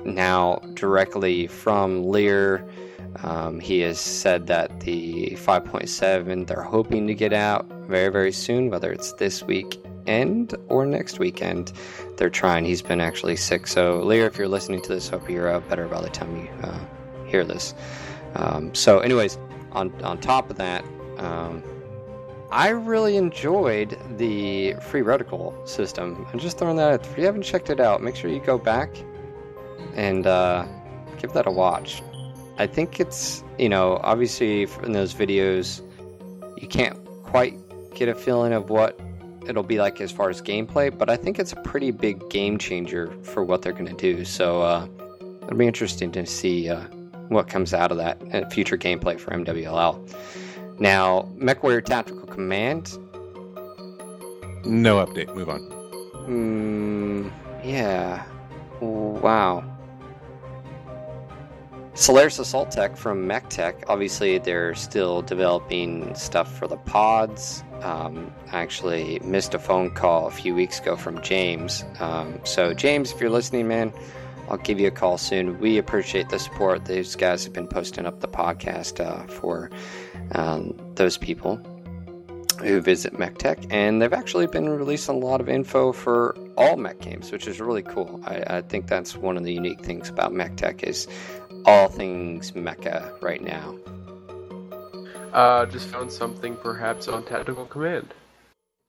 now, 0.04 0.60
directly 0.74 1.46
from 1.46 2.04
Lear, 2.04 2.66
um, 3.22 3.58
he 3.58 3.80
has 3.80 3.98
said 3.98 4.46
that 4.46 4.80
the 4.80 5.30
5.7 5.36 6.46
they're 6.46 6.62
hoping 6.62 7.06
to 7.06 7.14
get 7.14 7.32
out 7.32 7.66
very, 7.86 8.10
very 8.10 8.32
soon, 8.32 8.70
whether 8.70 8.92
it's 8.92 9.12
this 9.14 9.42
weekend 9.42 10.54
or 10.68 10.86
next 10.86 11.18
weekend. 11.18 11.72
They're 12.16 12.30
trying. 12.30 12.64
He's 12.64 12.82
been 12.82 13.00
actually 13.00 13.36
sick. 13.36 13.66
So, 13.66 13.98
Lear, 14.02 14.26
if 14.26 14.38
you're 14.38 14.48
listening 14.48 14.82
to 14.82 14.88
this, 14.88 15.08
hope 15.08 15.28
you're 15.28 15.48
uh, 15.48 15.60
better 15.60 15.88
by 15.88 16.00
the 16.00 16.10
time 16.10 16.36
you 16.36 16.48
uh, 16.62 16.78
hear 17.26 17.44
this. 17.44 17.74
Um, 18.34 18.74
so, 18.74 19.00
anyways, 19.00 19.38
on, 19.72 19.92
on 20.02 20.18
top 20.18 20.50
of 20.50 20.56
that, 20.56 20.84
um, 21.18 21.62
I 22.50 22.68
really 22.68 23.16
enjoyed 23.16 23.98
the 24.16 24.74
free 24.74 25.02
reticle 25.02 25.66
system. 25.68 26.26
I'm 26.32 26.38
just 26.38 26.58
throwing 26.58 26.76
that 26.76 26.92
out. 26.92 27.06
If 27.06 27.18
you 27.18 27.24
haven't 27.24 27.42
checked 27.42 27.68
it 27.68 27.80
out, 27.80 28.02
make 28.02 28.16
sure 28.16 28.30
you 28.30 28.40
go 28.40 28.58
back 28.58 28.96
and 29.98 30.26
uh, 30.28 30.64
give 31.18 31.32
that 31.32 31.46
a 31.46 31.50
watch. 31.50 32.00
I 32.56 32.66
think 32.66 33.00
it's, 33.00 33.42
you 33.58 33.68
know, 33.68 34.00
obviously 34.02 34.62
in 34.84 34.92
those 34.92 35.12
videos, 35.12 35.82
you 36.56 36.68
can't 36.68 36.96
quite 37.24 37.54
get 37.94 38.08
a 38.08 38.14
feeling 38.14 38.52
of 38.52 38.70
what 38.70 38.98
it'll 39.46 39.64
be 39.64 39.78
like 39.78 40.00
as 40.00 40.12
far 40.12 40.30
as 40.30 40.40
gameplay, 40.40 40.96
but 40.96 41.10
I 41.10 41.16
think 41.16 41.38
it's 41.38 41.52
a 41.52 41.56
pretty 41.56 41.90
big 41.90 42.30
game 42.30 42.58
changer 42.58 43.12
for 43.22 43.42
what 43.42 43.62
they're 43.62 43.72
going 43.72 43.94
to 43.94 44.14
do. 44.14 44.24
So 44.24 44.62
uh, 44.62 44.86
it'll 45.42 45.56
be 45.56 45.66
interesting 45.66 46.12
to 46.12 46.24
see 46.26 46.68
uh, 46.68 46.80
what 47.28 47.48
comes 47.48 47.74
out 47.74 47.90
of 47.90 47.98
that 47.98 48.22
in 48.22 48.48
future 48.50 48.78
gameplay 48.78 49.18
for 49.18 49.32
MWLL. 49.32 50.80
Now, 50.80 51.28
MechWarrior 51.38 51.84
Tactical 51.84 52.26
Command, 52.26 52.96
No 54.64 55.04
update. 55.04 55.34
Move 55.34 55.48
on. 55.48 55.60
Hmm. 56.26 57.28
Yeah. 57.64 58.24
Wow. 58.80 59.64
Solaris 61.98 62.38
Assault 62.38 62.70
Tech 62.70 62.96
from 62.96 63.26
Mech 63.26 63.50
Tech. 63.50 63.82
Obviously, 63.88 64.38
they're 64.38 64.72
still 64.76 65.20
developing 65.20 66.14
stuff 66.14 66.56
for 66.56 66.68
the 66.68 66.76
pods. 66.76 67.64
Um, 67.82 68.32
I 68.52 68.60
actually 68.60 69.18
missed 69.24 69.52
a 69.52 69.58
phone 69.58 69.90
call 69.90 70.28
a 70.28 70.30
few 70.30 70.54
weeks 70.54 70.78
ago 70.78 70.94
from 70.94 71.20
James. 71.22 71.84
Um, 71.98 72.38
so, 72.44 72.72
James, 72.72 73.10
if 73.10 73.20
you're 73.20 73.30
listening, 73.30 73.66
man, 73.66 73.92
I'll 74.48 74.58
give 74.58 74.78
you 74.78 74.86
a 74.86 74.92
call 74.92 75.18
soon. 75.18 75.58
We 75.58 75.76
appreciate 75.76 76.28
the 76.28 76.38
support. 76.38 76.84
These 76.84 77.16
guys 77.16 77.42
have 77.42 77.52
been 77.52 77.66
posting 77.66 78.06
up 78.06 78.20
the 78.20 78.28
podcast 78.28 79.04
uh, 79.04 79.26
for 79.26 79.68
um, 80.36 80.78
those 80.94 81.16
people 81.16 81.60
who 82.60 82.80
visit 82.80 83.14
MechTech, 83.14 83.66
and 83.70 84.00
they've 84.00 84.12
actually 84.12 84.46
been 84.46 84.68
releasing 84.68 85.16
a 85.16 85.18
lot 85.18 85.40
of 85.40 85.48
info 85.48 85.92
for 85.92 86.36
all 86.56 86.76
mech 86.76 87.00
games, 87.00 87.30
which 87.30 87.46
is 87.46 87.60
really 87.60 87.82
cool. 87.82 88.20
I, 88.24 88.58
I 88.58 88.62
think 88.62 88.86
that's 88.86 89.16
one 89.16 89.36
of 89.36 89.44
the 89.44 89.52
unique 89.52 89.80
things 89.80 90.08
about 90.08 90.32
MechTech 90.32 90.82
is 90.82 91.06
all 91.64 91.88
things 91.88 92.52
mecha 92.52 93.20
right 93.22 93.42
now. 93.42 93.74
Uh, 95.32 95.66
just 95.66 95.88
found 95.88 96.10
something 96.10 96.56
perhaps 96.56 97.08
on 97.08 97.24
Tactical 97.24 97.66
Command. 97.66 98.14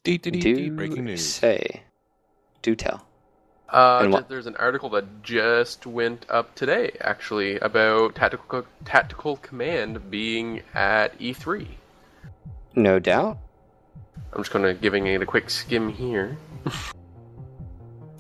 Dee, 0.04 0.18
dee, 0.18 0.32
dee, 0.32 0.40
Do 0.54 0.72
breaking 0.72 1.06
news. 1.06 1.28
say, 1.28 1.84
do 2.62 2.76
tell. 2.76 3.06
Uh, 3.68 4.00
And 4.04 4.26
there's 4.30 4.48
an 4.48 4.56
article 4.56 4.90
that 4.92 5.22
just 5.22 5.86
went 5.86 6.26
up 6.30 6.56
today, 6.56 6.96
actually, 7.02 7.60
about 7.60 8.16
Tactical 8.16 8.66
Tactical 8.86 9.38
Command 9.38 10.10
being 10.10 10.62
at 10.74 11.18
E3. 11.20 11.68
No 12.76 12.98
doubt. 13.00 13.38
I'm 14.32 14.40
just 14.42 14.52
gonna 14.52 14.74
giving 14.74 15.06
it 15.08 15.22
a 15.22 15.26
quick 15.26 15.50
skim 15.50 15.90
here. 15.90 16.38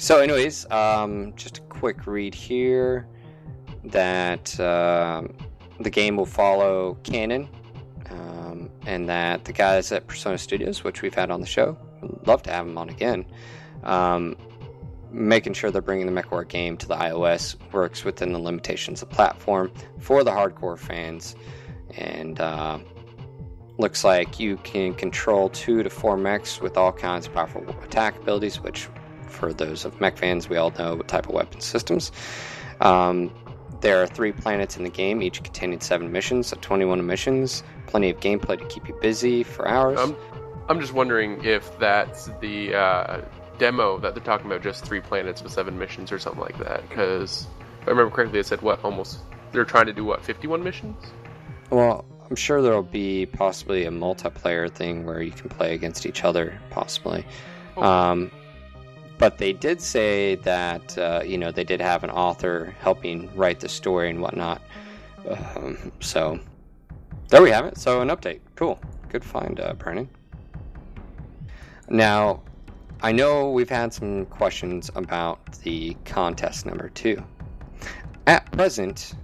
So, 0.01 0.19
anyways, 0.21 0.65
um, 0.71 1.33
just 1.35 1.57
a 1.57 1.61
quick 1.63 2.07
read 2.07 2.33
here 2.33 3.05
that 3.83 4.59
um, 4.59 5.33
the 5.79 5.89
game 5.89 6.17
will 6.17 6.25
follow 6.25 6.95
canon, 7.03 7.47
um, 8.09 8.69
and 8.85 9.07
that 9.09 9.45
the 9.45 9.53
guys 9.53 9.91
at 9.91 10.07
Personae 10.07 10.37
Studios, 10.37 10.83
which 10.83 11.01
we've 11.01 11.13
had 11.13 11.31
on 11.31 11.41
the 11.41 11.47
show, 11.47 11.77
love 12.25 12.43
to 12.43 12.51
have 12.51 12.65
them 12.65 12.77
on 12.77 12.89
again, 12.89 13.25
um, 13.83 14.35
making 15.11 15.53
sure 15.53 15.71
they're 15.71 15.81
bringing 15.81 16.13
the 16.13 16.21
MechWarrior 16.21 16.47
game 16.47 16.77
to 16.77 16.87
the 16.87 16.95
iOS 16.95 17.55
works 17.71 18.03
within 18.03 18.33
the 18.33 18.39
limitations 18.39 19.01
of 19.01 19.09
the 19.09 19.15
platform 19.15 19.71
for 19.99 20.23
the 20.23 20.31
hardcore 20.31 20.77
fans, 20.77 21.35
and 21.95 22.39
uh, 22.39 22.77
looks 23.77 24.03
like 24.03 24.39
you 24.39 24.57
can 24.57 24.93
control 24.93 25.49
two 25.49 25.83
to 25.83 25.89
four 25.89 26.17
mechs 26.17 26.59
with 26.61 26.77
all 26.77 26.91
kinds 26.91 27.27
of 27.27 27.33
powerful 27.33 27.67
attack 27.83 28.17
abilities, 28.17 28.59
which 28.59 28.87
for 29.27 29.53
those 29.53 29.85
of 29.85 29.99
mech 30.01 30.17
fans, 30.17 30.49
we 30.49 30.57
all 30.57 30.71
know 30.77 30.95
what 30.95 31.07
type 31.07 31.27
of 31.27 31.33
weapon 31.33 31.61
systems. 31.61 32.11
Um, 32.81 33.31
there 33.81 34.01
are 34.01 34.07
three 34.07 34.31
planets 34.31 34.77
in 34.77 34.83
the 34.83 34.89
game, 34.89 35.21
each 35.21 35.41
containing 35.43 35.79
seven 35.79 36.11
missions, 36.11 36.47
so 36.47 36.57
21 36.61 37.05
missions, 37.05 37.63
plenty 37.87 38.09
of 38.09 38.19
gameplay 38.19 38.57
to 38.59 38.65
keep 38.65 38.87
you 38.87 38.97
busy 39.01 39.43
for 39.43 39.67
hours. 39.67 39.99
Um, 39.99 40.15
I'm 40.67 40.79
just 40.79 40.93
wondering 40.93 41.43
if 41.43 41.77
that's 41.79 42.29
the 42.41 42.75
uh, 42.75 43.21
demo 43.57 43.97
that 43.99 44.13
they're 44.13 44.23
talking 44.23 44.47
about, 44.47 44.61
just 44.61 44.85
three 44.85 44.99
planets 45.01 45.41
with 45.41 45.51
seven 45.51 45.77
missions 45.77 46.11
or 46.11 46.19
something 46.19 46.41
like 46.41 46.57
that. 46.59 46.87
Because 46.89 47.47
if 47.81 47.87
I 47.87 47.91
remember 47.91 48.13
correctly, 48.13 48.39
it 48.39 48.45
said 48.45 48.61
what 48.61 48.83
almost 48.83 49.19
they're 49.51 49.65
trying 49.65 49.87
to 49.87 49.93
do 49.93 50.05
what 50.05 50.23
51 50.23 50.63
missions. 50.63 50.95
Well, 51.69 52.05
I'm 52.29 52.35
sure 52.35 52.61
there'll 52.61 52.83
be 52.83 53.25
possibly 53.25 53.85
a 53.85 53.91
multiplayer 53.91 54.71
thing 54.71 55.05
where 55.05 55.21
you 55.21 55.31
can 55.31 55.49
play 55.49 55.73
against 55.73 56.05
each 56.05 56.23
other, 56.23 56.59
possibly. 56.69 57.25
Um, 57.77 58.31
but 59.19 59.37
they 59.37 59.53
did 59.53 59.79
say 59.79 60.35
that 60.35 60.97
uh, 60.97 61.21
you 61.23 61.37
know 61.37 61.51
they 61.51 61.63
did 61.63 61.79
have 61.79 62.03
an 62.03 62.09
author 62.09 62.75
helping 62.79 63.29
write 63.35 63.59
the 63.59 63.69
story 63.69 64.09
and 64.09 64.19
whatnot. 64.19 64.61
Um, 65.55 65.91
so 65.99 66.39
there 67.27 67.43
we 67.43 67.51
have 67.51 67.65
it. 67.65 67.77
So 67.77 68.01
an 68.01 68.07
update. 68.07 68.39
Cool. 68.55 68.79
Good 69.09 69.23
find, 69.23 69.59
uh. 69.59 69.75
Now, 71.89 72.41
I 73.01 73.11
know 73.11 73.49
we've 73.49 73.69
had 73.69 73.93
some 73.93 74.25
questions 74.27 74.89
about 74.95 75.53
the 75.63 75.95
contest 76.05 76.65
number 76.65 76.89
two. 76.89 77.23
At 78.27 78.51
present, 78.51 79.15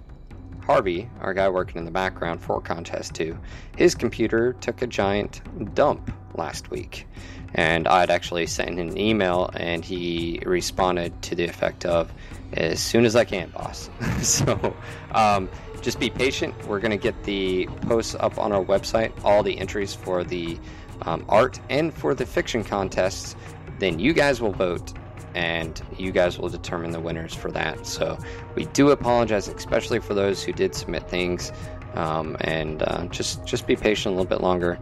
Harvey, 0.66 1.08
our 1.20 1.32
guy 1.32 1.48
working 1.48 1.78
in 1.78 1.84
the 1.84 1.92
background 1.92 2.42
for 2.42 2.60
Contest 2.60 3.14
2, 3.14 3.38
his 3.76 3.94
computer 3.94 4.54
took 4.54 4.82
a 4.82 4.86
giant 4.88 5.40
dump 5.76 6.10
last 6.34 6.70
week. 6.72 7.06
And 7.54 7.88
I'd 7.88 8.10
actually 8.10 8.46
sent 8.46 8.78
him 8.78 8.88
an 8.88 8.98
email 8.98 9.50
and 9.54 9.84
he 9.84 10.40
responded 10.44 11.20
to 11.22 11.34
the 11.34 11.44
effect 11.44 11.86
of, 11.86 12.12
as 12.52 12.80
soon 12.80 13.04
as 13.04 13.16
I 13.16 13.24
can, 13.24 13.50
boss. 13.50 13.88
so 14.22 14.76
um, 15.12 15.48
just 15.80 15.98
be 15.98 16.10
patient. 16.10 16.54
We're 16.66 16.80
going 16.80 16.90
to 16.90 16.96
get 16.96 17.24
the 17.24 17.66
posts 17.82 18.14
up 18.18 18.38
on 18.38 18.52
our 18.52 18.64
website, 18.64 19.12
all 19.24 19.42
the 19.42 19.58
entries 19.58 19.94
for 19.94 20.24
the 20.24 20.58
um, 21.02 21.24
art 21.28 21.60
and 21.70 21.92
for 21.92 22.14
the 22.14 22.26
fiction 22.26 22.64
contests. 22.64 23.36
Then 23.78 23.98
you 23.98 24.12
guys 24.12 24.40
will 24.40 24.52
vote 24.52 24.92
and 25.36 25.82
you 25.98 26.10
guys 26.12 26.38
will 26.38 26.48
determine 26.48 26.90
the 26.90 27.00
winners 27.00 27.34
for 27.34 27.50
that. 27.52 27.86
So 27.86 28.18
we 28.54 28.64
do 28.66 28.90
apologize, 28.90 29.48
especially 29.48 30.00
for 30.00 30.14
those 30.14 30.42
who 30.42 30.52
did 30.52 30.74
submit 30.74 31.08
things, 31.08 31.52
um, 31.94 32.36
and 32.40 32.82
uh, 32.82 33.04
just 33.06 33.44
just 33.44 33.66
be 33.66 33.76
patient 33.76 34.14
a 34.14 34.16
little 34.16 34.28
bit 34.28 34.40
longer. 34.40 34.78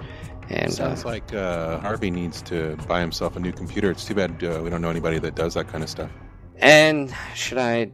And 0.51 0.73
Sounds 0.73 1.05
uh, 1.05 1.09
like 1.09 1.33
uh, 1.35 1.79
Harvey 1.81 2.11
needs 2.11 2.43
to 2.43 2.77
buy 2.89 3.01
himself 3.01 3.37
a 3.37 3.41
new 3.41 3.53
computer. 3.53 3.91
It's 3.91 4.05
too 4.05 4.15
bad 4.15 4.43
uh, 4.45 4.61
we 4.63 4.71
don't 4.71 4.83
know 4.83 4.91
anybody 4.91 5.19
that 5.21 5.35
does 5.35 5.55
that 5.55 5.69
kind 5.69 5.83
of 5.83 5.91
stuff. 5.91 6.11
and 6.59 7.15
should 7.35 7.59
I? 7.59 7.91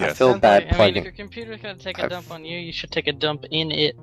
I 0.00 0.12
feel 0.12 0.30
Sounds 0.30 0.40
bad 0.40 0.62
like- 0.62 0.62
I 0.62 0.64
mean, 0.66 0.74
plugging. 0.76 0.96
if 0.98 1.04
your 1.04 1.12
computer's 1.12 1.60
gonna 1.60 1.74
take 1.76 1.98
a 1.98 2.02
I've- 2.02 2.10
dump 2.10 2.30
on 2.30 2.44
you, 2.44 2.58
you 2.58 2.72
should 2.72 2.90
take 2.92 3.06
a 3.08 3.12
dump 3.12 3.44
in 3.50 3.70
it. 3.72 3.96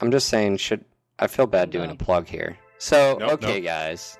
I'm 0.00 0.10
just 0.10 0.28
saying, 0.28 0.56
should 0.58 0.84
I 1.18 1.26
feel 1.28 1.46
bad 1.46 1.70
doing 1.70 1.90
a 1.90 1.94
plug 1.96 2.26
here? 2.28 2.56
So 2.78 3.16
Nope, 3.20 3.32
okay, 3.34 3.54
nope. 3.54 3.64
guys. 3.64 4.18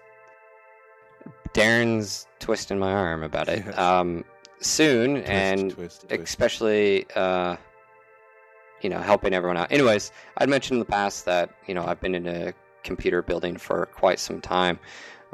Darren's 1.54 2.26
twisting 2.40 2.78
my 2.78 2.92
arm 2.92 3.22
about 3.22 3.48
it. 3.48 3.76
Um, 3.78 4.24
soon, 4.60 5.14
Twist, 5.16 5.28
and 5.30 5.60
twist, 5.72 6.08
twist. 6.08 6.22
especially 6.28 7.06
uh, 7.14 7.56
you 8.82 8.90
know 8.90 8.98
helping 8.98 9.32
everyone 9.34 9.56
out. 9.56 9.72
Anyways, 9.72 10.12
I'd 10.36 10.48
mentioned 10.48 10.74
in 10.76 10.78
the 10.80 10.84
past 10.84 11.24
that 11.24 11.50
you 11.66 11.74
know 11.74 11.84
I've 11.84 12.00
been 12.00 12.14
in 12.14 12.26
a 12.26 12.52
computer 12.82 13.22
building 13.22 13.56
for 13.56 13.86
quite 13.86 14.18
some 14.18 14.40
time, 14.40 14.78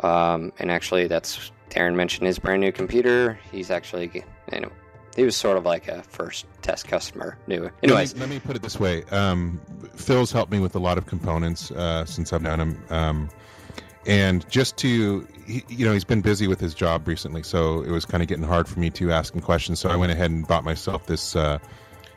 um, 0.02 0.52
and 0.58 0.70
actually 0.70 1.06
that's 1.06 1.50
Darren 1.70 1.94
mentioned 1.94 2.26
his 2.26 2.38
brand 2.38 2.60
new 2.60 2.72
computer. 2.72 3.38
He's 3.50 3.70
actually 3.70 4.10
you 4.52 4.60
know 4.60 4.70
he 5.16 5.24
was 5.24 5.36
sort 5.36 5.56
of 5.56 5.64
like 5.64 5.88
a 5.88 6.02
first 6.02 6.46
test 6.62 6.88
customer. 6.88 7.38
New, 7.46 7.70
anyways. 7.82 8.14
let 8.14 8.14
me, 8.14 8.20
let 8.20 8.28
me 8.30 8.40
put 8.40 8.56
it 8.56 8.62
this 8.62 8.80
way. 8.80 9.04
Um, 9.04 9.60
Phil's 9.94 10.32
helped 10.32 10.50
me 10.50 10.58
with 10.58 10.74
a 10.74 10.78
lot 10.78 10.98
of 10.98 11.06
components 11.06 11.70
uh, 11.70 12.04
since 12.04 12.32
I've 12.32 12.42
known 12.42 12.60
him, 12.60 12.84
um, 12.90 13.30
and 14.06 14.48
just 14.50 14.76
to 14.78 15.26
he, 15.46 15.64
you 15.68 15.86
know 15.86 15.92
he's 15.92 16.04
been 16.04 16.20
busy 16.20 16.46
with 16.46 16.60
his 16.60 16.74
job 16.74 17.06
recently, 17.06 17.42
so 17.42 17.82
it 17.82 17.90
was 17.90 18.04
kind 18.04 18.22
of 18.22 18.28
getting 18.28 18.44
hard 18.44 18.68
for 18.68 18.80
me 18.80 18.90
to 18.90 19.12
ask 19.12 19.34
him 19.34 19.40
questions. 19.40 19.80
So 19.80 19.88
I 19.88 19.96
went 19.96 20.12
ahead 20.12 20.30
and 20.30 20.46
bought 20.46 20.64
myself 20.64 21.06
this. 21.06 21.36
Uh, 21.36 21.58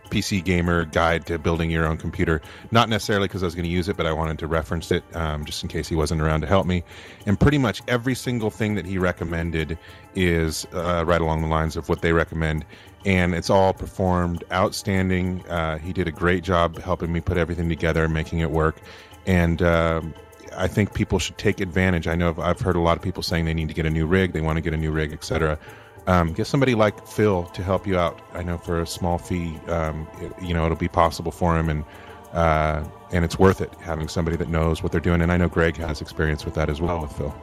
PC 0.10 0.44
Gamer 0.44 0.86
Guide 0.86 1.26
to 1.28 1.38
Building 1.38 1.70
Your 1.70 1.86
Own 1.86 1.98
Computer. 1.98 2.42
Not 2.72 2.90
necessarily 2.90 3.28
because 3.28 3.44
I 3.44 3.46
was 3.46 3.56
going 3.56 3.66
to 3.66 3.72
use 3.72 3.90
it, 3.90 3.98
but 3.98 4.06
I 4.06 4.14
wanted 4.14 4.40
to 4.40 4.48
reference 4.48 4.92
it 4.92 5.04
um, 5.16 5.46
just 5.46 5.64
in 5.64 5.70
case 5.70 5.88
he 5.88 5.96
wasn't 5.96 6.22
around 6.22 6.42
to 6.42 6.48
help 6.48 6.66
me. 6.66 6.84
And 7.26 7.40
pretty 7.40 7.58
much 7.58 7.82
every 7.88 8.16
single 8.16 8.50
thing 8.50 8.76
that 8.76 8.86
he 8.86 8.98
recommended 8.98 9.78
is 10.16 10.66
uh, 10.74 11.04
right 11.06 11.22
along 11.22 11.42
the 11.42 11.48
lines 11.48 11.76
of 11.76 11.90
what 11.90 12.02
they 12.02 12.14
recommend. 12.14 12.66
And 13.06 13.34
it's 13.36 13.50
all 13.50 13.74
performed 13.74 14.44
outstanding. 14.52 15.48
Uh, 15.48 15.78
he 15.78 15.94
did 15.94 16.08
a 16.08 16.12
great 16.12 16.44
job 16.44 16.78
helping 16.80 17.14
me 17.14 17.22
put 17.22 17.38
everything 17.38 17.70
together 17.70 18.04
and 18.04 18.14
making 18.14 18.40
it 18.40 18.52
work. 18.52 18.82
And 19.26 19.62
um, 19.62 20.14
I 20.58 20.68
think 20.68 20.94
people 20.94 21.20
should 21.20 21.38
take 21.38 21.62
advantage. 21.62 22.08
I 22.08 22.16
know 22.16 22.36
I've 22.40 22.60
heard 22.60 22.76
a 22.76 22.82
lot 22.82 22.98
of 22.98 23.04
people 23.04 23.24
saying 23.24 23.46
they 23.46 23.54
need 23.54 23.68
to 23.68 23.74
get 23.74 23.86
a 23.86 23.90
new 23.90 24.06
rig, 24.06 24.34
they 24.34 24.42
want 24.42 24.58
to 24.58 24.62
get 24.62 24.74
a 24.74 24.78
new 24.78 24.92
rig, 24.92 25.14
etc 25.14 25.60
um, 26.08 26.34
get 26.34 26.48
somebody 26.48 26.74
like 26.74 27.06
Phil 27.06 27.44
to 27.44 27.62
help 27.62 27.86
you 27.86 28.00
out. 28.00 28.22
I 28.34 28.42
know 28.42 28.58
for 28.58 28.82
a 28.82 28.88
small 28.88 29.18
fee, 29.18 29.60
um, 29.68 30.08
it, 30.20 30.34
you 30.42 30.54
know 30.54 30.66
it'll 30.66 30.78
be 30.78 30.88
possible 30.88 31.32
for 31.32 31.58
him, 31.58 31.70
and 31.70 31.86
uh, 32.34 32.84
and 33.12 33.24
it's 33.24 33.38
worth 33.38 33.62
it 33.62 33.74
having 33.82 34.08
somebody 34.08 34.38
that 34.38 34.50
knows 34.50 34.82
what 34.82 34.92
they're 34.92 35.02
doing. 35.02 35.22
And 35.22 35.32
I 35.32 35.38
know 35.38 35.50
Greg 35.50 35.78
has 35.78 36.02
experience 36.02 36.46
with 36.46 36.54
that 36.56 36.70
as 36.70 36.82
well 36.82 37.02
with 37.02 37.12
Phil. 37.12 37.36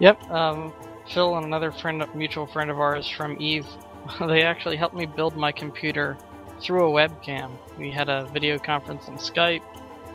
Yep. 0.00 0.30
Um, 0.30 0.72
Phil 1.12 1.36
and 1.36 1.46
another 1.46 1.72
friend, 1.72 2.04
mutual 2.14 2.46
friend 2.46 2.70
of 2.70 2.78
ours 2.78 3.08
from 3.08 3.40
Eve, 3.40 3.66
they 4.20 4.42
actually 4.42 4.76
helped 4.76 4.94
me 4.94 5.06
build 5.06 5.36
my 5.36 5.52
computer 5.52 6.16
through 6.60 6.88
a 6.88 7.08
webcam. 7.08 7.50
We 7.78 7.90
had 7.90 8.08
a 8.08 8.26
video 8.26 8.58
conference 8.58 9.08
on 9.08 9.16
Skype. 9.16 9.62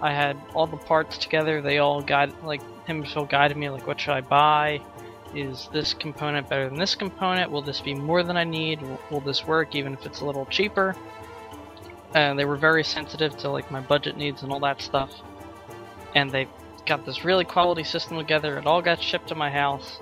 I 0.01 0.13
had 0.13 0.37
all 0.53 0.67
the 0.67 0.77
parts 0.77 1.17
together. 1.17 1.61
They 1.61 1.79
all 1.79 2.01
guide 2.01 2.33
like 2.43 2.61
him 2.85 3.03
Phil 3.03 3.25
guided 3.25 3.57
me 3.57 3.69
like 3.69 3.87
what 3.87 3.99
should 3.99 4.13
I 4.13 4.21
buy? 4.21 4.81
Is 5.35 5.67
this 5.73 5.93
component 5.93 6.47
better 6.47 6.69
than 6.69 6.79
this 6.79 6.95
component? 6.95 7.51
Will 7.51 7.61
this 7.61 7.81
be 7.81 7.93
more 7.93 8.23
than 8.23 8.37
I 8.37 8.45
need? 8.45 8.81
Will, 9.11 9.19
this 9.19 9.45
work 9.45 9.75
even 9.75 9.93
if 9.93 10.05
it's 10.05 10.21
a 10.21 10.25
little 10.25 10.45
cheaper? 10.45 10.95
And 12.13 12.39
they 12.39 12.45
were 12.45 12.55
very 12.55 12.83
sensitive 12.85 13.35
to 13.37 13.49
like 13.49 13.69
my 13.69 13.81
budget 13.81 14.15
needs 14.15 14.43
and 14.43 14.51
all 14.51 14.61
that 14.61 14.81
stuff. 14.81 15.11
And 16.15 16.31
they 16.31 16.47
got 16.85 17.05
this 17.05 17.25
really 17.25 17.43
quality 17.43 17.83
system 17.83 18.17
together. 18.17 18.57
It 18.57 18.65
all 18.65 18.81
got 18.81 19.01
shipped 19.01 19.27
to 19.27 19.35
my 19.35 19.49
house, 19.49 19.99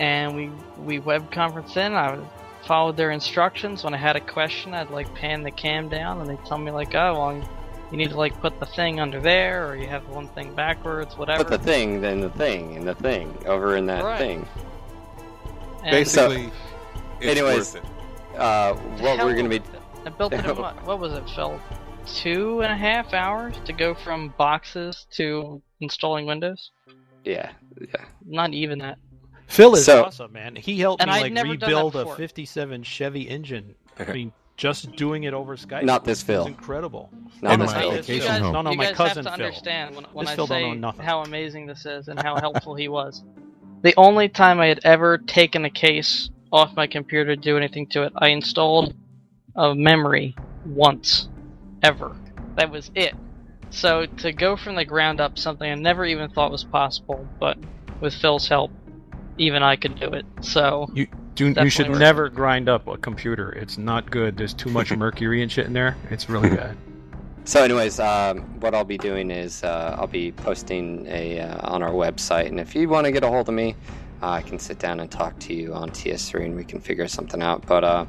and 0.00 0.34
we 0.34 0.50
we 0.82 0.98
web 0.98 1.30
conference 1.30 1.76
in. 1.76 1.94
I 1.94 2.18
followed 2.64 2.96
their 2.96 3.12
instructions. 3.12 3.84
When 3.84 3.94
I 3.94 3.98
had 3.98 4.16
a 4.16 4.20
question, 4.20 4.74
I'd 4.74 4.90
like 4.90 5.14
pan 5.14 5.44
the 5.44 5.52
cam 5.52 5.88
down, 5.88 6.20
and 6.20 6.28
they'd 6.28 6.44
tell 6.44 6.58
me 6.58 6.72
like, 6.72 6.96
oh, 6.96 7.14
well, 7.14 7.48
you 7.90 7.96
need 7.96 8.10
to 8.10 8.16
like 8.16 8.38
put 8.40 8.58
the 8.60 8.66
thing 8.66 9.00
under 9.00 9.20
there, 9.20 9.68
or 9.68 9.76
you 9.76 9.86
have 9.86 10.06
one 10.08 10.28
thing 10.28 10.54
backwards, 10.54 11.16
whatever. 11.16 11.44
Put 11.44 11.50
the 11.60 11.64
thing, 11.64 12.00
then 12.00 12.20
the 12.20 12.30
thing, 12.30 12.76
and 12.76 12.86
the 12.86 12.94
thing 12.94 13.36
over 13.46 13.76
in 13.76 13.86
that 13.86 14.04
Right. 14.04 14.18
thing. 14.18 14.46
And 15.82 15.90
Basically, 15.92 16.50
it's 17.20 17.26
anyways, 17.38 17.74
worth 17.74 17.84
it. 18.34 18.38
Uh, 18.38 18.74
what 18.74 19.18
we're 19.24 19.34
gonna 19.34 19.48
be. 19.48 19.60
I 20.04 20.10
built 20.10 20.32
it 20.32 20.44
in 20.44 20.56
what? 20.56 20.82
What 20.84 20.98
was 20.98 21.12
it, 21.12 21.28
Phil? 21.30 21.60
Two 22.06 22.62
and 22.62 22.72
a 22.72 22.76
half 22.76 23.12
hours 23.14 23.54
to 23.66 23.72
go 23.72 23.94
from 23.94 24.28
boxes 24.38 25.06
to 25.12 25.60
installing 25.80 26.24
Windows. 26.26 26.70
yeah 27.24 27.50
yeah 27.80 28.04
Not 28.26 28.54
even 28.54 28.78
that. 28.78 28.98
Phil 29.46 29.74
is 29.74 29.84
So- 29.84 30.04
awesome, 30.04 30.32
man. 30.32 30.56
He 30.56 30.78
helped 30.78 31.02
And 31.02 31.10
me 31.10 31.16
I'd 31.18 31.22
like 31.22 31.32
never 31.32 31.56
done 31.56 31.68
rebuild 31.70 31.96
a 31.96 32.14
'57 32.16 32.82
Chevy 32.82 33.28
engine. 33.28 33.74
I 33.98 34.04
mean, 34.12 34.32
just 34.58 34.92
doing 34.96 35.22
it 35.22 35.32
over 35.32 35.56
Skype. 35.56 35.84
Not 35.84 36.04
this 36.04 36.18
was 36.18 36.24
Phil. 36.24 36.46
incredible. 36.46 37.10
Not 37.40 37.54
In 37.54 37.60
this 37.60 37.72
my 37.72 37.80
Phil. 37.80 37.90
vacation 37.92 38.14
you 38.14 38.20
guys, 38.20 38.40
home. 38.40 38.52
No, 38.52 38.62
no, 38.62 38.70
you 38.72 38.76
my 38.76 38.84
guys 38.86 38.96
cousin 38.96 39.24
have 39.24 39.32
to 39.32 39.38
Phil. 39.38 39.46
understand 39.46 39.94
when, 39.94 40.04
when 40.12 40.28
I 40.28 40.34
Phil 40.34 40.46
say 40.48 40.80
how 40.98 41.22
amazing 41.22 41.66
this 41.66 41.86
is 41.86 42.08
and 42.08 42.20
how 42.20 42.38
helpful 42.38 42.74
he 42.74 42.88
was. 42.88 43.24
The 43.82 43.94
only 43.96 44.28
time 44.28 44.60
I 44.60 44.66
had 44.66 44.80
ever 44.82 45.16
taken 45.16 45.64
a 45.64 45.70
case 45.70 46.28
off 46.52 46.74
my 46.74 46.88
computer 46.88 47.36
to 47.36 47.40
do 47.40 47.56
anything 47.56 47.86
to 47.90 48.02
it, 48.02 48.12
I 48.16 48.28
installed 48.28 48.94
a 49.54 49.74
memory 49.74 50.34
once, 50.66 51.28
ever. 51.84 52.16
That 52.56 52.70
was 52.70 52.90
it. 52.96 53.14
So 53.70 54.06
to 54.06 54.32
go 54.32 54.56
from 54.56 54.74
the 54.74 54.84
ground 54.84 55.20
up, 55.20 55.38
something 55.38 55.70
I 55.70 55.74
never 55.76 56.04
even 56.04 56.30
thought 56.30 56.50
was 56.50 56.64
possible, 56.64 57.28
but 57.38 57.56
with 58.00 58.14
Phil's 58.14 58.48
help, 58.48 58.72
even 59.38 59.62
I 59.62 59.76
could 59.76 59.98
do 59.98 60.08
it. 60.08 60.26
So 60.40 60.90
You 60.94 61.06
do. 61.34 61.54
You 61.56 61.70
should 61.70 61.88
worth 61.88 61.98
never 61.98 62.28
grind 62.28 62.68
up 62.68 62.86
a 62.86 62.96
computer. 62.96 63.52
It's 63.52 63.78
not 63.78 64.10
good. 64.10 64.36
There's 64.36 64.54
too 64.54 64.70
much 64.70 64.94
mercury 64.94 65.42
and 65.42 65.50
shit 65.50 65.66
in 65.66 65.72
there. 65.72 65.96
It's 66.10 66.28
really 66.28 66.50
bad. 66.56 66.76
So, 67.44 67.62
anyways, 67.64 67.98
um, 67.98 68.40
what 68.60 68.74
I'll 68.74 68.84
be 68.84 68.98
doing 68.98 69.30
is 69.30 69.64
uh, 69.64 69.96
I'll 69.98 70.06
be 70.06 70.32
posting 70.32 71.06
a 71.06 71.40
uh, 71.40 71.72
on 71.72 71.82
our 71.82 71.92
website, 71.92 72.46
and 72.48 72.60
if 72.60 72.74
you 72.74 72.86
want 72.90 73.06
to 73.06 73.12
get 73.12 73.24
a 73.24 73.28
hold 73.28 73.48
of 73.48 73.54
me, 73.54 73.74
uh, 74.20 74.28
I 74.28 74.42
can 74.42 74.58
sit 74.58 74.78
down 74.78 75.00
and 75.00 75.10
talk 75.10 75.38
to 75.40 75.54
you 75.54 75.72
on 75.72 75.88
TS3, 75.90 76.44
and 76.44 76.56
we 76.56 76.64
can 76.64 76.78
figure 76.78 77.08
something 77.08 77.40
out. 77.40 77.64
But 77.64 77.84
uh, 77.84 78.04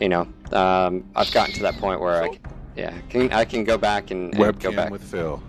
you 0.00 0.08
know, 0.08 0.22
um, 0.52 1.04
I've 1.14 1.30
gotten 1.32 1.54
to 1.56 1.62
that 1.64 1.76
point 1.76 2.00
where 2.00 2.22
I, 2.22 2.32
c- 2.32 2.38
yeah, 2.74 2.98
can 3.10 3.30
I 3.32 3.44
can 3.44 3.64
go 3.64 3.76
back 3.76 4.12
and, 4.12 4.34
and 4.34 4.58
go 4.58 4.72
back, 4.72 4.90
with 4.90 5.04
Phil. 5.04 5.42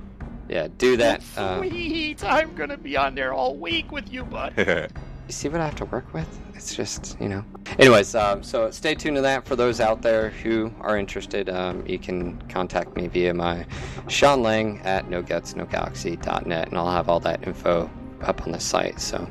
yeah, 0.49 0.68
do 0.77 0.98
that. 0.98 1.23
Uh, 1.38 1.60
Sweet! 1.60 2.22
I'm 2.26 2.53
gonna 2.56 2.76
be 2.76 2.98
on 2.98 3.15
there 3.15 3.31
all 3.31 3.56
week 3.56 3.93
with 3.93 4.11
you, 4.11 4.26
bud. 4.26 4.53
you 5.32 5.34
see 5.34 5.48
what 5.48 5.62
I 5.62 5.66
have 5.66 5.76
to 5.76 5.86
work 5.86 6.14
with? 6.14 6.28
It's 6.56 6.76
just, 6.76 7.18
you 7.22 7.30
know. 7.30 7.45
Anyways, 7.80 8.16
um, 8.16 8.44
so 8.44 8.70
stay 8.70 8.95
tuned 8.95 9.16
to 9.16 9.22
that. 9.22 9.48
For 9.48 9.56
those 9.56 9.80
out 9.80 10.02
there 10.02 10.30
who 10.30 10.74
are 10.82 10.98
interested, 10.98 11.48
um, 11.48 11.88
you 11.88 11.98
can 11.98 12.41
contact 12.49 12.98
me 12.98 13.08
via 13.08 13.34
my 13.34 13.66
Sean 14.10 14.44
Lang 14.44 14.82
at 14.84 15.08
nogutsnogalaxy.net, 15.08 16.68
and 16.68 16.78
I'll 16.78 16.91
have 16.91 17.08
all 17.08 17.22
that 17.22 17.48
info 17.48 17.90
up 18.20 18.41
on 18.41 18.52
the 18.52 18.60
site. 18.60 18.99
So, 18.99 19.26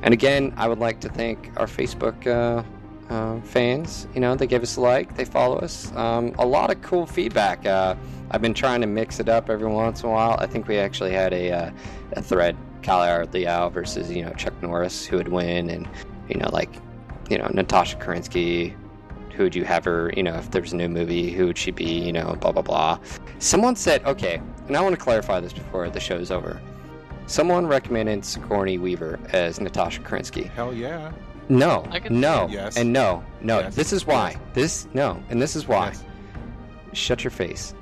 and 0.00 0.14
again, 0.14 0.54
I 0.56 0.66
would 0.66 0.78
like 0.78 0.98
to 1.00 1.10
thank 1.10 1.50
our 1.58 1.66
Facebook 1.66 2.26
uh, 2.26 2.62
uh, 3.12 3.42
fans. 3.42 4.08
You 4.14 4.20
know, 4.22 4.34
they 4.34 4.46
give 4.46 4.62
us 4.62 4.76
a 4.76 4.80
like, 4.80 5.14
they 5.14 5.26
follow 5.26 5.58
us. 5.58 5.92
Um, 5.94 6.34
a 6.38 6.46
lot 6.46 6.70
of 6.70 6.80
cool 6.80 7.04
feedback. 7.04 7.66
Uh, 7.66 7.96
I've 8.30 8.40
been 8.40 8.54
trying 8.54 8.80
to 8.80 8.86
mix 8.86 9.20
it 9.20 9.28
up 9.28 9.50
every 9.50 9.68
once 9.68 10.02
in 10.02 10.08
a 10.08 10.12
while. 10.12 10.38
I 10.40 10.46
think 10.46 10.68
we 10.68 10.78
actually 10.78 11.12
had 11.12 11.34
a, 11.34 11.52
uh, 11.52 11.70
a 12.12 12.22
thread, 12.22 12.56
Kyle 12.84 13.26
Liao 13.32 13.68
versus 13.70 14.10
you 14.10 14.22
know 14.24 14.32
Chuck 14.34 14.54
Norris, 14.62 15.04
who 15.04 15.16
would 15.16 15.28
win, 15.28 15.70
and 15.70 15.88
you 16.28 16.36
know 16.36 16.48
like 16.52 16.70
you 17.28 17.38
know 17.38 17.48
Natasha 17.52 17.96
Kerensky. 17.96 18.74
Who 19.32 19.42
would 19.42 19.56
you 19.56 19.64
have 19.64 19.84
her? 19.84 20.12
You 20.16 20.22
know, 20.22 20.34
if 20.34 20.52
there's 20.52 20.72
a 20.72 20.76
new 20.76 20.88
movie, 20.88 21.32
who 21.32 21.46
would 21.46 21.58
she 21.58 21.72
be? 21.72 21.84
You 21.84 22.12
know, 22.12 22.36
blah 22.40 22.52
blah 22.52 22.62
blah. 22.62 22.98
Someone 23.40 23.74
said, 23.74 24.04
okay, 24.04 24.40
and 24.68 24.76
I 24.76 24.80
want 24.80 24.94
to 24.94 25.00
clarify 25.00 25.40
this 25.40 25.52
before 25.52 25.90
the 25.90 25.98
show's 25.98 26.30
over. 26.30 26.60
Someone 27.26 27.66
recommended 27.66 28.24
Sigourney 28.24 28.78
Weaver 28.78 29.18
as 29.32 29.60
Natasha 29.60 30.02
Kerensky. 30.02 30.48
Hell 30.50 30.72
yeah. 30.72 31.10
No, 31.48 31.86
I 31.90 31.98
can 31.98 32.20
no. 32.20 32.46
Yes. 32.50 32.76
and 32.76 32.92
no, 32.92 33.24
no. 33.40 33.60
Yes. 33.60 33.74
This 33.74 33.92
is 33.92 34.06
why. 34.06 34.36
This 34.52 34.86
no, 34.94 35.20
and 35.30 35.42
this 35.42 35.56
is 35.56 35.66
why. 35.66 35.86
Yes. 35.86 36.04
shut 36.92 37.24
your 37.24 37.30
face. 37.30 37.74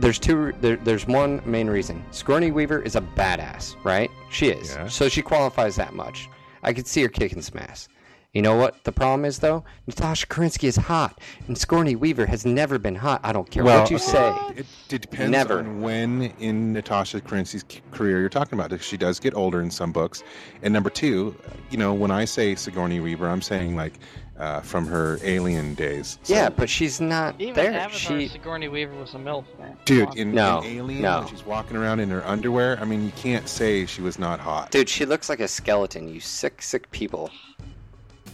There's 0.00 0.18
two. 0.18 0.52
There, 0.60 0.76
there's 0.76 1.06
one 1.06 1.42
main 1.44 1.68
reason. 1.68 2.02
Sigourney 2.10 2.50
Weaver 2.50 2.80
is 2.80 2.96
a 2.96 3.02
badass, 3.02 3.76
right? 3.84 4.10
She 4.30 4.48
is. 4.48 4.74
Yeah. 4.74 4.88
So 4.88 5.08
she 5.08 5.20
qualifies 5.22 5.76
that 5.76 5.92
much. 5.92 6.28
I 6.62 6.72
could 6.72 6.86
see 6.86 7.02
her 7.02 7.08
kicking 7.08 7.42
some 7.42 7.58
ass. 7.58 7.88
You 8.32 8.42
know 8.42 8.54
what 8.54 8.84
the 8.84 8.92
problem 8.92 9.24
is 9.24 9.40
though? 9.40 9.64
Natasha 9.88 10.26
Kerensky 10.26 10.68
is 10.68 10.76
hot, 10.76 11.20
and 11.48 11.58
Sigourney 11.58 11.96
Weaver 11.96 12.26
has 12.26 12.46
never 12.46 12.78
been 12.78 12.94
hot. 12.94 13.20
I 13.24 13.32
don't 13.32 13.50
care 13.50 13.64
what 13.64 13.90
you 13.90 13.98
say. 13.98 14.18
Uh, 14.18 14.52
it, 14.56 14.66
it 14.88 15.00
depends 15.02 15.32
Never. 15.32 15.58
on 15.58 15.80
when 15.82 16.22
in 16.38 16.72
Natasha 16.72 17.20
Kerensky's 17.20 17.64
c- 17.68 17.80
career 17.90 18.20
you're 18.20 18.28
talking 18.28 18.58
about. 18.58 18.80
She 18.80 18.96
does 18.96 19.18
get 19.18 19.34
older 19.34 19.60
in 19.60 19.70
some 19.70 19.90
books. 19.90 20.22
And 20.62 20.72
number 20.72 20.90
two, 20.90 21.34
you 21.70 21.76
know, 21.76 21.92
when 21.92 22.12
I 22.12 22.24
say 22.24 22.54
Sigourney 22.54 23.00
Weaver, 23.00 23.28
I'm 23.28 23.42
saying 23.42 23.74
like 23.74 23.94
uh, 24.40 24.60
from 24.60 24.86
her 24.86 25.18
Alien 25.22 25.74
days. 25.74 26.18
So- 26.22 26.34
Yeah, 26.34 26.48
but 26.48 26.68
she's 26.68 27.00
not 27.00 27.38
Even 27.40 27.54
there. 27.54 27.72
Avatar 27.74 28.18
She 28.18 28.28
Sigourney 28.28 28.68
Weaver 28.68 28.94
was 28.94 29.14
a 29.14 29.18
MILF, 29.18 29.44
man. 29.58 29.76
Dude, 29.84 30.14
in, 30.16 30.32
No, 30.32 30.60
in 30.62 30.78
Alien, 30.78 31.02
no. 31.02 31.26
she's 31.28 31.44
walking 31.44 31.76
around 31.76 32.00
in 32.00 32.08
her 32.10 32.26
underwear, 32.26 32.78
I 32.80 32.84
mean, 32.84 33.04
you 33.04 33.12
can't 33.12 33.48
say 33.48 33.86
she 33.86 34.00
was 34.02 34.18
not 34.18 34.40
hot. 34.40 34.70
Dude, 34.70 34.88
she 34.88 35.04
looks 35.04 35.28
like 35.28 35.40
a 35.40 35.48
skeleton. 35.48 36.08
You 36.08 36.20
sick, 36.20 36.62
sick 36.62 36.90
people. 36.90 37.30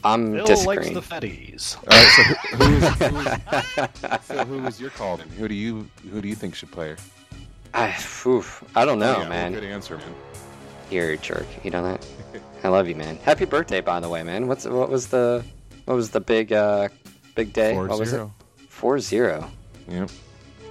I'm 0.05 0.45
Phil 0.47 0.65
likes 0.65 0.89
the 0.91 1.01
fetties. 1.01 1.77
All 1.77 1.83
right, 1.89 2.07
so 2.15 2.23
who, 2.57 2.65
who, 2.65 2.77
is, 2.77 2.99
who, 2.99 3.83
is, 3.83 4.19
Phil, 4.23 4.45
who 4.45 4.67
is 4.67 4.81
your 4.81 4.91
call 4.91 5.17
then? 5.17 5.29
Who 5.31 5.49
do 5.49 5.55
you 5.55 5.89
who 6.13 6.21
do 6.21 6.29
you 6.29 6.37
think 6.37 6.55
should 6.55 6.71
play 6.71 6.91
her? 6.91 6.97
I, 7.75 7.89
oof, 8.25 8.63
I 8.77 8.85
don't 8.85 9.01
know, 9.01 9.17
Oh, 9.19 9.23
yeah, 9.23 9.29
man. 9.29 9.53
Good 9.53 9.65
answer, 9.65 9.97
man. 9.99 10.15
You're 10.91 11.11
a 11.13 11.17
jerk. 11.17 11.47
You 11.65 11.71
know 11.73 11.83
that? 11.83 12.07
I 12.63 12.69
love 12.69 12.89
you, 12.89 12.95
man. 12.95 13.17
Happy 13.19 13.45
birthday, 13.47 13.81
by 13.81 13.99
the 13.99 14.09
way, 14.09 14.23
man. 14.23 14.47
What's 14.47 14.65
what 14.65 14.89
was 14.91 15.09
the 15.09 15.43
what 15.87 15.95
was 15.95 16.11
the 16.11 16.21
big 16.21 16.53
uh 16.53 16.89
big 17.35 17.53
day? 17.53 17.73
Four 17.73 17.87
what 17.89 17.99
was 17.99 18.13
it? 18.13 18.29
Four 18.69 18.99
zero. 19.01 19.51
Yep. 19.89 20.11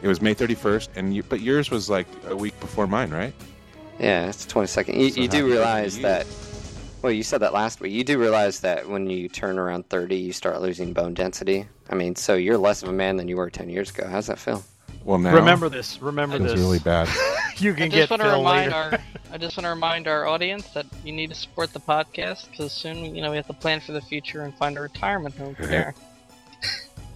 It 0.01 0.07
was 0.07 0.21
May 0.21 0.35
31st, 0.35 0.89
and 0.97 1.15
you, 1.15 1.23
but 1.23 1.41
yours 1.41 1.71
was 1.71 1.89
like 1.89 2.05
a 2.27 2.35
week 2.35 2.59
before 2.59 2.85
mine, 2.85 3.09
right? 3.09 3.33
Yeah, 3.97 4.27
it's 4.27 4.45
twenty 4.45 4.67
second. 4.67 4.99
You, 4.99 5.09
So 5.09 5.21
you 5.21 5.27
do 5.27 5.45
realize 5.47 5.97
you. 5.97 6.03
that. 6.03 6.27
Well, 7.01 7.11
you 7.11 7.23
said 7.23 7.39
that 7.39 7.53
last 7.53 7.79
week. 7.81 7.93
You 7.93 8.03
do 8.03 8.19
realize 8.19 8.59
that 8.59 8.87
when 8.89 9.09
you 9.09 9.29
turn 9.29 9.57
around 9.57 9.89
thirty, 9.89 10.17
you 10.17 10.33
start 10.33 10.61
losing 10.61 10.91
bone 10.93 11.13
density. 11.13 11.67
I 11.89 11.95
mean, 11.95 12.15
so 12.15 12.35
you're 12.35 12.57
less 12.57 12.83
of 12.83 12.89
a 12.89 12.93
man 12.93 13.15
than 13.15 13.27
you 13.27 13.37
were 13.37 13.49
ten 13.49 13.69
years 13.69 13.89
ago. 13.89 14.07
How's 14.07 14.27
that 14.27 14.37
feel? 14.37 14.63
Well, 15.03 15.19
now 15.19 15.33
Remember 15.35 15.69
this. 15.69 16.01
Remember 16.01 16.35
it 16.37 16.41
was 16.41 16.53
this. 16.53 16.61
really 16.61 16.79
bad. 16.79 17.07
You 17.57 17.73
can 17.73 17.83
I 17.83 17.87
can 17.87 17.91
just 17.91 18.09
get 18.09 18.09
want 18.09 18.21
to 18.21 18.27
Phil 18.31 18.37
remind 18.39 18.71
later. 18.73 18.75
our 18.75 18.99
I 19.31 19.37
just 19.37 19.55
want 19.55 19.63
to 19.63 19.69
remind 19.69 20.09
our 20.09 20.27
audience 20.27 20.67
that 20.73 20.85
you 21.05 21.13
need 21.13 21.29
to 21.29 21.35
support 21.35 21.71
the 21.71 21.79
podcast 21.79 22.49
because 22.51 22.73
soon 22.73 23.15
you 23.15 23.21
know 23.21 23.29
we 23.31 23.37
have 23.37 23.47
to 23.47 23.53
plan 23.53 23.79
for 23.79 23.93
the 23.93 24.01
future 24.01 24.41
and 24.41 24.53
find 24.55 24.77
a 24.77 24.81
retirement 24.81 25.35
home 25.37 25.55
for 25.55 25.63
Darren. 25.63 25.93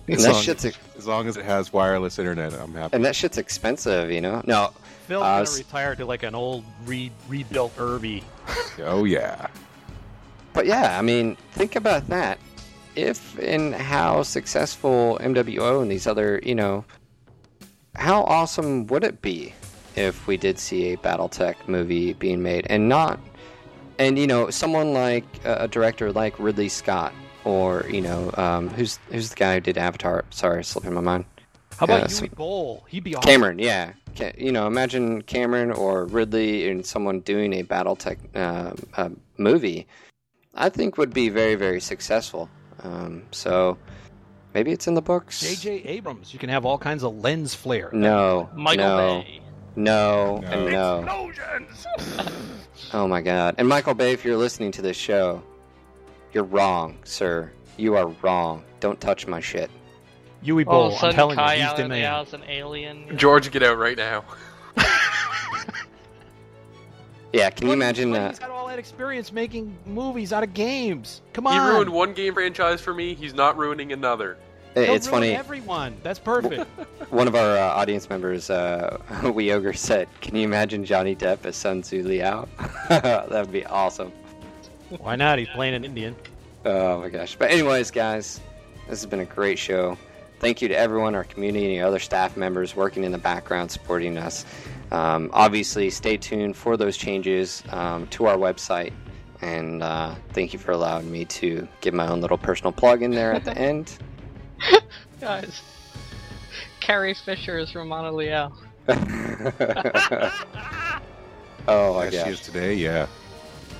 And 0.07 0.15
as, 0.15 0.23
that 0.23 0.31
long, 0.31 0.41
shit's 0.41 0.63
ex- 0.63 0.77
as 0.97 1.05
long 1.07 1.27
as 1.27 1.35
it 1.35 1.43
has 1.43 1.73
wireless 1.73 2.17
internet, 2.19 2.53
I'm 2.53 2.73
happy. 2.73 2.95
and 2.95 3.03
that 3.03 3.17
shit's 3.17 3.37
expensive, 3.37 4.11
you 4.11 4.21
know. 4.21 4.41
No, 4.45 4.71
Phil's 5.07 5.23
Uh, 5.23 5.43
gonna 5.43 5.57
retire 5.57 5.95
to 5.95 6.05
like 6.05 6.23
an 6.23 6.35
old 6.35 6.63
re- 6.85 7.11
rebuilt 7.27 7.73
Irby. 7.77 8.23
Oh 8.81 9.03
yeah. 9.03 9.47
But 10.53 10.67
yeah, 10.67 10.97
I 10.97 11.01
mean, 11.01 11.35
think 11.51 11.75
about 11.75 12.07
that. 12.07 12.39
If 12.95 13.37
and 13.39 13.75
how 13.75 14.23
successful 14.23 15.19
MWO 15.21 15.81
and 15.81 15.91
these 15.91 16.07
other, 16.07 16.39
you 16.43 16.55
know, 16.55 16.85
how 17.99 18.23
awesome 18.23 18.87
would 18.87 19.03
it 19.03 19.21
be 19.21 19.53
if 19.95 20.25
we 20.27 20.37
did 20.37 20.57
see 20.57 20.93
a 20.93 20.97
BattleTech 20.97 21.55
movie 21.67 22.13
being 22.13 22.41
made 22.41 22.65
and 22.69 22.87
not, 22.87 23.19
and 23.97 24.17
you 24.17 24.25
know, 24.27 24.49
someone 24.49 24.93
like 24.93 25.25
uh, 25.45 25.57
a 25.59 25.67
director 25.67 26.11
like 26.11 26.39
Ridley 26.39 26.69
Scott 26.69 27.13
or 27.43 27.85
you 27.89 28.01
know, 28.01 28.31
um, 28.37 28.69
who's 28.69 28.97
who's 29.11 29.29
the 29.29 29.35
guy 29.35 29.55
who 29.55 29.59
did 29.61 29.77
Avatar? 29.77 30.23
Sorry, 30.29 30.63
slipping 30.63 30.93
my 30.93 31.01
mind. 31.01 31.25
How 31.77 31.83
about 31.85 32.01
Yeah, 32.01 32.07
Uwe 32.07 32.11
so- 32.29 32.35
Boll? 32.35 32.85
He'd 32.89 33.03
be 33.03 33.15
awesome. 33.15 33.29
Cameron, 33.29 33.59
yeah. 33.59 33.93
Ca- 34.17 34.33
You 34.37 34.51
know, 34.51 34.67
imagine 34.67 35.21
Cameron 35.23 35.71
or 35.71 36.05
Ridley 36.05 36.69
and 36.69 36.85
someone 36.85 37.19
doing 37.21 37.53
a 37.53 37.63
BattleTech 37.63 38.17
uh, 38.35 38.73
uh, 38.97 39.09
movie. 39.37 39.87
I 40.55 40.69
think 40.69 40.97
would 40.97 41.13
be 41.13 41.29
very, 41.29 41.55
very 41.55 41.79
successful. 41.79 42.49
Um, 42.83 43.23
so 43.31 43.77
maybe 44.59 44.73
it's 44.73 44.87
in 44.87 44.93
the 44.93 45.01
books. 45.01 45.39
J.J. 45.39 45.83
Abrams. 45.85 46.33
You 46.33 46.39
can 46.39 46.49
have 46.49 46.65
all 46.65 46.77
kinds 46.77 47.03
of 47.03 47.15
lens 47.23 47.55
flare. 47.55 47.89
No, 47.93 48.49
Michael 48.53 48.85
no, 48.85 48.97
Bay. 49.21 49.39
no, 49.77 50.37
No. 50.39 50.47
and 50.47 50.71
no. 50.71 50.99
Explosions! 50.99 51.87
Oh 52.91 53.07
my 53.07 53.21
God! 53.21 53.53
And 53.59 53.67
Michael 53.69 53.93
Bay, 53.93 54.13
if 54.13 54.25
you're 54.25 54.35
listening 54.37 54.71
to 54.71 54.81
this 54.81 54.97
show, 54.97 55.43
you're 56.33 56.43
wrong, 56.43 56.97
sir. 57.03 57.51
You 57.77 57.95
are 57.97 58.07
wrong. 58.23 58.63
Don't 58.79 58.99
touch 58.99 59.27
my 59.27 59.39
shit. 59.39 59.69
Uwe 60.43 60.65
All 60.65 60.87
of 60.87 60.91
Boll. 60.93 60.99
a 61.03 61.07
I'm 61.09 61.13
telling 61.13 61.35
Kai 61.37 61.53
you, 61.55 61.61
he's 61.61 61.69
the 61.75 61.83
of 61.83 61.89
the 61.89 61.95
man. 61.95 62.25
an 62.33 62.43
alien. 62.49 63.15
George, 63.17 63.51
get 63.51 63.61
out 63.63 63.77
right 63.77 63.95
now. 63.97 64.23
Yeah, 67.31 67.51
can 67.51 67.67
you 67.67 67.73
imagine? 67.73 68.09
what- 68.09 68.19
Uh, 68.21 68.29
He's 68.29 68.39
got 68.39 68.49
all 68.49 68.65
that 68.69 68.79
experience 68.79 69.31
making 69.31 69.77
movies 69.85 70.33
out 70.33 70.41
of 70.41 70.55
games. 70.55 71.21
Come 71.33 71.45
on. 71.45 71.53
He 71.53 71.59
ruined 71.59 71.91
one 71.91 72.13
game 72.13 72.33
franchise 72.33 72.81
for 72.81 72.91
me. 72.91 73.13
He's 73.13 73.35
not 73.35 73.55
ruining 73.55 73.91
another. 73.93 74.37
It's 74.83 75.07
funny. 75.07 75.35
Everyone. 75.35 75.95
That's 76.03 76.19
perfect. 76.19 76.65
One 77.09 77.27
of 77.27 77.35
our 77.35 77.57
uh, 77.57 77.75
audience 77.75 78.09
members, 78.09 78.49
uh, 78.49 78.97
We 79.33 79.51
Ogre, 79.51 79.73
said, 79.73 80.07
"Can 80.21 80.35
you 80.35 80.43
imagine 80.43 80.85
Johnny 80.85 81.15
Depp 81.15 81.45
as 81.45 81.55
Sun 81.55 81.81
Tzu 81.81 82.03
Liao? 82.03 82.47
that 82.89 83.29
would 83.31 83.51
be 83.51 83.65
awesome." 83.65 84.11
Why 84.97 85.15
not? 85.15 85.39
He's 85.39 85.49
playing 85.49 85.75
an 85.75 85.85
Indian. 85.85 86.15
Oh 86.65 86.99
my 86.99 87.09
gosh! 87.09 87.35
But 87.35 87.51
anyways, 87.51 87.91
guys, 87.91 88.41
this 88.87 89.01
has 89.01 89.05
been 89.05 89.21
a 89.21 89.25
great 89.25 89.59
show. 89.59 89.97
Thank 90.39 90.61
you 90.61 90.67
to 90.69 90.77
everyone, 90.77 91.15
our 91.15 91.25
community, 91.25 91.77
and 91.77 91.85
other 91.85 91.99
staff 91.99 92.37
members 92.37 92.75
working 92.75 93.03
in 93.03 93.11
the 93.11 93.17
background 93.17 93.69
supporting 93.71 94.17
us. 94.17 94.45
Um, 94.91 95.29
obviously, 95.33 95.89
stay 95.89 96.17
tuned 96.17 96.55
for 96.55 96.77
those 96.77 96.95
changes 96.97 97.61
um, 97.69 98.07
to 98.07 98.25
our 98.25 98.37
website. 98.37 98.93
And 99.41 99.83
uh, 99.83 100.15
thank 100.33 100.53
you 100.53 100.59
for 100.59 100.71
allowing 100.71 101.09
me 101.11 101.25
to 101.25 101.67
give 101.81 101.93
my 101.93 102.07
own 102.07 102.21
little 102.21 102.37
personal 102.37 102.71
plug 102.71 103.03
in 103.03 103.11
there 103.11 103.33
at 103.33 103.45
the 103.45 103.57
end. 103.57 103.97
Guys, 105.21 105.61
Carrie 106.79 107.13
Fisher 107.13 107.57
is 107.59 107.75
Romana 107.75 108.11
Mauna 108.11 108.51
oh 111.67 111.93
my 111.93 112.07
As 112.07 112.13
she 112.13 112.29
is 112.29 112.39
today, 112.41 112.73
yeah. 112.73 113.07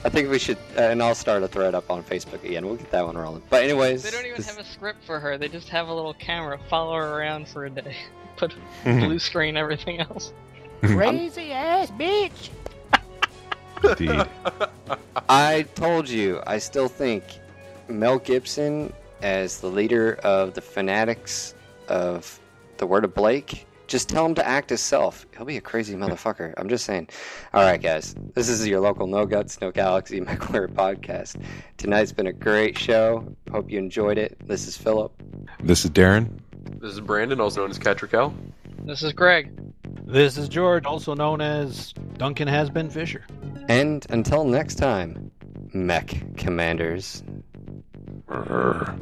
I 0.06 0.10
think 0.10 0.30
we 0.30 0.40
should, 0.40 0.58
uh, 0.78 0.82
and 0.82 1.02
I'll 1.04 1.16
start 1.16 1.44
a 1.44 1.48
thread 1.48 1.76
up 1.76 1.90
on 1.90 2.04
Facebook 2.04 2.44
again. 2.44 2.66
We'll 2.66 2.78
get 2.78 2.92
that 2.92 3.06
one 3.06 3.18
rolling. 3.18 3.42
But 3.50 3.64
anyways, 3.64 4.04
They 4.04 4.12
don't 4.12 4.26
even 4.26 4.38
this- 4.38 4.48
have 4.50 4.60
a 4.60 4.70
script 4.70 5.04
for 5.06 5.20
her. 5.20 5.38
They 5.38 5.50
just 5.50 5.68
have 5.70 5.88
a 5.88 5.94
little 5.94 6.14
camera 6.14 6.60
follow 6.70 6.96
her 6.96 7.20
around 7.20 7.48
for 7.48 7.66
a 7.66 7.70
day. 7.70 7.96
Put 8.38 8.54
blue 8.84 9.20
screen 9.20 9.58
everything 9.58 10.00
else. 10.00 10.32
Crazy 10.82 11.52
ass 11.52 11.92
bitch! 11.92 12.50
Indeed. 13.84 14.26
I 15.28 15.64
told 15.76 16.08
you, 16.08 16.42
I 16.48 16.58
still 16.60 16.88
think 16.88 17.24
Mel 17.90 18.20
Gibson 18.20 18.94
as 19.22 19.60
the 19.60 19.68
leader 19.68 20.14
of 20.24 20.54
the 20.54 20.62
fanatics 20.62 21.54
of 21.88 22.40
the 22.78 22.88
Word 22.88 23.04
of 23.06 23.14
Blake. 23.14 23.66
Just 23.88 24.08
tell 24.08 24.24
him 24.24 24.36
to 24.36 24.48
act 24.48 24.72
as 24.72 24.82
self. 24.82 25.26
He'll 25.36 25.46
be 25.46 25.58
a 25.58 25.62
crazy 25.62 25.96
motherfucker. 25.98 26.54
I'm 26.58 26.70
just 26.70 26.86
saying. 26.86 27.10
All 27.54 27.64
right, 27.64 27.82
guys. 27.82 28.16
This 28.36 28.48
is 28.48 28.68
your 28.68 28.80
local 28.82 29.08
No 29.08 29.26
Guts, 29.26 29.60
No 29.62 29.72
Galaxy 29.72 30.20
McClure 30.22 30.68
podcast. 30.68 31.42
Tonight's 31.78 32.12
been 32.12 32.28
a 32.28 32.34
great 32.34 32.78
show. 32.78 33.36
Hope 33.52 33.72
you 33.72 33.80
enjoyed 33.80 34.18
it. 34.20 34.38
This 34.46 34.68
is 34.68 34.78
Philip. 34.78 35.12
this 35.64 35.84
is 35.86 35.92
Darren. 35.92 36.38
This 36.80 36.94
is 36.94 37.00
Brandon, 37.02 37.40
also 37.42 37.62
known 37.62 37.72
as 37.72 37.80
Catrical. 37.80 38.34
This 38.84 39.02
is 39.02 39.12
Greg. 39.12 39.52
This 40.06 40.38
is 40.38 40.48
George, 40.48 40.86
also 40.86 41.14
known 41.16 41.42
as 41.42 41.94
Duncan 42.18 42.48
Has 42.48 42.70
Been 42.70 42.90
Fisher. 42.90 43.26
And 43.68 44.06
until 44.10 44.46
next 44.46 44.76
time, 44.76 45.32
Mech 45.74 46.36
Commanders. 46.38 47.24
Grrr. 48.30 48.94